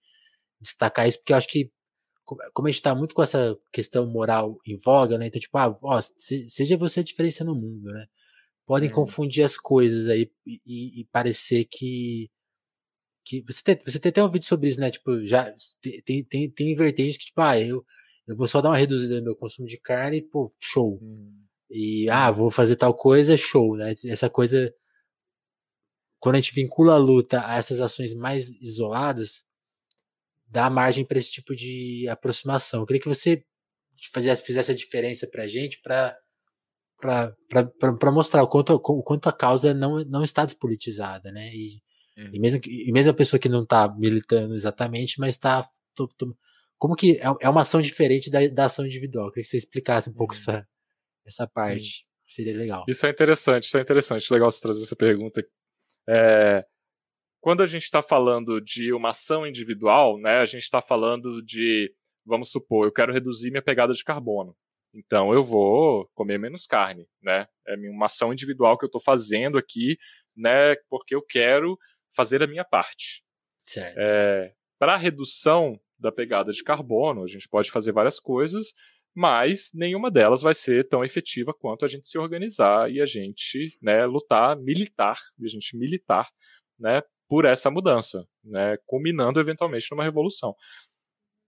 destacar 0.62 1.08
isso, 1.08 1.20
porque 1.20 1.34
eu 1.34 1.38
acho 1.38 1.50
que, 1.50 1.72
como 2.54 2.68
a 2.68 2.72
gente 2.72 2.80
está 2.80 2.96
muito 2.96 3.14
com 3.14 3.22
essa 3.22 3.58
questão 3.72 4.06
moral 4.08 4.58
em 4.66 4.78
voga, 4.78 5.18
né? 5.18 5.28
Então, 5.28 5.42
tipo, 5.42 5.58
ah, 5.58 5.78
ó, 5.84 6.00
seja 6.48 6.78
você 6.78 7.02
a 7.02 7.04
diferença 7.04 7.44
no 7.44 7.54
mundo, 7.54 7.92
né? 7.92 8.08
Podem 8.66 8.90
é. 8.90 8.94
confundir 8.94 9.44
as 9.44 9.58
coisas 9.58 10.08
aí 10.10 10.32
e, 10.48 11.02
e, 11.02 11.06
parecer 11.12 11.66
que. 11.66 12.30
que 13.26 13.44
você, 13.46 13.64
tem, 13.64 13.78
você 13.86 14.00
tem 14.00 14.10
até 14.10 14.24
um 14.24 14.30
vídeo 14.30 14.48
sobre 14.48 14.70
isso, 14.70 14.80
né? 14.80 14.90
Tipo, 14.90 15.22
já 15.24 15.54
tem, 16.06 16.24
tem, 16.24 16.50
tem 16.50 16.76
vertentes 16.76 17.18
que, 17.18 17.26
tipo, 17.26 17.42
ah, 17.42 17.60
eu, 17.60 17.86
eu 18.28 18.38
vou 18.38 18.48
só 18.48 18.62
dar 18.62 18.70
uma 18.70 18.78
reduzida 18.78 19.18
no 19.18 19.26
meu 19.26 19.36
consumo 19.36 19.68
de 19.68 19.78
carne, 19.78 20.22
pô, 20.22 20.50
show. 20.62 20.98
Hum. 21.02 21.43
E, 21.74 22.08
ah, 22.08 22.30
vou 22.30 22.52
fazer 22.52 22.76
tal 22.76 22.94
coisa, 22.94 23.36
show, 23.36 23.76
né? 23.76 23.96
Essa 24.06 24.30
coisa. 24.30 24.72
Quando 26.20 26.36
a 26.36 26.40
gente 26.40 26.54
vincula 26.54 26.94
a 26.94 26.98
luta 26.98 27.46
a 27.46 27.58
essas 27.58 27.82
ações 27.82 28.14
mais 28.14 28.50
isoladas, 28.62 29.44
dá 30.46 30.70
margem 30.70 31.04
para 31.04 31.18
esse 31.18 31.32
tipo 31.32 31.56
de 31.56 32.08
aproximação. 32.08 32.82
Eu 32.82 32.86
queria 32.86 33.02
que 33.02 33.10
você 33.10 33.44
fizesse, 34.14 34.44
fizesse 34.44 34.72
a 34.72 34.76
diferença 34.76 35.28
para 35.28 35.44
a 35.44 35.48
gente, 35.48 35.82
para 35.82 36.16
para 38.00 38.12
mostrar 38.12 38.44
o 38.44 38.48
quanto, 38.48 38.76
o 38.76 39.04
quanto 39.04 39.28
a 39.28 39.34
causa 39.34 39.74
não, 39.74 40.06
não 40.06 40.24
está 40.24 40.46
despolitizada, 40.46 41.32
né? 41.32 41.50
E, 41.54 41.82
uhum. 42.18 42.30
e, 42.34 42.40
mesmo, 42.40 42.62
e 42.66 42.92
mesmo 42.94 43.12
a 43.12 43.16
pessoa 43.16 43.40
que 43.40 43.50
não 43.50 43.64
está 43.64 43.94
militando 43.94 44.54
exatamente, 44.54 45.20
mas 45.20 45.34
está. 45.34 45.68
Como 46.78 46.96
que 46.96 47.18
é, 47.18 47.26
é 47.42 47.50
uma 47.50 47.62
ação 47.62 47.82
diferente 47.82 48.30
da, 48.30 48.48
da 48.48 48.66
ação 48.66 48.86
individual? 48.86 49.26
Eu 49.26 49.32
queria 49.32 49.44
que 49.44 49.50
você 49.50 49.58
explicasse 49.58 50.10
um 50.10 50.14
pouco 50.14 50.34
uhum. 50.34 50.40
essa, 50.40 50.68
essa 51.26 51.48
parte. 51.48 52.04
Hum. 52.04 52.14
Seria 52.28 52.56
legal. 52.58 52.84
Isso 52.88 53.06
é 53.06 53.10
interessante, 53.10 53.66
isso 53.66 53.78
é 53.78 53.82
interessante. 53.82 54.34
Legal 54.34 54.50
você 54.50 54.62
trazer 54.62 54.84
essa 54.84 54.96
pergunta. 54.96 55.46
É, 56.10 56.66
quando 57.40 57.62
a 57.62 57.66
gente 57.66 57.84
está 57.84 58.02
falando 58.02 58.60
de 58.62 58.92
uma 58.94 59.10
ação 59.10 59.46
individual, 59.46 60.18
né, 60.18 60.40
a 60.40 60.46
gente 60.46 60.64
está 60.64 60.82
falando 60.82 61.44
de, 61.44 61.94
vamos 62.26 62.50
supor, 62.50 62.88
eu 62.88 62.92
quero 62.92 63.14
reduzir 63.14 63.52
minha 63.52 63.62
pegada 63.62 63.94
de 63.94 64.04
carbono. 64.04 64.56
Então 64.94 65.34
eu 65.34 65.44
vou 65.44 66.10
comer 66.14 66.38
menos 66.38 66.66
carne, 66.66 67.08
né? 67.22 67.48
É 67.68 67.76
uma 67.76 68.06
ação 68.06 68.32
individual 68.32 68.78
que 68.78 68.86
eu 68.86 68.88
estou 68.88 69.02
fazendo 69.02 69.58
aqui, 69.58 69.98
né? 70.36 70.76
Porque 70.90 71.16
eu 71.16 71.22
quero 71.22 71.78
fazer 72.16 72.44
a 72.44 72.48
minha 72.48 72.64
parte. 72.64 73.24
Certo. 73.66 73.98
É, 73.98 74.54
Para 74.80 74.94
a 74.94 74.98
redução 74.98 75.80
da 75.98 76.12
pegada 76.12 76.52
de 76.52 76.64
carbono, 76.64 77.24
a 77.24 77.28
gente 77.28 77.48
pode 77.48 77.72
fazer 77.72 77.92
várias 77.92 78.20
coisas, 78.20 78.74
mas 79.16 79.70
nenhuma 79.74 80.10
delas 80.10 80.42
vai 80.42 80.54
ser 80.54 80.88
tão 80.88 81.04
efetiva 81.04 81.54
quanto 81.54 81.86
a 81.86 81.88
gente 81.88 82.08
se 82.08 82.18
organizar 82.18 82.92
e 82.92 83.00
a 83.02 83.06
gente 83.06 83.66
né, 83.82 84.06
lutar 84.06 84.58
militar, 84.58 85.18
e 85.40 85.46
a 85.46 85.50
gente 85.50 85.78
militar 85.78 86.28
né, 86.80 87.02
por 87.28 87.46
essa 87.46 87.70
mudança, 87.70 88.26
né, 88.44 88.78
culminando 88.86 89.40
eventualmente 89.40 89.88
numa 89.92 90.04
revolução. 90.04 90.56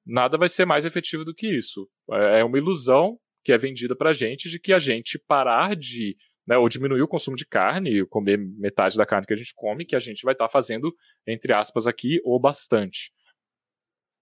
Nada 0.06 0.38
vai 0.38 0.48
ser 0.48 0.66
mais 0.66 0.86
efetivo 0.86 1.26
do 1.26 1.34
que 1.34 1.48
isso. 1.48 1.90
É, 2.12 2.40
é 2.40 2.44
uma 2.44 2.58
ilusão 2.58 3.20
que 3.44 3.52
é 3.52 3.58
vendida 3.58 3.96
para 3.96 4.12
a 4.12 4.14
gente 4.14 4.50
de 4.50 4.60
que 4.60 4.72
a 4.72 4.80
gente 4.80 5.20
parar 5.28 5.76
de 5.76 6.16
né, 6.48 6.58
ou 6.58 6.70
diminuir 6.70 7.02
o 7.02 7.08
consumo 7.08 7.36
de 7.36 7.46
carne, 7.46 8.06
comer 8.06 8.38
metade 8.38 8.98
da 8.98 9.06
carne 9.06 9.26
que 9.26 9.34
a 9.34 9.38
gente 9.38 9.54
come, 9.56 9.86
que 9.86 9.96
a 9.96 10.00
gente 10.00 10.24
vai 10.24 10.34
estar 10.34 10.46
tá 10.46 10.52
fazendo, 10.52 10.96
entre 11.26 11.54
aspas, 11.54 11.88
aqui, 11.88 12.22
o 12.24 12.40
bastante. 12.40 13.12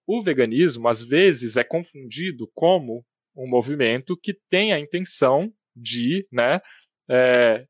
O 0.06 0.22
veganismo, 0.22 0.88
às 0.88 1.02
vezes, 1.02 1.56
é 1.56 1.64
confundido 1.64 2.50
como 2.54 3.04
um 3.36 3.48
movimento 3.48 4.16
que 4.16 4.34
tem 4.48 4.72
a 4.72 4.78
intenção 4.78 5.52
de 5.74 6.26
né, 6.30 6.60
é, 7.10 7.66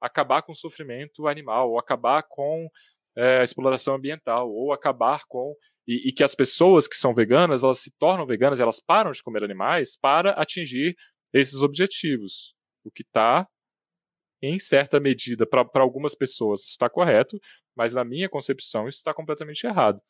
acabar 0.00 0.42
com 0.42 0.52
o 0.52 0.56
sofrimento 0.56 1.26
animal, 1.26 1.70
ou 1.70 1.78
acabar 1.78 2.22
com 2.28 2.68
é, 3.16 3.40
a 3.40 3.42
exploração 3.42 3.94
ambiental, 3.94 4.50
ou 4.50 4.72
acabar 4.72 5.22
com. 5.28 5.54
E, 5.86 6.08
e, 6.08 6.12
que 6.12 6.24
as 6.24 6.34
pessoas 6.34 6.88
que 6.88 6.96
são 6.96 7.14
veganas, 7.14 7.62
elas 7.62 7.78
se 7.78 7.92
tornam 7.98 8.26
veganas, 8.26 8.58
elas 8.60 8.80
param 8.80 9.12
de 9.12 9.22
comer 9.22 9.44
animais 9.44 9.96
para 9.96 10.30
atingir 10.32 10.96
esses 11.32 11.62
objetivos. 11.62 12.54
O 12.84 12.90
que 12.90 13.02
está, 13.02 13.46
em 14.42 14.58
certa 14.58 14.98
medida, 14.98 15.46
para 15.46 15.64
algumas 15.76 16.14
pessoas, 16.14 16.62
está 16.62 16.90
correto, 16.90 17.38
mas 17.76 17.94
na 17.94 18.04
minha 18.04 18.28
concepção 18.28 18.88
isso 18.88 18.98
está 18.98 19.14
completamente 19.14 19.64
errado. 19.64 20.00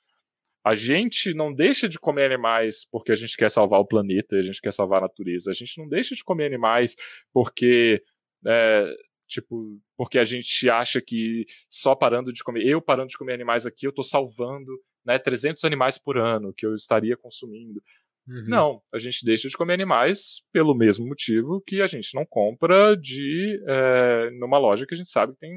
A 0.67 0.75
gente 0.75 1.33
não 1.33 1.55
deixa 1.55 1.89
de 1.89 1.97
comer 1.97 2.25
animais 2.25 2.85
porque 2.91 3.13
a 3.13 3.15
gente 3.15 3.37
quer 3.37 3.49
salvar 3.49 3.79
o 3.79 3.87
planeta, 3.87 4.35
a 4.35 4.43
gente 4.43 4.61
quer 4.61 4.73
salvar 4.73 4.99
a 4.99 5.03
natureza. 5.03 5.53
A 5.53 5.55
gente 5.55 5.79
não 5.79 5.89
deixa 5.89 6.13
de 6.17 6.25
comer 6.25 6.47
animais 6.47 6.97
porque 7.33 8.03
é, 8.45 8.93
tipo, 9.29 9.81
porque 9.97 10.19
a 10.19 10.25
gente 10.25 10.69
acha 10.69 11.01
que 11.01 11.47
só 11.71 11.95
parando 11.95 12.33
de 12.33 12.43
comer, 12.43 12.67
eu 12.67 12.83
parando 12.83 13.11
de 13.11 13.17
comer 13.17 13.35
animais 13.35 13.65
aqui, 13.65 13.87
eu 13.87 13.91
estou 13.91 14.03
salvando, 14.03 14.73
né, 15.05 15.21
300 15.21 15.63
animais 15.63 15.99
por 15.99 16.19
ano 16.19 16.53
que 16.53 16.67
eu 16.67 16.75
estaria 16.75 17.17
consumindo. 17.17 17.81
Uhum. 18.27 18.45
Não, 18.49 18.83
a 18.93 18.99
gente 18.99 19.25
deixa 19.25 19.49
de 19.49 19.57
comer 19.57 19.75
animais 19.75 20.43
pelo 20.53 20.75
mesmo 20.75 21.07
motivo 21.07 21.63
que 21.65 21.81
a 21.81 21.87
gente 21.87 22.13
não 22.13 22.27
compra 22.27 22.97
de 22.97 23.63
é, 23.69 24.31
numa 24.33 24.59
loja 24.59 24.85
que 24.85 24.95
a 24.95 24.97
gente 24.97 25.11
sabe 25.11 25.33
que 25.35 25.39
tem 25.39 25.53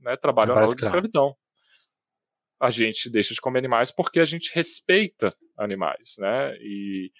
né, 0.00 0.16
trabalho 0.16 0.50
análogo 0.50 0.74
de 0.74 0.82
escravidão 0.82 1.36
a 2.60 2.70
gente 2.70 3.08
deixa 3.08 3.34
de 3.34 3.40
comer 3.40 3.60
animais 3.60 3.90
porque 3.90 4.20
a 4.20 4.24
gente 4.24 4.52
respeita 4.54 5.32
animais, 5.56 6.16
né? 6.18 6.56
E, 6.60 7.12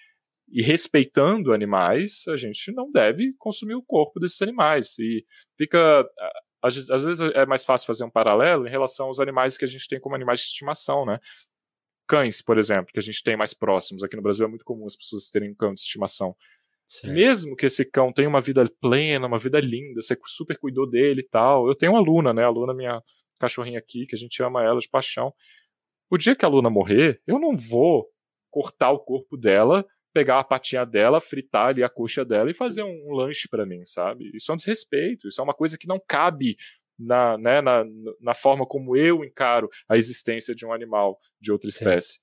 e 0.49 0.61
respeitando 0.61 1.53
animais, 1.53 2.23
a 2.27 2.35
gente 2.35 2.71
não 2.71 2.91
deve 2.91 3.33
consumir 3.37 3.75
o 3.75 3.83
corpo 3.83 4.19
desses 4.19 4.41
animais. 4.41 4.97
E 4.99 5.25
fica. 5.57 6.05
Às, 6.61 6.89
às 6.89 7.03
vezes 7.05 7.21
é 7.35 7.45
mais 7.45 7.63
fácil 7.63 7.87
fazer 7.87 8.03
um 8.03 8.09
paralelo 8.09 8.67
em 8.67 8.69
relação 8.69 9.07
aos 9.07 9.19
animais 9.19 9.57
que 9.57 9.63
a 9.63 9.67
gente 9.67 9.87
tem 9.87 9.99
como 9.99 10.15
animais 10.15 10.41
de 10.41 10.47
estimação, 10.47 11.05
né? 11.05 11.19
Cães, 12.05 12.41
por 12.41 12.57
exemplo, 12.57 12.91
que 12.91 12.99
a 12.99 13.03
gente 13.03 13.23
tem 13.23 13.37
mais 13.37 13.53
próximos. 13.53 14.03
Aqui 14.03 14.17
no 14.17 14.21
Brasil 14.21 14.45
é 14.45 14.49
muito 14.49 14.65
comum 14.65 14.85
as 14.85 14.95
pessoas 14.95 15.29
terem 15.29 15.51
um 15.51 15.55
cão 15.55 15.73
de 15.73 15.79
estimação. 15.79 16.35
Certo. 16.85 17.13
Mesmo 17.13 17.55
que 17.55 17.67
esse 17.67 17.85
cão 17.85 18.11
tenha 18.11 18.27
uma 18.27 18.41
vida 18.41 18.67
plena, 18.81 19.27
uma 19.27 19.37
vida 19.37 19.61
linda, 19.61 20.01
você 20.01 20.17
super 20.25 20.57
cuidou 20.57 20.89
dele 20.89 21.21
e 21.21 21.27
tal. 21.29 21.67
Eu 21.67 21.75
tenho 21.75 21.93
uma 21.93 22.01
Luna, 22.01 22.33
né? 22.33 22.43
A 22.43 22.49
Luna, 22.49 22.73
minha, 22.73 22.99
cachorrinha 23.39 23.79
aqui, 23.79 24.05
que 24.05 24.15
a 24.15 24.19
gente 24.19 24.41
ama 24.43 24.63
ela 24.63 24.79
de 24.79 24.89
paixão. 24.89 25.33
O 26.09 26.17
dia 26.17 26.35
que 26.35 26.45
a 26.45 26.47
Luna 26.47 26.69
morrer, 26.69 27.21
eu 27.25 27.39
não 27.39 27.55
vou 27.55 28.07
cortar 28.51 28.91
o 28.91 28.99
corpo 28.99 29.37
dela, 29.37 29.85
pegar 30.13 30.39
a 30.39 30.43
patinha 30.43 30.85
dela, 30.85 31.21
fritar 31.21 31.67
ali 31.67 31.83
a 31.83 31.89
coxa 31.89 32.25
dela 32.25 32.49
e 32.49 32.53
fazer 32.53 32.83
um, 32.83 33.07
um 33.07 33.13
lanche 33.13 33.47
para 33.47 33.65
mim, 33.65 33.85
sabe? 33.85 34.31
Isso 34.33 34.51
é 34.51 34.53
um 34.53 34.57
desrespeito, 34.57 35.27
isso 35.27 35.39
é 35.39 35.43
uma 35.43 35.53
coisa 35.53 35.77
que 35.77 35.87
não 35.87 36.01
cabe 36.07 36.57
na, 36.99 37.37
né, 37.37 37.61
na, 37.61 37.85
na 38.19 38.33
forma 38.33 38.65
como 38.65 38.95
eu 38.97 39.23
encaro 39.23 39.69
a 39.87 39.95
existência 39.95 40.53
de 40.53 40.65
um 40.65 40.73
animal 40.73 41.17
de 41.39 41.51
outra 41.51 41.69
espécie. 41.69 42.13
Sim. 42.13 42.19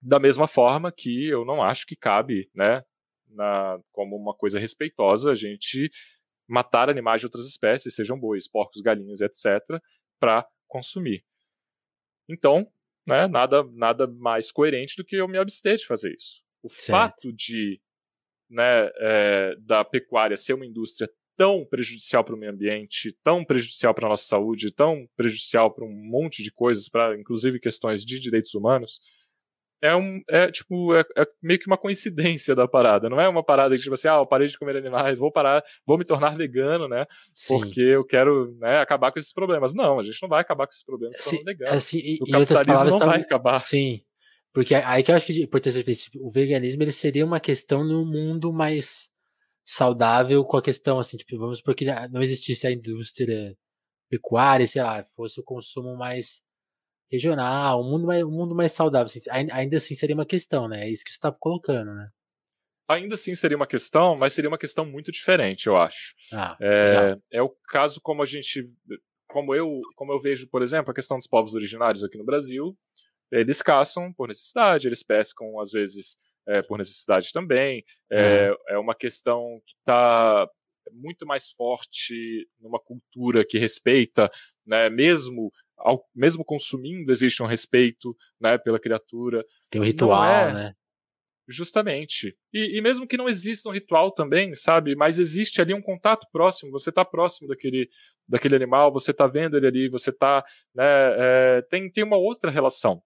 Da 0.00 0.20
mesma 0.20 0.46
forma 0.46 0.92
que 0.92 1.26
eu 1.26 1.44
não 1.44 1.62
acho 1.62 1.86
que 1.86 1.96
cabe, 1.96 2.50
né, 2.54 2.82
na, 3.28 3.78
como 3.90 4.16
uma 4.16 4.34
coisa 4.34 4.58
respeitosa 4.58 5.32
a 5.32 5.34
gente 5.34 5.90
matar 6.46 6.90
animais 6.90 7.20
de 7.20 7.26
outras 7.26 7.46
espécies, 7.46 7.94
sejam 7.94 8.18
bois, 8.18 8.46
porcos, 8.48 8.82
galinhas, 8.82 9.20
etc., 9.20 9.80
para 10.18 10.46
consumir. 10.66 11.24
Então, 12.28 12.70
né, 13.06 13.26
nada, 13.26 13.62
nada 13.72 14.06
mais 14.06 14.50
coerente 14.50 14.96
do 14.96 15.04
que 15.04 15.16
eu 15.16 15.28
me 15.28 15.38
abster 15.38 15.76
de 15.76 15.86
fazer 15.86 16.14
isso. 16.14 16.42
O 16.62 16.70
certo. 16.70 16.90
fato 16.90 17.32
de 17.32 17.80
né, 18.48 18.90
é, 18.98 19.56
da 19.58 19.84
pecuária 19.84 20.36
ser 20.36 20.54
uma 20.54 20.66
indústria 20.66 21.10
tão 21.36 21.64
prejudicial 21.64 22.24
para 22.24 22.34
o 22.34 22.38
meio 22.38 22.52
ambiente, 22.52 23.16
tão 23.22 23.44
prejudicial 23.44 23.92
para 23.92 24.06
a 24.06 24.10
nossa 24.10 24.24
saúde, 24.24 24.72
tão 24.72 25.08
prejudicial 25.16 25.72
para 25.72 25.84
um 25.84 25.92
monte 25.92 26.42
de 26.42 26.52
coisas, 26.52 26.88
para 26.88 27.18
inclusive 27.18 27.58
questões 27.58 28.04
de 28.04 28.18
direitos 28.20 28.54
humanos, 28.54 29.00
é 29.84 29.94
um 29.94 30.22
é 30.30 30.50
tipo 30.50 30.94
é, 30.94 31.04
é, 31.16 31.26
meio 31.42 31.60
que 31.60 31.66
uma 31.66 31.76
coincidência 31.76 32.54
da 32.54 32.66
parada. 32.66 33.10
Não 33.10 33.20
é 33.20 33.28
uma 33.28 33.44
parada 33.44 33.76
que 33.76 33.82
tipo 33.82 33.94
assim 33.94 34.08
ah 34.08 34.16
eu 34.16 34.26
parei 34.26 34.48
de 34.48 34.58
comer 34.58 34.76
animais 34.76 35.18
vou 35.18 35.30
parar 35.30 35.62
vou 35.86 35.98
me 35.98 36.04
tornar 36.04 36.36
vegano 36.36 36.88
né? 36.88 37.04
Sim. 37.34 37.58
porque 37.58 37.80
eu 37.80 38.04
quero 38.04 38.56
né, 38.58 38.78
acabar 38.78 39.12
com 39.12 39.18
esses 39.18 39.32
problemas. 39.32 39.74
Não 39.74 40.00
a 40.00 40.02
gente 40.02 40.20
não 40.22 40.28
vai 40.28 40.40
acabar 40.40 40.66
com 40.66 40.70
esses 40.70 40.84
problemas 40.84 41.16
se 41.18 41.24
tornando 41.24 41.44
vegano. 41.44 41.76
assim, 41.76 41.98
e, 41.98 42.18
o 42.22 42.30
capitalismo 42.30 42.90
não 42.90 42.98
tá... 42.98 43.06
vai 43.06 43.20
acabar. 43.20 43.60
Sim 43.60 44.00
porque 44.54 44.72
aí 44.72 45.02
que 45.02 45.10
eu 45.10 45.16
acho 45.16 45.26
que 45.26 45.46
por 45.48 45.60
ter 45.60 45.72
o 46.20 46.30
veganismo 46.30 46.82
ele 46.82 46.92
seria 46.92 47.26
uma 47.26 47.40
questão 47.40 47.82
no 47.82 48.06
mundo 48.06 48.52
mais 48.52 49.10
saudável 49.64 50.44
com 50.44 50.56
a 50.56 50.62
questão 50.62 50.98
assim 50.98 51.16
tipo 51.16 51.36
vamos 51.36 51.60
porque 51.60 51.84
não 52.10 52.22
existisse 52.22 52.66
a 52.66 52.70
indústria 52.70 53.56
pecuária 54.08 54.66
sei 54.66 54.80
lá 54.80 55.04
fosse 55.16 55.40
o 55.40 55.42
consumo 55.42 55.96
mais 55.96 56.43
regional, 57.14 57.80
um 57.80 57.90
mundo 57.90 58.06
mais, 58.06 58.22
um 58.22 58.30
mundo 58.30 58.54
mais 58.54 58.72
saudável. 58.72 59.06
Assim, 59.06 59.20
ainda 59.30 59.76
assim 59.76 59.94
seria 59.94 60.14
uma 60.14 60.26
questão, 60.26 60.68
né? 60.68 60.86
É 60.86 60.90
isso 60.90 61.04
que 61.04 61.10
você 61.10 61.16
está 61.16 61.32
colocando, 61.32 61.94
né? 61.94 62.08
Ainda 62.88 63.14
assim 63.14 63.34
seria 63.34 63.56
uma 63.56 63.66
questão, 63.66 64.16
mas 64.16 64.34
seria 64.34 64.48
uma 64.48 64.58
questão 64.58 64.84
muito 64.84 65.10
diferente, 65.10 65.66
eu 65.66 65.76
acho. 65.76 66.14
Ah, 66.32 66.56
é, 66.60 67.16
é 67.32 67.42
o 67.42 67.48
caso 67.68 68.00
como 68.02 68.22
a 68.22 68.26
gente. 68.26 68.70
Como 69.26 69.54
eu, 69.54 69.80
como 69.96 70.12
eu 70.12 70.20
vejo, 70.20 70.48
por 70.48 70.62
exemplo, 70.62 70.90
a 70.90 70.94
questão 70.94 71.16
dos 71.16 71.26
povos 71.26 71.54
originários 71.54 72.04
aqui 72.04 72.18
no 72.18 72.24
Brasil. 72.24 72.76
Eles 73.32 73.62
caçam 73.62 74.12
por 74.12 74.28
necessidade, 74.28 74.86
eles 74.86 75.02
pescam, 75.02 75.58
às 75.58 75.72
vezes, 75.72 76.16
é, 76.46 76.62
por 76.62 76.78
necessidade 76.78 77.32
também. 77.32 77.82
É, 78.12 78.50
uhum. 78.50 78.56
é 78.68 78.78
uma 78.78 78.94
questão 78.94 79.60
que 79.66 79.74
está 79.78 80.46
muito 80.92 81.26
mais 81.26 81.50
forte 81.50 82.46
numa 82.60 82.78
cultura 82.78 83.44
que 83.44 83.58
respeita, 83.58 84.30
né, 84.66 84.88
mesmo 84.90 85.50
ao, 85.84 86.02
mesmo 86.14 86.44
consumindo, 86.44 87.12
existe 87.12 87.42
um 87.42 87.46
respeito 87.46 88.16
né, 88.40 88.56
pela 88.56 88.80
criatura. 88.80 89.44
Tem 89.70 89.80
um 89.80 89.84
ritual, 89.84 90.24
é, 90.24 90.52
né? 90.52 90.74
Justamente. 91.46 92.34
E, 92.52 92.78
e, 92.78 92.80
mesmo 92.80 93.06
que 93.06 93.18
não 93.18 93.28
exista 93.28 93.68
um 93.68 93.72
ritual 93.72 94.10
também, 94.10 94.54
sabe? 94.54 94.96
Mas 94.96 95.18
existe 95.18 95.60
ali 95.60 95.74
um 95.74 95.82
contato 95.82 96.26
próximo, 96.32 96.72
você 96.72 96.88
está 96.88 97.04
próximo 97.04 97.46
daquele, 97.48 97.90
daquele 98.26 98.56
animal, 98.56 98.90
você 98.90 99.10
está 99.10 99.26
vendo 99.26 99.56
ele 99.56 99.66
ali, 99.66 99.88
você 99.90 100.08
está. 100.08 100.42
Né, 100.74 100.84
é, 100.86 101.62
tem, 101.68 101.92
tem 101.92 102.02
uma 102.02 102.16
outra 102.16 102.50
relação. 102.50 103.02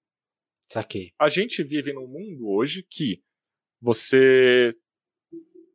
Saquei. 0.68 1.12
A 1.18 1.28
gente 1.28 1.64
vive 1.64 1.92
num 1.92 2.06
mundo 2.06 2.48
hoje 2.48 2.86
que 2.88 3.20
você. 3.80 4.72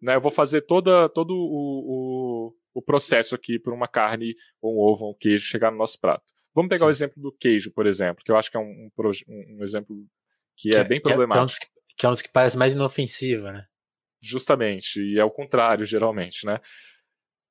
Né, 0.01 0.15
eu 0.15 0.21
vou 0.21 0.31
fazer 0.31 0.61
toda, 0.61 1.09
todo 1.09 1.33
o, 1.33 2.47
o, 2.47 2.55
o 2.75 2.81
processo 2.81 3.35
aqui 3.35 3.59
para 3.59 3.73
uma 3.73 3.87
carne, 3.89 4.35
ou 4.61 4.75
um 4.75 4.79
ovo, 4.79 5.05
ou 5.05 5.11
um 5.11 5.17
queijo 5.17 5.45
chegar 5.45 5.69
no 5.69 5.77
nosso 5.77 5.99
prato. 5.99 6.32
Vamos 6.53 6.69
pegar 6.69 6.81
Sim. 6.81 6.85
o 6.85 6.89
exemplo 6.89 7.21
do 7.21 7.31
queijo, 7.31 7.71
por 7.71 7.87
exemplo, 7.87 8.23
que 8.23 8.31
eu 8.31 8.37
acho 8.37 8.51
que 8.51 8.57
é 8.57 8.59
um, 8.59 8.89
um, 8.97 9.57
um 9.57 9.63
exemplo 9.63 9.95
que, 10.55 10.69
que 10.69 10.75
é, 10.75 10.79
é 10.79 10.83
bem 10.83 11.01
problemático. 11.01 11.33
Que 11.35 11.39
é, 11.39 11.41
um 11.41 11.45
dos 11.45 11.57
que, 11.95 12.05
é 12.05 12.09
um 12.09 12.11
dos 12.11 12.21
que 12.21 12.31
parece 12.31 12.57
mais 12.57 12.73
inofensivo, 12.73 13.51
né? 13.51 13.65
Justamente, 14.21 15.01
e 15.01 15.19
é 15.19 15.23
o 15.23 15.31
contrário, 15.31 15.85
geralmente, 15.85 16.45
né? 16.45 16.59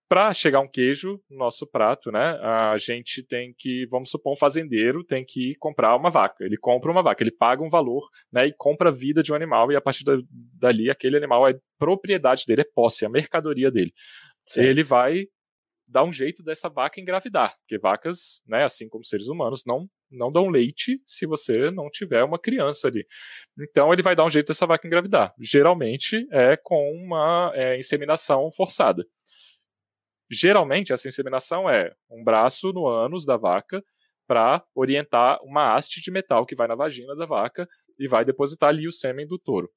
Para 0.09 0.35
chegar 0.35 0.61
um 0.61 0.69
queijo 0.69 1.19
no 1.31 1.39
nosso 1.39 1.67
prato, 1.67 2.13
né, 2.13 2.39
a 2.43 2.77
gente 2.77 3.23
tem 3.23 3.55
que, 3.57 3.87
vamos 3.87 4.11
supor, 4.11 4.35
um 4.35 4.37
fazendeiro 4.37 5.03
tem 5.03 5.25
que 5.25 5.55
comprar 5.55 5.97
uma 5.97 6.11
vaca. 6.11 6.45
Ele 6.45 6.59
compra 6.59 6.91
uma 6.91 7.03
vaca, 7.03 7.23
ele 7.23 7.31
paga 7.31 7.63
um 7.63 7.71
valor, 7.71 8.11
né, 8.31 8.47
e 8.47 8.53
compra 8.53 8.91
a 8.91 8.93
vida 8.93 9.23
de 9.23 9.33
um 9.33 9.35
animal 9.35 9.73
e 9.73 9.77
a 9.77 9.81
partir 9.81 10.05
dali 10.31 10.91
aquele 10.91 11.17
animal 11.17 11.49
é 11.49 11.59
propriedade 11.79 12.45
dele, 12.47 12.61
é 12.61 12.71
posse, 12.75 13.05
é 13.05 13.09
a 13.09 13.11
mercadoria 13.11 13.71
dele. 13.71 13.95
Certo. 14.49 14.67
Ele 14.67 14.83
vai 14.83 15.29
dar 15.93 16.05
um 16.05 16.13
jeito 16.13 16.43
dessa 16.43 16.69
vaca 16.69 17.01
engravidar, 17.01 17.55
porque 17.59 17.79
vacas, 17.79 18.43
né, 18.47 18.65
assim 18.65 18.89
como 18.89 19.05
seres 19.05 19.29
humanos, 19.29 19.63
não 19.67 19.89
não 20.11 20.31
dão 20.31 20.51
leite 20.51 21.01
se 21.07 21.25
você 21.25 21.71
não 21.71 21.89
tiver 21.89 22.23
uma 22.23 22.39
criança 22.39 22.87
ali. 22.87 23.07
Então 23.59 23.93
ele 23.93 24.03
vai 24.03 24.15
dar 24.15 24.25
um 24.25 24.31
jeito 24.31 24.49
dessa 24.49 24.67
vaca 24.67 24.87
engravidar. 24.87 25.33
Geralmente 25.41 26.27
é 26.31 26.55
com 26.55 26.93
uma 26.93 27.51
é, 27.55 27.79
inseminação 27.79 28.51
forçada. 28.53 29.07
Geralmente 30.31 30.93
essa 30.93 31.09
inseminação 31.09 31.69
é 31.69 31.95
um 32.11 32.23
braço 32.23 32.73
no 32.73 32.87
ânus 32.87 33.25
da 33.25 33.39
vaca 33.39 33.83
para 34.27 34.63
orientar 34.75 35.39
uma 35.43 35.75
haste 35.75 36.01
de 36.01 36.11
metal 36.11 36.45
que 36.45 36.55
vai 36.55 36.69
na 36.69 36.75
vagina 36.75 37.17
da 37.17 37.25
vaca 37.25 37.67
e 37.99 38.07
vai 38.07 38.25
depositar 38.25 38.69
ali 38.69 38.87
o 38.87 38.93
sêmen 38.93 39.27
do 39.27 39.39
touro. 39.39 39.71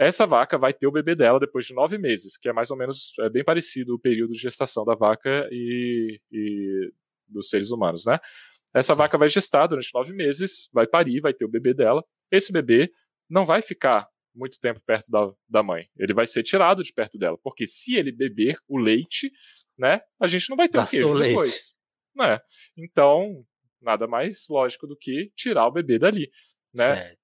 Essa 0.00 0.26
vaca 0.26 0.56
vai 0.56 0.72
ter 0.72 0.86
o 0.86 0.90
bebê 0.90 1.14
dela 1.14 1.38
depois 1.38 1.66
de 1.66 1.74
nove 1.74 1.98
meses, 1.98 2.38
que 2.38 2.48
é 2.48 2.54
mais 2.54 2.70
ou 2.70 2.76
menos 2.76 3.12
é 3.20 3.28
bem 3.28 3.44
parecido 3.44 3.94
o 3.94 3.98
período 3.98 4.32
de 4.32 4.38
gestação 4.38 4.82
da 4.82 4.94
vaca 4.94 5.46
e, 5.52 6.18
e 6.32 6.90
dos 7.28 7.50
seres 7.50 7.70
humanos, 7.70 8.06
né? 8.06 8.18
Essa 8.72 8.94
Sim. 8.94 8.98
vaca 8.98 9.18
vai 9.18 9.28
gestar 9.28 9.66
durante 9.66 9.92
nove 9.92 10.14
meses, 10.14 10.70
vai 10.72 10.86
parir, 10.86 11.20
vai 11.20 11.34
ter 11.34 11.44
o 11.44 11.50
bebê 11.50 11.74
dela. 11.74 12.02
Esse 12.30 12.50
bebê 12.50 12.90
não 13.28 13.44
vai 13.44 13.60
ficar 13.60 14.08
muito 14.34 14.58
tempo 14.58 14.80
perto 14.86 15.10
da, 15.10 15.30
da 15.46 15.62
mãe. 15.62 15.86
Ele 15.98 16.14
vai 16.14 16.26
ser 16.26 16.44
tirado 16.44 16.82
de 16.82 16.94
perto 16.94 17.18
dela, 17.18 17.36
porque 17.42 17.66
se 17.66 17.94
ele 17.94 18.10
beber 18.10 18.56
o 18.66 18.78
leite, 18.78 19.30
né, 19.76 20.00
a 20.18 20.26
gente 20.26 20.48
não 20.48 20.56
vai 20.56 20.66
ter 20.66 20.78
Gastou 20.78 20.98
o 20.98 21.02
queijo 21.02 21.14
leite. 21.14 21.30
depois. 21.32 21.74
Né? 22.16 22.40
Então, 22.74 23.44
nada 23.82 24.06
mais 24.06 24.46
lógico 24.48 24.86
do 24.86 24.96
que 24.96 25.30
tirar 25.36 25.66
o 25.66 25.72
bebê 25.72 25.98
dali, 25.98 26.30
né? 26.72 26.96
Certo. 26.96 27.20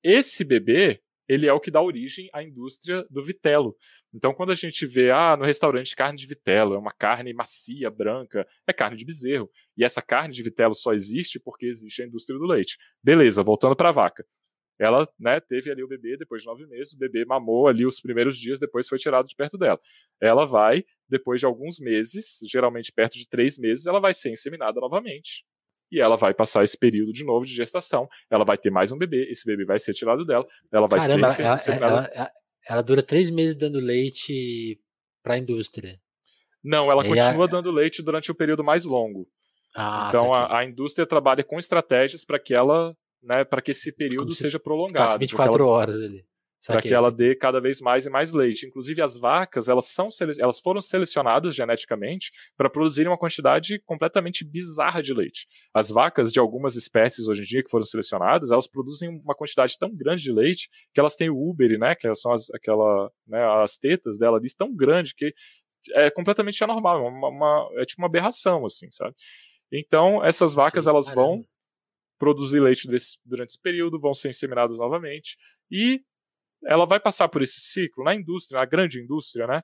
Esse 0.00 0.44
bebê, 0.44 1.02
ele 1.28 1.46
é 1.46 1.52
o 1.52 1.60
que 1.60 1.70
dá 1.70 1.80
origem 1.80 2.28
à 2.32 2.42
indústria 2.42 3.04
do 3.10 3.22
vitelo. 3.22 3.76
Então, 4.12 4.32
quando 4.34 4.50
a 4.50 4.54
gente 4.54 4.86
vê, 4.86 5.10
ah, 5.10 5.36
no 5.36 5.44
restaurante 5.44 5.96
carne 5.96 6.18
de 6.18 6.26
vitelo, 6.26 6.74
é 6.74 6.78
uma 6.78 6.92
carne 6.92 7.32
macia, 7.32 7.90
branca, 7.90 8.46
é 8.66 8.72
carne 8.72 8.96
de 8.96 9.04
bezerro. 9.04 9.50
E 9.76 9.84
essa 9.84 10.00
carne 10.00 10.34
de 10.34 10.42
vitelo 10.42 10.74
só 10.74 10.92
existe 10.92 11.40
porque 11.40 11.66
existe 11.66 12.02
a 12.02 12.06
indústria 12.06 12.38
do 12.38 12.46
leite. 12.46 12.76
Beleza, 13.02 13.42
voltando 13.42 13.74
para 13.74 13.88
a 13.88 13.92
vaca. 13.92 14.24
Ela, 14.78 15.08
né, 15.18 15.40
teve 15.40 15.70
ali 15.70 15.84
o 15.84 15.88
bebê 15.88 16.16
depois 16.16 16.42
de 16.42 16.48
nove 16.48 16.66
meses, 16.66 16.92
o 16.92 16.98
bebê 16.98 17.24
mamou 17.24 17.68
ali 17.68 17.86
os 17.86 18.00
primeiros 18.00 18.36
dias, 18.36 18.58
depois 18.58 18.88
foi 18.88 18.98
tirado 18.98 19.26
de 19.26 19.34
perto 19.36 19.56
dela. 19.56 19.80
Ela 20.20 20.44
vai, 20.44 20.84
depois 21.08 21.40
de 21.40 21.46
alguns 21.46 21.78
meses, 21.78 22.38
geralmente 22.50 22.92
perto 22.92 23.14
de 23.14 23.28
três 23.28 23.56
meses, 23.56 23.86
ela 23.86 24.00
vai 24.00 24.12
ser 24.12 24.32
inseminada 24.32 24.80
novamente 24.80 25.44
e 25.94 26.00
ela 26.00 26.16
vai 26.16 26.34
passar 26.34 26.64
esse 26.64 26.76
período 26.76 27.12
de 27.12 27.24
novo 27.24 27.46
de 27.46 27.54
gestação. 27.54 28.08
Ela 28.28 28.44
vai 28.44 28.58
ter 28.58 28.70
mais 28.70 28.90
um 28.90 28.98
bebê, 28.98 29.28
esse 29.30 29.46
bebê 29.46 29.64
vai 29.64 29.78
ser 29.78 29.94
tirado 29.94 30.24
dela, 30.24 30.46
ela 30.72 30.88
vai 30.88 30.98
Caramba, 30.98 31.32
ser. 31.32 31.72
Ela, 31.72 31.86
ela, 31.86 32.10
ela, 32.12 32.30
ela, 32.68 32.82
dura 32.82 33.02
três 33.02 33.30
meses 33.30 33.54
dando 33.54 33.78
leite 33.78 34.78
para 35.22 35.34
a 35.34 35.38
indústria. 35.38 35.98
Não, 36.62 36.90
ela 36.90 37.04
e 37.04 37.08
continua 37.08 37.46
dando 37.46 37.70
leite 37.70 38.02
durante 38.02 38.30
o 38.30 38.34
período 38.34 38.64
mais 38.64 38.84
longo. 38.84 39.28
Ah, 39.76 40.06
então 40.08 40.34
a, 40.34 40.58
a, 40.58 40.64
indústria 40.64 41.06
trabalha 41.06 41.44
com 41.44 41.58
estratégias 41.58 42.24
para 42.24 42.38
que 42.38 42.54
ela, 42.54 42.96
né, 43.22 43.44
para 43.44 43.60
que 43.62 43.70
esse 43.72 43.92
período 43.92 44.32
seja 44.32 44.58
prolongado. 44.58 45.18
24 45.18 45.54
ela... 45.54 45.66
horas 45.66 46.02
ali 46.02 46.24
para 46.66 46.80
que 46.80 46.92
ela 46.92 47.10
dê 47.10 47.34
cada 47.34 47.60
vez 47.60 47.80
mais 47.80 48.06
e 48.06 48.10
mais 48.10 48.32
leite. 48.32 48.66
Inclusive 48.66 49.02
as 49.02 49.18
vacas, 49.18 49.68
elas 49.68 49.86
são 49.86 50.08
elas 50.38 50.60
foram 50.60 50.80
selecionadas 50.80 51.54
geneticamente 51.54 52.30
para 52.56 52.70
produzirem 52.70 53.10
uma 53.10 53.18
quantidade 53.18 53.78
completamente 53.80 54.44
bizarra 54.44 55.02
de 55.02 55.12
leite. 55.12 55.46
As 55.72 55.90
vacas 55.90 56.32
de 56.32 56.38
algumas 56.38 56.76
espécies 56.76 57.28
hoje 57.28 57.42
em 57.42 57.44
dia 57.44 57.62
que 57.62 57.70
foram 57.70 57.84
selecionadas, 57.84 58.50
elas 58.50 58.66
produzem 58.66 59.08
uma 59.08 59.34
quantidade 59.34 59.78
tão 59.78 59.94
grande 59.94 60.22
de 60.22 60.32
leite 60.32 60.68
que 60.92 61.00
elas 61.00 61.16
têm 61.16 61.30
o 61.30 61.36
úbere, 61.36 61.76
né, 61.76 61.94
que 61.94 62.12
são 62.14 62.32
as, 62.32 62.48
aquela, 62.50 63.10
né, 63.26 63.44
as 63.62 63.76
tetas 63.76 64.18
dela 64.18 64.38
ali 64.38 64.48
tão 64.56 64.74
grande 64.74 65.14
que 65.14 65.34
é 65.92 66.10
completamente 66.10 66.62
anormal, 66.64 67.06
uma, 67.06 67.28
uma, 67.28 67.68
é 67.74 67.84
tipo 67.84 68.00
uma 68.00 68.08
aberração 68.08 68.64
assim, 68.64 68.90
sabe? 68.90 69.14
Então, 69.70 70.24
essas 70.24 70.54
vacas 70.54 70.86
elas 70.86 71.08
vão 71.08 71.44
produzir 72.18 72.60
leite 72.60 72.88
desse, 72.88 73.18
durante 73.24 73.50
esse 73.50 73.60
período, 73.60 74.00
vão 74.00 74.14
ser 74.14 74.30
inseminadas 74.30 74.78
novamente 74.78 75.36
e 75.70 76.00
ela 76.66 76.86
vai 76.86 77.00
passar 77.00 77.28
por 77.28 77.42
esse 77.42 77.60
ciclo 77.60 78.04
na 78.04 78.14
indústria, 78.14 78.60
na 78.60 78.64
grande 78.64 79.00
indústria, 79.00 79.46
né? 79.46 79.62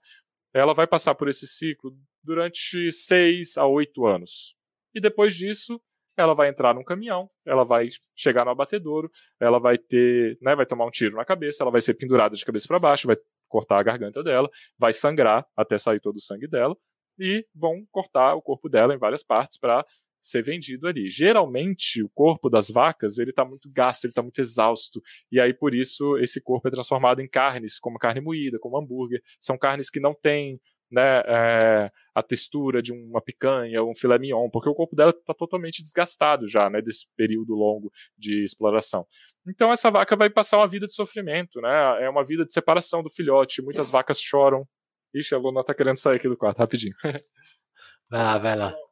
Ela 0.53 0.75
vai 0.75 0.87
passar 0.87 1.15
por 1.15 1.29
esse 1.29 1.47
ciclo 1.47 1.93
durante 2.23 2.91
seis 2.93 3.57
a 3.57 3.67
oito 3.67 4.07
anos. 4.07 4.55
E 4.95 5.01
depois 5.01 5.35
disso, 5.35 5.81
ela 6.17 6.35
vai 6.35 6.49
entrar 6.49 6.75
num 6.75 6.85
caminhão, 6.85 7.31
ela 7.47 7.65
vai 7.65 7.89
chegar 8.15 8.45
no 8.45 8.51
abatedouro, 8.51 9.11
ela 9.39 9.59
vai 9.59 9.79
ter, 9.79 10.37
né, 10.43 10.55
vai 10.55 10.67
tomar 10.67 10.87
um 10.87 10.91
tiro 10.91 11.17
na 11.17 11.25
cabeça, 11.25 11.63
ela 11.63 11.71
vai 11.71 11.81
ser 11.81 11.95
pendurada 11.95 12.37
de 12.37 12.45
cabeça 12.45 12.67
para 12.69 12.79
baixo, 12.79 13.07
vai 13.07 13.17
cortar 13.49 13.79
a 13.79 13.83
garganta 13.83 14.23
dela, 14.23 14.51
vai 14.79 14.93
sangrar 14.93 15.47
até 15.57 15.79
sair 15.79 16.01
todo 16.01 16.17
o 16.17 16.21
sangue 16.21 16.47
dela 16.47 16.77
e 17.19 17.47
vão 17.55 17.85
cortar 17.91 18.35
o 18.35 18.43
corpo 18.43 18.69
dela 18.69 18.95
em 18.95 18.99
várias 18.99 19.23
partes 19.23 19.59
para 19.59 19.85
ser 20.23 20.43
vendido 20.43 20.87
ali. 20.87 21.09
Geralmente, 21.09 22.03
o 22.03 22.09
corpo 22.11 22.49
das 22.49 22.69
vacas 22.71 23.19
ele 23.19 23.31
está 23.31 23.45
muito 23.45 23.71
gasto, 23.71 24.05
ele 24.05 24.13
está 24.13 24.23
muito 24.23 24.41
exausto, 24.41 25.01
e 25.31 25.41
aí 25.41 25.55
por 25.55 25.75
isso 25.75 26.17
esse 26.19 26.41
corpo 26.41 26.69
é 26.69 26.71
transformado 26.71 27.21
em 27.21 27.29
carnes, 27.29 27.79
como 27.79 27.99
carne 27.99 28.21
moída, 28.21 28.59
como 28.59 28.79
hambúrguer. 28.79 29.23
São 29.41 29.57
carnes 29.59 29.91
que 29.91 30.01
não 30.01 30.15
têm 30.15 30.61
né, 30.91 31.23
é, 31.27 31.91
a 32.15 32.23
textura 32.23 32.83
de 32.83 32.93
uma 32.93 33.21
picanha 33.21 33.83
ou 33.83 33.91
um 33.91 33.95
filé 33.95 34.19
mignon, 34.19 34.51
porque 34.51 34.69
o 34.69 34.75
corpo 34.75 34.97
dela 34.97 35.11
está 35.11 35.33
totalmente 35.33 35.83
desgastado 35.83 36.49
já, 36.49 36.69
né, 36.69 36.83
desse 36.83 37.07
período 37.17 37.55
longo 37.55 37.93
de 38.19 38.43
exploração. 38.45 39.07
Então 39.49 39.71
essa 39.71 39.91
vaca 39.91 40.17
vai 40.17 40.29
passar 40.29 40.59
uma 40.59 40.69
vida 40.69 40.87
de 40.87 40.95
sofrimento, 40.95 41.61
né, 41.61 42.05
é 42.05 42.11
uma 42.11 42.25
vida 42.25 42.45
de 42.45 42.53
separação 42.53 43.03
do 43.03 43.11
filhote, 43.11 43.63
muitas 43.63 43.91
vacas 43.91 44.21
choram. 44.21 44.67
Ixi, 45.15 45.35
a 45.35 45.39
Luna 45.39 45.65
tá 45.65 45.75
querendo 45.75 45.97
sair 45.97 46.17
aqui 46.17 46.29
do 46.29 46.37
quarto, 46.37 46.59
rapidinho. 46.59 46.95
Vai 48.11 48.25
lá, 48.25 48.39
vai 48.39 48.57
lá. 48.57 48.90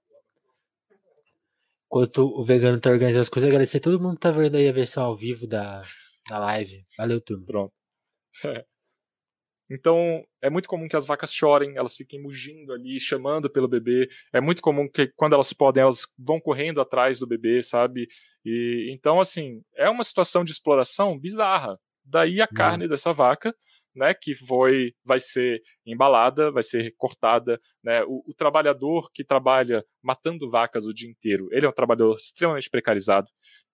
Enquanto 1.90 2.18
o 2.18 2.44
vegano 2.44 2.78
tá 2.78 2.90
organizando 2.90 3.22
as 3.22 3.30
coisas, 3.30 3.48
agradecer 3.48 3.78
a 3.78 3.80
todo 3.80 4.00
mundo 4.00 4.16
que 4.16 4.20
tá 4.20 4.30
vendo 4.30 4.56
aí 4.56 4.68
a 4.68 4.72
versão 4.72 5.04
ao 5.04 5.16
vivo 5.16 5.46
da, 5.46 5.82
da 6.28 6.38
live. 6.38 6.84
Valeu, 6.98 7.20
turma. 7.20 7.46
Pronto. 7.46 7.72
Então, 9.70 10.24
é 10.40 10.48
muito 10.48 10.66
comum 10.66 10.88
que 10.88 10.96
as 10.96 11.06
vacas 11.06 11.30
chorem, 11.32 11.76
elas 11.76 11.94
fiquem 11.94 12.22
mugindo 12.22 12.72
ali, 12.72 12.98
chamando 12.98 13.50
pelo 13.50 13.68
bebê. 13.68 14.08
É 14.32 14.40
muito 14.40 14.62
comum 14.62 14.88
que, 14.88 15.08
quando 15.08 15.34
elas 15.34 15.52
podem, 15.52 15.82
elas 15.82 16.06
vão 16.18 16.40
correndo 16.40 16.80
atrás 16.80 17.18
do 17.18 17.26
bebê, 17.26 17.62
sabe? 17.62 18.08
E 18.42 18.88
então, 18.90 19.20
assim, 19.20 19.60
é 19.76 19.90
uma 19.90 20.04
situação 20.04 20.42
de 20.42 20.52
exploração 20.52 21.18
bizarra. 21.18 21.78
Daí 22.02 22.40
a 22.40 22.44
uhum. 22.44 22.56
carne 22.56 22.88
dessa 22.88 23.12
vaca, 23.12 23.54
né, 23.98 24.14
que 24.14 24.34
foi, 24.34 24.94
vai 25.04 25.20
ser 25.20 25.60
embalada, 25.84 26.50
vai 26.50 26.62
ser 26.62 26.94
cortada, 26.96 27.60
né? 27.82 28.02
O, 28.04 28.22
o 28.26 28.34
trabalhador 28.34 29.10
que 29.12 29.24
trabalha 29.24 29.84
matando 30.02 30.48
vacas 30.48 30.86
o 30.86 30.94
dia 30.94 31.10
inteiro, 31.10 31.48
ele 31.50 31.66
é 31.66 31.68
um 31.68 31.72
trabalhador 31.72 32.16
extremamente 32.16 32.70
precarizado. 32.70 33.28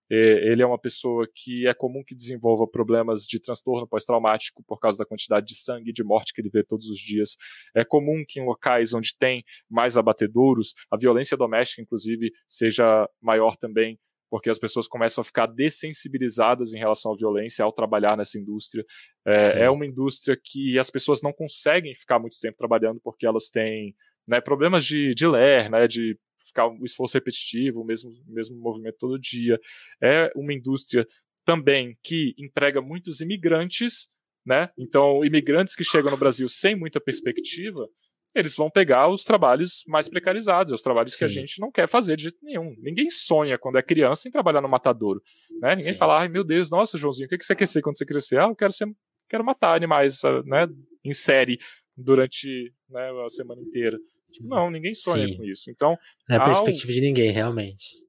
Ele 0.07 0.61
é 0.61 0.65
uma 0.65 0.77
pessoa 0.77 1.27
que 1.33 1.67
é 1.67 1.73
comum 1.73 2.03
que 2.03 2.13
desenvolva 2.13 2.67
problemas 2.67 3.25
de 3.25 3.39
transtorno 3.39 3.87
pós-traumático 3.87 4.63
por 4.67 4.79
causa 4.79 4.99
da 4.99 5.05
quantidade 5.05 5.47
de 5.47 5.55
sangue 5.55 5.89
e 5.89 5.93
de 5.93 6.03
morte 6.03 6.31
que 6.31 6.41
ele 6.41 6.49
vê 6.49 6.63
todos 6.63 6.87
os 6.87 6.99
dias. 6.99 7.35
É 7.75 7.83
comum 7.83 8.23
que 8.27 8.39
em 8.39 8.45
locais 8.45 8.93
onde 8.93 9.17
tem 9.17 9.43
mais 9.67 9.97
abatedouros, 9.97 10.75
a 10.91 10.97
violência 10.97 11.35
doméstica, 11.35 11.81
inclusive, 11.81 12.31
seja 12.47 13.09
maior 13.19 13.57
também, 13.57 13.97
porque 14.35 14.49
as 14.49 14.59
pessoas 14.59 14.85
começam 14.85 15.21
a 15.21 15.23
ficar 15.23 15.45
dessensibilizadas 15.45 16.73
em 16.73 16.77
relação 16.77 17.13
à 17.13 17.15
violência 17.15 17.63
ao 17.63 17.71
trabalhar 17.71 18.17
nessa 18.17 18.37
indústria. 18.37 18.85
É, 19.25 19.61
é 19.61 19.69
uma 19.69 19.85
indústria 19.85 20.37
que 20.37 20.77
as 20.77 20.89
pessoas 20.89 21.21
não 21.21 21.31
conseguem 21.31 21.95
ficar 21.95 22.19
muito 22.19 22.37
tempo 22.41 22.57
trabalhando 22.57 22.99
porque 23.01 23.25
elas 23.25 23.49
têm 23.49 23.95
né, 24.27 24.41
problemas 24.41 24.83
de, 24.83 25.15
de 25.15 25.25
ler, 25.25 25.69
né, 25.69 25.87
de 25.87 26.19
ficar 26.45 26.67
o 26.67 26.83
esforço 26.83 27.13
repetitivo, 27.13 27.79
o 27.79 27.85
mesmo, 27.85 28.11
mesmo 28.27 28.59
movimento 28.59 28.97
todo 28.99 29.17
dia. 29.17 29.57
É 30.03 30.29
uma 30.35 30.53
indústria 30.53 31.07
também 31.45 31.97
que 32.03 32.35
emprega 32.37 32.81
muitos 32.81 33.21
imigrantes, 33.21 34.09
né? 34.45 34.69
Então, 34.77 35.23
imigrantes 35.23 35.77
que 35.77 35.83
chegam 35.85 36.11
no 36.11 36.17
Brasil 36.17 36.49
sem 36.49 36.75
muita 36.75 36.99
perspectiva, 36.99 37.87
eles 38.35 38.55
vão 38.55 38.69
pegar 38.69 39.09
os 39.09 39.23
trabalhos 39.23 39.83
mais 39.87 40.09
precarizados, 40.09 40.73
os 40.73 40.81
trabalhos 40.81 41.13
Sim. 41.13 41.19
que 41.19 41.23
a 41.23 41.27
gente 41.29 41.59
não 41.59 41.71
quer 41.71 41.87
fazer 41.87 42.17
de 42.17 42.23
jeito 42.23 42.39
nenhum. 42.43 42.75
Ninguém 42.79 43.09
sonha 43.09 43.57
quando 43.57 43.77
é 43.77 43.81
criança 43.81 44.27
em 44.27 44.31
trabalhar 44.31 44.61
no 44.61 44.67
matadouro, 44.67 45.21
né? 45.61 45.75
Ninguém 45.75 45.93
Sim. 45.93 45.97
fala, 45.97 46.19
ai 46.19 46.27
meu 46.27 46.43
Deus, 46.43 46.69
nossa, 46.69 46.97
Joãozinho, 46.97 47.27
o 47.27 47.29
que 47.29 47.43
você 47.43 47.55
quer 47.55 47.67
ser 47.67 47.81
quando 47.81 47.97
você 47.97 48.05
crescer? 48.05 48.37
Ah, 48.39 48.47
eu 48.47 48.55
quero 48.55 48.73
ser, 48.73 48.87
quero 49.29 49.43
matar 49.43 49.73
animais, 49.73 50.21
né? 50.45 50.67
Em 51.03 51.13
série 51.13 51.57
durante 51.95 52.73
né, 52.89 53.09
a 53.25 53.29
semana 53.29 53.61
inteira. 53.61 53.97
Tipo, 54.31 54.49
não, 54.49 54.69
ninguém 54.69 54.93
sonha 54.93 55.27
Sim. 55.27 55.37
com 55.37 55.43
isso. 55.45 55.71
Então, 55.71 55.97
não 56.27 56.35
é 56.35 56.39
a 56.39 56.43
perspectiva 56.43 56.91
de 56.91 56.99
ninguém, 57.01 57.31
realmente. 57.31 58.05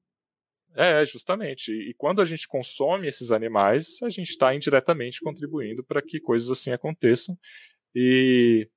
É, 0.74 1.04
justamente. 1.06 1.72
E 1.72 1.94
quando 1.94 2.20
a 2.20 2.24
gente 2.24 2.46
consome 2.48 3.06
esses 3.06 3.30
animais, 3.30 4.02
a 4.02 4.10
gente 4.10 4.30
está 4.30 4.54
indiretamente 4.54 5.20
contribuindo 5.20 5.84
para 5.84 6.02
que 6.02 6.20
coisas 6.20 6.50
assim 6.50 6.72
aconteçam. 6.72 7.38
E, 7.94 8.68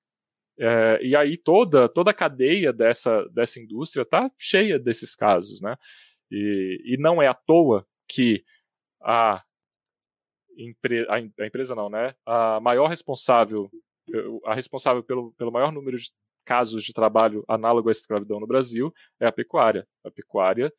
é, 0.59 0.99
e 1.01 1.15
aí 1.15 1.37
toda, 1.37 1.87
toda 1.87 2.11
a 2.11 2.13
cadeia 2.13 2.73
dessa, 2.73 3.25
dessa 3.29 3.59
indústria 3.59 4.03
está 4.03 4.29
cheia 4.37 4.77
desses 4.77 5.15
casos, 5.15 5.61
né? 5.61 5.77
E, 6.29 6.81
e 6.85 6.97
não 6.97 7.21
é 7.21 7.27
à 7.27 7.33
toa 7.33 7.87
que 8.07 8.43
a, 9.01 9.41
empre, 10.57 11.07
a, 11.07 11.15
a 11.15 11.47
empresa 11.47 11.73
não, 11.73 11.89
né? 11.89 12.13
A 12.25 12.59
maior 12.59 12.87
responsável, 12.87 13.71
a 14.45 14.53
responsável 14.53 15.01
pelo, 15.01 15.31
pelo 15.33 15.51
maior 15.51 15.71
número 15.71 15.97
de 15.97 16.11
casos 16.45 16.83
de 16.83 16.91
trabalho 16.93 17.45
análogo 17.47 17.89
à 17.89 17.91
escravidão 17.91 18.39
no 18.39 18.47
Brasil 18.47 18.93
é 19.19 19.27
a 19.27 19.31
pecuária. 19.31 19.87
A 20.03 20.11
pecuária 20.11 20.73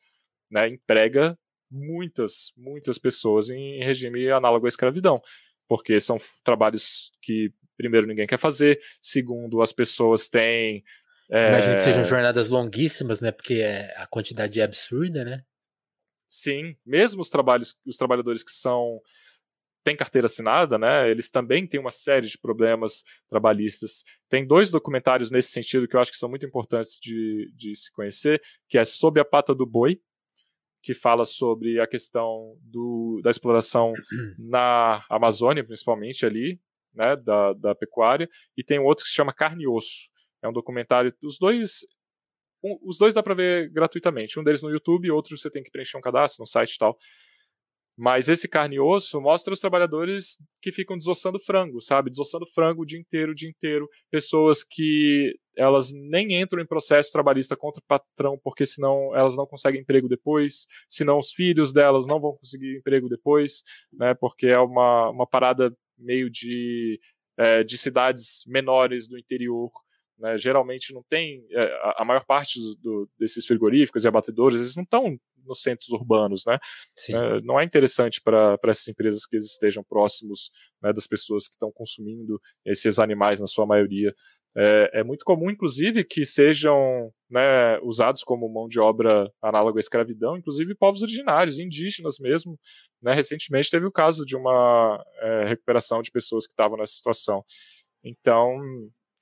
né, 0.51 0.69
emprega 0.69 1.39
muitas, 1.71 2.53
muitas 2.57 2.99
pessoas 2.99 3.49
em 3.51 3.83
regime 3.83 4.29
análogo 4.31 4.67
à 4.67 4.69
escravidão, 4.69 5.23
porque 5.69 6.01
são 6.01 6.19
trabalhos 6.43 7.13
que, 7.23 7.53
primeiro, 7.81 8.07
ninguém 8.07 8.27
quer 8.27 8.39
fazer, 8.39 8.79
segundo, 9.01 9.63
as 9.63 9.73
pessoas 9.73 10.29
têm. 10.29 10.85
É... 11.31 11.49
Imagino 11.49 11.75
que 11.77 11.81
sejam 11.81 12.05
jornadas 12.05 12.51
longuíssimas, 12.51 13.23
né? 13.23 13.33
Porque 13.33 13.55
é, 13.55 13.95
a 13.97 14.07
quantidade 14.07 14.61
é 14.61 14.65
absurda, 14.65 15.25
né? 15.25 15.43
Sim, 16.29 16.77
mesmo 16.85 17.23
os 17.23 17.31
trabalhos, 17.31 17.75
os 17.87 17.97
trabalhadores 17.97 18.43
que 18.45 18.53
são 18.53 19.01
tem 19.83 19.97
carteira 19.97 20.27
assinada, 20.27 20.77
né? 20.77 21.11
Eles 21.11 21.31
também 21.31 21.67
têm 21.67 21.81
uma 21.81 21.91
série 21.91 22.27
de 22.27 22.37
problemas 22.37 23.03
trabalhistas. 23.31 24.05
Tem 24.29 24.47
dois 24.47 24.71
documentários 24.71 25.31
nesse 25.31 25.51
sentido 25.51 25.89
que 25.89 25.97
eu 25.97 26.01
acho 26.01 26.13
que 26.13 26.19
são 26.19 26.29
muito 26.29 26.45
importantes 26.45 26.99
de, 27.01 27.51
de 27.57 27.75
se 27.75 27.91
conhecer, 27.93 28.43
que 28.69 28.77
é 28.77 28.85
Sob 28.85 29.19
a 29.19 29.25
Pata 29.25 29.55
do 29.55 29.65
Boi, 29.65 29.99
que 30.83 30.93
fala 30.93 31.25
sobre 31.25 31.81
a 31.81 31.87
questão 31.87 32.59
do, 32.61 33.23
da 33.25 33.31
exploração 33.31 33.95
na 34.39 35.03
Amazônia, 35.09 35.65
principalmente 35.65 36.27
ali, 36.27 36.61
né, 36.95 37.17
da, 37.17 37.53
da 37.55 37.75
pecuária, 37.75 38.29
e 38.57 38.65
tem 38.65 38.79
outro 38.79 39.05
que 39.05 39.11
se 39.11 39.17
chama 39.17 39.33
Carne 39.33 39.65
e 39.65 39.69
Osso. 39.69 40.09
É 40.43 40.49
um 40.49 40.53
documentário, 40.53 41.15
os 41.23 41.39
dois 41.39 41.81
um, 42.63 42.79
os 42.83 42.99
dois 42.99 43.15
dá 43.15 43.23
para 43.23 43.35
ver 43.35 43.71
gratuitamente. 43.71 44.39
Um 44.39 44.45
deles 44.45 44.63
no 44.63 44.71
YouTube, 44.71 45.11
outro 45.11 45.37
você 45.37 45.51
tem 45.51 45.63
que 45.63 45.71
preencher 45.71 45.97
um 45.97 46.03
cadastro 46.03 46.43
no 46.43 46.47
site 46.47 46.75
e 46.75 46.79
tal. 46.79 46.97
Mas 47.97 48.29
esse 48.31 48.49
carne 48.49 48.77
e 48.77 48.81
osso 48.81 49.21
mostra 49.21 49.53
os 49.53 49.61
trabalhadores 49.61 50.39
que 50.63 50.73
ficam 50.73 50.97
desossando 50.97 51.39
frango, 51.39 51.83
sabe? 51.83 52.09
Desossando 52.09 52.47
frango 52.47 52.83
o 52.83 52.87
dia 52.87 52.99
inteiro, 52.99 53.33
o 53.33 53.35
dia 53.35 53.49
inteiro. 53.49 53.89
Pessoas 54.11 54.65
que 54.65 55.35
elas 55.55 55.93
nem 55.93 56.41
entram 56.41 56.63
em 56.63 56.67
processo 56.67 57.13
trabalhista 57.13 57.57
contra 57.57 57.81
o 57.81 57.85
patrão, 57.87 58.39
porque 58.43 58.65
senão 58.65 59.15
elas 59.15 59.37
não 59.37 59.47
conseguem 59.47 59.83
emprego 59.83 60.09
depois, 60.09 60.67
senão 60.89 61.19
os 61.19 61.33
filhos 61.33 61.75
delas 61.75 62.07
não 62.07 62.19
vão 62.19 62.35
conseguir 62.39 62.79
emprego 62.79 63.07
depois, 63.09 63.63
né? 63.93 64.15
Porque 64.15 64.47
é 64.47 64.59
uma, 64.59 65.11
uma 65.11 65.27
parada 65.27 65.71
meio 66.01 66.31
de, 66.31 67.01
é, 67.39 67.63
de 67.63 67.79
cidades 67.79 68.43
menores 68.47 69.09
do 69.09 69.19
interior 69.19 69.71
né, 70.21 70.37
geralmente 70.37 70.93
não 70.93 71.03
tem. 71.03 71.45
É, 71.51 71.95
a, 71.97 72.05
maior 72.05 72.25
parte 72.25 72.61
do, 72.81 73.09
desses 73.19 73.47
frigoríficos 73.47 74.05
e 74.05 74.09
abatedores, 74.09 74.61
eles 74.61 74.77
não 74.77 74.83
estão 74.83 75.19
nos 75.47 75.63
centros 75.63 75.89
urbanos, 75.89 76.45
né? 76.47 76.59
É, 77.09 77.41
não 77.41 77.59
é 77.59 77.65
interessante 77.65 78.21
para 78.21 78.59
essas 78.67 78.87
empresas 78.89 79.25
que 79.25 79.37
eles 79.37 79.47
estejam 79.47 79.83
próximos 79.83 80.51
né, 80.83 80.93
das 80.93 81.07
pessoas 81.07 81.49
que 81.49 81.55
estão 81.55 81.73
consumindo 81.73 82.41
esses 82.65 82.99
animais, 82.99 83.41
na 83.41 83.47
sua 83.47 83.65
maioria. 83.65 84.15
É, 84.57 85.01
é, 85.01 85.05
muito 85.05 85.25
comum, 85.25 85.51
inclusive, 85.51 86.05
que 86.05 86.25
sejam 86.25 87.13
né, 87.31 87.79
usados 87.81 88.25
como 88.25 88.49
mão 88.49 88.67
de 88.69 88.81
obra 88.81 89.31
análoga 89.41 89.79
à 89.79 89.81
escravidão, 89.81 90.37
inclusive 90.37 90.75
povos 90.75 91.03
originários, 91.03 91.59
indígenas 91.59 92.19
mesmo. 92.19 92.59
Né? 93.01 93.15
Recentemente 93.15 93.71
teve 93.71 93.87
o 93.87 93.93
caso 93.93 94.25
de 94.25 94.37
uma 94.37 95.05
é, 95.19 95.45
recuperação 95.49 96.03
de 96.03 96.11
pessoas 96.11 96.47
que 96.47 96.53
estavam 96.53 96.77
nessa 96.79 96.95
situação. 96.95 97.45
Então, 98.03 98.59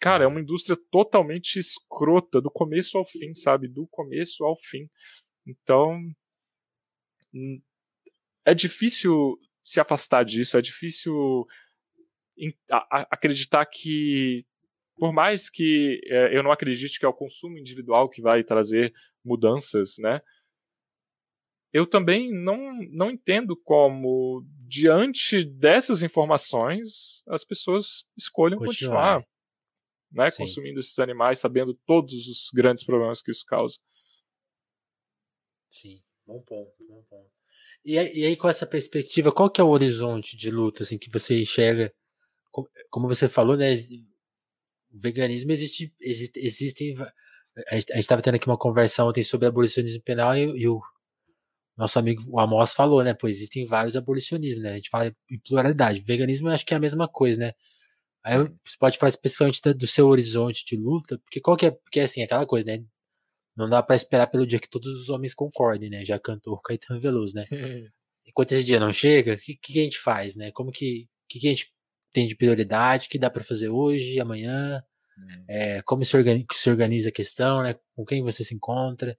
Cara, 0.01 0.23
é 0.25 0.27
uma 0.29 0.41
indústria 0.41 0.79
totalmente 0.93 1.59
escrota, 1.59 2.41
do 2.41 2.51
começo 2.51 2.97
ao 2.97 3.05
fim, 3.05 3.35
sabe? 3.35 3.67
Do 3.67 3.87
começo 3.89 4.45
ao 4.45 4.57
fim. 4.57 4.89
Então. 5.47 5.99
Hum, 7.35 7.61
é 8.45 8.55
difícil 8.55 9.39
se 9.63 9.81
afastar 9.81 10.25
disso, 10.25 10.57
é 10.57 10.63
difícil 10.63 11.47
acreditar 13.11 13.67
que, 13.67 14.47
por 14.99 15.13
mais 15.13 15.49
que 15.49 16.01
é, 16.07 16.37
eu 16.37 16.43
não 16.43 16.53
acredite 16.53 16.99
que 16.99 17.07
é 17.07 17.09
o 17.09 17.15
consumo 17.15 17.59
individual 17.59 18.09
que 18.09 18.21
vai 18.21 18.43
trazer 18.43 18.93
mudanças, 19.25 19.97
né? 19.99 20.21
Eu 21.73 21.87
também 21.87 22.33
não, 22.33 22.73
não 22.91 23.11
entendo 23.11 23.55
como, 23.57 24.45
diante 24.67 25.45
dessas 25.45 26.03
informações, 26.03 27.23
as 27.29 27.45
pessoas 27.45 28.07
escolham 28.17 28.59
continuar. 28.59 29.23
continuar 29.23 29.39
né, 30.11 30.31
consumindo 30.31 30.81
esses 30.81 30.99
animais, 30.99 31.39
sabendo 31.39 31.75
todos 31.87 32.27
os 32.27 32.51
grandes 32.53 32.85
problemas 32.85 33.23
que 33.23 33.31
isso 33.31 33.45
causa. 33.47 33.79
Sim, 35.71 36.03
bom 36.27 36.41
ponto, 36.41 36.73
bom 36.87 37.03
ponto. 37.09 37.31
E, 37.85 37.95
e 37.95 38.25
aí, 38.25 38.37
com 38.37 38.49
essa 38.49 38.67
perspectiva, 38.67 39.33
qual 39.33 39.51
que 39.51 39.61
é 39.61 39.65
o 39.65 39.69
horizonte 39.69 40.37
de 40.37 40.51
luta 40.51 40.83
assim, 40.83 40.99
que 40.99 41.11
você 41.11 41.41
enxerga? 41.41 41.95
Como 42.91 43.07
você 43.07 43.29
falou, 43.29 43.57
né? 43.57 43.73
O 44.99 45.01
veganismo 45.01 45.53
existe, 45.53 45.93
existe 46.01 46.41
existem 46.41 46.97
a 47.71 47.75
gente 47.75 47.99
estava 47.99 48.23
tendo 48.23 48.37
aqui 48.37 48.47
uma 48.47 48.59
conversa 48.59 49.05
ontem 49.05 49.23
sobre 49.23 49.47
abolicionismo 49.47 50.03
penal 50.03 50.37
e, 50.37 50.43
e, 50.43 50.69
o 50.69 50.81
nosso 51.77 51.99
amigo 51.99 52.23
o 52.29 52.39
Amos 52.41 52.73
falou, 52.73 53.03
né? 53.03 53.15
Pois 53.15 53.37
existem 53.37 53.65
vários 53.65 53.97
abolicionismos, 53.97 54.63
né? 54.63 54.73
A 54.73 54.75
gente 54.75 54.91
fala 54.91 55.15
em 55.31 55.39
pluralidade. 55.41 56.01
Veganismo 56.01 56.49
eu 56.49 56.53
acho 56.53 56.67
que 56.67 56.75
é 56.75 56.77
a 56.77 56.81
mesma 56.81 57.09
coisa, 57.09 57.39
né? 57.39 57.53
Aí 58.25 58.39
você 58.39 58.77
pode 58.79 58.99
falar 58.99 59.11
especificamente 59.11 59.61
do 59.75 59.87
seu 59.87 60.09
horizonte 60.09 60.65
de 60.65 60.77
luta, 60.77 61.19
porque 61.19 61.41
qual 61.41 61.57
que 61.57 61.67
é, 61.67 61.71
porque 61.71 62.01
assim, 62.01 62.23
aquela 62.23 62.47
coisa, 62.47 62.67
né? 62.67 62.85
Não 63.57 63.69
dá 63.69 63.83
para 63.83 63.97
esperar 63.97 64.29
pelo 64.29 64.47
dia 64.47 64.59
que 64.61 64.69
todos 64.69 64.89
os 64.89 65.09
homens 65.09 65.35
concordem, 65.35 65.91
né? 65.91 66.05
Já 66.05 66.19
cantou 66.19 66.55
o 66.55 66.61
Caetano 66.61 67.01
Veloso, 67.01 67.35
né? 67.35 67.47
Enquanto 68.27 68.53
esse 68.53 68.65
dia 68.65 68.81
não 68.81 68.93
chega, 68.93 69.35
o 69.35 69.39
que, 69.39 69.57
que, 69.57 69.81
a 69.81 69.85
gente 69.85 69.99
faz, 69.99 70.37
né? 70.37 70.53
Como 70.53 70.71
que, 70.71 71.09
que, 71.29 71.41
que 71.41 71.47
a 71.49 71.51
gente 71.51 71.73
tem 72.19 72.27
de 72.27 72.37
prioridade, 72.37 73.09
que 73.09 73.19
dá 73.19 73.31
para 73.31 73.45
fazer 73.45 73.69
hoje, 73.69 74.19
amanhã? 74.19 74.83
Hum. 75.17 75.45
É, 75.49 75.83
como 75.83 76.05
se 76.05 76.17
organiza, 76.17 76.47
se 76.53 76.69
organiza, 76.69 77.09
a 77.11 77.13
questão, 77.13 77.63
né? 77.63 77.77
Com 77.95 78.05
quem 78.05 78.25
você 78.25 78.43
se 78.43 78.55
encontra? 78.55 79.17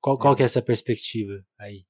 Qual, 0.00 0.18
qual 0.18 0.34
que 0.34 0.42
é 0.42 0.46
essa 0.46 0.60
perspectiva 0.60 1.44
aí? 1.58 1.84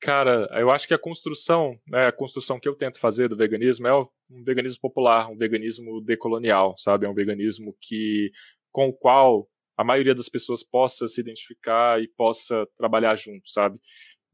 Cara, 0.00 0.48
eu 0.60 0.70
acho 0.70 0.86
que 0.86 0.94
a 0.94 0.98
construção, 0.98 1.76
né, 1.88 2.06
a 2.06 2.12
construção 2.12 2.60
que 2.60 2.68
eu 2.68 2.76
tento 2.76 3.00
fazer 3.00 3.28
do 3.28 3.36
veganismo 3.36 3.88
é 3.88 3.94
um 3.96 4.44
veganismo 4.44 4.78
popular, 4.80 5.30
um 5.30 5.36
veganismo 5.36 6.00
decolonial, 6.02 6.76
sabe? 6.76 7.06
É 7.06 7.08
um 7.08 7.14
veganismo 7.14 7.74
que 7.80 8.30
com 8.70 8.88
o 8.88 8.92
qual 8.92 9.48
a 9.76 9.82
maioria 9.82 10.14
das 10.14 10.28
pessoas 10.28 10.62
possa 10.62 11.08
se 11.08 11.20
identificar 11.20 12.00
e 12.00 12.06
possa 12.06 12.66
trabalhar 12.76 13.16
junto, 13.16 13.48
sabe? 13.48 13.78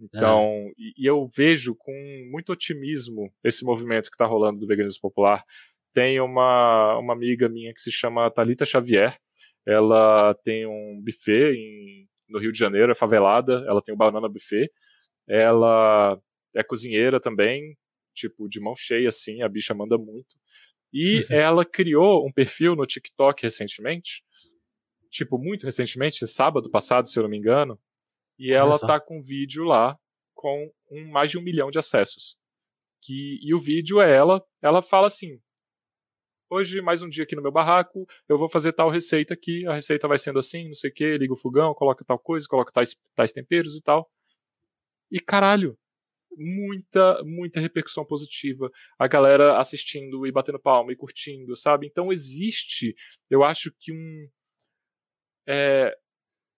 Então, 0.00 0.44
é. 0.44 0.72
e, 0.78 0.94
e, 0.98 1.06
eu 1.06 1.28
vejo 1.28 1.74
com 1.74 1.92
muito 2.30 2.52
otimismo 2.52 3.30
esse 3.44 3.64
movimento 3.64 4.08
que 4.08 4.14
está 4.14 4.24
rolando 4.24 4.60
do 4.60 4.66
veganismo 4.66 5.00
popular. 5.00 5.44
Tem 5.92 6.20
uma, 6.20 6.98
uma 6.98 7.12
amiga 7.12 7.48
minha 7.48 7.74
que 7.74 7.80
se 7.80 7.92
chama 7.92 8.30
Talita 8.30 8.64
Xavier. 8.64 9.18
Ela 9.66 10.34
tem 10.42 10.66
um 10.66 11.02
buffet 11.04 11.52
em, 11.54 12.08
no 12.28 12.38
Rio 12.38 12.52
de 12.52 12.58
Janeiro, 12.58 12.92
é 12.92 12.94
favelada. 12.94 13.64
Ela 13.68 13.82
tem 13.82 13.94
o 13.94 13.98
Banana 13.98 14.28
Buffet. 14.28 14.70
Ela 15.28 16.18
é 16.54 16.62
cozinheira 16.62 17.20
também, 17.20 17.76
tipo, 18.14 18.48
de 18.48 18.58
mão 18.58 18.74
cheia, 18.74 19.08
assim, 19.08 19.42
a 19.42 19.48
bicha 19.48 19.74
manda 19.74 19.98
muito. 19.98 20.36
E 20.92 21.24
ela 21.30 21.64
criou 21.64 22.26
um 22.26 22.32
perfil 22.32 22.74
no 22.74 22.86
TikTok 22.86 23.42
recentemente, 23.42 24.24
tipo, 25.08 25.38
muito 25.38 25.64
recentemente, 25.64 26.26
sábado 26.26 26.70
passado, 26.70 27.08
se 27.08 27.18
eu 27.18 27.22
não 27.22 27.30
me 27.30 27.38
engano, 27.38 27.78
e 28.40 28.54
ela 28.54 28.78
tá 28.78 28.98
com 28.98 29.18
um 29.18 29.22
vídeo 29.22 29.64
lá 29.64 29.98
com 30.34 30.72
um, 30.90 31.10
mais 31.10 31.30
de 31.30 31.36
um 31.36 31.42
milhão 31.42 31.70
de 31.70 31.78
acessos. 31.78 32.38
Que, 33.02 33.38
e 33.42 33.54
o 33.54 33.60
vídeo 33.60 34.00
é 34.00 34.16
ela, 34.16 34.42
ela 34.62 34.80
fala 34.80 35.08
assim, 35.08 35.38
hoje 36.48 36.80
mais 36.80 37.02
um 37.02 37.08
dia 37.10 37.24
aqui 37.24 37.36
no 37.36 37.42
meu 37.42 37.52
barraco, 37.52 38.06
eu 38.26 38.38
vou 38.38 38.48
fazer 38.48 38.72
tal 38.72 38.88
receita 38.88 39.34
aqui, 39.34 39.66
a 39.66 39.74
receita 39.74 40.08
vai 40.08 40.16
sendo 40.16 40.38
assim, 40.38 40.68
não 40.68 40.74
sei 40.74 40.90
o 40.90 40.94
que, 40.94 41.18
liga 41.18 41.34
o 41.34 41.36
fogão, 41.36 41.74
coloca 41.74 42.02
tal 42.02 42.18
coisa, 42.18 42.48
coloca 42.48 42.72
tais, 42.72 42.96
tais 43.14 43.30
temperos 43.30 43.76
e 43.76 43.82
tal. 43.82 44.10
E 45.10 45.20
caralho, 45.20 45.78
muita, 46.34 47.22
muita 47.22 47.60
repercussão 47.60 48.06
positiva. 48.06 48.70
A 48.98 49.06
galera 49.06 49.58
assistindo 49.58 50.26
e 50.26 50.32
batendo 50.32 50.58
palma 50.58 50.92
e 50.92 50.96
curtindo, 50.96 51.54
sabe? 51.56 51.86
Então 51.86 52.10
existe, 52.10 52.94
eu 53.28 53.44
acho 53.44 53.70
que 53.78 53.92
um. 53.92 54.28
É, 55.46 55.94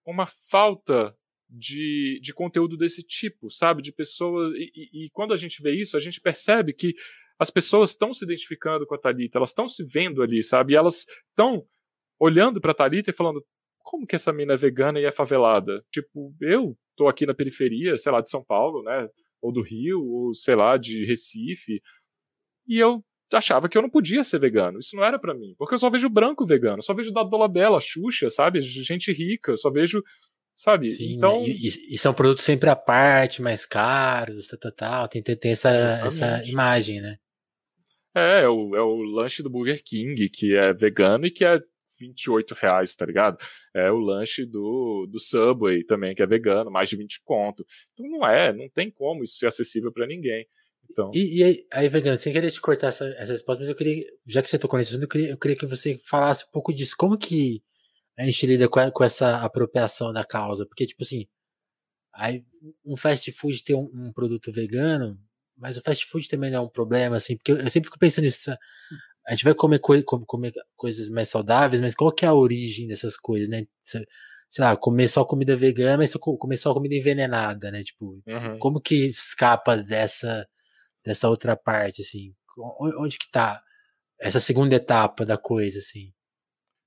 uma 0.05 0.27
falta 0.27 1.17
de, 1.53 2.19
de 2.23 2.33
conteúdo 2.33 2.77
desse 2.77 3.03
tipo, 3.03 3.51
sabe? 3.51 3.83
De 3.83 3.93
pessoas. 3.93 4.55
E, 4.55 4.73
e, 4.74 5.05
e, 5.05 5.11
quando 5.11 5.35
a 5.35 5.37
gente 5.37 5.62
vê 5.62 5.73
isso, 5.73 5.97
a 5.97 6.01
gente 6.01 6.20
percebe 6.20 6.73
que 6.73 6.95
as 7.39 7.51
pessoas 7.51 7.91
estão 7.91 8.15
se 8.15 8.24
identificando 8.24 8.87
com 8.87 8.95
a 8.95 8.99
Thalita, 8.99 9.39
elas 9.39 9.51
estão 9.51 9.69
se 9.69 9.85
vendo 9.85 10.23
ali, 10.23 10.43
sabe? 10.43 10.73
E 10.73 10.77
elas 10.77 11.07
estão 11.29 11.65
olhando 12.19 12.61
pra 12.61 12.73
Thalita 12.73 13.11
e 13.11 13.15
falando: 13.15 13.45
como 13.83 14.07
que 14.07 14.16
essa 14.16 14.33
mina 14.33 14.55
é 14.55 14.57
vegana 14.57 14.99
e 14.99 15.05
é 15.05 15.12
favelada? 15.12 15.85
Tipo, 15.91 16.35
eu 16.41 16.74
tô 16.97 17.09
aqui 17.09 17.27
na 17.27 17.35
periferia, 17.35 17.99
sei 17.99 18.11
lá, 18.11 18.20
de 18.20 18.31
São 18.31 18.43
Paulo, 18.43 18.83
né? 18.83 19.09
Ou 19.43 19.53
do 19.53 19.61
Rio, 19.61 20.03
ou 20.03 20.35
sei 20.35 20.55
lá, 20.55 20.77
de 20.77 21.05
Recife. 21.05 21.83
E 22.66 22.79
eu 22.79 23.05
achava 23.31 23.69
que 23.69 23.77
eu 23.77 23.83
não 23.83 23.91
podia 23.91 24.24
ser 24.24 24.39
vegano. 24.39 24.79
Isso 24.79 24.97
não 24.97 25.05
era 25.05 25.19
para 25.19 25.35
mim. 25.35 25.55
Porque 25.59 25.74
eu 25.74 25.79
só 25.79 25.91
vejo 25.91 26.09
branco 26.09 26.47
vegano, 26.47 26.83
só 26.83 26.95
vejo 26.95 27.12
Dado 27.12 27.29
Dolabella, 27.29 27.81
Xuxa, 27.81 28.31
sabe? 28.31 28.61
Gente 28.61 29.12
rica, 29.12 29.57
só 29.57 29.70
vejo. 29.70 30.03
Sabe? 30.55 30.87
Sim, 30.87 31.15
então. 31.15 31.45
E, 31.47 31.69
e, 31.91 31.99
são 31.99 32.12
produtos 32.12 32.45
sempre 32.45 32.69
à 32.69 32.77
parte, 32.77 33.41
mais 33.41 33.65
caros, 33.65 34.47
tal, 34.47 34.59
tal, 34.59 34.73
tal. 34.73 35.09
Tem, 35.09 35.23
tem, 35.23 35.37
tem 35.37 35.53
essa, 35.53 35.70
essa 35.70 36.45
imagem, 36.45 37.01
né? 37.01 37.16
É, 38.15 38.43
é 38.43 38.49
o, 38.49 38.77
é 38.77 38.83
o 38.83 39.03
lanche 39.03 39.43
do 39.43 39.51
Burger 39.51 39.83
King, 39.83 40.29
que 40.29 40.55
é 40.55 40.73
vegano 40.73 41.27
e 41.27 41.31
que 41.31 41.45
é 41.45 41.59
28 41.99 42.55
reais, 42.55 42.95
tá 42.95 43.07
ligado? 43.07 43.39
É 43.74 43.91
o 43.91 43.99
lanche 43.99 44.45
do, 44.45 45.07
do 45.11 45.19
Subway 45.19 45.85
também, 45.85 46.15
que 46.15 46.23
é 46.23 46.27
vegano, 46.27 46.70
mais 46.70 46.89
de 46.89 46.97
20 46.97 47.23
conto. 47.24 47.65
Então 47.95 48.07
não 48.09 48.27
é, 48.27 48.53
não 48.53 48.69
tem 48.69 48.91
como 48.91 49.24
isso 49.24 49.37
ser 49.37 49.47
acessível 49.47 49.93
para 49.93 50.07
ninguém. 50.07 50.47
Então... 50.91 51.11
E, 51.15 51.39
e 51.39 51.43
aí, 51.43 51.66
aí, 51.73 51.89
vegano, 51.89 52.19
sem 52.19 52.33
querer 52.33 52.51
te 52.51 52.61
cortar 52.61 52.89
essa, 52.89 53.07
essa 53.16 53.33
resposta, 53.33 53.62
mas 53.62 53.70
eu 53.70 53.77
queria, 53.77 54.05
já 54.27 54.43
que 54.43 54.49
você 54.49 54.59
tocou 54.59 54.79
nesse 54.79 54.91
assunto, 54.91 55.05
eu 55.05 55.09
queria, 55.09 55.31
eu 55.31 55.39
queria 55.39 55.57
que 55.57 55.66
você 55.66 55.99
falasse 56.05 56.45
um 56.45 56.51
pouco 56.51 56.73
disso. 56.73 56.95
Como 56.99 57.16
que 57.16 57.62
a 58.19 58.25
gente 58.25 58.47
lida 58.47 58.69
com, 58.69 58.91
com 58.91 59.05
essa 59.05 59.37
apropriação 59.39 60.13
da 60.13 60.25
causa? 60.25 60.67
Porque, 60.67 60.87
tipo 60.87 61.03
assim, 61.03 61.27
aí 62.15 62.45
um 62.85 62.97
fast 62.97 63.31
food 63.33 63.63
tem 63.65 63.77
um, 63.77 63.91
um, 63.95 64.13
produto 64.13 64.53
vegano, 64.53 65.19
mas 65.57 65.77
o 65.77 65.83
fast 65.83 66.07
food 66.07 66.29
também 66.29 66.51
não 66.51 66.59
é 66.59 66.61
um 66.63 66.69
problema, 66.69 67.17
assim, 67.17 67.37
porque 67.37 67.53
eu, 67.53 67.57
eu 67.57 67.71
sempre 67.71 67.87
fico 67.89 67.99
pensando 67.99 68.25
nisso 68.25 68.53
a 69.27 69.33
gente 69.33 69.45
vai 69.45 69.55
comer, 69.55 69.79
coi 69.79 70.03
comer 70.03 70.53
coisas 70.77 71.09
mais 71.09 71.29
saudáveis, 71.29 71.81
mas 71.81 71.95
qual 71.95 72.13
que 72.13 72.25
é 72.25 72.29
a 72.29 72.35
origem 72.35 72.87
dessas 72.87 73.17
coisas, 73.17 73.49
né? 73.49 73.67
Sei 73.83 74.05
lá, 74.59 74.77
comer 74.77 75.09
só 75.09 75.25
comida 75.25 75.57
vegana, 75.57 75.97
mas 75.99 76.13
comer 76.15 76.57
só 76.57 76.75
comida 76.75 76.95
envenenada, 76.95 77.71
né? 77.71 77.83
Tipo, 77.83 78.21
uhum. 78.27 78.59
como 78.59 78.81
que 78.81 79.07
escapa 79.07 79.77
dessa, 79.77 80.47
dessa 81.05 81.29
outra 81.29 81.57
parte, 81.57 82.03
assim? 82.03 82.35
Onde 82.99 83.19
que 83.19 83.31
tá 83.31 83.63
essa 84.21 84.41
segunda 84.41 84.75
etapa 84.75 85.25
da 85.25 85.39
coisa, 85.39 85.79
assim? 85.79 86.13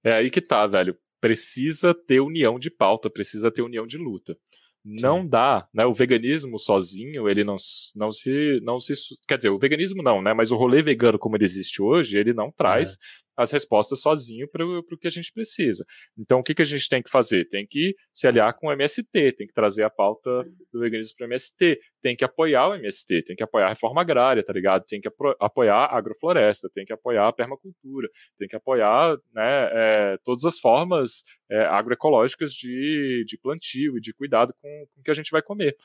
É 0.03 0.13
aí 0.13 0.29
que 0.29 0.41
tá, 0.41 0.67
velho. 0.67 0.97
Precisa 1.25 1.93
ter 1.93 2.19
união 2.19 2.59
de 2.59 2.69
pauta, 2.69 3.09
precisa 3.09 3.49
ter 3.49 3.63
união 3.63 3.87
de 3.87 3.97
luta. 3.97 4.37
Não 4.83 5.23
Sim. 5.23 5.27
dá, 5.27 5.67
né? 5.73 5.83
O 5.83 5.93
veganismo 5.93 6.59
sozinho, 6.59 7.27
ele 7.27 7.43
não, 7.43 7.57
não 7.95 8.11
se 8.11 8.59
não 8.61 8.79
se 8.79 8.93
quer 9.27 9.37
dizer, 9.37 9.49
o 9.49 9.57
veganismo 9.57 10.03
não, 10.03 10.21
né? 10.21 10.35
Mas 10.35 10.51
o 10.51 10.55
rolê 10.55 10.83
vegano 10.83 11.17
como 11.17 11.35
ele 11.35 11.43
existe 11.43 11.81
hoje, 11.81 12.15
ele 12.15 12.33
não 12.33 12.51
traz 12.51 12.93
é 12.93 13.24
as 13.35 13.51
respostas 13.51 14.01
sozinho 14.01 14.47
para 14.47 14.65
o 14.65 14.97
que 14.97 15.07
a 15.07 15.11
gente 15.11 15.31
precisa. 15.31 15.85
Então, 16.17 16.39
o 16.39 16.43
que, 16.43 16.53
que 16.53 16.61
a 16.61 16.65
gente 16.65 16.87
tem 16.87 17.01
que 17.01 17.09
fazer? 17.09 17.45
Tem 17.45 17.65
que 17.67 17.95
se 18.13 18.27
aliar 18.27 18.53
com 18.57 18.67
o 18.67 18.71
MST, 18.71 19.33
tem 19.33 19.47
que 19.47 19.53
trazer 19.53 19.83
a 19.83 19.89
pauta 19.89 20.43
do 20.71 20.79
veganismo 20.79 21.15
para 21.17 21.25
o 21.25 21.29
MST, 21.29 21.79
tem 22.01 22.15
que 22.15 22.23
apoiar 22.23 22.69
o 22.69 22.75
MST, 22.75 23.23
tem 23.23 23.35
que 23.35 23.43
apoiar 23.43 23.67
a 23.67 23.69
reforma 23.69 24.01
agrária, 24.01 24.43
tá 24.43 24.53
ligado? 24.53 24.85
Tem 24.85 25.01
que 25.01 25.09
apoiar 25.39 25.85
a 25.85 25.97
agrofloresta, 25.97 26.69
tem 26.73 26.85
que 26.85 26.93
apoiar 26.93 27.27
a 27.27 27.33
permacultura, 27.33 28.07
tem 28.37 28.47
que 28.47 28.55
apoiar 28.55 29.17
né, 29.33 29.69
é, 29.71 30.17
todas 30.23 30.45
as 30.45 30.59
formas 30.59 31.23
é, 31.49 31.65
agroecológicas 31.65 32.51
de, 32.53 33.23
de 33.27 33.37
plantio 33.37 33.97
e 33.97 34.01
de 34.01 34.13
cuidado 34.13 34.53
com, 34.61 34.85
com 34.93 35.01
o 35.01 35.03
que 35.03 35.11
a 35.11 35.15
gente 35.15 35.31
vai 35.31 35.41
comer. 35.41 35.75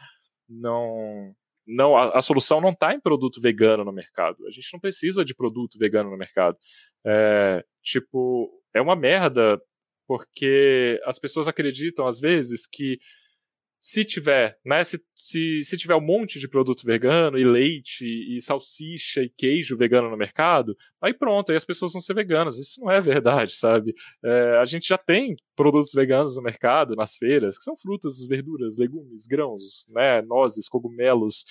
Não, 0.48 1.34
não 1.66 1.96
a, 1.96 2.18
a 2.18 2.20
solução 2.20 2.60
não 2.60 2.70
está 2.70 2.92
em 2.94 3.00
produto 3.00 3.40
vegano 3.40 3.84
no 3.84 3.92
mercado. 3.92 4.46
A 4.46 4.50
gente 4.50 4.68
não 4.72 4.80
precisa 4.80 5.24
de 5.24 5.34
produto 5.34 5.78
vegano 5.78 6.10
no 6.10 6.16
mercado. 6.16 6.56
É, 7.04 7.64
tipo, 7.82 8.50
é 8.74 8.80
uma 8.80 8.96
merda 8.96 9.60
porque 10.06 11.00
as 11.04 11.18
pessoas 11.18 11.46
acreditam 11.46 12.06
às 12.06 12.18
vezes 12.18 12.66
que 12.66 12.98
se 13.80 14.04
tiver, 14.04 14.58
né, 14.64 14.84
se, 14.84 15.02
se, 15.14 15.62
se 15.64 15.76
tiver 15.78 15.94
um 15.94 16.02
monte 16.02 16.38
de 16.38 16.46
produto 16.46 16.84
vegano 16.84 17.38
e 17.38 17.44
leite 17.44 18.04
e 18.04 18.38
salsicha 18.38 19.22
e 19.22 19.30
queijo 19.30 19.74
vegano 19.74 20.10
no 20.10 20.18
mercado, 20.18 20.76
aí 21.00 21.14
pronto, 21.14 21.50
aí 21.50 21.56
as 21.56 21.64
pessoas 21.64 21.92
vão 21.92 22.00
ser 22.00 22.12
veganas. 22.12 22.58
Isso 22.58 22.78
não 22.80 22.90
é 22.90 23.00
verdade, 23.00 23.52
sabe? 23.56 23.94
É, 24.22 24.58
a 24.58 24.66
gente 24.66 24.86
já 24.86 24.98
tem 24.98 25.34
produtos 25.56 25.92
veganos 25.94 26.36
no 26.36 26.42
mercado, 26.42 26.94
nas 26.94 27.16
feiras, 27.16 27.56
que 27.56 27.64
são 27.64 27.74
frutas, 27.74 28.26
verduras, 28.26 28.76
legumes, 28.76 29.26
grãos, 29.26 29.86
né, 29.88 30.20
nozes, 30.22 30.68
cogumelos, 30.68 31.46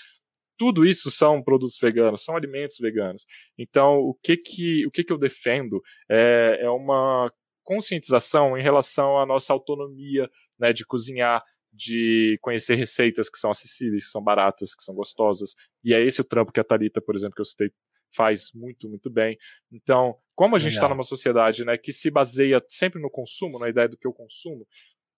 tudo 0.59 0.85
isso 0.85 1.09
são 1.09 1.41
produtos 1.41 1.79
veganos, 1.79 2.21
são 2.21 2.35
alimentos 2.35 2.77
veganos. 2.77 3.25
Então, 3.57 3.99
o 3.99 4.13
que 4.21 4.35
que, 4.35 4.85
o 4.85 4.91
que, 4.91 5.05
que 5.05 5.13
eu 5.13 5.17
defendo 5.17 5.81
é, 6.11 6.59
é 6.63 6.69
uma 6.69 7.31
conscientização 7.63 8.57
em 8.57 8.61
relação 8.61 9.17
à 9.17 9.25
nossa 9.25 9.53
autonomia 9.53 10.29
né, 10.59 10.73
de 10.73 10.85
cozinhar, 10.85 11.41
de 11.71 12.37
conhecer 12.41 12.75
receitas 12.75 13.29
que 13.29 13.37
são 13.37 13.49
acessíveis, 13.49 14.05
que 14.05 14.11
são 14.11 14.21
baratas, 14.21 14.75
que 14.75 14.83
são 14.83 14.93
gostosas. 14.93 15.55
E 15.81 15.93
é 15.93 16.05
esse 16.05 16.19
o 16.19 16.25
trampo 16.25 16.51
que 16.51 16.59
a 16.59 16.63
Tarita, 16.63 16.99
por 16.99 17.15
exemplo, 17.15 17.35
que 17.35 17.41
eu 17.41 17.45
citei, 17.45 17.71
faz 18.13 18.51
muito, 18.53 18.89
muito 18.89 19.09
bem. 19.09 19.37
Então, 19.71 20.17
como 20.35 20.57
a 20.57 20.59
gente 20.59 20.73
está 20.73 20.89
numa 20.89 21.03
sociedade 21.03 21.63
né, 21.63 21.77
que 21.77 21.93
se 21.93 22.11
baseia 22.11 22.61
sempre 22.67 23.01
no 23.01 23.09
consumo, 23.09 23.59
na 23.59 23.69
ideia 23.69 23.87
do 23.87 23.97
que 23.97 24.07
eu 24.07 24.11
consumo, 24.11 24.67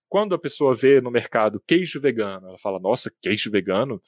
quando 0.08 0.36
a 0.36 0.38
pessoa 0.38 0.72
vê 0.72 1.00
no 1.00 1.10
mercado 1.10 1.60
queijo 1.66 2.00
vegano, 2.00 2.48
ela 2.48 2.58
fala, 2.58 2.78
nossa, 2.78 3.10
queijo 3.20 3.50
vegano? 3.50 4.00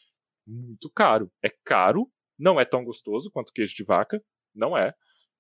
Muito 0.47 0.91
caro. 0.91 1.31
É 1.43 1.51
caro, 1.65 2.07
não 2.39 2.61
é 2.61 2.65
tão 2.65 2.85
gostoso 2.85 3.31
quanto 3.31 3.53
queijo 3.53 3.75
de 3.75 3.85
vaca, 3.85 4.23
não 4.55 4.77
é. 4.77 4.93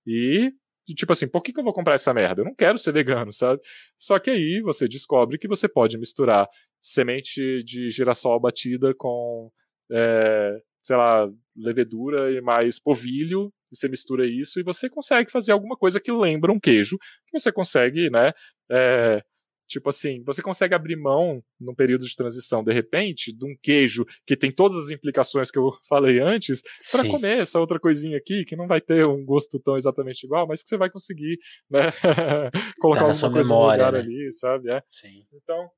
E 0.07 0.53
E 0.89 0.95
tipo 0.95 1.13
assim, 1.13 1.29
por 1.29 1.43
que, 1.43 1.53
que 1.53 1.61
eu 1.61 1.65
vou 1.65 1.73
comprar 1.73 1.95
essa 1.95 2.13
merda? 2.15 2.43
Eu 2.43 2.45
não 2.47 2.55
quero 2.55 2.79
ser 2.79 2.93
vegano, 2.93 3.33
sabe? 3.33 3.61
Só 3.99 4.19
que 4.19 4.31
aí 4.31 4.61
você 4.63 4.87
descobre 4.89 5.39
que 5.39 5.49
você 5.49 5.67
pode 5.69 5.97
misturar 5.99 6.47
semente 6.81 7.63
de 7.65 7.91
girassol 7.91 8.39
batida 8.41 8.95
com, 8.95 9.51
é, 9.91 10.59
sei 10.83 10.97
lá, 10.97 11.27
levedura 11.57 12.31
e 12.33 12.41
mais 12.43 12.79
povilho, 12.79 13.51
e 13.73 13.77
você 13.77 13.89
mistura 13.89 14.27
isso 14.27 14.61
e 14.61 14.63
você 14.63 14.91
consegue 14.91 15.31
fazer 15.33 15.53
alguma 15.53 15.77
coisa 15.77 15.99
que 16.01 16.13
lembra 16.13 16.53
um 16.53 16.61
queijo, 16.61 16.99
que 17.27 17.39
você 17.39 17.51
consegue, 17.53 18.11
né, 18.11 18.33
é, 18.71 19.23
Tipo 19.67 19.89
assim, 19.89 20.23
você 20.23 20.43
consegue 20.43 20.75
abrir 20.75 20.97
mão 20.97 21.43
num 21.59 21.75
período 21.75 22.07
de 22.07 22.15
transição, 22.15 22.63
de 22.63 22.73
repente, 22.73 23.33
de 23.33 23.45
um 23.45 23.57
queijo 23.63 24.05
que 24.27 24.37
tem 24.37 24.53
todas 24.53 24.85
as 24.85 24.91
implicações 24.91 25.51
que 25.51 25.59
eu 25.59 25.73
falei 25.89 26.21
antes, 26.21 26.63
para 26.93 27.09
comer 27.09 27.41
essa 27.41 27.59
outra 27.59 27.81
coisinha 27.81 28.17
aqui, 28.17 28.45
que 28.45 28.57
não 28.57 28.67
vai 28.67 28.81
ter 28.81 29.07
um 29.07 29.25
gosto 29.25 29.59
tão 29.59 29.77
exatamente 29.77 30.25
igual, 30.25 30.47
mas 30.47 30.63
que 30.63 30.69
você 30.69 30.77
vai 30.77 30.91
conseguir, 30.91 31.39
né, 31.71 31.81
colocar 32.79 33.01
tá 33.01 33.07
alguma 33.07 33.33
coisa 33.33 33.49
memória, 33.49 33.85
no 33.85 33.87
lugar 33.87 33.93
né? 33.93 33.99
ali, 34.01 34.33
sabe? 34.33 34.71
É. 34.71 34.83
Sim. 34.91 35.27
Então, 35.33 35.71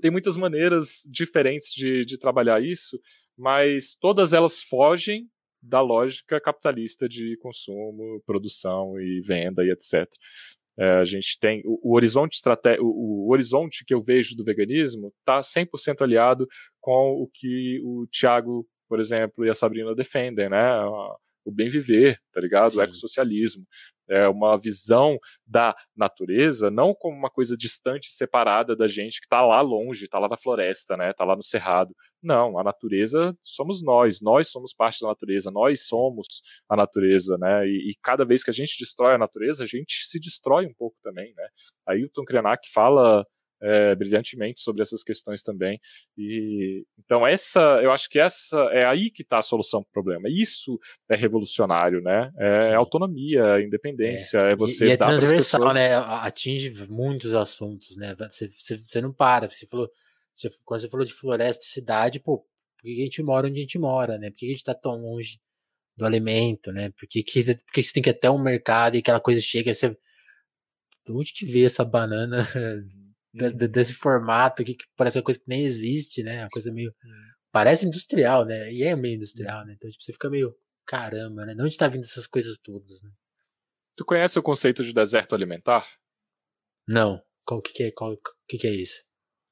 tem 0.00 0.10
muitas 0.10 0.36
maneiras 0.36 1.02
diferentes 1.06 1.72
de, 1.72 2.04
de 2.04 2.18
trabalhar 2.18 2.62
isso, 2.62 2.98
mas 3.36 3.94
todas 3.94 4.32
elas 4.32 4.62
fogem 4.62 5.28
da 5.62 5.80
lógica 5.80 6.40
capitalista 6.40 7.08
de 7.08 7.36
consumo, 7.38 8.22
produção 8.24 8.98
e 8.98 9.20
venda 9.20 9.64
e 9.64 9.70
etc. 9.70 10.08
É, 10.80 10.92
a 10.92 11.04
gente 11.04 11.38
tem 11.38 11.60
o, 11.66 11.90
o 11.90 11.94
horizonte 11.94 12.36
estratégico, 12.36 12.86
o, 12.86 13.26
o, 13.26 13.32
horizonte 13.32 13.84
que 13.84 13.92
eu 13.92 14.02
vejo 14.02 14.34
do 14.34 14.42
veganismo 14.42 15.12
está 15.18 15.40
100% 15.40 16.00
aliado 16.00 16.48
com 16.80 17.12
o 17.20 17.28
que 17.32 17.78
o 17.84 18.06
Thiago, 18.10 18.66
por 18.88 18.98
exemplo, 18.98 19.44
e 19.44 19.50
a 19.50 19.54
Sabrina 19.54 19.94
defendem, 19.94 20.48
né? 20.48 20.82
O 21.44 21.52
bem 21.52 21.68
viver, 21.68 22.18
tá 22.32 22.40
ligado? 22.40 22.70
Sim. 22.70 22.78
O 22.78 22.82
ecossocialismo 22.82 23.66
é, 24.10 24.28
uma 24.28 24.58
visão 24.58 25.18
da 25.46 25.74
natureza 25.96 26.70
não 26.70 26.94
como 26.94 27.16
uma 27.16 27.30
coisa 27.30 27.56
distante, 27.56 28.10
separada 28.10 28.74
da 28.76 28.86
gente 28.86 29.20
que 29.20 29.26
está 29.26 29.40
lá 29.40 29.60
longe, 29.60 30.04
está 30.04 30.18
lá 30.18 30.28
na 30.28 30.36
floresta, 30.36 30.96
né? 30.96 31.10
Está 31.10 31.24
lá 31.24 31.36
no 31.36 31.42
cerrado. 31.42 31.94
Não, 32.22 32.58
a 32.58 32.64
natureza 32.64 33.34
somos 33.42 33.82
nós, 33.82 34.20
nós 34.20 34.48
somos 34.48 34.74
parte 34.74 35.00
da 35.00 35.08
natureza, 35.08 35.50
nós 35.50 35.86
somos 35.86 36.26
a 36.68 36.76
natureza, 36.76 37.38
né? 37.38 37.66
E, 37.66 37.90
e 37.90 37.94
cada 38.02 38.24
vez 38.24 38.42
que 38.42 38.50
a 38.50 38.54
gente 38.54 38.78
destrói 38.78 39.14
a 39.14 39.18
natureza, 39.18 39.64
a 39.64 39.66
gente 39.66 40.06
se 40.06 40.18
destrói 40.18 40.66
um 40.66 40.74
pouco 40.74 40.96
também, 41.02 41.32
né? 41.36 41.48
Ailton 41.86 42.24
Krenak 42.24 42.68
fala 42.72 43.24
é, 43.62 43.94
brilhantemente 43.94 44.60
sobre 44.60 44.82
essas 44.82 45.02
questões 45.02 45.42
também. 45.42 45.80
E 46.16 46.84
então 46.98 47.26
essa, 47.26 47.60
eu 47.82 47.92
acho 47.92 48.08
que 48.08 48.18
essa 48.18 48.56
é 48.72 48.84
aí 48.84 49.10
que 49.10 49.22
está 49.22 49.38
a 49.38 49.42
solução 49.42 49.82
para 49.82 49.90
o 49.90 49.92
problema. 49.92 50.28
Isso 50.28 50.78
é 51.08 51.16
revolucionário, 51.16 52.00
né? 52.00 52.30
É 52.36 52.74
autonomia, 52.74 53.58
é 53.58 53.62
independência, 53.62 54.38
é, 54.38 54.52
é 54.52 54.56
você 54.56 54.86
e, 54.86 54.88
e 54.88 54.92
é 54.92 54.96
transversal, 54.96 55.60
pessoas... 55.60 55.74
né? 55.74 55.94
Atinge 55.96 56.86
muitos 56.88 57.34
assuntos, 57.34 57.96
né? 57.96 58.14
Você, 58.30 58.48
você, 58.48 58.78
você 58.78 59.00
não 59.00 59.12
para. 59.12 59.48
Você 59.50 59.66
falou, 59.66 59.90
você, 60.32 60.48
quando 60.64 60.80
você 60.80 60.88
falou 60.88 61.06
de 61.06 61.12
floresta 61.12 61.64
e 61.64 61.68
cidade, 61.68 62.20
pô, 62.20 62.38
por 62.38 62.82
que 62.82 63.00
a 63.00 63.04
gente 63.04 63.22
mora 63.22 63.46
onde 63.46 63.58
a 63.58 63.62
gente 63.62 63.78
mora, 63.78 64.18
né? 64.18 64.30
Por 64.30 64.36
que 64.36 64.46
a 64.46 64.50
gente 64.50 64.58
está 64.58 64.74
tão 64.74 65.00
longe 65.00 65.38
do 65.96 66.06
alimento, 66.06 66.72
né? 66.72 66.90
Por 66.90 67.06
que, 67.06 67.22
que, 67.22 67.44
por 67.44 67.72
que 67.72 67.82
você 67.82 67.92
tem 67.92 68.02
que 68.02 68.08
ir 68.08 68.12
até 68.12 68.30
um 68.30 68.42
mercado 68.42 68.96
e 68.96 69.00
aquela 69.00 69.20
coisa 69.20 69.40
chega, 69.40 69.74
você 69.74 69.96
de 71.04 71.12
onde 71.12 71.32
que 71.32 71.44
vê 71.44 71.64
essa 71.64 71.84
banana 71.84 72.46
Uhum. 73.32 73.68
desse 73.68 73.94
formato 73.94 74.62
aqui 74.62 74.74
que 74.74 74.84
parece 74.96 75.18
uma 75.18 75.24
coisa 75.24 75.38
que 75.38 75.48
nem 75.48 75.62
existe, 75.62 76.22
né? 76.22 76.42
Uma 76.42 76.48
coisa 76.48 76.72
meio. 76.72 76.90
Uhum. 77.04 77.30
Parece 77.52 77.86
industrial, 77.86 78.44
né? 78.44 78.72
E 78.72 78.82
é 78.82 78.94
meio 78.96 79.16
industrial, 79.16 79.64
né? 79.64 79.74
Então 79.76 79.90
tipo, 79.90 80.02
você 80.02 80.12
fica 80.12 80.28
meio. 80.28 80.54
Caramba, 80.86 81.46
né? 81.46 81.54
De 81.54 81.62
onde 81.62 81.76
tá 81.76 81.86
vindo 81.86 82.02
essas 82.02 82.26
coisas 82.26 82.58
todas, 82.62 83.02
né? 83.02 83.10
Tu 83.96 84.04
conhece 84.04 84.38
o 84.38 84.42
conceito 84.42 84.82
de 84.82 84.92
deserto 84.92 85.34
alimentar? 85.34 85.86
Não. 86.88 87.22
Qual 87.44 87.60
que, 87.62 87.72
que 87.72 87.82
é, 87.84 87.90
qual 87.92 88.16
que, 88.48 88.58
que 88.58 88.66
é 88.66 88.72
isso? 88.72 89.04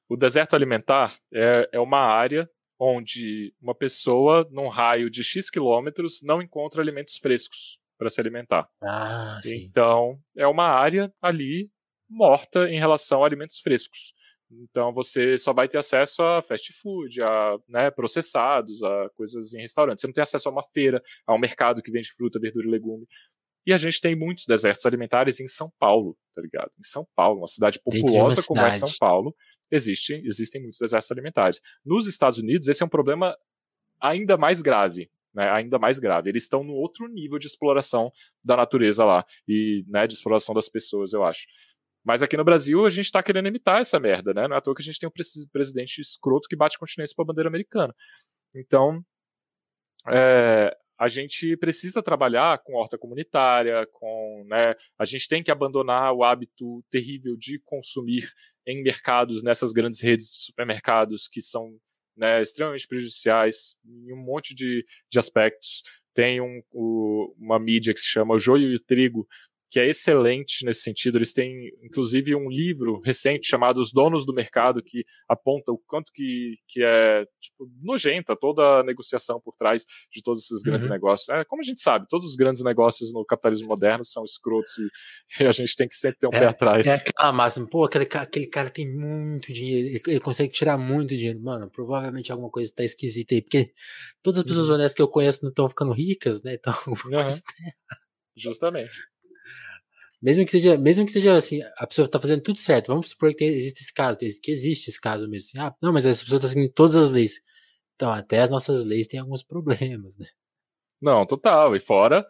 O 0.09 0.17
deserto 0.17 0.55
alimentar 0.55 1.17
é, 1.33 1.69
é 1.71 1.79
uma 1.79 1.99
área 1.99 2.49
onde 2.79 3.53
uma 3.61 3.75
pessoa, 3.75 4.47
num 4.51 4.69
raio 4.69 5.09
de 5.09 5.23
X 5.23 5.49
quilômetros, 5.49 6.21
não 6.23 6.41
encontra 6.41 6.81
alimentos 6.81 7.17
frescos 7.17 7.77
para 7.97 8.09
se 8.09 8.19
alimentar. 8.19 8.67
Ah, 8.81 9.39
sim. 9.43 9.65
Então, 9.65 10.17
é 10.35 10.47
uma 10.47 10.67
área 10.67 11.13
ali 11.21 11.69
morta 12.09 12.69
em 12.69 12.79
relação 12.79 13.23
a 13.23 13.27
alimentos 13.27 13.59
frescos. 13.59 14.13
Então 14.51 14.91
você 14.91 15.37
só 15.37 15.53
vai 15.53 15.67
ter 15.67 15.77
acesso 15.77 16.23
a 16.23 16.41
fast 16.41 16.73
food, 16.73 17.21
a 17.21 17.57
né, 17.67 17.91
processados, 17.91 18.81
a 18.83 19.09
coisas 19.15 19.53
em 19.53 19.61
restaurantes. 19.61 20.01
Você 20.01 20.07
não 20.07 20.13
tem 20.13 20.23
acesso 20.23 20.49
a 20.49 20.51
uma 20.51 20.63
feira, 20.63 21.01
a 21.27 21.33
um 21.33 21.39
mercado 21.39 21.81
que 21.81 21.91
vende 21.91 22.11
fruta, 22.11 22.39
verdura 22.39 22.67
e 22.67 22.71
legume. 22.71 23.07
E 23.65 23.73
a 23.73 23.77
gente 23.77 24.01
tem 24.01 24.15
muitos 24.15 24.45
desertos 24.45 24.85
alimentares 24.85 25.39
em 25.39 25.47
São 25.47 25.71
Paulo, 25.77 26.17
tá 26.33 26.41
ligado? 26.41 26.71
Em 26.79 26.83
São 26.83 27.07
Paulo, 27.15 27.41
uma 27.41 27.47
cidade 27.47 27.79
populosa 27.79 28.41
como 28.47 28.61
é 28.61 28.71
São 28.71 28.89
Paulo, 28.99 29.35
existe, 29.69 30.13
existem 30.25 30.61
muitos 30.61 30.79
desertos 30.79 31.11
alimentares. 31.11 31.61
Nos 31.85 32.07
Estados 32.07 32.39
Unidos, 32.39 32.67
esse 32.67 32.81
é 32.81 32.85
um 32.85 32.89
problema 32.89 33.37
ainda 34.01 34.37
mais 34.37 34.61
grave, 34.61 35.11
né, 35.33 35.49
ainda 35.51 35.77
mais 35.77 35.99
grave. 35.99 36.29
Eles 36.29 36.43
estão 36.43 36.63
no 36.63 36.73
outro 36.73 37.07
nível 37.07 37.37
de 37.37 37.47
exploração 37.47 38.11
da 38.43 38.57
natureza 38.57 39.05
lá 39.05 39.25
e 39.47 39.85
né, 39.87 40.07
de 40.07 40.13
exploração 40.13 40.55
das 40.55 40.69
pessoas, 40.69 41.13
eu 41.13 41.23
acho. 41.23 41.45
Mas 42.09 42.23
aqui 42.23 42.35
no 42.35 42.43
Brasil 42.43 42.87
a 42.87 42.89
gente 42.89 43.05
está 43.05 43.21
querendo 43.21 43.49
imitar 43.49 43.81
essa 43.81 43.99
merda, 43.99 44.33
né? 44.33 44.47
Não 44.47 44.55
é 44.55 44.57
à 44.57 44.61
toa 44.61 44.73
que 44.73 44.81
a 44.81 44.83
gente 44.83 44.99
tem 44.99 45.07
um 45.07 45.47
presidente 45.51 46.01
escroto 46.01 46.49
que 46.49 46.55
bate 46.55 46.79
continência 46.79 47.15
para 47.15 47.21
a 47.21 47.27
bandeira 47.27 47.47
americana. 47.47 47.93
Então, 48.51 49.05
é, 50.07 50.75
a 50.97 51.07
gente 51.07 51.55
precisa 51.57 52.01
trabalhar 52.01 52.63
com 52.63 52.73
horta 52.73 52.97
comunitária, 52.97 53.87
com, 53.93 54.43
né, 54.47 54.73
a 54.97 55.05
gente 55.05 55.27
tem 55.27 55.43
que 55.43 55.51
abandonar 55.51 56.11
o 56.11 56.23
hábito 56.23 56.83
terrível 56.89 57.37
de 57.37 57.59
consumir 57.59 58.27
em 58.65 58.81
mercados, 58.81 59.43
nessas 59.43 59.71
grandes 59.71 60.01
redes 60.01 60.31
de 60.31 60.45
supermercados 60.45 61.27
que 61.27 61.43
são 61.43 61.77
né, 62.17 62.41
extremamente 62.41 62.87
prejudiciais 62.87 63.77
em 63.85 64.13
um 64.13 64.17
monte 64.17 64.55
de, 64.55 64.83
de 65.11 65.19
aspectos. 65.19 65.83
Tem 66.15 66.41
um, 66.41 66.63
o, 66.71 67.35
uma 67.37 67.59
mídia 67.59 67.93
que 67.93 67.99
se 67.99 68.07
chama 68.07 68.39
Joio 68.39 68.71
e 68.71 68.75
o 68.77 68.79
Trigo, 68.79 69.27
que 69.69 69.79
é 69.79 69.87
excelente 69.87 70.65
nesse 70.65 70.81
sentido. 70.81 71.17
Eles 71.17 71.31
têm, 71.31 71.71
inclusive, 71.83 72.35
um 72.35 72.49
livro 72.49 72.99
recente 73.01 73.47
chamado 73.47 73.79
Os 73.79 73.93
Donos 73.93 74.25
do 74.25 74.33
Mercado, 74.33 74.81
que 74.81 75.05
aponta 75.27 75.71
o 75.71 75.77
quanto 75.77 76.11
que, 76.11 76.55
que 76.67 76.83
é 76.83 77.25
tipo, 77.39 77.69
nojenta 77.81 78.35
toda 78.35 78.79
a 78.79 78.83
negociação 78.83 79.39
por 79.39 79.55
trás 79.55 79.85
de 80.11 80.23
todos 80.23 80.43
esses 80.43 80.63
grandes 80.63 80.87
uhum. 80.87 80.93
negócios. 80.93 81.29
É, 81.29 81.45
como 81.45 81.61
a 81.61 81.65
gente 81.65 81.81
sabe, 81.81 82.07
todos 82.09 82.25
os 82.25 82.35
grandes 82.35 82.63
negócios 82.63 83.13
no 83.13 83.23
capitalismo 83.23 83.67
moderno 83.67 84.03
são 84.03 84.25
escrotos 84.25 84.73
e, 84.77 85.43
e 85.43 85.47
a 85.47 85.51
gente 85.51 85.75
tem 85.75 85.87
que 85.87 85.95
sempre 85.95 86.19
ter 86.19 86.27
um 86.27 86.33
é, 86.33 86.39
pé 86.39 86.45
atrás. 86.47 86.87
É 86.87 86.95
aquela 86.95 87.31
máxima, 87.31 87.67
pô, 87.67 87.83
aquele, 87.83 88.07
aquele 88.11 88.47
cara 88.47 88.69
tem 88.71 88.91
muito 88.91 89.53
dinheiro, 89.53 89.87
ele, 89.87 90.01
ele, 90.07 90.19
consegue 90.19 90.51
tirar 90.51 90.77
muito 90.77 91.15
dinheiro. 91.15 91.39
Mano, 91.41 91.69
provavelmente 91.69 92.31
alguma 92.31 92.49
coisa 92.49 92.73
tá 92.75 92.83
esquisita 92.83 93.35
aí, 93.35 93.41
porque 93.41 93.71
todas 94.23 94.39
as 94.39 94.45
pessoas 94.45 94.67
uhum. 94.69 94.75
honestas 94.75 94.95
que 94.95 95.01
eu 95.01 95.07
conheço 95.07 95.43
não 95.43 95.49
estão 95.49 95.69
ficando 95.69 95.91
ricas, 95.91 96.41
né? 96.41 96.55
Então, 96.55 96.73
uhum. 96.87 97.27
Justamente. 98.35 98.91
Mesmo 100.21 100.43
que 100.43 100.51
seja, 100.51 100.77
mesmo 100.77 101.05
que 101.05 101.11
seja 101.11 101.33
assim, 101.33 101.61
a 101.77 101.87
pessoa 101.87 102.05
está 102.05 102.19
fazendo 102.19 102.41
tudo 102.41 102.59
certo. 102.59 102.87
Vamos 102.87 103.11
supor 103.11 103.33
que 103.33 103.43
existe 103.43 103.81
esse 103.81 103.93
caso, 103.93 104.17
que 104.17 104.51
existe 104.51 104.89
esse 104.89 104.99
caso 104.99 105.29
mesmo. 105.29 105.47
Assim, 105.47 105.59
ah, 105.59 105.75
não, 105.81 105.93
mas 105.93 106.05
essa 106.05 106.23
pessoa 106.23 106.37
está 106.37 106.49
seguindo 106.49 106.71
todas 106.71 106.95
as 106.95 107.09
leis. 107.09 107.41
Então, 107.95 108.11
até 108.11 108.41
as 108.41 108.49
nossas 108.49 108.83
leis 108.85 109.07
têm 109.07 109.19
alguns 109.19 109.43
problemas, 109.43 110.17
né? 110.17 110.27
Não, 111.01 111.25
total. 111.25 111.75
E 111.75 111.79
fora 111.79 112.25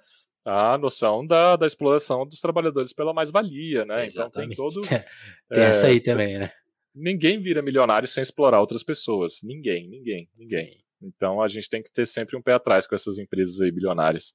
a 0.46 0.78
noção 0.78 1.26
da, 1.26 1.56
da 1.56 1.68
exploração 1.68 2.26
dos 2.26 2.40
trabalhadores 2.40 2.94
pela 2.94 3.14
mais-valia, 3.14 3.86
né? 3.86 4.06
Exatamente. 4.06 4.54
Então 4.54 4.70
tem 4.70 4.82
todo. 4.82 4.88
tem 5.50 5.64
é, 5.64 5.68
essa 5.68 5.88
aí 5.88 6.00
também, 6.00 6.40
né? 6.40 6.52
Ninguém 6.96 7.42
vira 7.42 7.62
milionário 7.62 8.08
sem 8.08 8.22
explorar 8.22 8.60
outras 8.60 8.84
pessoas. 8.84 9.40
Ninguém, 9.44 9.88
ninguém, 9.88 10.30
ninguém. 10.38 10.66
Sim. 10.66 10.80
Então 11.02 11.42
a 11.42 11.48
gente 11.48 11.70
tem 11.70 11.82
que 11.82 11.92
ter 11.92 12.06
sempre 12.06 12.36
um 12.36 12.42
pé 12.42 12.54
atrás 12.54 12.88
com 12.88 12.96
essas 12.96 13.20
empresas 13.20 13.62
aí 13.62 13.72
bilionárias. 13.72 14.34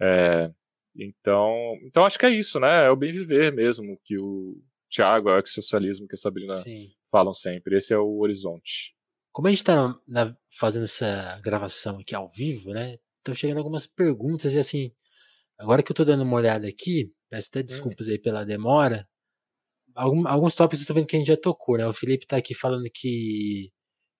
É, 0.00 0.50
então, 0.96 1.76
então 1.84 2.04
acho 2.04 2.18
que 2.18 2.26
é 2.26 2.30
isso, 2.30 2.58
né? 2.58 2.86
É 2.86 2.90
o 2.90 2.96
bem 2.96 3.12
viver 3.12 3.52
mesmo 3.52 3.98
que 4.04 4.18
o 4.18 4.60
Tiago, 4.88 5.30
é 5.30 5.40
o 5.40 5.46
socialismo 5.46 6.06
que 6.06 6.14
a 6.14 6.18
Sabrina 6.18 6.54
Sim. 6.56 6.88
falam 7.10 7.32
sempre. 7.32 7.76
Esse 7.76 7.94
é 7.94 7.98
o 7.98 8.18
horizonte. 8.18 8.94
Como 9.32 9.46
a 9.46 9.50
gente 9.50 9.60
está 9.60 9.96
fazendo 10.58 10.84
essa 10.84 11.40
gravação 11.42 11.98
aqui 12.00 12.14
ao 12.14 12.28
vivo, 12.28 12.72
né? 12.72 12.96
Estão 13.18 13.34
chegando 13.34 13.58
algumas 13.58 13.86
perguntas 13.86 14.54
e 14.54 14.58
assim, 14.58 14.92
agora 15.58 15.82
que 15.82 15.92
eu 15.92 15.94
estou 15.94 16.06
dando 16.06 16.24
uma 16.24 16.36
olhada 16.36 16.66
aqui, 16.66 17.12
peço 17.28 17.48
até 17.50 17.60
hum. 17.60 17.64
desculpas 17.64 18.08
hum. 18.08 18.10
aí 18.10 18.18
pela 18.18 18.44
demora. 18.44 19.08
Algum, 19.94 20.26
alguns 20.26 20.54
tópicos 20.54 20.80
eu 20.80 20.86
tô 20.86 20.94
vendo 20.94 21.06
que 21.06 21.16
a 21.16 21.18
gente 21.18 21.28
já 21.28 21.36
tocou, 21.36 21.76
né? 21.78 21.86
O 21.86 21.94
Felipe 21.94 22.24
está 22.24 22.36
aqui 22.36 22.54
falando 22.54 22.88
que 22.92 23.70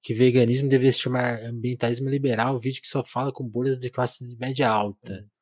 que 0.03 0.15
veganismo 0.15 0.67
deveria 0.67 0.93
se 0.93 1.01
chamar 1.01 1.43
ambientalismo 1.43 2.09
liberal, 2.09 2.59
vídeo 2.59 2.81
que 2.81 2.89
só 2.89 3.05
fala 3.05 3.31
com 3.31 3.47
bolhas 3.47 3.79
de 3.79 3.91
classe 3.91 4.25
de 4.25 4.35
média 4.39 4.67
alta. 4.67 5.13
Hum 5.13 5.40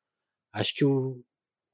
acho 0.53 0.73
que 0.73 0.85
o 0.85 1.23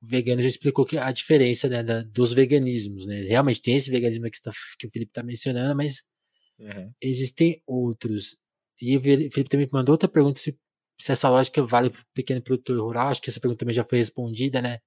vegano 0.01 0.41
já 0.41 0.47
explicou 0.47 0.85
que 0.85 0.97
a 0.97 1.11
diferença 1.11 1.67
né, 1.67 1.83
da, 1.83 2.01
dos 2.03 2.33
veganismos, 2.33 3.05
né? 3.05 3.21
Realmente 3.21 3.61
tem 3.61 3.75
esse 3.75 3.89
veganismo 3.89 4.29
que, 4.29 4.41
tá, 4.41 4.51
que 4.79 4.87
o 4.87 4.91
Felipe 4.91 5.11
está 5.11 5.23
mencionando, 5.23 5.75
mas 5.75 6.03
uhum. 6.59 6.91
existem 7.01 7.61
outros. 7.65 8.37
E 8.81 8.97
o 8.97 9.01
Felipe 9.01 9.45
também 9.45 9.67
mandou 9.71 9.93
outra 9.93 10.09
pergunta 10.09 10.39
se, 10.39 10.57
se 10.99 11.11
essa 11.11 11.29
lógica 11.29 11.63
vale 11.63 11.89
para 11.89 12.01
o 12.01 12.05
pequeno 12.13 12.41
produtor 12.41 12.79
rural. 12.79 13.07
Acho 13.07 13.21
que 13.21 13.29
essa 13.29 13.39
pergunta 13.39 13.59
também 13.59 13.75
já 13.75 13.83
foi 13.83 13.97
respondida, 13.97 14.61
né? 14.61 14.79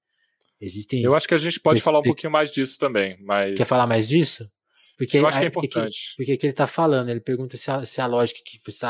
Existem. 0.60 1.02
Eu 1.02 1.14
acho 1.14 1.26
que 1.26 1.34
a 1.34 1.38
gente 1.38 1.60
pode 1.60 1.80
falar 1.80 2.00
um 2.00 2.02
pouquinho 2.02 2.32
mais 2.32 2.50
disso 2.50 2.78
também, 2.78 3.16
mas. 3.20 3.56
Quer 3.56 3.64
falar 3.64 3.86
mais 3.86 4.08
disso? 4.08 4.50
Porque, 4.96 5.16
eu 5.16 5.26
acho 5.28 5.38
que 5.38 5.44
é 5.44 5.48
importante. 5.48 6.14
Porque, 6.16 6.36
que 6.36 6.46
ele 6.46 6.52
está 6.52 6.66
falando, 6.66 7.08
ele 7.08 7.20
pergunta 7.20 7.56
se 7.56 7.70
a, 7.70 7.86
se 7.86 8.00
a 8.00 8.06
lógica 8.06 8.40
que 8.44 8.58
você, 8.66 8.84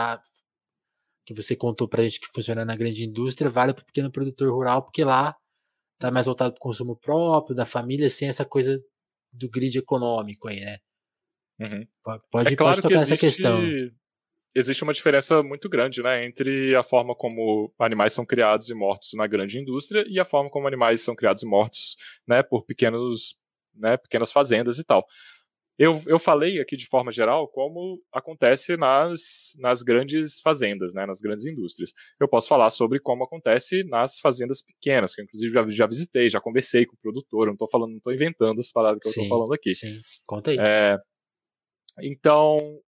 que 1.28 1.34
você 1.34 1.54
contou 1.54 1.86
pra 1.86 2.02
gente 2.02 2.20
que 2.20 2.26
funciona 2.26 2.64
na 2.64 2.74
grande 2.74 3.04
indústria 3.04 3.50
vale 3.50 3.74
para 3.74 3.82
o 3.82 3.84
pequeno 3.84 4.10
produtor 4.10 4.50
rural, 4.50 4.82
porque 4.82 5.04
lá 5.04 5.36
tá 5.98 6.10
mais 6.10 6.24
voltado 6.24 6.54
para 6.54 6.58
o 6.58 6.62
consumo 6.62 6.96
próprio, 6.96 7.54
da 7.54 7.66
família, 7.66 8.08
sem 8.08 8.28
essa 8.28 8.46
coisa 8.46 8.82
do 9.30 9.46
grid 9.50 9.76
econômico 9.76 10.48
aí, 10.48 10.60
né? 10.60 10.78
Uhum. 11.60 11.86
Pode, 12.30 12.54
é 12.54 12.56
claro 12.56 12.80
pode 12.80 12.82
tocar 12.82 12.88
que 12.88 12.94
existe, 12.94 13.12
essa 13.12 13.20
questão. 13.20 13.60
Existe 14.54 14.82
uma 14.82 14.92
diferença 14.94 15.42
muito 15.42 15.68
grande, 15.68 16.02
né, 16.02 16.24
entre 16.24 16.74
a 16.74 16.82
forma 16.82 17.14
como 17.14 17.70
animais 17.78 18.14
são 18.14 18.24
criados 18.24 18.70
e 18.70 18.74
mortos 18.74 19.10
na 19.12 19.26
grande 19.26 19.58
indústria 19.58 20.06
e 20.08 20.18
a 20.18 20.24
forma 20.24 20.48
como 20.48 20.66
animais 20.66 21.02
são 21.02 21.14
criados 21.14 21.42
e 21.42 21.46
mortos, 21.46 21.98
né, 22.26 22.42
por 22.42 22.64
pequenos, 22.64 23.36
né, 23.74 23.98
pequenas 23.98 24.32
fazendas 24.32 24.78
e 24.78 24.84
tal. 24.84 25.06
Eu, 25.78 26.02
eu 26.06 26.18
falei 26.18 26.60
aqui 26.60 26.76
de 26.76 26.86
forma 26.86 27.12
geral 27.12 27.46
como 27.46 28.02
acontece 28.12 28.76
nas, 28.76 29.52
nas 29.58 29.80
grandes 29.82 30.40
fazendas, 30.40 30.92
né, 30.92 31.06
nas 31.06 31.20
grandes 31.20 31.46
indústrias. 31.46 31.92
Eu 32.20 32.26
posso 32.28 32.48
falar 32.48 32.70
sobre 32.70 32.98
como 32.98 33.22
acontece 33.22 33.84
nas 33.84 34.18
fazendas 34.18 34.60
pequenas, 34.60 35.14
que 35.14 35.20
eu 35.20 35.24
inclusive 35.24 35.52
já, 35.52 35.68
já 35.68 35.86
visitei, 35.86 36.28
já 36.28 36.40
conversei 36.40 36.84
com 36.84 36.94
o 36.94 36.98
produtor, 36.98 37.46
não 37.46 37.52
estou 37.52 37.68
falando, 37.68 37.90
não 37.90 37.98
estou 37.98 38.12
inventando 38.12 38.58
as 38.58 38.72
palavras 38.72 39.00
que 39.00 39.08
sim, 39.08 39.20
eu 39.20 39.22
estou 39.22 39.38
falando 39.38 39.54
aqui. 39.54 39.72
Sim, 39.72 40.00
conta 40.26 40.50
aí. 40.50 40.56
É, 40.58 40.98
então, 42.02 42.80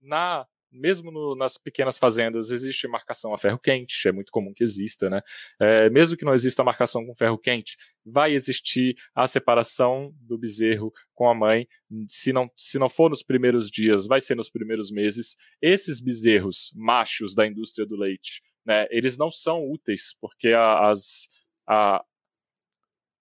na 0.00 0.46
mesmo 0.70 1.10
no, 1.10 1.34
nas 1.34 1.56
pequenas 1.56 1.98
fazendas 1.98 2.50
existe 2.50 2.86
marcação 2.86 3.32
a 3.32 3.38
ferro 3.38 3.58
quente, 3.58 4.08
é 4.08 4.12
muito 4.12 4.30
comum 4.30 4.52
que 4.52 4.62
exista, 4.62 5.08
né? 5.08 5.22
É, 5.60 5.90
mesmo 5.90 6.16
que 6.16 6.24
não 6.24 6.34
exista 6.34 6.64
marcação 6.64 7.04
com 7.04 7.14
ferro 7.14 7.38
quente, 7.38 7.76
vai 8.04 8.32
existir 8.32 8.96
a 9.14 9.26
separação 9.26 10.12
do 10.20 10.38
bezerro 10.38 10.92
com 11.14 11.28
a 11.28 11.34
mãe. 11.34 11.66
Se 12.08 12.32
não, 12.32 12.50
se 12.56 12.78
não 12.78 12.88
for 12.88 13.10
nos 13.10 13.22
primeiros 13.22 13.70
dias, 13.70 14.06
vai 14.06 14.20
ser 14.20 14.34
nos 14.34 14.50
primeiros 14.50 14.90
meses. 14.90 15.36
Esses 15.60 16.00
bezerros 16.00 16.72
machos 16.74 17.34
da 17.34 17.46
indústria 17.46 17.86
do 17.86 17.96
leite, 17.96 18.42
né? 18.64 18.86
Eles 18.90 19.16
não 19.16 19.30
são 19.30 19.68
úteis 19.70 20.14
porque 20.20 20.48
a, 20.48 20.90
as 20.90 21.28
a, 21.68 22.02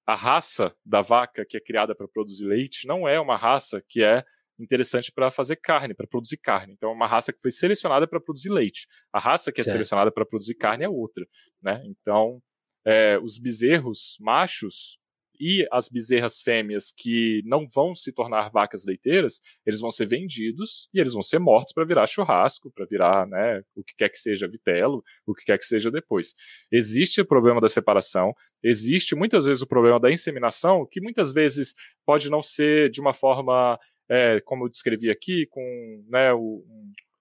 a 0.05 0.15
raça 0.15 0.73
da 0.85 1.01
vaca 1.01 1.45
que 1.45 1.57
é 1.57 1.59
criada 1.59 1.93
para 1.93 2.07
produzir 2.07 2.45
leite 2.45 2.87
não 2.87 3.07
é 3.07 3.19
uma 3.19 3.35
raça 3.35 3.83
que 3.87 4.01
é 4.01 4.23
interessante 4.59 5.11
para 5.11 5.31
fazer 5.31 5.57
carne, 5.57 5.93
para 5.93 6.07
produzir 6.07 6.37
carne. 6.37 6.73
Então, 6.73 6.89
é 6.89 6.93
uma 6.93 7.07
raça 7.07 7.31
que 7.31 7.41
foi 7.41 7.51
selecionada 7.51 8.07
para 8.07 8.19
produzir 8.19 8.49
leite. 8.49 8.87
A 9.13 9.19
raça 9.19 9.51
que 9.51 9.61
é 9.61 9.63
certo. 9.63 9.75
selecionada 9.75 10.11
para 10.11 10.25
produzir 10.25 10.55
carne 10.55 10.85
é 10.85 10.89
outra, 10.89 11.25
né? 11.61 11.81
Então, 11.85 12.41
é, 12.85 13.19
os 13.19 13.37
bezerros 13.37 14.17
machos 14.19 14.97
e 15.39 15.67
as 15.71 15.87
bezerras 15.87 16.41
fêmeas 16.41 16.91
que 16.91 17.41
não 17.45 17.67
vão 17.67 17.93
se 17.93 18.11
tornar 18.11 18.49
vacas 18.49 18.85
leiteiras, 18.85 19.39
eles 19.65 19.79
vão 19.79 19.91
ser 19.91 20.07
vendidos 20.07 20.89
e 20.93 20.99
eles 20.99 21.13
vão 21.13 21.21
ser 21.21 21.39
mortos 21.39 21.73
para 21.73 21.85
virar 21.85 22.07
churrasco, 22.07 22.71
para 22.71 22.85
virar, 22.85 23.27
né, 23.27 23.61
o 23.75 23.83
que 23.83 23.93
quer 23.95 24.09
que 24.09 24.17
seja 24.17 24.47
vitelo, 24.47 25.03
o 25.25 25.33
que 25.33 25.45
quer 25.45 25.57
que 25.57 25.65
seja 25.65 25.91
depois. 25.91 26.33
Existe 26.71 27.21
o 27.21 27.25
problema 27.25 27.61
da 27.61 27.69
separação, 27.69 28.33
existe 28.63 29.15
muitas 29.15 29.45
vezes 29.45 29.61
o 29.61 29.67
problema 29.67 29.99
da 29.99 30.11
inseminação, 30.11 30.87
que 30.89 31.01
muitas 31.01 31.31
vezes 31.31 31.75
pode 32.05 32.29
não 32.29 32.41
ser 32.41 32.89
de 32.89 32.99
uma 32.99 33.13
forma 33.13 33.79
é, 34.09 34.39
como 34.41 34.65
eu 34.65 34.69
descrevi 34.69 35.09
aqui, 35.09 35.45
com 35.47 36.05
né, 36.09 36.33
o, 36.33 36.63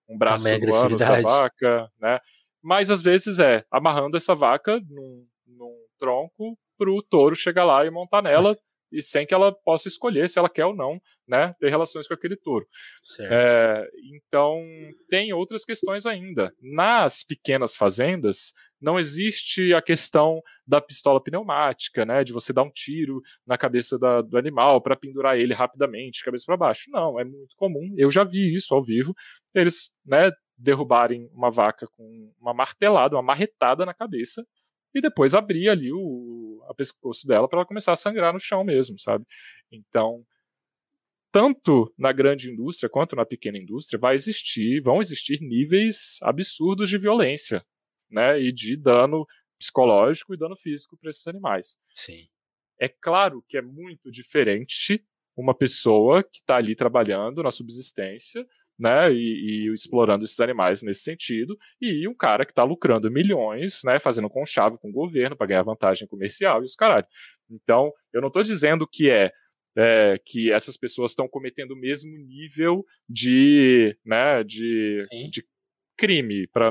um, 0.08 0.18
braço 0.18 0.44
do 0.44 0.74
ânus 0.74 0.98
da 0.98 1.20
vaca, 1.20 1.90
né? 2.00 2.20
Mas 2.62 2.90
às 2.90 3.02
vezes 3.02 3.38
é 3.38 3.64
amarrando 3.70 4.16
essa 4.16 4.34
vaca 4.34 4.80
num, 4.88 5.26
num 5.46 5.76
tronco 5.98 6.58
para 6.76 6.90
o 6.90 7.02
touro 7.02 7.36
chegar 7.36 7.64
lá 7.64 7.84
e 7.86 7.90
montar 7.90 8.22
nela 8.22 8.56
e 8.90 9.02
sem 9.02 9.26
que 9.26 9.34
ela 9.34 9.52
possa 9.52 9.88
escolher 9.88 10.28
se 10.28 10.38
ela 10.38 10.48
quer 10.48 10.64
ou 10.64 10.74
não, 10.74 11.00
né, 11.26 11.54
ter 11.58 11.68
relações 11.68 12.06
com 12.06 12.14
aquele 12.14 12.36
touro. 12.36 12.66
É, 13.30 13.88
então 14.14 14.62
tem 15.08 15.32
outras 15.32 15.64
questões 15.64 16.06
ainda. 16.06 16.52
Nas 16.60 17.24
pequenas 17.24 17.76
fazendas 17.76 18.52
não 18.80 18.98
existe 18.98 19.74
a 19.74 19.82
questão 19.82 20.40
da 20.66 20.80
pistola 20.80 21.22
pneumática, 21.22 22.04
né, 22.04 22.22
de 22.22 22.32
você 22.32 22.52
dar 22.52 22.62
um 22.62 22.70
tiro 22.70 23.20
na 23.46 23.58
cabeça 23.58 23.98
da, 23.98 24.20
do 24.22 24.36
animal 24.36 24.80
para 24.80 24.96
pendurar 24.96 25.38
ele 25.38 25.54
rapidamente, 25.54 26.24
cabeça 26.24 26.44
para 26.46 26.56
baixo. 26.56 26.90
Não, 26.90 27.18
é 27.18 27.24
muito 27.24 27.56
comum. 27.56 27.94
Eu 27.96 28.10
já 28.10 28.22
vi 28.22 28.54
isso 28.54 28.74
ao 28.74 28.82
vivo. 28.82 29.14
Eles, 29.54 29.90
né, 30.04 30.30
derrubarem 30.56 31.28
uma 31.32 31.50
vaca 31.50 31.86
com 31.96 32.32
uma 32.40 32.54
martelada, 32.54 33.16
uma 33.16 33.22
marretada 33.22 33.84
na 33.84 33.92
cabeça 33.92 34.44
e 34.94 35.00
depois 35.00 35.34
abrir 35.34 35.68
ali 35.68 35.92
o 35.92 36.64
a 36.68 36.74
pescoço 36.74 37.26
dela 37.26 37.48
para 37.48 37.60
ela 37.60 37.66
começar 37.66 37.92
a 37.92 37.96
sangrar 37.96 38.32
no 38.32 38.40
chão 38.40 38.64
mesmo, 38.64 38.98
sabe? 38.98 39.24
Então, 39.70 40.24
tanto 41.30 41.92
na 41.98 42.12
grande 42.12 42.50
indústria 42.50 42.88
quanto 42.88 43.14
na 43.14 43.24
pequena 43.24 43.58
indústria 43.58 43.98
vai 43.98 44.14
existir, 44.14 44.80
vão 44.80 45.00
existir 45.00 45.40
níveis 45.40 46.18
absurdos 46.22 46.88
de 46.88 46.98
violência, 46.98 47.64
né, 48.10 48.40
e 48.40 48.50
de 48.52 48.76
dano 48.76 49.26
psicológico 49.58 50.34
e 50.34 50.38
dano 50.38 50.56
físico 50.56 50.96
para 50.96 51.10
esses 51.10 51.26
animais. 51.26 51.78
Sim. 51.94 52.28
É 52.78 52.88
claro 52.88 53.44
que 53.48 53.56
é 53.56 53.62
muito 53.62 54.10
diferente 54.10 55.04
uma 55.36 55.54
pessoa 55.54 56.22
que 56.22 56.38
está 56.38 56.56
ali 56.56 56.74
trabalhando 56.74 57.42
na 57.42 57.50
subsistência, 57.50 58.46
né, 58.78 59.12
e, 59.12 59.68
e, 59.68 59.72
explorando 59.72 60.24
esses 60.24 60.38
animais 60.40 60.82
nesse 60.82 61.02
sentido, 61.02 61.56
e 61.80 62.06
um 62.06 62.14
cara 62.14 62.44
que 62.44 62.52
está 62.52 62.62
lucrando 62.62 63.10
milhões, 63.10 63.80
né, 63.84 63.98
fazendo 63.98 64.28
conchavo 64.28 64.78
com 64.78 64.90
o 64.90 64.92
governo 64.92 65.36
para 65.36 65.46
ganhar 65.46 65.62
vantagem 65.62 66.06
comercial 66.06 66.62
e 66.62 66.66
os 66.66 66.74
caralho. 66.74 67.06
Então, 67.50 67.92
eu 68.12 68.20
não 68.20 68.28
estou 68.28 68.42
dizendo 68.42 68.86
que 68.86 69.10
é, 69.10 69.32
é, 69.76 70.18
que 70.24 70.50
essas 70.50 70.76
pessoas 70.76 71.12
estão 71.12 71.28
cometendo 71.28 71.72
o 71.72 71.78
mesmo 71.78 72.16
nível 72.18 72.84
de, 73.08 73.96
né, 74.04 74.42
de, 74.44 75.00
de 75.30 75.44
crime, 75.96 76.46
para, 76.48 76.70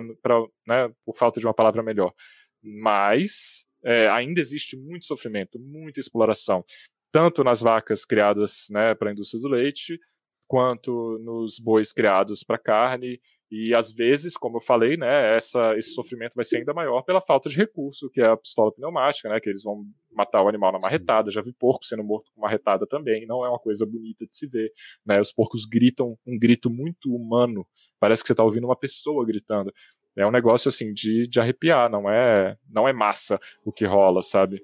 né, 0.68 0.91
por 1.06 1.15
falta 1.15 1.40
de 1.40 1.45
uma 1.45 1.53
palavra 1.53 1.82
melhor. 1.82 2.14
Mas 2.61 3.68
é, 3.84 4.07
ainda 4.10 4.40
existe 4.40 4.76
muito 4.76 5.06
sofrimento, 5.06 5.60
muita 5.60 5.99
exploração, 5.99 6.64
tanto 7.11 7.44
nas 7.44 7.61
vacas 7.61 8.03
criadas 8.03 8.65
né, 8.69 8.94
para 8.95 9.10
a 9.10 9.14
indústria 9.14 9.40
do 9.40 9.48
leite, 9.48 9.99
quanto 10.47 11.19
nos 11.19 11.59
bois 11.59 11.91
criados 11.91 12.43
para 12.43 12.57
carne. 12.57 13.19
E 13.51 13.73
às 13.73 13.91
vezes, 13.91 14.35
como 14.35 14.57
eu 14.57 14.61
falei, 14.61 14.97
né, 14.97 15.35
essa, 15.38 15.76
esse 15.77 15.91
sofrimento 15.93 16.34
vai 16.35 16.43
ser 16.43 16.57
ainda 16.57 16.73
maior 16.73 17.03
pela 17.03 17.22
falta 17.22 17.47
de 17.47 17.55
recurso, 17.55 18.09
que 18.09 18.19
é 18.19 18.26
a 18.26 18.35
pistola 18.35 18.73
pneumática, 18.73 19.30
né, 19.30 19.39
que 19.39 19.49
eles 19.49 19.63
vão 19.63 19.85
matar 20.11 20.43
o 20.43 20.47
animal 20.47 20.72
na 20.72 20.80
marretada. 20.80 21.30
Já 21.30 21.41
vi 21.41 21.53
porco 21.53 21.85
sendo 21.85 22.03
morto 22.03 22.31
com 22.34 22.41
marretada 22.41 22.88
também, 22.88 23.26
não 23.27 23.45
é 23.45 23.49
uma 23.49 23.59
coisa 23.59 23.85
bonita 23.85 24.26
de 24.26 24.35
se 24.35 24.47
ver. 24.47 24.72
Né, 25.05 25.22
os 25.22 25.31
porcos 25.31 25.65
gritam 25.65 26.17
um 26.26 26.38
grito 26.38 26.69
muito 26.69 27.13
humano, 27.13 27.65
parece 27.99 28.23
que 28.23 28.27
você 28.27 28.34
está 28.34 28.43
ouvindo 28.43 28.65
uma 28.65 28.77
pessoa 28.77 29.26
gritando. 29.26 29.72
É 30.17 30.26
um 30.26 30.31
negócio 30.31 30.69
assim 30.69 30.93
de, 30.93 31.27
de 31.27 31.39
arrepiar, 31.39 31.89
não 31.89 32.09
é, 32.09 32.57
não 32.69 32.88
é 32.88 32.93
massa 32.93 33.39
o 33.63 33.72
que 33.72 33.85
rola, 33.85 34.23
sabe? 34.23 34.61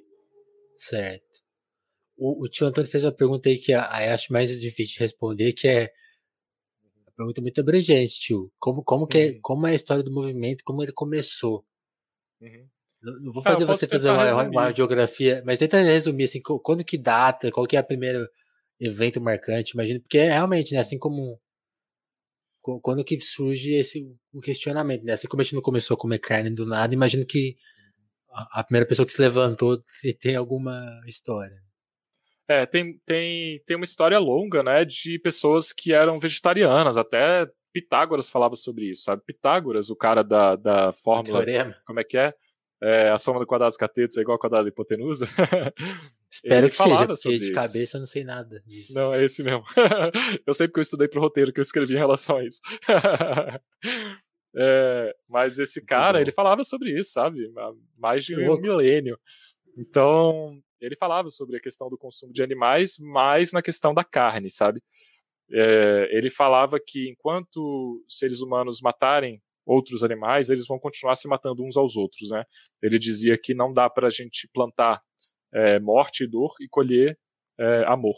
Certo. 0.74 1.41
O, 2.24 2.44
o 2.44 2.48
tio 2.48 2.68
Antônio 2.68 2.88
fez 2.88 3.04
uma 3.04 3.12
pergunta 3.12 3.50
aí 3.50 3.58
que 3.58 3.74
acho 3.74 4.32
mais 4.32 4.48
difícil 4.62 4.94
de 4.94 5.00
responder, 5.00 5.54
que 5.54 5.68
é 5.68 5.92
uma 7.08 7.12
pergunta 7.18 7.42
muito 7.42 7.60
abrangente, 7.60 8.20
tio. 8.20 8.52
Como, 8.60 8.84
como, 8.84 9.08
que 9.08 9.18
é, 9.18 9.26
uhum. 9.32 9.40
como 9.42 9.66
é 9.66 9.72
a 9.72 9.74
história 9.74 10.04
do 10.04 10.14
movimento, 10.14 10.64
como 10.64 10.84
ele 10.84 10.92
começou? 10.92 11.66
Uhum. 12.40 12.68
Não, 13.02 13.34
vou 13.34 13.42
fazer 13.42 13.64
ah, 13.64 13.68
você 13.68 13.88
fazer 13.88 14.12
uma, 14.12 14.44
uma, 14.44 14.72
geografia, 14.72 15.42
mas 15.44 15.58
tenta 15.58 15.82
resumir, 15.82 16.26
assim, 16.26 16.40
quando 16.62 16.86
que 16.86 16.96
data, 16.96 17.52
qual 17.52 17.66
que 17.66 17.76
é 17.76 17.80
o 17.80 17.84
primeiro 17.84 18.30
evento 18.80 19.20
marcante, 19.20 19.74
imagino, 19.74 20.00
porque 20.00 20.20
é 20.20 20.30
realmente, 20.30 20.76
né, 20.76 20.80
assim 20.80 21.00
como 21.00 21.42
quando 22.84 23.04
que 23.04 23.20
surge 23.20 23.74
esse 23.74 24.08
o 24.32 24.40
questionamento, 24.40 25.04
né? 25.04 25.14
Assim 25.14 25.28
como 25.28 25.42
a 25.42 25.44
gente 25.44 25.56
não 25.56 25.64
começou 25.64 25.96
a 25.96 26.00
comer 26.00 26.20
carne 26.20 26.52
do 26.52 26.68
nada, 26.68 26.94
imagino 26.94 27.26
que 27.26 27.58
a, 28.30 28.60
a 28.60 28.64
primeira 28.64 28.88
pessoa 28.88 29.08
que 29.08 29.12
se 29.12 29.20
levantou 29.20 29.82
tem 30.20 30.36
alguma 30.36 31.02
história. 31.08 31.71
É, 32.48 32.66
tem, 32.66 33.00
tem, 33.06 33.62
tem 33.66 33.78
uma 33.78 33.86
história 33.86 34.20
longa, 34.20 34.62
né, 34.62 34.84
de 34.84 35.18
pessoas 35.20 35.72
que 35.72 35.94
eram 35.94 36.20
vegetarianas, 36.20 36.98
até 36.98 37.48
Pitágoras 37.72 38.30
falava 38.30 38.56
sobre 38.56 38.90
isso, 38.90 39.04
sabe? 39.04 39.24
Pitágoras, 39.26 39.90
o 39.90 39.96
cara 39.96 40.24
da, 40.24 40.56
da 40.56 40.94
fórmula. 40.94 41.44
Como 41.86 42.00
é 42.00 42.04
que 42.04 42.18
é? 42.18 42.34
é? 42.82 43.10
A 43.10 43.18
soma 43.18 43.40
do 43.40 43.48
quadrado 43.48 43.70
dos 43.70 43.78
catetos 43.78 44.18
é 44.18 44.22
igual 44.22 44.36
ao 44.36 44.40
quadrado 44.40 44.66
da 44.66 44.70
hipotenusa. 44.70 45.26
Espero 46.30 46.70
que 46.70 46.76
seja, 46.76 47.08
porque 47.08 47.38
de 47.38 47.52
cabeça 47.52 47.98
eu 47.98 48.00
não 48.00 48.06
sei 48.06 48.24
nada 48.24 48.62
disso. 48.66 48.94
Não, 48.94 49.14
é 49.14 49.24
esse 49.24 49.44
mesmo. 49.44 49.64
eu 50.46 50.54
sei 50.54 50.68
porque 50.68 50.80
eu 50.80 50.84
estudei 50.84 51.08
pro 51.08 51.22
roteiro 51.22 51.52
que 51.52 51.60
eu 51.60 51.64
escrevi 51.64 51.94
em 51.94 51.98
relação 51.98 52.38
a 52.38 52.46
isso. 52.46 52.62
é, 54.56 55.16
mas 55.30 55.60
esse 55.60 55.82
cara, 55.82 56.22
ele 56.22 56.32
falava 56.32 56.64
sobre 56.64 56.98
isso, 56.98 57.12
sabe? 57.12 57.52
Há 57.58 57.72
mais 57.98 58.26
de 58.26 58.36
um 58.36 58.60
milênio. 58.60 59.18
Então, 59.78 60.62
ele 60.82 60.96
falava 60.96 61.30
sobre 61.30 61.58
a 61.58 61.62
questão 61.62 61.90
do 61.90 61.98
consumo 61.98 62.34
de 62.34 62.42
animais, 62.42 62.98
mais 63.00 63.52
na 63.52 63.62
questão 63.62 63.94
da 63.94 64.04
carne, 64.04 64.50
sabe? 64.50 64.82
É, 65.52 66.10
ele 66.12 66.30
falava 66.30 66.80
que 66.86 67.10
enquanto 67.10 68.04
seres 68.08 68.42
humanos 68.42 68.82
matarem 68.82 69.42
outros 69.66 70.04
animais, 70.04 70.50
eles 70.50 70.66
vão 70.66 70.80
continuar 70.80 71.16
se 71.16 71.28
matando 71.28 71.64
uns 71.64 71.78
aos 71.78 71.96
outros, 71.96 72.30
né? 72.30 72.44
Ele 72.82 72.98
dizia 72.98 73.38
que 73.38 73.54
não 73.54 73.72
dá 73.72 73.90
para 73.90 74.08
a 74.08 74.10
gente 74.10 74.50
plantar 74.54 75.02
é, 75.54 75.80
morte 75.80 76.24
e 76.24 76.28
dor 76.28 76.56
e 76.60 76.68
colher 76.68 77.18
é, 77.60 77.84
amor. 77.86 78.16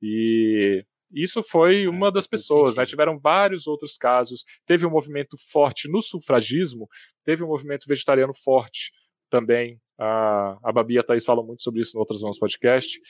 E 0.00 0.84
isso 1.12 1.42
foi 1.42 1.84
é, 1.84 1.88
uma 1.88 2.10
das 2.10 2.26
pessoas, 2.26 2.76
né? 2.76 2.86
Tiveram 2.86 3.18
vários 3.18 3.66
outros 3.66 3.96
casos. 3.96 4.44
Teve 4.66 4.86
um 4.86 4.90
movimento 4.90 5.36
forte 5.50 5.88
no 5.88 6.00
sufragismo, 6.00 6.88
teve 7.24 7.44
um 7.44 7.48
movimento 7.48 7.86
vegetariano 7.86 8.34
forte 8.34 8.92
também. 9.30 9.80
A, 9.98 10.58
a 10.62 10.72
Babi 10.72 10.94
e 10.94 10.98
a 10.98 11.02
Thaís 11.02 11.24
falam 11.24 11.44
muito 11.44 11.62
sobre 11.62 11.80
isso 11.80 11.92
no 11.94 12.00
Outros 12.00 12.20
Vamos 12.20 12.38
Podcast. 12.38 13.00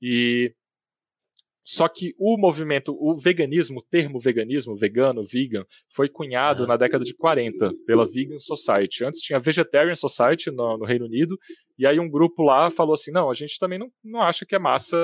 E 0.00 0.54
só 1.70 1.86
que 1.86 2.14
o 2.18 2.38
movimento, 2.38 2.96
o 2.98 3.14
veganismo, 3.14 3.80
o 3.80 3.82
termo 3.82 4.18
veganismo, 4.18 4.74
vegano, 4.74 5.22
vegan, 5.22 5.66
foi 5.94 6.08
cunhado 6.08 6.66
na 6.66 6.78
década 6.78 7.04
de 7.04 7.14
40 7.14 7.74
pela 7.86 8.06
Vegan 8.06 8.38
Society. 8.38 9.04
Antes 9.04 9.20
tinha 9.20 9.38
Vegetarian 9.38 9.94
Society 9.94 10.50
no, 10.50 10.78
no, 10.78 10.86
Reino 10.86 11.04
Unido, 11.04 11.36
e 11.78 11.86
aí 11.86 12.00
um 12.00 12.08
grupo 12.08 12.42
lá 12.42 12.70
falou 12.70 12.94
assim: 12.94 13.10
não, 13.10 13.30
a 13.30 13.34
gente 13.34 13.58
também 13.58 13.78
não, 13.78 13.90
não 14.02 14.22
acha 14.22 14.46
que 14.46 14.54
é 14.54 14.58
massa 14.58 14.96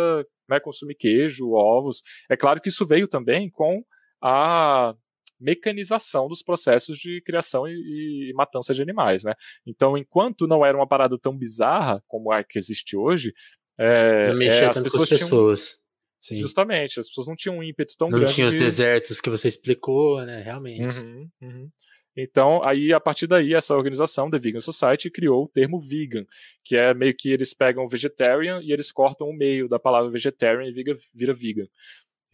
né, 0.48 0.58
consumir 0.58 0.94
queijo, 0.94 1.52
ovos. 1.52 2.02
É 2.30 2.36
claro 2.36 2.58
que 2.62 2.70
isso 2.70 2.86
veio 2.86 3.06
também 3.06 3.50
com 3.50 3.82
a 4.22 4.94
mecanização 5.40 6.28
dos 6.28 6.42
processos 6.42 6.98
de 6.98 7.20
criação 7.22 7.66
e, 7.68 8.30
e, 8.30 8.32
matança 8.34 8.72
de 8.72 8.82
animais, 8.82 9.24
né? 9.24 9.34
Então, 9.66 9.96
enquanto 9.96 10.46
não 10.46 10.64
era 10.64 10.76
uma 10.76 10.86
parada 10.86 11.18
tão 11.18 11.36
bizarra 11.36 12.02
como 12.06 12.32
a 12.32 12.42
que 12.42 12.58
existe 12.58 12.96
hoje, 12.96 13.34
é, 13.78 14.28
não 14.28 14.36
mexia 14.36 14.66
é, 14.66 14.70
tanto 14.70 14.84
pessoas 14.84 15.08
com 15.08 15.14
as 15.14 15.20
pessoas. 15.20 15.66
Tinham, 15.68 15.84
Sim. 16.20 16.36
Justamente, 16.38 16.98
as 16.98 17.08
pessoas 17.08 17.26
não 17.26 17.36
tinham 17.36 17.58
um 17.58 17.62
ímpeto 17.62 17.94
tão 17.98 18.08
não 18.08 18.18
grande. 18.18 18.30
Não 18.30 18.34
tinha 18.34 18.46
os 18.46 18.54
de... 18.54 18.60
desertos 18.60 19.20
que 19.20 19.28
você 19.28 19.48
explicou, 19.48 20.24
né? 20.24 20.40
Realmente. 20.40 20.98
Uhum, 20.98 21.28
uhum. 21.42 21.68
Então, 22.16 22.62
aí, 22.62 22.92
a 22.92 23.00
partir 23.00 23.26
daí, 23.26 23.54
essa 23.54 23.74
organização, 23.74 24.30
The 24.30 24.38
Vegan 24.38 24.60
Society, 24.60 25.10
criou 25.10 25.44
o 25.44 25.48
termo 25.48 25.80
vegan, 25.80 26.24
que 26.64 26.76
é 26.76 26.94
meio 26.94 27.14
que 27.14 27.28
eles 27.28 27.52
pegam 27.52 27.88
vegetarian 27.88 28.60
e 28.62 28.72
eles 28.72 28.92
cortam 28.92 29.28
o 29.28 29.36
meio 29.36 29.68
da 29.68 29.80
palavra 29.80 30.10
vegetarian 30.10 30.68
e 30.68 30.72
vira, 30.72 30.96
vira 31.12 31.34
vegan. 31.34 31.66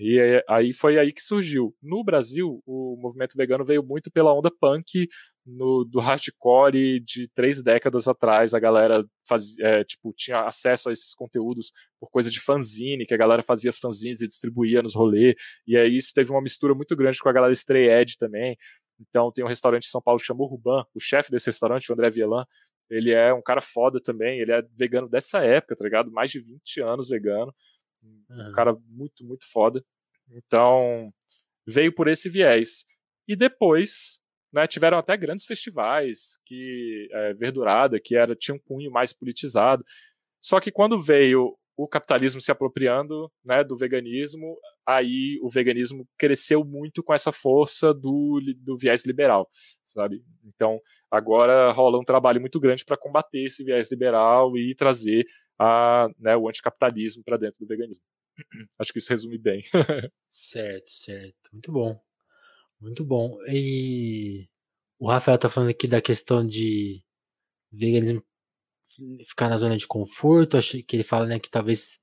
E 0.02 0.42
aí 0.48 0.72
foi 0.72 0.98
aí 0.98 1.12
que 1.12 1.20
surgiu. 1.20 1.76
No 1.82 2.02
Brasil, 2.02 2.62
o 2.64 2.96
movimento 2.98 3.36
vegano 3.36 3.62
veio 3.62 3.82
muito 3.82 4.10
pela 4.10 4.32
onda 4.32 4.50
punk 4.50 5.06
no, 5.44 5.84
do 5.84 6.00
hardcore 6.00 7.00
de 7.00 7.28
três 7.34 7.62
décadas 7.62 8.08
atrás, 8.08 8.54
a 8.54 8.58
galera 8.58 9.04
é, 9.60 9.84
tipo, 9.84 10.14
tinha 10.16 10.46
acesso 10.46 10.88
a 10.88 10.92
esses 10.92 11.14
conteúdos 11.14 11.70
por 11.98 12.10
coisa 12.10 12.30
de 12.30 12.40
fanzine, 12.40 13.04
que 13.04 13.12
a 13.12 13.16
galera 13.18 13.42
fazia 13.42 13.68
as 13.68 13.78
fanzines 13.78 14.22
e 14.22 14.26
distribuía 14.26 14.80
nos 14.82 14.94
rolês, 14.94 15.34
e 15.66 15.76
aí 15.76 15.94
isso 15.94 16.12
teve 16.14 16.30
uma 16.30 16.40
mistura 16.40 16.74
muito 16.74 16.96
grande 16.96 17.18
com 17.18 17.28
a 17.28 17.32
galera 17.32 17.52
Stray 17.52 17.90
Edge 17.90 18.16
também. 18.16 18.56
Então 18.98 19.30
tem 19.30 19.44
um 19.44 19.48
restaurante 19.48 19.84
em 19.84 19.90
São 19.90 20.00
Paulo 20.00 20.20
que 20.20 20.32
Ruban, 20.32 20.84
o 20.94 21.00
chefe 21.00 21.30
desse 21.30 21.46
restaurante, 21.46 21.90
o 21.90 21.94
André 21.94 22.10
Vielan, 22.10 22.46
ele 22.88 23.12
é 23.12 23.32
um 23.34 23.42
cara 23.42 23.60
foda 23.60 24.00
também, 24.00 24.40
ele 24.40 24.52
é 24.52 24.62
vegano 24.76 25.08
dessa 25.08 25.40
época, 25.40 25.76
tá 25.76 25.84
ligado? 25.84 26.10
Mais 26.10 26.30
de 26.30 26.40
20 26.40 26.80
anos 26.80 27.08
vegano. 27.08 27.54
Um 28.30 28.52
cara 28.52 28.76
muito, 28.86 29.24
muito 29.24 29.50
foda. 29.50 29.84
Então, 30.30 31.12
veio 31.66 31.94
por 31.94 32.08
esse 32.08 32.28
viés. 32.28 32.84
E 33.26 33.36
depois, 33.36 34.20
né, 34.52 34.66
tiveram 34.66 34.98
até 34.98 35.16
grandes 35.16 35.44
festivais 35.44 36.38
que 36.44 37.08
é, 37.12 37.34
verdurada 37.34 38.00
que 38.00 38.16
era 38.16 38.34
tinha 38.34 38.54
um 38.54 38.58
cunho 38.58 38.90
mais 38.90 39.12
politizado 39.12 39.84
só 40.40 40.58
que 40.58 40.72
quando 40.72 41.00
veio 41.00 41.56
o 41.76 41.86
capitalismo 41.86 42.40
se 42.40 42.50
apropriando 42.50 43.30
né, 43.44 43.62
do 43.62 43.76
veganismo 43.76 44.58
aí 44.84 45.38
o 45.42 45.48
veganismo 45.48 46.04
cresceu 46.18 46.64
muito 46.64 47.02
com 47.02 47.14
essa 47.14 47.30
força 47.30 47.94
do, 47.94 48.40
do 48.56 48.76
viés 48.76 49.04
liberal 49.04 49.48
sabe 49.84 50.20
então 50.44 50.80
agora 51.08 51.70
rola 51.70 51.98
um 51.98 52.04
trabalho 52.04 52.40
muito 52.40 52.58
grande 52.58 52.84
para 52.84 52.96
combater 52.96 53.44
esse 53.44 53.62
viés 53.62 53.88
liberal 53.88 54.58
e 54.58 54.74
trazer 54.74 55.24
a, 55.60 56.08
né, 56.18 56.36
o 56.36 56.48
anticapitalismo 56.48 57.22
para 57.22 57.36
dentro 57.36 57.60
do 57.60 57.66
veganismo 57.66 58.02
acho 58.78 58.92
que 58.92 58.98
isso 58.98 59.10
resume 59.10 59.38
bem 59.38 59.62
certo 60.28 60.88
certo 60.88 61.50
muito 61.52 61.70
bom 61.70 62.00
muito 62.80 63.04
bom. 63.04 63.38
E 63.46 64.48
o 64.98 65.08
Rafael 65.08 65.38
tá 65.38 65.48
falando 65.48 65.70
aqui 65.70 65.86
da 65.86 66.00
questão 66.00 66.46
de 66.46 67.04
veganismo 67.70 68.24
ficar 69.26 69.48
na 69.50 69.56
zona 69.58 69.76
de 69.76 69.86
conforto. 69.86 70.56
Achei 70.56 70.82
que 70.82 70.96
ele 70.96 71.04
fala 71.04 71.26
né, 71.26 71.38
que 71.38 71.50
talvez 71.50 72.00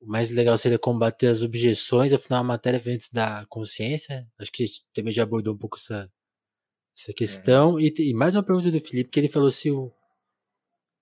o 0.00 0.06
mais 0.06 0.30
legal 0.30 0.58
seria 0.58 0.78
combater 0.78 1.28
as 1.28 1.42
objeções, 1.42 2.12
afinal 2.12 2.40
a 2.40 2.44
matéria 2.44 2.80
vem 2.80 2.94
antes 2.94 3.10
da 3.10 3.46
consciência. 3.46 4.26
Acho 4.38 4.50
que 4.50 4.64
a 4.64 4.66
gente 4.66 4.84
também 4.92 5.12
já 5.12 5.22
abordou 5.22 5.54
um 5.54 5.58
pouco 5.58 5.76
essa, 5.76 6.10
essa 6.98 7.12
questão. 7.12 7.78
E, 7.78 7.94
e, 7.98 8.14
mais 8.14 8.34
uma 8.34 8.42
pergunta 8.42 8.70
do 8.72 8.80
Felipe, 8.80 9.10
que 9.10 9.20
ele 9.20 9.28
falou 9.28 9.50
se 9.50 9.70
o. 9.70 9.92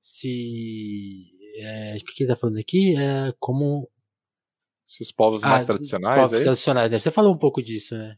Se. 0.00 1.32
É, 1.58 1.96
o 1.96 2.04
que 2.04 2.22
ele 2.22 2.30
tá 2.30 2.36
falando 2.36 2.58
aqui? 2.58 2.96
É 2.96 3.32
como. 3.38 3.88
Se 4.86 5.02
os 5.02 5.12
povos 5.12 5.42
mais 5.42 5.64
ah, 5.64 5.66
tradicionais. 5.66 6.20
Povos 6.20 6.40
é 6.40 6.44
tradicionais, 6.44 6.90
né? 6.90 6.98
Você 6.98 7.10
falou 7.10 7.34
um 7.34 7.38
pouco 7.38 7.62
disso, 7.62 7.96
né? 7.96 8.16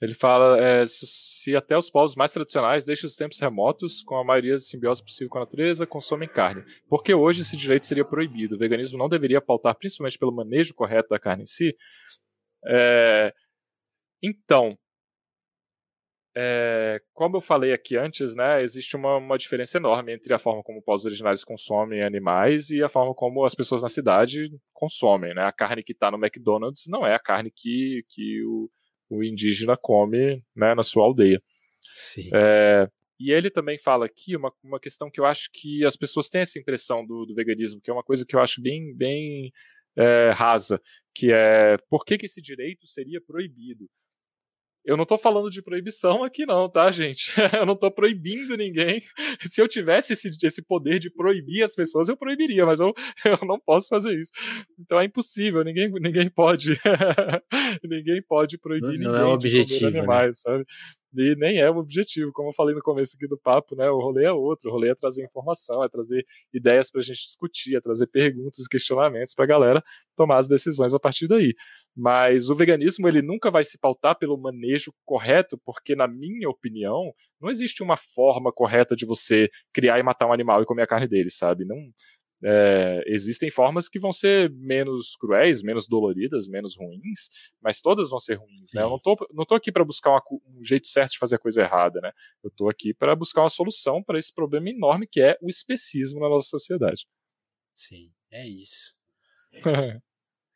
Ele 0.00 0.14
fala 0.14 0.58
é, 0.60 0.84
se, 0.86 1.56
até 1.56 1.76
os 1.76 1.90
povos 1.90 2.14
mais 2.14 2.32
tradicionais, 2.32 2.84
desde 2.84 3.04
os 3.04 3.16
tempos 3.16 3.40
remotos, 3.40 4.02
com 4.04 4.16
a 4.16 4.24
maioria 4.24 4.56
de 4.56 4.62
simbiose 4.62 5.02
possível 5.02 5.28
com 5.28 5.38
a 5.38 5.40
natureza, 5.40 5.86
consomem 5.86 6.28
carne. 6.28 6.62
Porque 6.88 7.12
hoje 7.12 7.42
esse 7.42 7.56
direito 7.56 7.86
seria 7.86 8.04
proibido. 8.04 8.54
O 8.54 8.58
veganismo 8.58 8.96
não 8.96 9.08
deveria 9.08 9.40
pautar 9.40 9.74
principalmente 9.74 10.16
pelo 10.16 10.32
manejo 10.32 10.72
correto 10.72 11.08
da 11.08 11.18
carne 11.18 11.42
em 11.42 11.46
si. 11.46 11.76
É, 12.64 13.34
então, 14.22 14.78
é, 16.38 17.00
como 17.12 17.36
eu 17.36 17.40
falei 17.40 17.72
aqui 17.72 17.96
antes, 17.96 18.34
né, 18.36 18.62
existe 18.62 18.94
uma, 18.96 19.16
uma, 19.16 19.36
diferença 19.36 19.78
enorme 19.78 20.14
entre 20.14 20.32
a 20.32 20.38
forma 20.38 20.62
como 20.62 20.82
povos 20.82 21.04
originários 21.04 21.42
consomem 21.42 22.02
animais 22.02 22.70
e 22.70 22.82
a 22.82 22.88
forma 22.88 23.12
como 23.14 23.44
as 23.44 23.54
pessoas 23.54 23.82
na 23.82 23.88
cidade 23.88 24.48
consomem. 24.72 25.34
Né? 25.34 25.42
A 25.42 25.52
carne 25.52 25.82
que 25.82 25.92
está 25.92 26.10
no 26.10 26.18
McDonald's 26.18 26.84
não 26.86 27.06
é 27.06 27.14
a 27.14 27.18
carne 27.18 27.50
que, 27.50 28.04
que 28.08 28.44
o 28.44 28.70
o 29.10 29.24
indígena 29.24 29.76
come 29.76 30.42
né, 30.54 30.74
na 30.74 30.82
sua 30.82 31.04
aldeia. 31.04 31.42
É, 32.32 32.88
e 33.18 33.32
ele 33.32 33.50
também 33.50 33.78
fala 33.78 34.06
aqui 34.06 34.36
uma, 34.36 34.52
uma 34.62 34.78
questão 34.78 35.10
que 35.10 35.18
eu 35.18 35.24
acho 35.24 35.48
que 35.52 35.84
as 35.84 35.96
pessoas 35.96 36.28
têm 36.28 36.42
essa 36.42 36.58
impressão 36.58 37.04
do, 37.04 37.24
do 37.24 37.34
veganismo, 37.34 37.80
que 37.80 37.90
é 37.90 37.92
uma 37.92 38.02
coisa 38.02 38.24
que 38.26 38.36
eu 38.36 38.40
acho 38.40 38.60
bem, 38.60 38.94
bem 38.94 39.50
é, 39.96 40.30
rasa, 40.30 40.80
que 41.14 41.32
é 41.32 41.76
por 41.88 42.04
que, 42.04 42.18
que 42.18 42.26
esse 42.26 42.40
direito 42.40 42.86
seria 42.86 43.20
proibido? 43.20 43.88
Eu 44.88 44.96
não 44.96 45.02
estou 45.02 45.18
falando 45.18 45.50
de 45.50 45.60
proibição 45.60 46.24
aqui, 46.24 46.46
não, 46.46 46.66
tá, 46.66 46.90
gente? 46.90 47.30
Eu 47.60 47.66
não 47.66 47.74
estou 47.74 47.90
proibindo 47.90 48.56
ninguém. 48.56 49.02
Se 49.52 49.60
eu 49.60 49.68
tivesse 49.68 50.14
esse, 50.14 50.30
esse 50.42 50.62
poder 50.62 50.98
de 50.98 51.10
proibir 51.10 51.62
as 51.62 51.74
pessoas, 51.74 52.08
eu 52.08 52.16
proibiria, 52.16 52.64
mas 52.64 52.80
eu, 52.80 52.94
eu 53.26 53.46
não 53.46 53.60
posso 53.60 53.88
fazer 53.88 54.18
isso. 54.18 54.32
Então 54.80 54.98
é 54.98 55.04
impossível, 55.04 55.62
ninguém, 55.62 55.90
ninguém 55.90 56.30
pode. 56.30 56.80
ninguém 57.84 58.22
pode 58.22 58.56
proibir 58.56 58.86
não, 58.86 58.92
ninguém. 58.92 59.08
Não 59.08 59.16
é 59.16 59.24
o 59.24 59.32
objetivo. 59.34 59.90
Né? 59.90 59.98
Animais, 59.98 60.28
né? 60.28 60.32
sabe? 60.34 60.64
E 61.14 61.34
nem 61.36 61.58
é 61.58 61.70
o 61.70 61.78
objetivo, 61.78 62.30
como 62.32 62.50
eu 62.50 62.54
falei 62.54 62.74
no 62.74 62.82
começo 62.82 63.16
aqui 63.16 63.26
do 63.26 63.38
papo, 63.38 63.74
né? 63.74 63.90
O 63.90 63.98
rolê 63.98 64.24
é 64.24 64.32
outro, 64.32 64.68
o 64.68 64.72
rolê 64.72 64.90
é 64.90 64.94
trazer 64.94 65.24
informação, 65.24 65.82
é 65.82 65.88
trazer 65.88 66.24
ideias 66.52 66.90
para 66.90 67.00
a 67.00 67.04
gente 67.04 67.24
discutir, 67.24 67.76
é 67.76 67.80
trazer 67.80 68.06
perguntas 68.06 68.64
e 68.64 68.68
questionamentos 68.68 69.34
para 69.34 69.44
a 69.44 69.48
galera 69.48 69.84
tomar 70.16 70.38
as 70.38 70.48
decisões 70.48 70.92
a 70.92 71.00
partir 71.00 71.26
daí. 71.26 71.54
Mas 72.00 72.48
o 72.48 72.54
veganismo 72.54 73.08
ele 73.08 73.20
nunca 73.20 73.50
vai 73.50 73.64
se 73.64 73.76
pautar 73.76 74.16
pelo 74.16 74.38
manejo 74.38 74.92
correto, 75.04 75.58
porque 75.64 75.96
na 75.96 76.06
minha 76.06 76.48
opinião 76.48 77.12
não 77.40 77.50
existe 77.50 77.82
uma 77.82 77.96
forma 77.96 78.52
correta 78.52 78.94
de 78.94 79.04
você 79.04 79.50
criar 79.74 79.98
e 79.98 80.02
matar 80.04 80.28
um 80.28 80.32
animal 80.32 80.62
e 80.62 80.64
comer 80.64 80.82
a 80.82 80.86
carne 80.86 81.08
dele, 81.08 81.28
sabe? 81.28 81.64
Não 81.64 81.76
é, 82.44 83.02
existem 83.06 83.50
formas 83.50 83.88
que 83.88 83.98
vão 83.98 84.12
ser 84.12 84.48
menos 84.50 85.16
cruéis, 85.16 85.60
menos 85.60 85.88
doloridas, 85.88 86.46
menos 86.46 86.76
ruins, 86.76 87.30
mas 87.60 87.80
todas 87.80 88.08
vão 88.08 88.20
ser 88.20 88.34
ruins, 88.34 88.72
né? 88.72 88.82
Eu 88.82 88.90
não 88.90 88.98
tô, 89.00 89.16
não 89.32 89.44
tô 89.44 89.56
aqui 89.56 89.72
para 89.72 89.84
buscar 89.84 90.10
uma, 90.10 90.22
um 90.46 90.64
jeito 90.64 90.86
certo 90.86 91.12
de 91.12 91.18
fazer 91.18 91.34
a 91.34 91.40
coisa 91.40 91.62
errada, 91.62 92.00
né? 92.00 92.12
Eu 92.44 92.50
tô 92.50 92.68
aqui 92.68 92.94
para 92.94 93.16
buscar 93.16 93.42
uma 93.42 93.48
solução 93.48 94.04
para 94.04 94.18
esse 94.18 94.32
problema 94.32 94.70
enorme 94.70 95.08
que 95.10 95.20
é 95.20 95.36
o 95.42 95.50
especismo 95.50 96.20
na 96.20 96.28
nossa 96.28 96.48
sociedade. 96.48 97.08
Sim, 97.74 98.12
é 98.30 98.46
isso. 98.46 98.96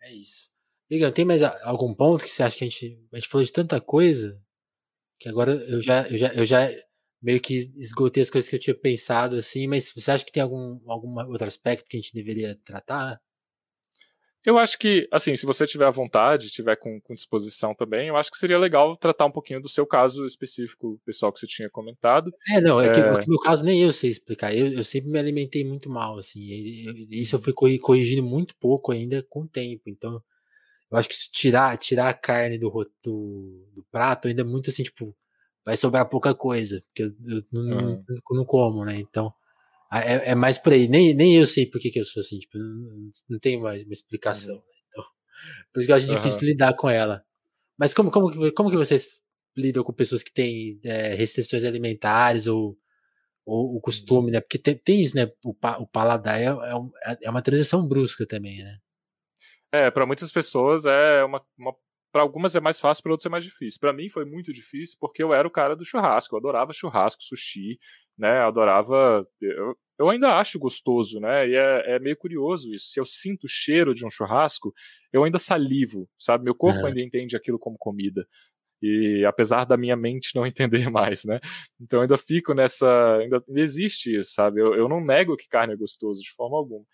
é 0.02 0.14
isso. 0.14 0.51
Liga, 0.93 1.10
tem 1.10 1.24
mais 1.24 1.43
algum 1.43 1.94
ponto 1.94 2.23
que 2.23 2.31
você 2.31 2.43
acha 2.43 2.59
que 2.59 2.64
a 2.64 2.69
gente. 2.69 3.01
A 3.10 3.16
gente 3.16 3.27
falou 3.27 3.43
de 3.43 3.51
tanta 3.51 3.81
coisa 3.81 4.39
que 5.19 5.27
agora 5.27 5.52
eu 5.52 5.81
já, 5.81 6.06
eu 6.06 6.19
já, 6.19 6.28
eu 6.35 6.44
já 6.44 6.69
meio 7.23 7.40
que 7.40 7.55
esgotei 7.55 8.23
as 8.23 8.28
coisas 8.28 8.51
que 8.51 8.56
eu 8.56 8.60
tinha 8.60 8.78
pensado, 8.78 9.36
assim, 9.36 9.66
mas 9.66 9.90
você 9.90 10.10
acha 10.10 10.23
que 10.23 10.31
tem 10.31 10.43
algum, 10.43 10.78
algum 10.86 11.19
outro 11.31 11.47
aspecto 11.47 11.89
que 11.89 11.97
a 11.97 12.01
gente 12.01 12.12
deveria 12.12 12.60
tratar? 12.62 13.19
Eu 14.44 14.59
acho 14.59 14.77
que, 14.78 15.09
assim, 15.10 15.35
se 15.35 15.47
você 15.47 15.66
tiver 15.66 15.86
à 15.86 15.90
vontade, 15.90 16.51
tiver 16.51 16.77
com, 16.77 17.01
com, 17.01 17.14
disposição 17.14 17.74
também, 17.74 18.09
eu 18.09 18.16
acho 18.16 18.31
que 18.31 18.36
seria 18.36 18.59
legal 18.59 18.94
tratar 18.94 19.24
um 19.24 19.31
pouquinho 19.31 19.62
do 19.62 19.70
seu 19.70 19.86
caso 19.86 20.27
específico, 20.27 21.01
pessoal, 21.06 21.32
que 21.32 21.40
você 21.40 21.47
tinha 21.47 21.70
comentado. 21.70 22.31
É, 22.51 22.60
não, 22.60 22.78
é, 22.78 22.89
é... 22.89 22.90
que 22.90 23.01
no 23.01 23.28
meu 23.28 23.39
caso 23.39 23.64
nem 23.64 23.82
eu 23.82 23.93
sei 23.93 24.10
explicar. 24.10 24.55
Eu, 24.55 24.70
eu 24.70 24.85
sempre 24.85 25.10
me 25.10 25.19
alimentei 25.19 25.64
muito 25.64 25.89
mal, 25.89 26.19
assim. 26.19 26.40
E, 26.40 27.23
isso 27.23 27.36
eu 27.36 27.40
fui 27.40 27.55
corrigindo 27.78 28.23
muito 28.23 28.55
pouco 28.56 28.93
ainda 28.93 29.23
com 29.23 29.43
o 29.43 29.48
tempo. 29.48 29.85
Então, 29.86 30.20
eu 30.93 30.98
acho 30.98 31.09
que 31.09 31.16
se 31.16 31.31
tirar, 31.32 31.77
tirar 31.78 32.10
a 32.10 32.14
carne 32.14 32.59
do, 32.59 32.70
do, 33.02 33.66
do, 33.74 33.82
prato 33.90 34.28
ainda 34.28 34.43
é 34.43 34.44
muito 34.44 34.69
assim, 34.69 34.82
tipo, 34.82 35.16
vai 35.64 35.74
sobrar 35.74 36.06
pouca 36.06 36.35
coisa, 36.35 36.82
porque 36.86 37.05
eu, 37.05 37.14
eu 37.35 37.43
não, 37.51 37.94
uhum. 37.94 38.05
não, 38.32 38.44
como, 38.44 38.85
né? 38.85 38.98
Então, 38.98 39.32
É, 39.93 40.32
é 40.32 40.35
mais 40.35 40.59
por 40.59 40.73
aí. 40.73 40.89
Nem, 40.89 41.14
nem 41.14 41.36
eu 41.36 41.47
sei 41.47 41.66
por 41.66 41.81
que, 41.81 41.90
que 41.90 42.01
eu 42.01 42.05
sou 42.05 42.20
assim. 42.20 42.39
Tipo, 42.39 42.59
não, 42.59 43.10
não 43.31 43.39
tenho 43.39 43.62
mais 43.62 43.85
uma 43.85 43.93
explicação. 43.93 44.56
Uhum. 44.56 44.62
Então, 44.89 45.05
por 45.73 45.81
isso 45.81 45.86
que 45.86 45.93
eu 45.93 45.97
acho 45.97 46.09
uhum. 46.09 46.16
difícil 46.16 46.43
lidar 46.48 46.74
com 46.74 46.90
ela. 46.90 47.24
Mas 47.78 47.94
como, 47.94 48.10
como, 48.10 48.52
como 48.52 48.70
que 48.70 48.77
vocês 48.77 49.23
lidam 49.56 49.85
com 49.85 49.93
pessoas 49.93 50.23
que 50.23 50.32
têm 50.32 50.78
é, 50.85 51.14
restrições 51.14 51.64
alimentares 51.64 52.47
ou, 52.47 52.78
ou 53.47 53.77
o 53.77 53.81
costume, 53.81 54.31
né? 54.31 54.40
Porque 54.40 54.59
tem, 54.59 54.77
tem 54.77 55.01
isso, 55.01 55.16
né? 55.16 55.31
O, 55.44 55.51
o 55.81 55.86
paladar 55.86 56.40
é, 56.40 56.47
é, 56.47 57.19
é 57.24 57.31
uma 57.31 57.43
transição 57.43 57.86
brusca 57.86 58.27
também, 58.27 58.62
né? 58.62 58.78
É, 59.73 59.90
para 59.90 60.07
muitas 60.07 60.31
pessoas 60.31 60.85
é 60.85 61.24
uma, 61.24 61.43
uma 61.57 61.74
para 62.12 62.20
algumas 62.20 62.55
é 62.55 62.61
mais 62.61 62.78
fácil, 62.78 63.03
para 63.03 63.12
outras 63.12 63.27
é 63.27 63.31
mais 63.31 63.43
difícil. 63.43 63.81
Para 63.81 63.93
mim 63.93 64.11
foi 64.11 64.27
muito 64.27 64.53
difícil 64.53 64.99
porque 65.01 65.23
eu 65.23 65.32
era 65.32 65.49
o 65.49 65.51
cara 65.51 65.74
do 65.74 65.85
churrasco, 65.85 66.35
eu 66.35 66.39
adorava 66.39 66.73
churrasco, 66.73 67.23
sushi, 67.23 67.78
né? 68.19 68.43
Eu 68.43 68.49
adorava. 68.49 69.27
Eu, 69.40 69.77
eu 69.99 70.11
ainda 70.11 70.36
acho 70.36 70.59
gostoso, 70.59 71.19
né? 71.19 71.49
E 71.49 71.55
é, 71.55 71.94
é, 71.94 71.99
meio 71.99 72.16
curioso 72.16 72.73
isso. 72.73 72.90
Se 72.90 73.01
eu 73.01 73.07
sinto 73.07 73.44
o 73.44 73.49
cheiro 73.49 73.94
de 73.94 74.05
um 74.05 74.11
churrasco, 74.11 74.74
eu 75.11 75.24
ainda 75.24 75.39
salivo, 75.39 76.07
sabe? 76.19 76.44
Meu 76.44 76.55
corpo 76.55 76.81
é. 76.81 76.89
ainda 76.89 77.01
entende 77.01 77.35
aquilo 77.35 77.59
como 77.59 77.78
comida. 77.78 78.27
E 78.82 79.24
apesar 79.24 79.65
da 79.65 79.77
minha 79.77 79.97
mente 79.97 80.35
não 80.35 80.44
entender 80.47 80.90
mais, 80.90 81.24
né? 81.24 81.40
Então 81.81 82.01
eu 82.01 82.03
ainda 82.03 82.19
fico 82.19 82.53
nessa. 82.53 83.16
Ainda 83.19 83.43
existe 83.57 84.19
isso, 84.19 84.35
sabe? 84.35 84.61
Eu, 84.61 84.74
eu 84.74 84.86
não 84.86 85.01
nego 85.01 85.36
que 85.36 85.49
carne 85.49 85.73
é 85.73 85.77
gostoso 85.77 86.20
de 86.20 86.31
forma 86.32 86.59
alguma. 86.59 86.85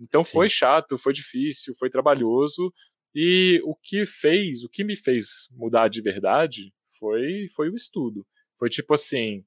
Então 0.00 0.24
Sim. 0.24 0.32
foi 0.32 0.48
chato, 0.48 0.98
foi 0.98 1.12
difícil, 1.12 1.74
foi 1.78 1.90
trabalhoso. 1.90 2.72
E 3.14 3.60
o 3.64 3.74
que 3.74 4.04
fez, 4.04 4.62
o 4.62 4.68
que 4.68 4.84
me 4.84 4.96
fez 4.96 5.48
mudar 5.52 5.88
de 5.88 6.02
verdade 6.02 6.72
foi, 6.98 7.48
foi 7.54 7.70
o 7.70 7.76
estudo. 7.76 8.26
Foi 8.58 8.68
tipo 8.68 8.94
assim: 8.94 9.44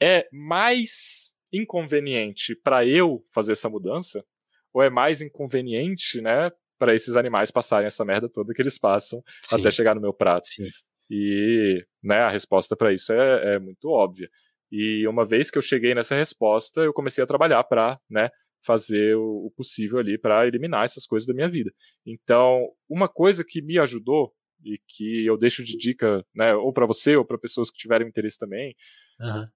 é 0.00 0.28
mais 0.32 1.34
inconveniente 1.52 2.54
para 2.54 2.86
eu 2.86 3.24
fazer 3.32 3.52
essa 3.52 3.68
mudança? 3.68 4.24
Ou 4.72 4.82
é 4.82 4.88
mais 4.88 5.20
inconveniente, 5.20 6.20
né, 6.20 6.50
para 6.78 6.94
esses 6.94 7.16
animais 7.16 7.50
passarem 7.50 7.86
essa 7.86 8.04
merda 8.04 8.28
toda 8.28 8.54
que 8.54 8.62
eles 8.62 8.78
passam 8.78 9.22
Sim. 9.44 9.56
até 9.56 9.70
chegar 9.70 9.94
no 9.94 10.00
meu 10.00 10.14
prato? 10.14 10.46
Sim. 10.46 10.68
E 11.10 11.84
né, 12.02 12.20
a 12.20 12.30
resposta 12.30 12.76
para 12.76 12.92
isso 12.92 13.12
é, 13.12 13.54
é, 13.54 13.58
muito 13.58 13.88
óbvia. 13.88 14.30
E 14.70 15.06
uma 15.08 15.26
vez 15.26 15.50
que 15.50 15.58
eu 15.58 15.62
cheguei 15.62 15.94
nessa 15.94 16.14
resposta, 16.14 16.80
eu 16.80 16.92
comecei 16.92 17.22
a 17.22 17.26
trabalhar 17.26 17.64
para 17.64 17.98
né, 18.08 18.30
fazer 18.62 19.16
o, 19.16 19.52
possível 19.56 19.98
ali 19.98 20.18
para 20.18 20.46
eliminar 20.46 20.84
essas 20.84 21.06
coisas 21.06 21.26
da 21.26 21.34
minha 21.34 21.48
vida. 21.48 21.72
Então, 22.06 22.68
uma 22.88 23.08
coisa 23.08 23.44
que 23.44 23.62
me 23.62 23.78
ajudou 23.78 24.34
e 24.64 24.78
que 24.86 25.24
eu 25.24 25.36
deixo 25.36 25.64
de 25.64 25.76
dica, 25.76 26.24
né, 26.34 26.54
ou 26.54 26.72
para 26.72 26.86
você 26.86 27.16
ou 27.16 27.24
para 27.24 27.38
pessoas 27.38 27.70
que 27.70 27.78
tiverem 27.78 28.06
interesse 28.06 28.38
também, 28.38 28.76
uhum. 29.18 29.46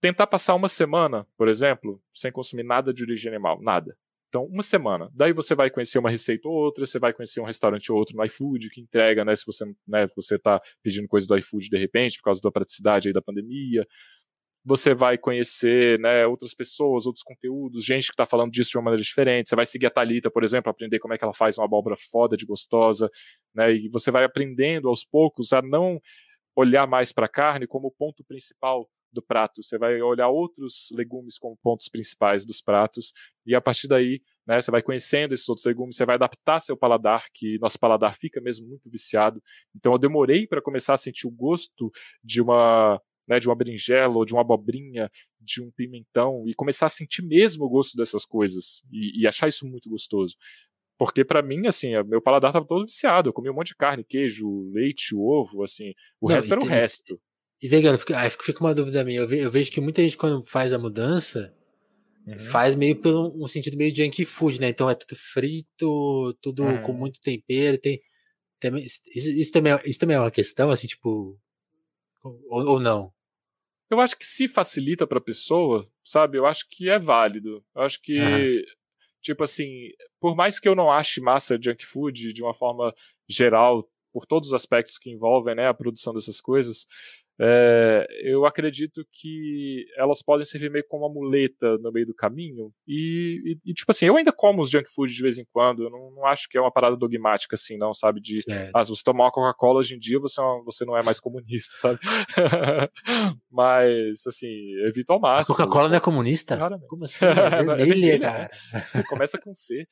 tentar 0.00 0.26
passar 0.26 0.54
uma 0.54 0.68
semana, 0.68 1.26
por 1.36 1.48
exemplo, 1.48 2.02
sem 2.14 2.32
consumir 2.32 2.62
nada 2.62 2.92
de 2.92 3.02
origem 3.02 3.30
animal, 3.30 3.60
nada. 3.60 3.96
Então, 4.28 4.44
uma 4.44 4.62
semana. 4.62 5.10
Daí 5.14 5.32
você 5.32 5.54
vai 5.54 5.70
conhecer 5.70 5.98
uma 5.98 6.10
receita 6.10 6.48
ou 6.48 6.54
outra, 6.54 6.84
você 6.84 6.98
vai 6.98 7.12
conhecer 7.12 7.40
um 7.40 7.44
restaurante 7.44 7.90
ou 7.92 7.98
outro 7.98 8.16
no 8.16 8.24
iFood 8.24 8.68
que 8.70 8.80
entrega, 8.80 9.24
né? 9.24 9.36
Se 9.36 9.46
você, 9.46 9.64
né, 9.86 10.08
você 10.14 10.38
tá 10.38 10.60
pedindo 10.82 11.06
coisa 11.06 11.26
do 11.26 11.38
iFood 11.38 11.70
de 11.70 11.78
repente, 11.78 12.18
por 12.18 12.24
causa 12.24 12.42
da 12.42 12.50
praticidade 12.50 13.08
aí 13.08 13.14
da 13.14 13.22
pandemia. 13.22 13.86
Você 14.68 14.94
vai 14.94 15.16
conhecer, 15.16 15.96
né, 16.00 16.26
outras 16.26 16.52
pessoas, 16.52 17.06
outros 17.06 17.22
conteúdos, 17.22 17.84
gente 17.84 18.08
que 18.08 18.14
está 18.14 18.26
falando 18.26 18.50
disso 18.50 18.72
de 18.72 18.76
uma 18.76 18.82
maneira 18.86 19.02
diferente. 19.04 19.48
Você 19.48 19.54
vai 19.54 19.64
seguir 19.64 19.86
a 19.86 19.90
Talita, 19.90 20.28
por 20.28 20.42
exemplo, 20.42 20.68
aprender 20.68 20.98
como 20.98 21.14
é 21.14 21.18
que 21.18 21.22
ela 21.22 21.32
faz 21.32 21.56
uma 21.56 21.64
abóbora 21.66 21.94
foda 22.10 22.36
de 22.36 22.44
gostosa, 22.44 23.08
né? 23.54 23.72
E 23.72 23.88
você 23.88 24.10
vai 24.10 24.24
aprendendo 24.24 24.88
aos 24.88 25.04
poucos 25.04 25.52
a 25.52 25.62
não 25.62 26.00
olhar 26.56 26.84
mais 26.84 27.12
para 27.12 27.26
a 27.26 27.28
carne 27.28 27.64
como 27.64 27.92
ponto 27.92 28.24
principal 28.24 28.88
do 29.12 29.22
prato. 29.22 29.62
Você 29.62 29.78
vai 29.78 30.02
olhar 30.02 30.28
outros 30.28 30.88
legumes 30.92 31.38
como 31.38 31.56
pontos 31.62 31.88
principais 31.88 32.44
dos 32.44 32.60
pratos 32.60 33.12
e 33.46 33.54
a 33.54 33.60
partir 33.60 33.86
daí, 33.86 34.20
né, 34.44 34.60
você 34.60 34.72
vai 34.72 34.82
conhecendo 34.82 35.32
esses 35.32 35.48
outros 35.48 35.64
legumes, 35.64 35.96
você 35.96 36.04
vai 36.04 36.16
adaptar 36.16 36.58
seu 36.60 36.76
paladar, 36.76 37.26
que 37.32 37.56
nosso 37.60 37.78
paladar 37.78 38.16
fica 38.16 38.40
mesmo 38.40 38.66
muito 38.66 38.90
viciado. 38.90 39.40
Então 39.76 39.92
eu 39.92 39.98
demorei 39.98 40.44
para 40.44 40.60
começar 40.60 40.94
a 40.94 40.96
sentir 40.96 41.28
o 41.28 41.30
gosto 41.30 41.92
de 42.24 42.40
uma 42.42 43.00
né, 43.28 43.40
de 43.40 43.48
uma 43.48 43.54
berinjela 43.54 44.14
ou 44.14 44.24
de 44.24 44.32
uma 44.32 44.42
abobrinha, 44.42 45.10
de 45.40 45.62
um 45.62 45.70
pimentão 45.70 46.44
e 46.46 46.54
começar 46.54 46.86
a 46.86 46.90
sentir 46.90 47.22
mesmo 47.22 47.64
o 47.64 47.68
gosto 47.68 47.96
dessas 47.96 48.24
coisas 48.24 48.82
e, 48.90 49.22
e 49.22 49.26
achar 49.26 49.48
isso 49.48 49.66
muito 49.66 49.88
gostoso. 49.88 50.36
Porque 50.98 51.24
para 51.24 51.42
mim, 51.42 51.66
assim, 51.66 51.90
meu 52.04 52.22
paladar 52.22 52.52
tava 52.52 52.66
todo 52.66 52.86
viciado. 52.86 53.28
Eu 53.28 53.32
comia 53.32 53.52
um 53.52 53.54
monte 53.54 53.68
de 53.68 53.76
carne, 53.76 54.02
queijo, 54.02 54.70
leite, 54.72 55.14
ovo, 55.14 55.62
assim. 55.62 55.92
O 56.20 56.28
Não, 56.28 56.36
resto 56.36 56.52
era 56.52 56.62
o 56.62 56.66
resto. 56.66 57.20
E 57.60 57.68
vegano, 57.68 57.98
fica, 57.98 58.30
fica 58.30 58.60
uma 58.60 58.74
dúvida 58.74 59.04
minha. 59.04 59.20
Eu, 59.20 59.28
ve, 59.28 59.38
eu, 59.40 59.50
vejo 59.50 59.70
que 59.70 59.80
muita 59.80 60.02
gente, 60.02 60.16
quando 60.16 60.42
faz 60.42 60.72
a 60.72 60.78
mudança, 60.78 61.54
uhum. 62.26 62.38
faz 62.38 62.74
meio 62.74 63.00
pelo 63.00 63.32
um 63.42 63.46
sentido 63.46 63.76
meio 63.76 63.94
junk 63.94 64.24
food, 64.24 64.60
né? 64.60 64.68
Então 64.68 64.88
é 64.88 64.94
tudo 64.94 65.16
frito, 65.16 66.34
tudo 66.40 66.64
uhum. 66.64 66.82
com 66.82 66.92
muito 66.92 67.20
tempero. 67.20 67.78
Tem, 67.78 68.00
tem 68.58 68.74
isso, 68.76 69.00
isso, 69.14 69.52
também, 69.52 69.72
é, 69.74 69.82
isso 69.84 69.98
também 69.98 70.16
é 70.16 70.20
uma 70.20 70.30
questão, 70.30 70.70
assim, 70.70 70.86
tipo. 70.86 71.38
Ou, 72.22 72.66
ou 72.66 72.80
não? 72.80 73.12
Eu 73.90 74.00
acho 74.00 74.18
que 74.18 74.24
se 74.24 74.48
facilita 74.48 75.06
pra 75.06 75.20
pessoa, 75.20 75.88
sabe? 76.04 76.38
Eu 76.38 76.46
acho 76.46 76.66
que 76.68 76.88
é 76.88 76.98
válido. 76.98 77.64
Eu 77.74 77.82
acho 77.82 78.00
que. 78.00 78.18
Uhum. 78.18 78.62
Tipo 79.20 79.42
assim, 79.42 79.90
por 80.20 80.36
mais 80.36 80.60
que 80.60 80.68
eu 80.68 80.74
não 80.76 80.90
ache 80.90 81.20
massa 81.20 81.58
junk 81.60 81.84
food 81.84 82.32
de 82.32 82.42
uma 82.42 82.54
forma 82.54 82.94
geral, 83.28 83.88
por 84.12 84.24
todos 84.24 84.48
os 84.48 84.54
aspectos 84.54 84.98
que 84.98 85.10
envolvem 85.10 85.54
né, 85.54 85.66
a 85.66 85.74
produção 85.74 86.14
dessas 86.14 86.40
coisas, 86.40 86.86
é, 87.38 88.06
eu 88.22 88.46
acredito 88.46 89.04
que 89.12 89.84
elas 89.96 90.22
podem 90.22 90.44
servir 90.44 90.70
meio 90.70 90.84
como 90.88 91.04
uma 91.04 91.12
muleta 91.12 91.76
no 91.78 91.92
meio 91.92 92.06
do 92.06 92.14
caminho. 92.14 92.72
E, 92.88 93.58
e, 93.64 93.70
e, 93.70 93.74
tipo 93.74 93.90
assim, 93.90 94.06
eu 94.06 94.16
ainda 94.16 94.32
como 94.32 94.62
os 94.62 94.70
junk 94.70 94.90
food 94.90 95.12
de 95.12 95.22
vez 95.22 95.38
em 95.38 95.44
quando. 95.52 95.82
Eu 95.82 95.90
não, 95.90 96.10
não 96.12 96.26
acho 96.26 96.48
que 96.48 96.56
é 96.56 96.60
uma 96.60 96.72
parada 96.72 96.96
dogmática, 96.96 97.54
assim, 97.54 97.76
não, 97.76 97.92
sabe? 97.92 98.20
De 98.20 98.40
ah, 98.74 98.84
se 98.84 98.90
você 98.90 99.02
tomar 99.04 99.24
uma 99.24 99.32
Coca-Cola 99.32 99.80
hoje 99.80 99.94
em 99.94 99.98
dia, 99.98 100.18
você, 100.18 100.40
é 100.40 100.44
você 100.64 100.84
não 100.84 100.96
é 100.96 101.02
mais 101.02 101.20
comunista, 101.20 101.76
sabe? 101.76 101.98
Mas, 103.50 104.26
assim, 104.26 104.48
evito 104.86 105.12
ao 105.12 105.20
máximo. 105.20 105.54
A 105.54 105.58
Coca-Cola 105.58 105.88
não 105.90 105.96
é 105.96 106.00
comunista? 106.00 106.58
Como 106.88 107.04
assim? 107.04 107.24
É 107.24 107.62
vermelha, 107.84 108.14
é 108.14 108.18
cara. 108.18 108.50
Né? 108.72 109.02
Começa 109.08 109.38
com 109.38 109.52
C. 109.52 109.86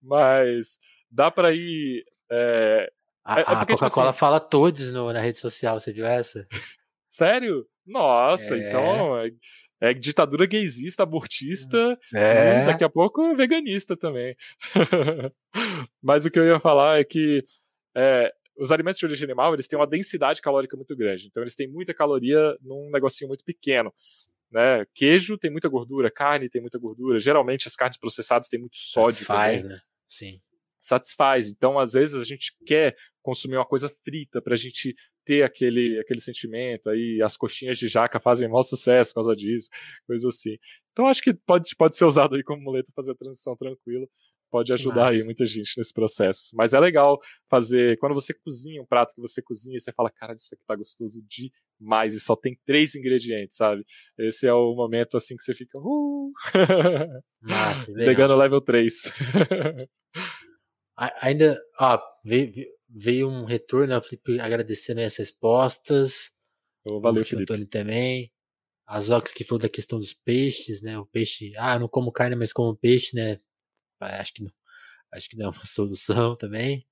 Mas 0.00 0.78
dá 1.10 1.30
para 1.30 1.52
ir 1.52 2.04
é, 2.30 2.90
a, 3.24 3.40
é, 3.40 3.42
é 3.42 3.44
a 3.46 3.60
tipo 3.60 3.72
Coca-Cola 3.72 4.08
tipo 4.08 4.18
fala 4.18 4.38
todos 4.38 4.92
no, 4.92 5.12
na 5.12 5.20
rede 5.20 5.38
social, 5.38 5.80
você 5.80 5.92
viu 5.92 6.04
essa? 6.04 6.46
Sério? 7.08 7.66
Nossa, 7.86 8.56
é... 8.56 8.68
então 8.68 9.18
é, 9.18 9.30
é, 9.80 9.94
ditadura 9.94 10.46
gaysista, 10.46 11.02
abortista, 11.02 11.98
é. 12.14 12.66
daqui 12.66 12.84
a 12.84 12.88
pouco 12.88 13.34
veganista 13.34 13.96
também. 13.96 14.36
Mas 16.02 16.26
o 16.26 16.30
que 16.30 16.38
eu 16.38 16.46
ia 16.46 16.60
falar 16.60 17.00
é 17.00 17.04
que 17.04 17.42
é, 17.96 18.30
os 18.58 18.70
alimentos 18.70 18.98
de 18.98 19.06
origem 19.06 19.24
animal 19.24 19.54
eles 19.54 19.66
têm 19.66 19.78
uma 19.78 19.86
densidade 19.86 20.42
calórica 20.42 20.76
muito 20.76 20.94
grande, 20.94 21.26
então 21.26 21.42
eles 21.42 21.56
têm 21.56 21.68
muita 21.68 21.94
caloria 21.94 22.56
num 22.60 22.90
negocinho 22.90 23.28
muito 23.28 23.44
pequeno. 23.44 23.92
Né? 24.52 24.84
Queijo 24.94 25.38
tem 25.38 25.50
muita 25.50 25.68
gordura, 25.68 26.10
carne 26.10 26.48
tem 26.48 26.60
muita 26.60 26.78
gordura. 26.78 27.18
Geralmente 27.18 27.66
as 27.66 27.74
carnes 27.74 27.96
processadas 27.96 28.48
têm 28.48 28.60
muito 28.60 28.76
sódio. 28.76 29.24
Faz, 29.24 29.62
também. 29.62 29.76
né? 29.76 29.82
Sim 30.06 30.38
satisfaz. 30.84 31.48
Então, 31.48 31.78
às 31.78 31.94
vezes, 31.94 32.20
a 32.20 32.24
gente 32.24 32.54
quer 32.66 32.96
consumir 33.24 33.56
uma 33.56 33.64
coisa 33.64 33.88
frita 33.88 34.40
para 34.40 34.52
a 34.52 34.56
gente 34.56 34.94
ter 35.24 35.42
aquele, 35.42 35.98
aquele 35.98 36.20
sentimento. 36.20 36.90
Aí 36.90 37.20
as 37.22 37.36
coxinhas 37.36 37.78
de 37.78 37.88
jaca 37.88 38.20
fazem 38.20 38.48
maior 38.48 38.62
sucesso 38.62 39.12
por 39.12 39.22
causa 39.22 39.34
disso, 39.34 39.68
coisa 40.06 40.28
assim. 40.28 40.56
Então, 40.92 41.08
acho 41.08 41.22
que 41.22 41.32
pode, 41.32 41.74
pode 41.74 41.96
ser 41.96 42.04
usado 42.04 42.36
aí 42.36 42.44
como 42.44 42.62
muleta 42.62 42.92
fazer 42.94 43.12
a 43.12 43.16
transição 43.16 43.56
tranquila. 43.56 44.06
Pode 44.50 44.72
ajudar 44.72 45.06
Nossa. 45.06 45.14
aí 45.16 45.24
muita 45.24 45.44
gente 45.46 45.76
nesse 45.76 45.92
processo. 45.92 46.50
Mas 46.54 46.74
é 46.74 46.78
legal 46.78 47.18
fazer. 47.48 47.98
Quando 47.98 48.14
você 48.14 48.32
cozinha 48.32 48.80
um 48.80 48.86
prato 48.86 49.14
que 49.14 49.20
você 49.20 49.42
cozinha, 49.42 49.80
você 49.80 49.90
fala, 49.90 50.10
cara, 50.10 50.34
isso 50.34 50.54
aqui 50.54 50.62
tá 50.64 50.76
gostoso 50.76 51.20
demais. 51.26 52.14
E 52.14 52.20
só 52.20 52.36
tem 52.36 52.56
três 52.64 52.94
ingredientes, 52.94 53.56
sabe? 53.56 53.84
Esse 54.16 54.46
é 54.46 54.54
o 54.54 54.74
momento 54.76 55.16
assim 55.16 55.34
que 55.34 55.42
você 55.42 55.54
fica. 55.54 55.76
Uh! 55.78 56.30
Nossa, 57.42 57.92
Pegando 57.96 58.36
level 58.36 58.60
3. 58.60 59.12
Ainda, 60.96 61.60
ó, 61.80 62.00
veio, 62.24 62.52
veio 62.94 63.28
um 63.28 63.44
retorno, 63.44 63.88
né, 63.88 63.98
o 63.98 64.00
Felipe 64.00 64.38
agradecendo 64.38 65.00
as 65.00 65.16
respostas. 65.16 66.32
Oh, 66.84 67.00
valeu, 67.00 67.22
o 67.22 67.26
Felipe. 67.26 67.52
Antônio 67.52 67.66
também. 67.66 68.32
As 68.86 69.10
Ox 69.10 69.32
que 69.32 69.44
falou 69.44 69.60
da 69.60 69.68
questão 69.68 69.98
dos 69.98 70.14
peixes, 70.14 70.80
né? 70.82 70.98
O 70.98 71.06
peixe, 71.06 71.52
ah, 71.56 71.78
não 71.78 71.88
como 71.88 72.12
carne, 72.12 72.36
mas 72.36 72.52
como 72.52 72.76
peixe, 72.76 73.16
né? 73.16 73.40
Ah, 74.00 74.20
acho 74.20 74.34
que 74.34 74.42
não, 74.42 74.52
acho 75.12 75.28
que 75.28 75.36
não 75.36 75.46
é 75.46 75.48
uma 75.48 75.54
solução 75.64 76.36
também. 76.36 76.86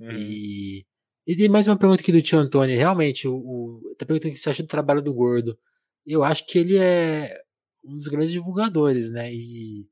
Uhum. 0.00 0.10
E, 0.12 0.86
e 1.26 1.36
tem 1.36 1.48
mais 1.48 1.66
uma 1.68 1.78
pergunta 1.78 2.02
aqui 2.02 2.12
do 2.12 2.22
tio 2.22 2.38
Antônio. 2.38 2.76
Realmente, 2.76 3.28
o, 3.28 3.34
o 3.36 3.94
tá 3.98 4.06
perguntando 4.06 4.32
o 4.32 4.34
que 4.34 4.40
você 4.40 4.50
acha 4.50 4.62
do 4.62 4.68
trabalho 4.68 5.02
do 5.02 5.12
gordo. 5.12 5.58
Eu 6.06 6.24
acho 6.24 6.46
que 6.46 6.58
ele 6.58 6.78
é 6.78 7.42
um 7.84 7.96
dos 7.96 8.08
grandes 8.08 8.32
divulgadores, 8.32 9.10
né? 9.10 9.32
E 9.32 9.86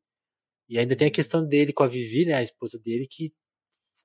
e 0.69 0.79
ainda 0.79 0.97
tem 0.97 1.09
a 1.09 1.13
questão 1.13 1.47
dele 1.47 1.73
com 1.73 1.85
a 1.85 1.89
Vivi, 1.89 2.27
né, 2.27 2.35
a 2.35 2.43
esposa 2.43 2.79
dele, 2.79 3.07
que 3.07 3.33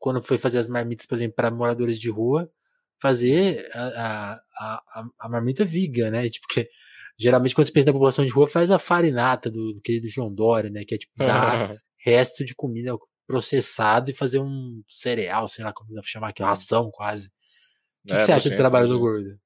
quando 0.02 0.20
foi 0.20 0.40
fazer 0.40 0.58
as 0.58 0.68
marmitas, 0.68 1.06
por 1.06 1.14
exemplo, 1.14 1.36
para 1.36 1.52
moradores 1.52 2.00
de 2.00 2.10
rua, 2.10 2.50
fazer 3.00 3.70
a, 3.74 4.42
a, 4.58 4.82
a, 4.96 5.06
a 5.20 5.30
marmita 5.30 5.64
viga, 5.64 6.10
né? 6.10 6.28
Tipo, 6.28 6.48
que 6.48 6.68
geralmente 7.18 7.54
quando 7.54 7.68
você 7.68 7.74
pensa 7.74 7.86
na 7.86 7.94
população 7.94 8.26
de 8.26 8.32
rua, 8.32 8.48
faz 8.48 8.72
a 8.72 8.80
farinata 8.80 9.50
do, 9.50 9.74
do 9.74 9.82
querido 9.82 10.10
João 10.10 10.34
Dória, 10.34 10.72
né? 10.72 10.84
Que 10.84 10.96
é 10.96 10.98
tipo 10.98 11.14
dar 11.18 11.76
resto 12.04 12.44
de 12.44 12.56
comida 12.56 12.98
processado 13.28 14.10
e 14.10 14.14
fazer 14.14 14.40
um 14.40 14.82
cereal, 14.90 15.48
sei 15.48 15.64
lá 15.64 15.72
como 15.72 15.94
dá 15.94 16.02
pra 16.02 16.10
chamar 16.10 16.30
aqui, 16.30 16.42
ração 16.42 16.90
quase. 16.92 17.28
O 18.04 18.08
que, 18.08 18.14
é, 18.14 18.18
que 18.18 18.24
você 18.24 18.32
acha 18.32 18.50
do 18.50 18.56
trabalho 18.56 18.88
do 18.88 19.00
gordo? 19.00 19.40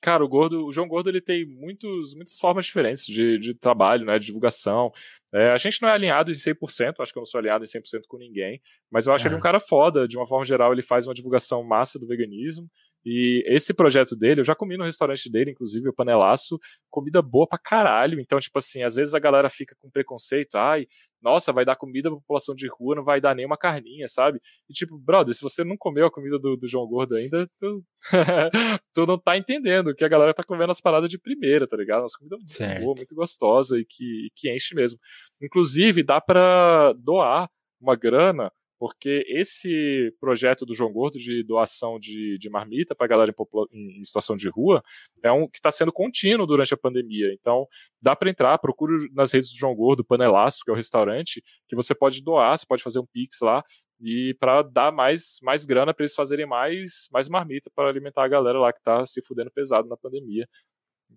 Cara, 0.00 0.24
o 0.24 0.28
Gordo, 0.28 0.66
o 0.66 0.72
João 0.72 0.86
Gordo, 0.86 1.10
ele 1.10 1.20
tem 1.20 1.44
muitos, 1.44 2.14
muitas 2.14 2.38
formas 2.38 2.66
diferentes 2.66 3.04
de, 3.04 3.38
de 3.38 3.54
trabalho, 3.54 4.04
né, 4.04 4.18
de 4.18 4.26
divulgação. 4.26 4.92
É, 5.34 5.50
a 5.50 5.58
gente 5.58 5.82
não 5.82 5.88
é 5.88 5.92
alinhado 5.92 6.30
em 6.30 6.34
100%, 6.34 7.00
acho 7.00 7.12
que 7.12 7.18
eu 7.18 7.20
não 7.20 7.26
sou 7.26 7.38
alinhado 7.38 7.64
em 7.64 7.66
100% 7.66 8.02
com 8.06 8.16
ninguém, 8.16 8.62
mas 8.90 9.06
eu 9.06 9.12
acho 9.12 9.26
ele 9.26 9.34
um 9.34 9.40
cara 9.40 9.58
foda. 9.58 10.06
De 10.06 10.16
uma 10.16 10.26
forma 10.26 10.44
geral, 10.44 10.72
ele 10.72 10.82
faz 10.82 11.06
uma 11.06 11.14
divulgação 11.14 11.62
massa 11.64 11.98
do 11.98 12.06
veganismo. 12.06 12.70
E 13.10 13.42
esse 13.46 13.72
projeto 13.72 14.14
dele, 14.14 14.42
eu 14.42 14.44
já 14.44 14.54
comi 14.54 14.76
no 14.76 14.84
restaurante 14.84 15.30
dele, 15.30 15.52
inclusive, 15.52 15.88
o 15.88 15.94
Panelaço, 15.94 16.60
comida 16.90 17.22
boa 17.22 17.46
pra 17.46 17.58
caralho. 17.58 18.20
Então, 18.20 18.38
tipo 18.38 18.58
assim, 18.58 18.82
às 18.82 18.94
vezes 18.96 19.14
a 19.14 19.18
galera 19.18 19.48
fica 19.48 19.74
com 19.80 19.88
preconceito, 19.88 20.56
ai, 20.56 20.86
nossa, 21.22 21.50
vai 21.50 21.64
dar 21.64 21.74
comida 21.74 22.10
pra 22.10 22.18
população 22.18 22.54
de 22.54 22.68
rua, 22.68 22.96
não 22.96 23.02
vai 23.02 23.18
dar 23.18 23.34
nenhuma 23.34 23.56
carninha, 23.56 24.06
sabe? 24.08 24.42
E 24.68 24.74
tipo, 24.74 24.98
brother, 24.98 25.34
se 25.34 25.40
você 25.40 25.64
não 25.64 25.74
comeu 25.74 26.04
a 26.04 26.10
comida 26.10 26.38
do, 26.38 26.54
do 26.54 26.68
João 26.68 26.86
Gordo 26.86 27.16
ainda, 27.16 27.48
tu, 27.58 27.82
tu 28.92 29.06
não 29.06 29.18
tá 29.18 29.38
entendendo 29.38 29.94
que 29.94 30.04
a 30.04 30.08
galera 30.08 30.34
tá 30.34 30.42
comendo 30.44 30.70
as 30.70 30.80
paradas 30.80 31.08
de 31.08 31.18
primeira, 31.18 31.66
tá 31.66 31.78
ligado? 31.78 32.02
Uma 32.02 32.18
comida 32.18 32.36
muito 32.36 32.52
certo. 32.52 32.82
boa, 32.82 32.94
muito 32.94 33.14
gostosa 33.14 33.78
e 33.78 33.86
que, 33.86 34.28
que 34.36 34.54
enche 34.54 34.74
mesmo. 34.74 34.98
Inclusive, 35.42 36.02
dá 36.02 36.20
para 36.20 36.92
doar 36.92 37.48
uma 37.80 37.96
grana 37.96 38.52
porque 38.78 39.24
esse 39.26 40.14
projeto 40.20 40.64
do 40.64 40.74
João 40.74 40.92
Gordo 40.92 41.18
de 41.18 41.42
doação 41.42 41.98
de, 41.98 42.38
de 42.38 42.48
marmita 42.48 42.94
para 42.94 43.06
galera 43.06 43.34
em, 43.72 44.00
em, 44.00 44.04
situação 44.04 44.36
de 44.36 44.48
rua 44.48 44.82
é 45.22 45.32
um 45.32 45.48
que 45.48 45.58
está 45.58 45.70
sendo 45.70 45.92
contínuo 45.92 46.46
durante 46.46 46.72
a 46.72 46.76
pandemia. 46.76 47.32
Então, 47.32 47.66
dá 48.00 48.14
para 48.14 48.30
entrar, 48.30 48.58
procure 48.58 49.08
nas 49.12 49.32
redes 49.32 49.50
do 49.50 49.56
João 49.56 49.74
Gordo, 49.74 50.04
Panelaço, 50.04 50.62
que 50.64 50.70
é 50.70 50.72
o 50.72 50.76
restaurante, 50.76 51.42
que 51.66 51.74
você 51.74 51.94
pode 51.94 52.22
doar, 52.22 52.56
você 52.56 52.66
pode 52.66 52.82
fazer 52.82 53.00
um 53.00 53.06
pix 53.06 53.38
lá 53.40 53.62
e 54.00 54.34
para 54.38 54.62
dar 54.62 54.92
mais, 54.92 55.38
mais 55.42 55.66
grana 55.66 55.92
para 55.92 56.04
eles 56.04 56.14
fazerem 56.14 56.46
mais, 56.46 57.08
mais 57.12 57.28
marmita 57.28 57.68
para 57.74 57.88
alimentar 57.88 58.24
a 58.24 58.28
galera 58.28 58.60
lá 58.60 58.72
que 58.72 58.78
está 58.78 59.04
se 59.04 59.20
fudendo 59.22 59.50
pesado 59.50 59.88
na 59.88 59.96
pandemia. 59.96 60.46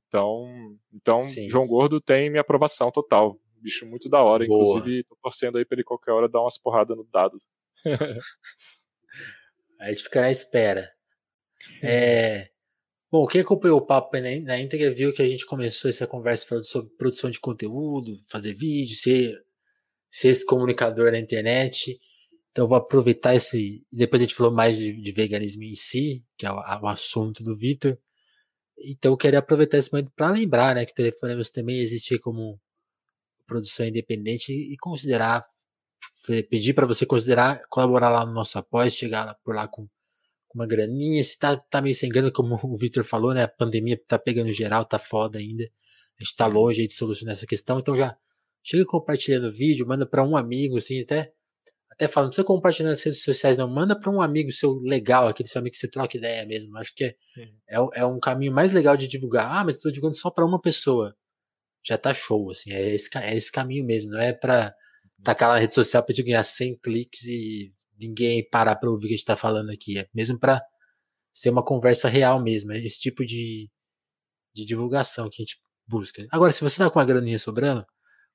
Então, 0.08 0.76
então 0.92 1.20
João 1.48 1.68
Gordo 1.68 2.02
tem 2.02 2.30
minha 2.30 2.42
aprovação 2.42 2.92
total 2.92 3.38
bicho 3.62 3.86
muito 3.86 4.10
da 4.10 4.22
hora. 4.22 4.46
Boa. 4.46 4.80
Inclusive, 4.80 5.04
tô 5.04 5.16
torcendo 5.22 5.58
aí 5.58 5.66
pra 5.66 5.76
ele 5.76 5.84
qualquer 5.84 6.12
hora 6.12 6.28
dar 6.28 6.42
umas 6.42 6.58
porradas 6.58 6.98
no 6.98 7.06
dado. 7.12 7.40
A 9.80 9.90
gente 9.90 10.04
fica 10.04 10.22
na 10.22 10.32
espera. 10.32 10.92
É... 11.82 12.50
Bom, 13.12 13.28
quem 13.28 13.42
acompanhou 13.42 13.80
o 13.80 13.86
papo 13.86 14.18
na, 14.18 14.40
na 14.40 14.60
íntegra 14.60 14.90
viu 14.92 15.14
que 15.14 15.22
a 15.22 15.28
gente 15.28 15.46
começou 15.46 15.90
essa 15.90 16.08
conversa 16.08 16.46
falando 16.46 16.66
sobre 16.66 16.96
produção 16.96 17.30
de 17.30 17.40
conteúdo, 17.40 18.18
fazer 18.30 18.54
vídeo, 18.54 18.96
ser, 18.96 19.38
ser 20.10 20.30
esse 20.30 20.46
comunicador 20.46 21.12
na 21.12 21.20
internet. 21.20 22.00
Então 22.52 22.68
vou 22.68 22.78
aproveitar 22.78 23.36
esse. 23.36 23.86
Depois 23.92 24.22
a 24.22 24.26
gente 24.26 24.36
falou 24.36 24.54
mais 24.54 24.78
de, 24.78 25.02
de 25.02 25.12
veganismo 25.12 25.64
em 25.64 25.76
si, 25.76 26.24
que 26.38 26.46
é 26.46 26.52
o, 26.52 26.56
o 26.56 26.88
assunto 26.88 27.44
do 27.44 27.56
Vitor. 27.56 27.98
Então 28.78 29.12
eu 29.12 29.18
queria 29.18 29.40
aproveitar 29.40 29.78
esse 29.78 29.92
momento 29.92 30.12
para 30.16 30.32
lembrar 30.32 30.76
né, 30.76 30.86
que 30.86 30.94
Telefonemas 30.94 31.50
também 31.50 31.80
existe 31.80 32.18
como 32.20 32.60
produção 33.46 33.86
independente 33.86 34.52
e 34.54 34.76
considerar, 34.78 35.46
pedir 36.50 36.74
para 36.74 36.86
você 36.86 37.06
considerar 37.06 37.62
colaborar 37.70 38.10
lá 38.10 38.26
no 38.26 38.34
nosso 38.34 38.58
apoio, 38.58 38.90
chegar 38.92 39.26
lá, 39.26 39.36
por 39.44 39.56
lá 39.56 39.68
com, 39.68 39.88
com, 40.48 40.60
uma 40.60 40.68
graninha. 40.68 41.24
Se 41.24 41.38
tá, 41.38 41.58
tá 41.58 41.82
meio 41.82 41.96
sem 41.96 42.10
grana, 42.10 42.32
como 42.32 42.60
o 42.64 42.78
Victor 42.78 43.04
falou, 43.04 43.34
né? 43.34 43.44
A 43.44 43.48
pandemia 43.48 44.00
tá 44.08 44.18
pegando 44.20 44.52
geral, 44.52 44.86
tá 44.86 45.00
foda 45.00 45.40
ainda. 45.40 45.64
A 46.20 46.24
gente 46.24 46.36
tá 46.36 46.46
longe 46.48 46.88
de 46.88 46.94
solucionar 46.94 47.34
essa 47.34 47.48
questão, 47.48 47.80
então 47.80 47.96
já 47.96 48.16
chega 48.64 48.86
compartilhando 48.86 49.48
o 49.48 49.52
vídeo, 49.52 49.88
manda 49.88 50.06
para 50.06 50.24
um 50.24 50.38
amigo, 50.38 50.78
assim, 50.78 51.02
até 51.02 51.34
até 51.90 52.08
falando, 52.08 52.28
não 52.28 52.32
precisa 52.32 52.48
compartilhar 52.48 52.90
nas 52.90 53.04
redes 53.04 53.24
sociais, 53.24 53.58
não. 53.58 53.68
Manda 53.68 54.00
para 54.00 54.10
um 54.10 54.22
amigo 54.22 54.52
seu 54.52 54.80
legal, 54.80 55.28
aquele 55.28 55.50
seu 55.50 55.60
amigo 55.60 55.74
que 55.74 55.78
você 55.80 55.88
troca 55.90 56.18
ideia 56.18 56.46
mesmo. 56.46 56.78
Acho 56.78 56.96
que 56.96 57.04
é, 57.04 57.16
é, 57.70 57.78
é, 57.96 58.06
um 58.06 58.20
caminho 58.20 58.52
mais 58.52 58.72
legal 58.72 58.98
de 58.98 59.08
divulgar. 59.08 59.46
Ah, 59.52 59.64
mas 59.64 59.76
estou 59.76 59.92
divulgando 59.92 60.18
só 60.18 60.30
para 60.32 60.46
uma 60.46 60.60
pessoa 60.60 61.16
já 61.84 61.98
tá 61.98 62.14
show, 62.14 62.52
assim, 62.52 62.72
é 62.72 62.94
esse, 62.94 63.10
é 63.18 63.36
esse 63.36 63.52
caminho 63.52 63.84
mesmo, 63.86 64.12
não 64.12 64.20
é 64.20 64.34
pra 64.34 64.74
tacar 65.24 65.50
na 65.50 65.60
rede 65.60 65.76
social 65.76 66.04
pra 66.04 66.14
te 66.14 66.24
ganhar 66.24 66.44
100 66.44 66.78
cliques 66.78 67.24
e 67.26 67.74
ninguém 67.98 68.48
parar 68.50 68.76
pra 68.76 68.90
ouvir 68.90 69.06
o 69.06 69.08
que 69.10 69.14
a 69.14 69.18
gente 69.18 69.26
tá 69.26 69.38
falando 69.38 69.70
aqui, 69.70 70.00
é 70.00 70.08
mesmo 70.14 70.40
pra 70.40 70.62
ser 71.32 71.50
uma 71.50 71.64
conversa 71.64 72.10
real 72.10 72.42
mesmo, 72.42 72.72
é 72.72 72.80
esse 72.80 73.00
tipo 73.00 73.26
de, 73.26 73.70
de 74.54 74.66
divulgação 74.66 75.30
que 75.30 75.42
a 75.42 75.46
gente 75.46 75.58
busca. 75.88 76.26
Agora, 76.32 76.52
se 76.52 76.62
você 76.62 76.78
tá 76.78 76.90
com 76.90 77.00
uma 77.00 77.06
graninha 77.06 77.40
sobrando, 77.40 77.86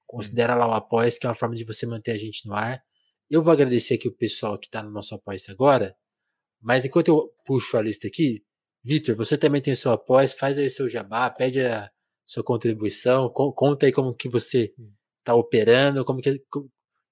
considera 0.06 0.54
lá 0.54 0.68
o 0.68 0.72
apoia 0.72 1.10
que 1.10 1.26
é 1.26 1.28
uma 1.28 1.34
forma 1.34 1.54
de 1.54 1.64
você 1.64 1.84
manter 1.86 2.12
a 2.12 2.18
gente 2.18 2.46
no 2.46 2.54
ar. 2.54 2.80
Eu 3.28 3.42
vou 3.42 3.52
agradecer 3.52 3.94
aqui 3.94 4.08
o 4.08 4.16
pessoal 4.16 4.58
que 4.58 4.70
tá 4.70 4.82
no 4.82 4.90
nosso 4.90 5.14
apoia 5.14 5.38
agora, 5.48 5.96
mas 6.60 6.84
enquanto 6.84 7.08
eu 7.08 7.34
puxo 7.44 7.76
a 7.76 7.82
lista 7.82 8.06
aqui, 8.06 8.44
Vitor, 8.84 9.16
você 9.16 9.36
também 9.36 9.60
tem 9.60 9.72
o 9.72 9.76
seu 9.76 9.90
apoio, 9.90 10.28
faz 10.28 10.58
aí 10.58 10.66
o 10.66 10.70
seu 10.70 10.88
jabá, 10.88 11.28
pede 11.28 11.60
a, 11.60 11.90
sua 12.26 12.42
contribuição. 12.42 13.30
Conta 13.30 13.86
aí 13.86 13.92
como 13.92 14.14
que 14.14 14.28
você 14.28 14.74
está 15.20 15.34
hum. 15.34 15.38
operando, 15.38 16.04
como 16.04 16.20
que, 16.20 16.42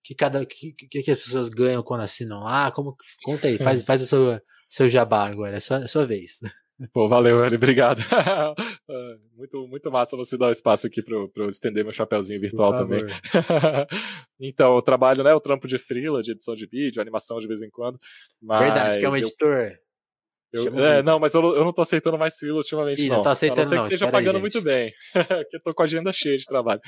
que 0.05 0.15
cada 0.15 0.45
que, 0.45 0.73
que, 0.73 1.11
as 1.11 1.19
pessoas 1.19 1.49
ganham 1.49 1.83
quando 1.83 2.03
assinam 2.03 2.41
lá. 2.41 2.71
Como, 2.71 2.95
conta 3.25 3.49
aí, 3.49 3.57
faz, 3.57 3.83
faz 3.83 4.03
o 4.03 4.07
seu, 4.07 4.41
seu 4.69 4.89
jabá 4.89 5.27
agora, 5.27 5.57
é 5.57 5.61
sua, 5.61 5.79
é 5.79 5.87
sua 5.87 6.07
vez. 6.07 6.41
Pô, 6.93 7.09
valeu, 7.09 7.45
Eli, 7.45 7.57
obrigado. 7.57 8.03
Ah, 8.87 9.17
muito, 9.35 9.67
muito 9.67 9.91
massa 9.91 10.15
você 10.15 10.37
dar 10.37 10.49
o 10.49 10.53
espaço 10.53 10.87
aqui 10.87 11.03
para 11.03 11.17
eu 11.17 11.49
estender 11.49 11.83
meu 11.83 11.93
chapéuzinho 11.93 12.39
virtual 12.39 12.75
também. 12.75 13.03
então, 14.39 14.77
eu 14.77 14.83
trabalho, 14.83 15.25
né, 15.25 15.33
o 15.33 15.41
trampo 15.41 15.67
de 15.67 15.79
freela, 15.79 16.23
de 16.23 16.33
edição 16.33 16.55
de 16.55 16.67
vídeo, 16.67 17.01
animação 17.01 17.39
de 17.39 17.47
vez 17.47 17.63
em 17.63 17.71
quando. 17.71 17.99
Verdade, 18.43 18.99
que 18.99 19.05
é 19.07 19.09
um 19.09 19.17
editor. 19.17 19.73
Eu... 20.53 20.65
Eu, 20.65 20.85
é, 20.85 21.03
não, 21.03 21.19
mas 21.19 21.33
eu, 21.33 21.43
eu 21.57 21.65
não 21.65 21.73
tô 21.73 21.81
aceitando 21.81 22.19
mais 22.19 22.37
freela 22.37 22.59
ultimamente, 22.59 23.03
Ih, 23.03 23.09
não. 23.09 23.17
não 23.17 23.23
tô 23.23 23.31
aceitando, 23.31 23.61
a 23.61 23.65
não. 23.65 23.69
Sei 23.71 23.79
que 23.79 23.95
esteja 23.95 24.11
pagando 24.11 24.37
aí, 24.37 24.41
muito 24.43 24.61
bem, 24.61 24.93
que 25.51 25.57
eu 25.57 25.63
tô 25.63 25.75
com 25.75 25.83
a 25.83 25.87
agenda 25.87 26.13
cheia 26.13 26.37
de 26.37 26.45
trabalho. 26.45 26.81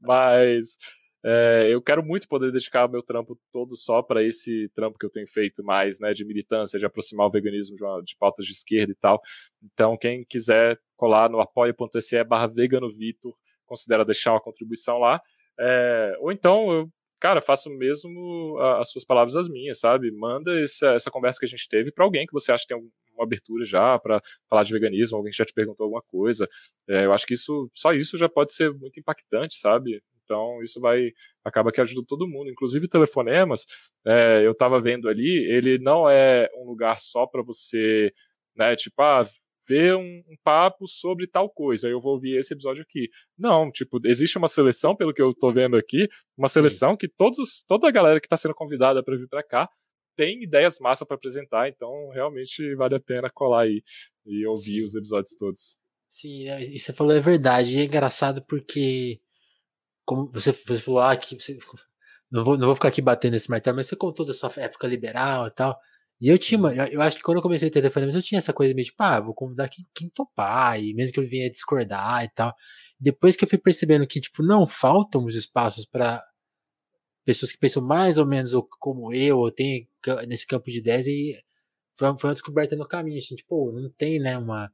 Mas 0.00 0.78
é, 1.24 1.68
eu 1.70 1.80
quero 1.80 2.04
muito 2.04 2.28
poder 2.28 2.52
dedicar 2.52 2.86
o 2.86 2.90
meu 2.90 3.02
trampo 3.02 3.38
todo 3.50 3.76
só 3.76 4.02
para 4.02 4.22
esse 4.22 4.68
trampo 4.74 4.98
que 4.98 5.06
eu 5.06 5.10
tenho 5.10 5.26
feito 5.26 5.64
mais, 5.64 5.98
né, 5.98 6.12
de 6.12 6.24
militância, 6.24 6.78
de 6.78 6.84
aproximar 6.84 7.26
o 7.26 7.30
veganismo 7.30 7.74
de, 7.74 7.82
uma, 7.82 8.02
de 8.02 8.14
pautas 8.16 8.44
de 8.44 8.52
esquerda 8.52 8.92
e 8.92 8.96
tal. 8.96 9.22
Então, 9.62 9.96
quem 9.96 10.24
quiser 10.24 10.78
colar 10.96 11.30
no 11.30 11.40
apoia.se 11.40 12.22
barra 12.24 12.46
veganovitor, 12.46 13.34
considera 13.64 14.04
deixar 14.04 14.32
uma 14.32 14.40
contribuição 14.40 14.98
lá. 14.98 15.20
É, 15.58 16.14
ou 16.20 16.30
então, 16.30 16.70
eu 16.70 16.90
cara, 17.24 17.40
faço 17.40 17.70
mesmo 17.70 18.58
as 18.78 18.90
suas 18.90 19.02
palavras 19.02 19.34
as 19.34 19.48
minhas, 19.48 19.80
sabe? 19.80 20.10
Manda 20.10 20.60
essa, 20.60 20.88
essa 20.88 21.10
conversa 21.10 21.38
que 21.40 21.46
a 21.46 21.48
gente 21.48 21.66
teve 21.66 21.90
para 21.90 22.04
alguém 22.04 22.26
que 22.26 22.34
você 22.34 22.52
acha 22.52 22.66
que 22.66 22.74
tem 22.74 22.90
uma 23.14 23.24
abertura 23.24 23.64
já 23.64 23.98
para 23.98 24.22
falar 24.46 24.62
de 24.62 24.74
veganismo, 24.74 25.16
alguém 25.16 25.30
que 25.30 25.38
já 25.38 25.44
te 25.46 25.54
perguntou 25.54 25.84
alguma 25.84 26.02
coisa. 26.02 26.46
É, 26.86 27.06
eu 27.06 27.14
acho 27.14 27.26
que 27.26 27.32
isso, 27.32 27.70
só 27.72 27.94
isso 27.94 28.18
já 28.18 28.28
pode 28.28 28.52
ser 28.52 28.74
muito 28.74 29.00
impactante, 29.00 29.54
sabe? 29.54 30.02
Então 30.24 30.62
isso 30.62 30.80
vai 30.80 31.10
acaba 31.44 31.70
que 31.70 31.80
ajuda 31.80 32.06
todo 32.06 32.28
mundo, 32.28 32.50
inclusive 32.50 32.88
telefonemas. 32.88 33.66
É, 34.06 34.44
eu 34.44 34.52
estava 34.52 34.80
vendo 34.80 35.08
ali, 35.08 35.44
ele 35.50 35.78
não 35.78 36.08
é 36.08 36.48
um 36.56 36.64
lugar 36.64 36.98
só 37.00 37.26
para 37.26 37.42
você, 37.42 38.12
né? 38.56 38.74
Tipo, 38.76 39.02
ah, 39.02 39.24
ver 39.68 39.94
um, 39.96 40.22
um, 40.28 40.36
papo 40.42 40.86
sobre 40.86 41.26
tal 41.26 41.48
coisa, 41.50 41.88
eu 41.88 42.00
vou 42.00 42.12
ouvir 42.14 42.38
esse 42.38 42.54
episódio 42.54 42.82
aqui. 42.82 43.08
Não, 43.38 43.70
tipo, 43.70 43.98
existe 44.04 44.38
uma 44.38 44.48
seleção, 44.48 44.94
pelo 44.94 45.12
que 45.12 45.22
eu 45.22 45.34
tô 45.34 45.52
vendo 45.52 45.76
aqui, 45.76 46.08
uma 46.36 46.48
Sim. 46.48 46.54
seleção 46.54 46.96
que 46.96 47.08
todos, 47.08 47.64
toda 47.66 47.88
a 47.88 47.90
galera 47.90 48.20
que 48.20 48.26
está 48.26 48.36
sendo 48.36 48.54
convidada 48.54 49.02
para 49.02 49.16
vir 49.16 49.28
para 49.28 49.42
cá 49.42 49.68
tem 50.16 50.42
ideias 50.44 50.78
massa 50.78 51.04
para 51.04 51.16
apresentar, 51.16 51.68
então 51.68 52.10
realmente 52.10 52.74
vale 52.76 52.94
a 52.94 53.00
pena 53.00 53.28
colar 53.32 53.62
aí 53.62 53.82
e 54.24 54.46
ouvir 54.46 54.80
Sim. 54.80 54.84
os 54.84 54.94
episódios 54.94 55.34
todos. 55.36 55.78
Sim, 56.08 56.44
e 56.48 56.78
você 56.78 56.92
falou 56.92 57.12
é 57.12 57.18
verdade, 57.18 57.76
e 57.76 57.80
é 57.80 57.84
engraçado 57.84 58.44
porque 58.46 59.20
como 60.04 60.30
você, 60.30 60.52
você 60.52 60.80
falou 60.80 61.00
ah, 61.00 61.16
que 61.16 61.38
você, 61.38 61.58
não 62.30 62.44
vou, 62.44 62.58
não 62.58 62.66
vou 62.66 62.74
ficar 62.74 62.88
aqui 62.88 63.02
batendo 63.02 63.32
nesse 63.32 63.50
martelo, 63.50 63.76
mas 63.76 63.86
você 63.86 63.96
contou 63.96 64.26
da 64.26 64.34
sua 64.34 64.52
época 64.56 64.86
liberal 64.86 65.46
e 65.46 65.50
tal. 65.50 65.78
E 66.20 66.28
eu 66.28 66.38
tinha, 66.38 66.60
eu 66.90 67.02
acho 67.02 67.16
que 67.16 67.22
quando 67.22 67.38
eu 67.38 67.42
comecei 67.42 67.68
a 67.68 67.70
ter 67.70 67.80
telefonemas, 67.80 68.14
eu 68.14 68.22
tinha 68.22 68.38
essa 68.38 68.52
coisa 68.52 68.72
meio 68.74 68.86
tipo, 68.86 69.02
ah, 69.02 69.20
vou 69.20 69.34
convidar 69.34 69.68
quem, 69.68 69.84
quem 69.94 70.08
topar, 70.08 70.80
e 70.80 70.94
mesmo 70.94 71.12
que 71.12 71.20
eu 71.20 71.26
vinha 71.26 71.50
discordar 71.50 72.24
e 72.24 72.28
tal. 72.30 72.54
Depois 72.98 73.36
que 73.36 73.44
eu 73.44 73.48
fui 73.48 73.58
percebendo 73.58 74.06
que, 74.06 74.20
tipo, 74.20 74.42
não 74.42 74.66
faltam 74.66 75.24
os 75.24 75.34
espaços 75.34 75.84
para 75.84 76.24
pessoas 77.24 77.52
que 77.52 77.58
pensam 77.58 77.82
mais 77.82 78.18
ou 78.18 78.26
menos 78.26 78.52
como 78.78 79.12
eu, 79.12 79.38
ou 79.38 79.50
tem 79.50 79.88
nesse 80.28 80.46
campo 80.46 80.70
de 80.70 80.78
ideias, 80.78 81.06
e 81.06 81.34
foi, 81.94 82.08
foi 82.18 82.30
uma 82.30 82.34
descoberta 82.34 82.76
no 82.76 82.86
caminho, 82.86 83.18
assim, 83.18 83.34
tipo, 83.34 83.72
não 83.72 83.90
tem, 83.90 84.20
né, 84.20 84.38
uma. 84.38 84.72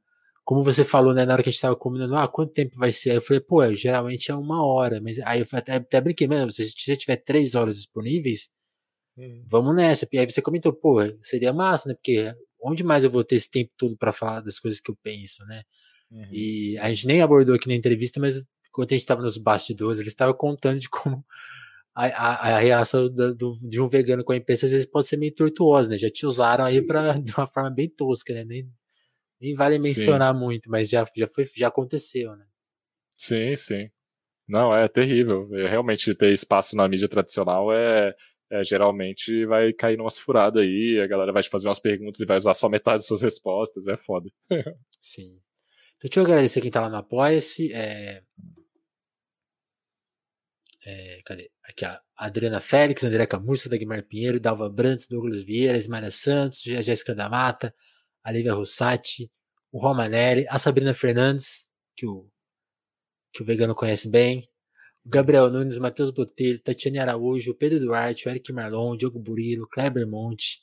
Como 0.51 0.65
você 0.65 0.83
falou, 0.83 1.13
né, 1.13 1.23
na 1.23 1.31
hora 1.31 1.43
que 1.43 1.47
a 1.47 1.51
gente 1.51 1.61
tava 1.61 1.77
combinando, 1.77 2.13
ah, 2.15 2.27
quanto 2.27 2.51
tempo 2.51 2.75
vai 2.75 2.91
ser? 2.91 3.11
Aí 3.11 3.17
eu 3.17 3.21
falei, 3.21 3.39
pô, 3.39 3.73
geralmente 3.73 4.31
é 4.31 4.35
uma 4.35 4.65
hora, 4.65 4.99
mas 4.99 5.17
aí 5.19 5.39
eu 5.39 5.47
até, 5.53 5.75
até 5.75 6.01
brinquei, 6.01 6.27
mesmo, 6.27 6.51
se 6.51 6.69
você 6.69 6.97
tiver 6.97 7.15
três 7.17 7.55
horas 7.55 7.75
disponíveis, 7.75 8.49
Hum. 9.17 9.43
Vamos 9.45 9.75
nessa. 9.75 10.07
E 10.11 10.19
aí 10.19 10.29
você 10.29 10.41
comentou, 10.41 10.73
pô, 10.73 10.99
seria 11.21 11.53
massa, 11.53 11.89
né? 11.89 11.95
Porque 11.95 12.33
onde 12.61 12.83
mais 12.83 13.03
eu 13.03 13.11
vou 13.11 13.23
ter 13.23 13.35
esse 13.35 13.49
tempo 13.49 13.71
todo 13.77 13.97
para 13.97 14.13
falar 14.13 14.41
das 14.41 14.59
coisas 14.59 14.79
que 14.79 14.89
eu 14.91 14.97
penso, 15.03 15.45
né? 15.45 15.63
Uhum. 16.09 16.27
E 16.31 16.77
a 16.79 16.89
gente 16.89 17.07
nem 17.07 17.21
abordou 17.21 17.55
aqui 17.55 17.67
na 17.67 17.75
entrevista, 17.75 18.19
mas 18.19 18.43
quando 18.71 18.91
a 18.91 18.95
gente 18.95 19.01
estava 19.01 19.21
nos 19.21 19.37
bastidores, 19.37 19.99
eles 19.99 20.13
estavam 20.13 20.33
contando 20.33 20.79
de 20.79 20.89
como 20.89 21.25
a, 21.95 22.05
a, 22.05 22.55
a 22.55 22.59
reação 22.59 23.09
do, 23.09 23.35
do, 23.35 23.53
de 23.67 23.81
um 23.81 23.87
vegano 23.87 24.23
com 24.23 24.31
a 24.31 24.37
imprensa 24.37 24.65
às 24.65 24.71
vezes 24.71 24.85
pode 24.85 25.07
ser 25.07 25.17
meio 25.17 25.33
tortuosa, 25.33 25.89
né? 25.89 25.97
Já 25.97 26.09
te 26.09 26.25
usaram 26.25 26.65
aí 26.65 26.81
pra, 26.81 27.13
de 27.19 27.33
uma 27.33 27.47
forma 27.47 27.69
bem 27.69 27.89
tosca, 27.89 28.33
né? 28.33 28.43
Nem, 28.45 28.69
nem 29.41 29.55
vale 29.55 29.79
mencionar 29.79 30.33
sim. 30.33 30.39
muito, 30.39 30.69
mas 30.69 30.89
já, 30.89 31.05
já, 31.15 31.27
foi, 31.27 31.45
já 31.55 31.67
aconteceu, 31.67 32.35
né? 32.35 32.45
Sim, 33.17 33.55
sim. 33.55 33.89
Não, 34.47 34.75
é 34.75 34.87
terrível. 34.87 35.49
É, 35.55 35.67
realmente 35.67 36.13
ter 36.13 36.31
espaço 36.31 36.75
na 36.75 36.87
mídia 36.87 37.07
tradicional 37.07 37.73
é, 37.73 38.15
é, 38.51 38.63
geralmente 38.63 39.45
vai 39.45 39.73
cair 39.73 39.97
numas 39.97 40.17
furadas 40.17 40.61
aí, 40.61 40.99
a 40.99 41.07
galera 41.07 41.31
vai 41.31 41.41
te 41.41 41.49
fazer 41.49 41.67
umas 41.67 41.79
perguntas 41.79 42.19
e 42.19 42.25
vai 42.25 42.37
usar 42.37 42.53
só 42.53 42.69
metade 42.69 42.97
das 42.97 43.07
suas 43.07 43.21
respostas, 43.21 43.87
é 43.87 43.97
foda. 43.97 44.29
Sim. 44.99 45.41
Então, 45.95 46.09
deixa 46.09 46.19
eu 46.19 46.23
agradecer 46.23 46.61
quem 46.61 46.71
tá 46.71 46.81
lá 46.81 46.89
no 46.89 46.97
Apoia-se. 46.97 47.71
É... 47.73 48.23
É, 50.83 51.21
cadê? 51.23 51.51
Aqui, 51.63 51.85
a 51.85 52.01
Adriana 52.17 52.59
Félix, 52.59 53.03
André 53.03 53.27
Camurça, 53.27 53.69
Dagmar 53.69 54.03
Pinheiro, 54.03 54.39
Dalva 54.39 54.67
Brantes, 54.67 55.07
Douglas 55.07 55.43
Vieira, 55.43 55.77
Ismaria 55.77 56.09
Santos, 56.09 56.63
Jéssica 56.63 57.13
da 57.13 57.29
Mata, 57.29 57.73
a 58.23 58.31
Lívia 58.31 58.53
Rossati, 58.53 59.29
o 59.71 59.79
Romanelli, 59.79 60.45
a 60.49 60.59
Sabrina 60.59 60.93
Fernandes, 60.93 61.69
que 61.95 62.05
o, 62.05 62.29
que 63.33 63.41
o 63.41 63.45
vegano 63.45 63.73
conhece 63.73 64.09
bem, 64.09 64.47
Gabriel 65.03 65.49
Nunes, 65.49 65.79
Matheus 65.79 66.11
Botelho, 66.11 66.61
Tatiane 66.61 66.99
Araújo, 66.99 67.55
Pedro 67.55 67.79
Duarte, 67.79 68.29
Eric 68.29 68.53
Marlon, 68.53 68.95
Diogo 68.95 69.19
Burilo, 69.19 69.67
Kleber 69.67 70.07
Monte, 70.07 70.61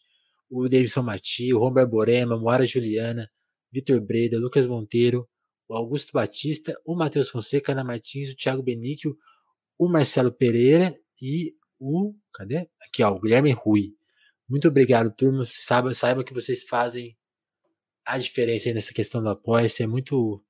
o 0.49 0.69
Davidson 0.69 1.03
Mati, 1.03 1.53
o 1.53 1.59
Romber 1.59 1.87
Borema, 1.87 2.39
Moara 2.39 2.65
Juliana, 2.65 3.29
Vitor 3.73 4.01
Breda, 4.01 4.39
Lucas 4.39 4.67
Monteiro, 4.67 5.29
o 5.69 5.75
Augusto 5.75 6.13
Batista, 6.13 6.79
o 6.87 6.95
Matheus 6.95 7.29
Fonseca, 7.29 7.73
Ana 7.73 7.83
Martins, 7.83 8.33
o 8.33 8.37
Thiago 8.37 8.63
Benício, 8.63 9.17
o 9.77 9.89
Marcelo 9.89 10.33
Pereira 10.33 10.97
e 11.21 11.55
o. 11.79 12.15
Cadê? 12.33 12.69
Aqui, 12.87 13.03
ó, 13.03 13.11
o 13.11 13.21
Guilherme 13.21 13.53
Rui. 13.53 13.95
Muito 14.49 14.69
obrigado, 14.69 15.15
turma. 15.15 15.45
Saiba, 15.47 15.93
saiba 15.93 16.25
que 16.25 16.33
vocês 16.33 16.63
fazem 16.63 17.18
a 18.09 18.17
diferença 18.17 18.73
nessa 18.73 18.95
questão 18.95 19.23
do 19.23 19.29
apoio. 19.29 19.69
É 19.81 19.87
muito 19.87 20.43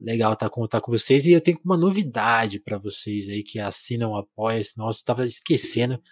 legal 0.00 0.34
tá, 0.34 0.50
contar 0.50 0.80
com 0.80 0.90
vocês. 0.90 1.24
E 1.24 1.32
eu 1.32 1.40
tenho 1.40 1.60
uma 1.64 1.76
novidade 1.76 2.58
para 2.58 2.78
vocês 2.78 3.28
aí 3.28 3.42
que 3.44 3.60
assinam 3.60 4.12
o 4.12 4.16
Apoia-se. 4.16 4.76
Nossa, 4.76 5.00
eu 5.00 5.04
tava 5.04 5.24
esquecendo 5.24 6.02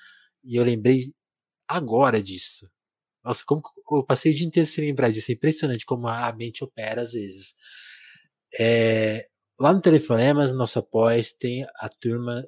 e 0.44 0.56
eu 0.56 0.64
lembrei 0.64 1.12
agora 1.66 2.22
disso. 2.22 2.70
Nossa, 3.24 3.42
como 3.44 3.60
eu 3.90 4.04
passei 4.04 4.32
o 4.32 4.34
dia 4.34 4.46
inteiro 4.46 4.68
sem 4.68 4.86
lembrar 4.86 5.10
disso. 5.10 5.32
É 5.32 5.34
impressionante 5.34 5.84
como 5.84 6.06
a 6.06 6.32
mente 6.32 6.62
opera 6.62 7.02
às 7.02 7.12
vezes. 7.12 7.56
É, 8.58 9.28
lá 9.58 9.72
no 9.72 9.80
Telefonemas, 9.80 10.52
nosso 10.52 10.78
apoia 10.78 11.20
tem 11.38 11.64
a 11.76 11.88
turma 11.88 12.46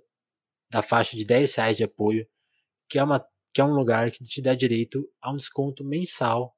da 0.70 0.82
faixa 0.82 1.16
de 1.16 1.24
10 1.24 1.54
reais 1.56 1.76
de 1.76 1.84
apoio, 1.84 2.26
que 2.88 2.96
é, 2.98 3.02
uma, 3.02 3.26
que 3.52 3.60
é 3.60 3.64
um 3.64 3.74
lugar 3.74 4.10
que 4.12 4.22
te 4.22 4.40
dá 4.40 4.54
direito 4.54 5.10
a 5.20 5.32
um 5.32 5.36
desconto 5.36 5.84
mensal 5.84 6.56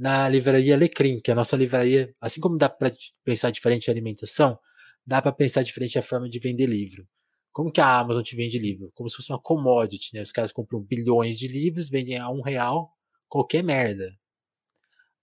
na 0.00 0.26
livraria 0.30 0.74
Alecrim, 0.74 1.20
que 1.20 1.30
é 1.30 1.32
a 1.32 1.36
nossa 1.36 1.54
livraria, 1.54 2.14
assim 2.18 2.40
como 2.40 2.56
dá 2.56 2.70
para 2.70 2.90
pensar 3.22 3.50
diferente 3.50 3.90
a 3.90 3.92
alimentação, 3.92 4.58
dá 5.06 5.20
para 5.20 5.30
pensar 5.30 5.62
diferente 5.62 5.98
a 5.98 6.02
forma 6.02 6.26
de 6.26 6.38
vender 6.38 6.64
livro. 6.64 7.06
Como 7.52 7.70
que 7.70 7.82
a 7.82 7.98
Amazon 7.98 8.22
te 8.22 8.34
vende 8.34 8.58
livro? 8.58 8.90
Como 8.94 9.10
se 9.10 9.16
fosse 9.16 9.30
uma 9.30 9.38
commodity, 9.38 10.14
né? 10.14 10.22
Os 10.22 10.32
caras 10.32 10.52
compram 10.52 10.80
bilhões 10.80 11.38
de 11.38 11.46
livros, 11.48 11.90
vendem 11.90 12.16
a 12.16 12.30
um 12.30 12.40
real 12.40 12.90
qualquer 13.28 13.62
merda. 13.62 14.10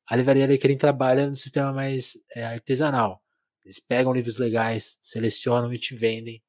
A 0.07 0.15
livraria 0.15 0.43
Alecrim 0.43 0.77
trabalha 0.77 1.27
no 1.27 1.35
sistema 1.35 1.73
mais 1.73 2.13
é, 2.35 2.45
artesanal. 2.45 3.19
Eles 3.65 3.79
pegam 3.79 4.13
livros 4.13 4.37
legais, 4.37 4.99
selecionam 5.01 5.73
e 5.73 5.79
te 5.79 5.95
vendem 5.95 6.43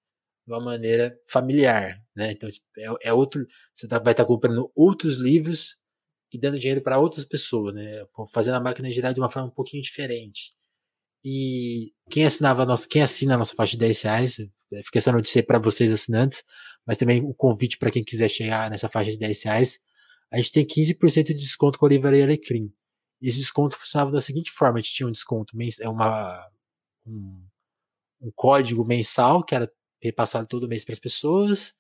de 0.47 0.53
uma 0.53 0.61
maneira 0.61 1.19
familiar, 1.27 1.99
né? 2.15 2.33
Então 2.33 2.51
tipo, 2.51 2.67
é, 2.77 3.09
é 3.09 3.13
outro, 3.15 3.47
você 3.73 3.89
tá, 3.89 3.99
vai 3.99 4.13
estar 4.13 4.25
tá 4.25 4.29
comprando 4.29 4.71
outros 4.77 5.17
livros 5.17 5.78
e 6.33 6.39
dando 6.39 6.59
dinheiro 6.59 6.83
para 6.83 6.99
outras 6.99 7.25
pessoas, 7.25 7.75
né? 7.75 8.05
Fazendo 8.33 8.57
a 8.57 8.61
máquina 8.61 8.91
girar 8.91 9.15
de 9.15 9.21
uma 9.21 9.31
forma 9.31 9.49
um 9.49 9.55
pouquinho 9.55 9.83
diferente. 9.83 10.53
E 11.25 11.93
quem 12.11 12.25
assinava 12.25 12.65
nossa, 12.65 12.89
quem 12.89 13.03
assina 13.03 13.35
a 13.35 13.39
nossa 13.39 13.55
faixa 13.55 13.73
de 13.73 13.79
10 13.79 14.03
reais, 14.03 14.39
é, 14.73 14.83
fica 14.83 14.99
essa 14.99 15.13
notícia 15.13 15.43
para 15.43 15.59
vocês 15.59 15.93
assinantes, 15.93 16.45
mas 16.87 16.97
também 16.97 17.23
o 17.25 17.35
convite 17.35 17.77
para 17.79 17.91
quem 17.91 18.05
quiser 18.05 18.29
chegar 18.29 18.71
nessa 18.71 18.89
faixa 18.89 19.11
de 19.11 19.19
10 19.19 19.43
reais. 19.45 19.81
A 20.31 20.37
gente 20.37 20.53
tem 20.53 20.67
15% 20.67 21.25
de 21.25 21.35
desconto 21.35 21.79
com 21.79 21.87
a 21.87 21.89
Livraria 21.89 22.25
Alecrim. 22.25 22.73
Esse 23.21 23.39
desconto 23.39 23.77
funcionava 23.77 24.13
da 24.13 24.21
seguinte 24.21 24.51
forma: 24.51 24.79
a 24.79 24.83
gente 24.83 24.95
tinha 24.95 25.09
um 25.09 25.13
desconto, 25.13 25.57
é 25.81 25.89
uma, 25.89 26.49
um, 27.07 27.45
um 28.21 28.31
código 28.35 28.85
mensal 28.85 29.45
que 29.45 29.55
era 29.55 29.71
repassado 30.01 30.47
todo 30.47 30.69
mês 30.69 30.85
para 30.85 30.93
as 30.93 31.01
pessoas, 31.01 31.75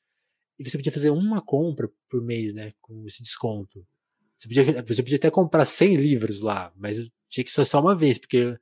e 0.58 0.68
você 0.68 0.76
podia 0.76 0.92
fazer 0.92 1.10
uma 1.10 1.40
compra 1.40 1.88
por 2.10 2.20
mês, 2.20 2.52
né, 2.52 2.72
com 2.80 3.06
esse 3.06 3.22
desconto. 3.22 3.86
Você 4.38 4.48
podia, 4.48 4.82
você 4.82 5.02
podia 5.02 5.16
até 5.16 5.30
comprar 5.30 5.64
100 5.64 5.96
livros 5.96 6.40
lá, 6.40 6.72
mas 6.76 6.96
tinha 7.28 7.44
que 7.44 7.50
ser 7.50 7.64
só 7.64 7.80
uma 7.80 7.96
vez, 7.96 8.18
porque 8.18 8.56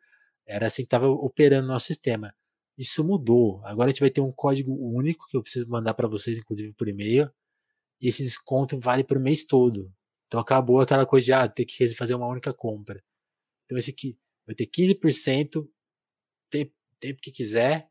era 0.46 0.66
assim 0.66 0.82
que 0.82 0.86
estava 0.86 1.06
operando 1.06 1.68
o 1.68 1.72
nosso 1.72 1.86
sistema. 1.86 2.34
Isso 2.78 3.04
mudou. 3.04 3.60
Agora 3.64 3.90
a 3.90 3.92
gente 3.92 4.00
vai 4.00 4.10
ter 4.10 4.22
um 4.22 4.32
código 4.32 4.72
único 4.74 5.26
que 5.28 5.36
eu 5.36 5.42
preciso 5.42 5.68
mandar 5.68 5.92
para 5.94 6.08
vocês, 6.08 6.38
inclusive 6.38 6.74
por 6.74 6.88
e-mail. 6.88 7.30
E 8.00 8.08
esse 8.08 8.22
desconto 8.22 8.78
vale 8.78 9.04
para 9.04 9.18
o 9.18 9.22
mês 9.22 9.44
todo. 9.44 9.92
Então 10.26 10.40
acabou 10.40 10.80
aquela 10.80 11.06
coisa 11.06 11.24
de 11.26 11.32
ah, 11.32 11.48
ter 11.48 11.66
que 11.66 11.86
fazer 11.94 12.14
uma 12.14 12.26
única 12.26 12.54
compra. 12.54 13.02
Então 13.64 13.76
esse 13.76 13.90
aqui 13.90 14.18
vai 14.46 14.54
ter 14.54 14.66
15%, 14.66 15.68
tempo, 16.50 16.72
tempo 17.00 17.20
que 17.20 17.30
quiser, 17.30 17.90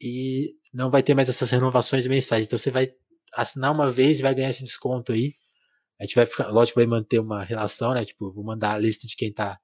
e 0.00 0.56
não 0.72 0.90
vai 0.90 1.02
ter 1.02 1.14
mais 1.14 1.28
essas 1.28 1.50
renovações 1.50 2.06
mensais. 2.06 2.46
Então 2.46 2.58
você 2.58 2.70
vai 2.70 2.92
assinar 3.34 3.72
uma 3.72 3.90
vez 3.90 4.18
e 4.18 4.22
vai 4.22 4.34
ganhar 4.34 4.50
esse 4.50 4.64
desconto 4.64 5.12
aí. 5.12 5.34
A 6.00 6.04
gente 6.04 6.14
vai 6.14 6.26
ficar, 6.26 6.48
lógico, 6.48 6.80
vai 6.80 6.86
manter 6.86 7.20
uma 7.20 7.42
relação, 7.42 7.94
né? 7.94 8.04
Tipo, 8.04 8.32
vou 8.32 8.44
mandar 8.44 8.74
a 8.74 8.78
lista 8.78 9.06
de 9.06 9.16
quem 9.16 9.32
tá 9.32 9.58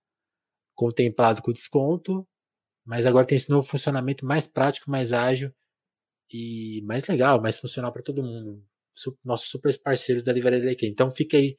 contemplado 0.74 1.42
com 1.42 1.52
desconto, 1.52 2.26
mas 2.84 3.06
agora 3.06 3.26
tem 3.26 3.36
esse 3.36 3.50
novo 3.50 3.66
funcionamento 3.66 4.24
mais 4.24 4.46
prático, 4.46 4.90
mais 4.90 5.12
ágil 5.12 5.52
e 6.32 6.82
mais 6.86 7.06
legal, 7.06 7.40
mais 7.40 7.58
funcional 7.58 7.92
para 7.92 8.02
todo 8.02 8.22
mundo. 8.22 8.64
Nossos 9.24 9.50
super 9.50 9.76
parceiros 9.82 10.22
da 10.22 10.32
Livraria 10.32 10.64
Leque. 10.64 10.86
Então 10.86 11.10
fica 11.10 11.36
aí 11.36 11.56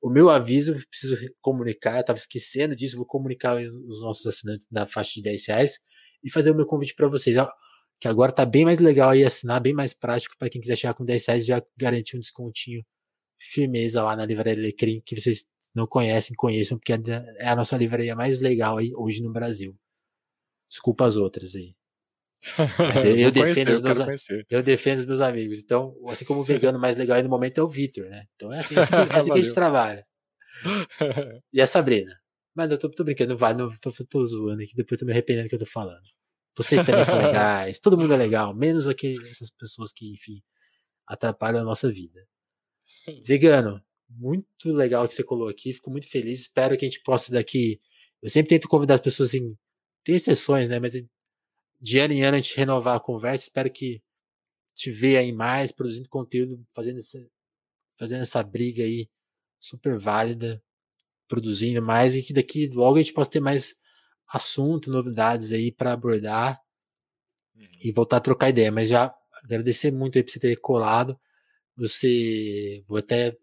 o 0.00 0.10
meu 0.10 0.28
aviso, 0.30 0.74
preciso 0.88 1.16
comunicar, 1.40 1.98
eu 1.98 2.04
tava 2.04 2.18
esquecendo 2.18 2.74
disso, 2.74 2.96
vou 2.96 3.06
comunicar 3.06 3.56
os 3.56 4.02
nossos 4.02 4.26
assinantes 4.26 4.66
da 4.70 4.86
faixa 4.86 5.14
de 5.14 5.22
10 5.22 5.46
reais 5.46 5.78
e 6.24 6.30
fazer 6.30 6.50
o 6.50 6.54
meu 6.54 6.66
convite 6.66 6.94
para 6.94 7.08
vocês. 7.08 7.36
Que 8.00 8.08
agora 8.08 8.32
tá 8.32 8.44
bem 8.44 8.64
mais 8.64 8.80
legal 8.80 9.10
aí 9.10 9.24
assinar, 9.24 9.60
bem 9.60 9.72
mais 9.72 9.94
prático 9.94 10.36
para 10.38 10.50
quem 10.50 10.60
quiser 10.60 10.76
chegar 10.76 10.94
com 10.94 11.04
10 11.04 11.26
reais 11.26 11.46
já 11.46 11.62
garantir 11.76 12.16
um 12.16 12.20
descontinho 12.20 12.84
firmeza 13.50 14.02
lá 14.02 14.14
na 14.14 14.24
livraria 14.24 14.62
Lecrim, 14.62 15.00
que 15.04 15.20
vocês 15.20 15.46
não 15.74 15.86
conhecem, 15.86 16.36
conheçam, 16.36 16.78
porque 16.78 16.92
é 16.92 17.48
a 17.48 17.56
nossa 17.56 17.76
livraria 17.76 18.14
mais 18.14 18.40
legal 18.40 18.78
aí 18.78 18.92
hoje 18.94 19.22
no 19.22 19.32
Brasil. 19.32 19.76
Desculpa 20.68 21.06
as 21.06 21.16
outras 21.16 21.56
aí. 21.56 21.74
Mas 22.78 23.04
eu, 23.04 23.16
eu 23.16 23.30
defendo 23.30 23.66
conhecer, 23.66 23.72
os 23.72 23.80
meus, 23.80 24.28
eu, 24.30 24.44
eu 24.50 24.62
defendo 24.62 24.98
os 24.98 25.04
meus 25.04 25.20
amigos. 25.20 25.58
Então, 25.58 25.94
assim 26.08 26.24
como 26.24 26.40
o 26.40 26.44
vegano 26.44 26.78
mais 26.78 26.96
legal 26.96 27.16
aí 27.16 27.22
no 27.22 27.28
momento 27.28 27.58
é 27.58 27.62
o 27.62 27.68
Vitor, 27.68 28.08
né? 28.08 28.26
Então 28.34 28.52
é 28.52 28.58
assim, 28.58 28.74
é 28.74 28.80
assim, 28.80 28.94
é 28.94 29.16
assim 29.16 29.32
que 29.32 29.38
a 29.38 29.42
gente 29.42 29.54
trabalha. 29.54 30.06
E 31.52 31.60
a 31.60 31.66
Sabrina. 31.66 32.18
Mas 32.54 32.70
eu 32.70 32.78
tô, 32.78 32.90
tô 32.90 33.04
brincando, 33.04 33.36
vai, 33.36 33.54
não, 33.54 33.70
tô, 33.78 33.90
tô 33.90 34.26
zoando 34.26 34.62
aqui, 34.62 34.74
depois 34.74 34.98
tô 34.98 35.06
me 35.06 35.12
arrependendo 35.12 35.46
do 35.46 35.48
que 35.48 35.54
eu 35.54 35.60
tô 35.60 35.66
falando. 35.66 36.02
Vocês 36.56 36.82
também 36.82 37.04
são 37.04 37.16
legais, 37.16 37.78
todo 37.78 37.96
mundo 37.96 38.12
é 38.12 38.16
legal, 38.16 38.54
menos 38.54 38.86
aqui 38.86 39.16
essas 39.30 39.50
pessoas 39.50 39.90
que, 39.90 40.12
enfim, 40.12 40.42
atrapalham 41.06 41.62
a 41.62 41.64
nossa 41.64 41.90
vida. 41.90 42.20
Vegano, 43.24 43.82
muito 44.08 44.72
legal 44.72 45.06
que 45.08 45.14
você 45.14 45.24
colocou 45.24 45.50
aqui, 45.50 45.72
fico 45.72 45.90
muito 45.90 46.08
feliz. 46.08 46.40
Espero 46.40 46.76
que 46.76 46.84
a 46.84 46.88
gente 46.88 47.02
possa 47.02 47.32
daqui. 47.32 47.80
Eu 48.20 48.30
sempre 48.30 48.50
tento 48.50 48.68
convidar 48.68 48.94
as 48.94 49.00
pessoas 49.00 49.30
assim. 49.30 49.56
Tem 50.04 50.14
exceções, 50.14 50.68
né? 50.68 50.78
Mas 50.78 50.92
de 51.80 51.98
ano 51.98 52.12
em 52.12 52.22
ano 52.22 52.36
a 52.36 52.40
gente 52.40 52.56
renovar 52.56 52.96
a 52.96 53.00
conversa. 53.00 53.44
Espero 53.44 53.70
que 53.70 54.02
te 54.74 54.90
ver 54.90 55.16
aí 55.16 55.32
mais, 55.32 55.72
produzindo 55.72 56.08
conteúdo, 56.08 56.64
fazendo 56.74 56.98
essa, 56.98 57.18
fazendo 57.98 58.22
essa 58.22 58.42
briga 58.42 58.82
aí 58.82 59.08
super 59.58 59.98
válida, 59.98 60.62
produzindo 61.28 61.82
mais 61.82 62.14
e 62.14 62.22
que 62.22 62.32
daqui 62.32 62.68
logo 62.68 62.96
a 62.96 63.02
gente 63.02 63.12
possa 63.12 63.30
ter 63.30 63.40
mais 63.40 63.76
assunto, 64.28 64.90
novidades 64.90 65.52
aí 65.52 65.70
para 65.70 65.92
abordar 65.92 66.60
uhum. 67.54 67.66
e 67.84 67.92
voltar 67.92 68.18
a 68.18 68.20
trocar 68.20 68.50
ideia. 68.50 68.72
Mas 68.72 68.88
já 68.88 69.14
agradecer 69.42 69.90
muito 69.90 70.16
aí 70.16 70.24
por 70.24 70.30
você 70.30 70.38
ter 70.38 70.56
colado. 70.56 71.18
Você. 71.76 72.82
Vou 72.86 72.98
até. 72.98 73.34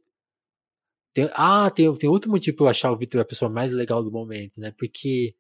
Tem, 1.14 1.30
ah, 1.34 1.70
tem, 1.72 1.94
tem 1.96 2.10
outro 2.10 2.30
motivo 2.32 2.58
pra 2.58 2.66
eu 2.68 2.70
achar 2.70 2.92
o 2.92 2.98
Victor 2.98 3.22
a 3.22 3.26
pessoa 3.26 3.50
mais 3.50 3.72
legal 3.72 4.04
do 4.04 4.12
momento, 4.12 4.60
né? 4.60 4.72
Porque 4.78 5.36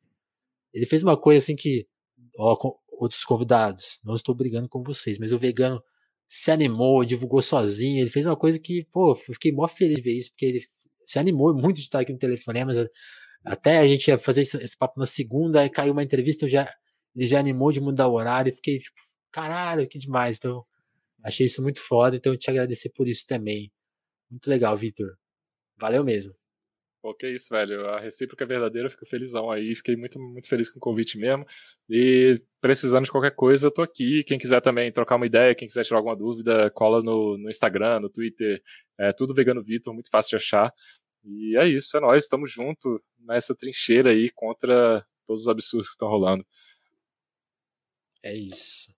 ele 0.74 0.86
fez 0.86 1.04
uma 1.04 1.18
coisa 1.18 1.44
assim 1.44 1.56
que. 1.56 1.88
Ó, 2.38 2.58
outros 2.92 3.24
convidados, 3.24 4.00
não 4.04 4.16
estou 4.16 4.36
brigando 4.36 4.68
com 4.68 4.84
vocês, 4.84 5.18
mas 5.18 5.32
o 5.32 5.40
vegano 5.40 5.82
se 6.28 6.52
animou, 6.52 7.06
divulgou 7.06 7.42
sozinho. 7.42 8.02
Ele 8.02 8.10
fez 8.10 8.26
uma 8.26 8.36
coisa 8.36 8.60
que, 8.60 8.86
pô, 8.92 9.16
fiquei 9.16 9.52
mó 9.52 9.68
feliz 9.68 9.96
de 9.96 10.02
ver 10.02 10.14
isso, 10.14 10.32
porque 10.32 10.46
ele 10.46 10.62
se 11.06 11.20
animou 11.20 11.54
muito 11.54 11.78
de 11.78 11.84
estar 11.84 12.02
aqui 12.02 12.14
no 12.14 12.20
telefone, 12.20 12.66
mas 12.66 12.78
até 13.46 13.80
a 13.80 13.88
gente 13.88 14.08
ia 14.10 14.18
fazer 14.18 14.42
esse, 14.42 14.58
esse 14.58 14.78
papo 14.78 15.00
na 15.00 15.06
segunda, 15.06 15.62
aí 15.62 15.70
caiu 15.70 15.94
uma 15.94 16.04
entrevista, 16.04 16.46
eu 16.46 16.50
já 16.50 16.70
ele 17.16 17.28
já 17.28 17.40
animou 17.40 17.72
de 17.72 17.82
mudar 17.82 18.08
o 18.08 18.14
horário. 18.14 18.54
Fiquei 18.54 18.80
tipo, 18.80 19.00
caralho, 19.32 19.88
que 19.88 19.98
demais. 19.98 20.38
Então, 20.38 20.66
achei 21.24 21.46
isso 21.46 21.62
muito 21.62 21.80
foda. 21.82 22.16
Então, 22.16 22.34
eu 22.34 22.38
te 22.38 22.50
agradecer 22.50 22.90
por 22.90 23.08
isso 23.08 23.26
também. 23.28 23.72
Muito 24.30 24.50
legal, 24.50 24.76
Vitor. 24.78 25.18
Valeu 25.78 26.04
mesmo. 26.04 26.34
Pô, 27.02 27.14
que 27.14 27.30
isso, 27.30 27.48
velho. 27.50 27.88
A 27.88 28.00
recíproca 28.00 28.44
é 28.44 28.48
verdadeira, 28.48 28.88
eu 28.88 28.92
fico 28.92 29.06
felizão 29.06 29.50
aí. 29.50 29.74
Fiquei 29.76 29.96
muito, 29.96 30.20
muito 30.20 30.50
feliz 30.50 30.70
com 30.70 30.78
o 30.80 30.82
convite 30.82 31.18
mesmo. 31.18 31.46
E 31.90 32.42
precisando 32.60 33.06
de 33.06 33.12
qualquer 33.12 33.32
coisa, 33.32 33.68
eu 33.68 33.72
tô 33.72 33.82
aqui. 33.82 34.24
Quem 34.26 34.38
quiser 34.38 34.62
também 34.62 34.92
trocar 34.92 35.16
uma 35.16 35.26
ideia, 35.26 35.56
quem 35.56 35.68
quiser 35.68 35.86
tirar 35.86 35.98
alguma 35.98 36.16
dúvida, 36.16 36.70
cola 36.72 37.02
no, 37.02 37.38
no 37.38 37.50
Instagram, 37.50 38.02
no 38.02 38.10
Twitter. 38.10 38.62
É 38.98 39.14
tudo 39.14 39.34
Vegano 39.34 39.64
Vitor, 39.64 39.94
muito 39.94 40.10
fácil 40.10 40.32
de 40.32 40.36
achar. 40.44 40.74
E 41.24 41.58
é 41.58 41.68
isso, 41.68 41.96
é 41.98 42.00
nós. 42.02 42.24
Estamos 42.24 42.52
juntos 42.52 43.00
nessa 43.20 43.56
trincheira 43.56 44.12
aí 44.12 44.30
contra 44.32 45.06
todos 45.26 45.44
os 45.44 45.48
absurdos 45.48 45.88
que 45.88 45.94
estão 45.94 46.10
rolando. 46.10 46.46
É 48.24 48.36
isso. 48.36 48.94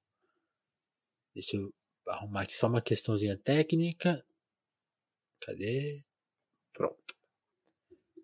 Deixa 1.36 1.58
eu 1.58 1.72
arrumar 2.08 2.42
aqui 2.42 2.56
só 2.56 2.68
uma 2.68 2.82
questãozinha 2.82 3.38
técnica. 3.38 4.24
Cadê? 5.42 6.04
Pronto. 6.74 7.16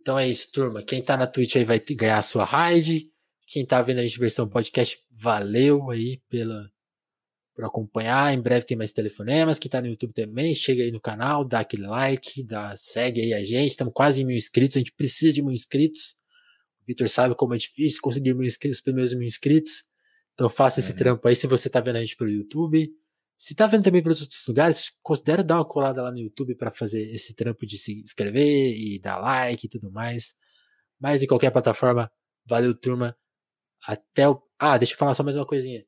Então 0.02 0.18
é 0.18 0.28
isso, 0.28 0.52
turma. 0.52 0.84
Quem 0.84 1.04
tá 1.04 1.18
na 1.18 1.28
Twitch 1.28 1.56
aí 1.56 1.66
vai 1.66 1.80
ganhar 1.80 2.18
a 2.18 2.22
sua 2.22 2.46
raid. 2.46 3.12
Quem 3.46 3.66
tá 3.66 3.82
vendo 3.82 4.00
a 4.00 4.06
gente 4.06 4.20
versão 4.20 4.48
podcast, 4.48 5.02
valeu 5.10 5.90
aí 5.90 6.22
pela, 6.30 6.72
por 7.54 7.66
acompanhar. 7.66 8.34
Em 8.34 8.42
breve 8.42 8.66
tem 8.66 8.78
mais 8.78 8.92
telefonemas. 8.92 9.58
Quem 9.58 9.70
tá 9.70 9.82
no 9.82 9.88
YouTube 9.88 10.14
também, 10.14 10.54
chega 10.54 10.84
aí 10.84 10.92
no 10.92 11.02
canal, 11.02 11.44
dá 11.44 11.62
aquele 11.62 11.88
like, 11.88 12.44
dá, 12.44 12.76
segue 12.76 13.22
aí 13.22 13.34
a 13.34 13.44
gente. 13.44 13.72
Estamos 13.72 13.94
quase 13.94 14.22
em 14.22 14.26
mil 14.26 14.38
inscritos. 14.38 14.78
A 14.78 14.80
gente 14.80 14.94
precisa 14.94 15.34
de 15.34 15.42
mil 15.42 15.54
inscritos. 15.54 16.18
O 16.82 16.86
Vitor 16.86 17.10
sabe 17.10 17.36
como 17.36 17.56
é 17.56 17.58
difícil 17.58 18.00
conseguir 18.02 18.34
mil 18.34 18.48
inscritos, 18.48 18.78
os 18.78 18.84
primeiros 18.84 19.14
mil 19.14 19.28
inscritos. 19.28 19.84
Então 20.34 20.48
faça 20.48 20.80
esse 20.80 20.92
uhum. 20.92 20.98
trampo 20.98 21.28
aí 21.28 21.36
se 21.36 21.48
você 21.48 21.70
tá 21.70 21.80
vendo 21.80 21.96
a 21.96 22.00
gente 22.00 22.16
pelo 22.16 22.30
YouTube. 22.30 22.90
Se 23.38 23.54
tá 23.54 23.68
vendo 23.68 23.84
também 23.84 24.02
pelos 24.02 24.22
outros 24.22 24.44
lugares, 24.48 24.92
considere 25.04 25.44
dar 25.44 25.58
uma 25.58 25.66
colada 25.66 26.02
lá 26.02 26.12
no 26.12 26.18
YouTube 26.18 26.56
para 26.56 26.72
fazer 26.72 27.04
esse 27.14 27.36
trampo 27.36 27.68
de 27.68 27.78
se 27.78 28.00
inscrever 28.00 28.76
e 28.76 29.00
dar 29.00 29.20
like 29.20 29.68
e 29.68 29.70
tudo 29.70 29.92
mais. 29.92 30.36
Mas 31.00 31.22
em 31.22 31.28
qualquer 31.28 31.52
plataforma, 31.52 32.12
valeu 32.46 32.74
turma. 32.76 33.16
Até 33.86 34.28
o. 34.28 34.42
Ah, 34.58 34.78
deixa 34.78 34.94
eu 34.94 34.98
falar 34.98 35.14
só 35.14 35.24
mais 35.24 35.36
uma 35.36 35.46
coisinha. 35.46 35.86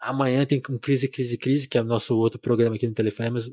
Amanhã 0.00 0.44
tem 0.44 0.60
um 0.68 0.78
Crise, 0.78 1.08
Crise, 1.08 1.38
Crise, 1.38 1.68
que 1.68 1.78
é 1.78 1.80
o 1.80 1.84
nosso 1.84 2.16
outro 2.18 2.40
programa 2.40 2.74
aqui 2.74 2.88
no 2.88 2.94
telefone, 2.94 3.30
mas 3.30 3.48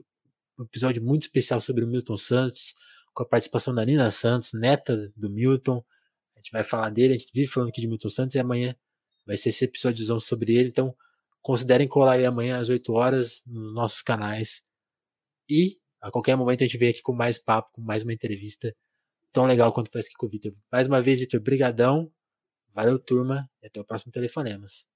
um 0.58 0.64
episódio 0.64 1.04
muito 1.04 1.24
especial 1.24 1.62
sobre 1.62 1.84
o 1.84 1.88
Milton 1.88 2.18
Santos, 2.18 2.74
com 3.14 3.22
a 3.22 3.26
participação 3.26 3.76
da 3.76 3.86
Nina 3.86 4.10
Santos, 4.10 4.54
neta 4.54 5.12
do 5.16 5.30
Milton. 5.30 5.84
A 6.36 6.40
gente 6.40 6.52
vai 6.52 6.64
falar 6.64 6.90
dele, 6.90 7.14
a 7.14 7.18
gente 7.18 7.32
vive 7.34 7.52
falando 7.52 7.70
aqui 7.70 7.82
de 7.82 7.88
Milton 7.88 8.10
Santos 8.10 8.36
e 8.36 8.40
amanhã 8.40 8.76
vai 9.28 9.38
ser 9.38 9.50
esse 9.50 9.66
episódiozão 9.66 10.20
sobre 10.20 10.56
ele. 10.56 10.70
Então, 10.70 10.96
Considerem 11.42 11.88
colar 11.88 12.14
aí 12.14 12.26
amanhã 12.26 12.60
às 12.60 12.70
8 12.70 12.92
horas 12.94 13.42
nos 13.46 13.74
nossos 13.74 14.02
canais. 14.02 14.64
E 15.50 15.78
a 16.02 16.12
qualquer 16.12 16.36
momento 16.36 16.64
a 16.64 16.68
gente 16.68 16.78
vem 16.78 16.90
aqui 16.90 17.02
com 17.02 17.14
mais 17.14 17.40
papo, 17.40 17.72
com 17.74 17.82
mais 17.82 18.04
uma 18.04 18.14
entrevista 18.14 18.76
tão 19.32 19.46
legal 19.46 19.72
quanto 19.74 19.92
foi 19.92 20.02
aqui 20.02 20.14
com 20.18 20.26
o 20.26 20.30
Vitor. 20.30 20.54
Mais 20.72 20.88
uma 20.88 21.02
vez, 21.02 21.20
Vitor, 21.20 21.40
brigadão. 21.40 22.12
Valeu, 22.74 23.00
turma, 23.00 23.50
e 23.62 23.68
até 23.68 23.80
o 23.82 23.86
próximo 23.86 24.12
Telefonemas. 24.12 24.88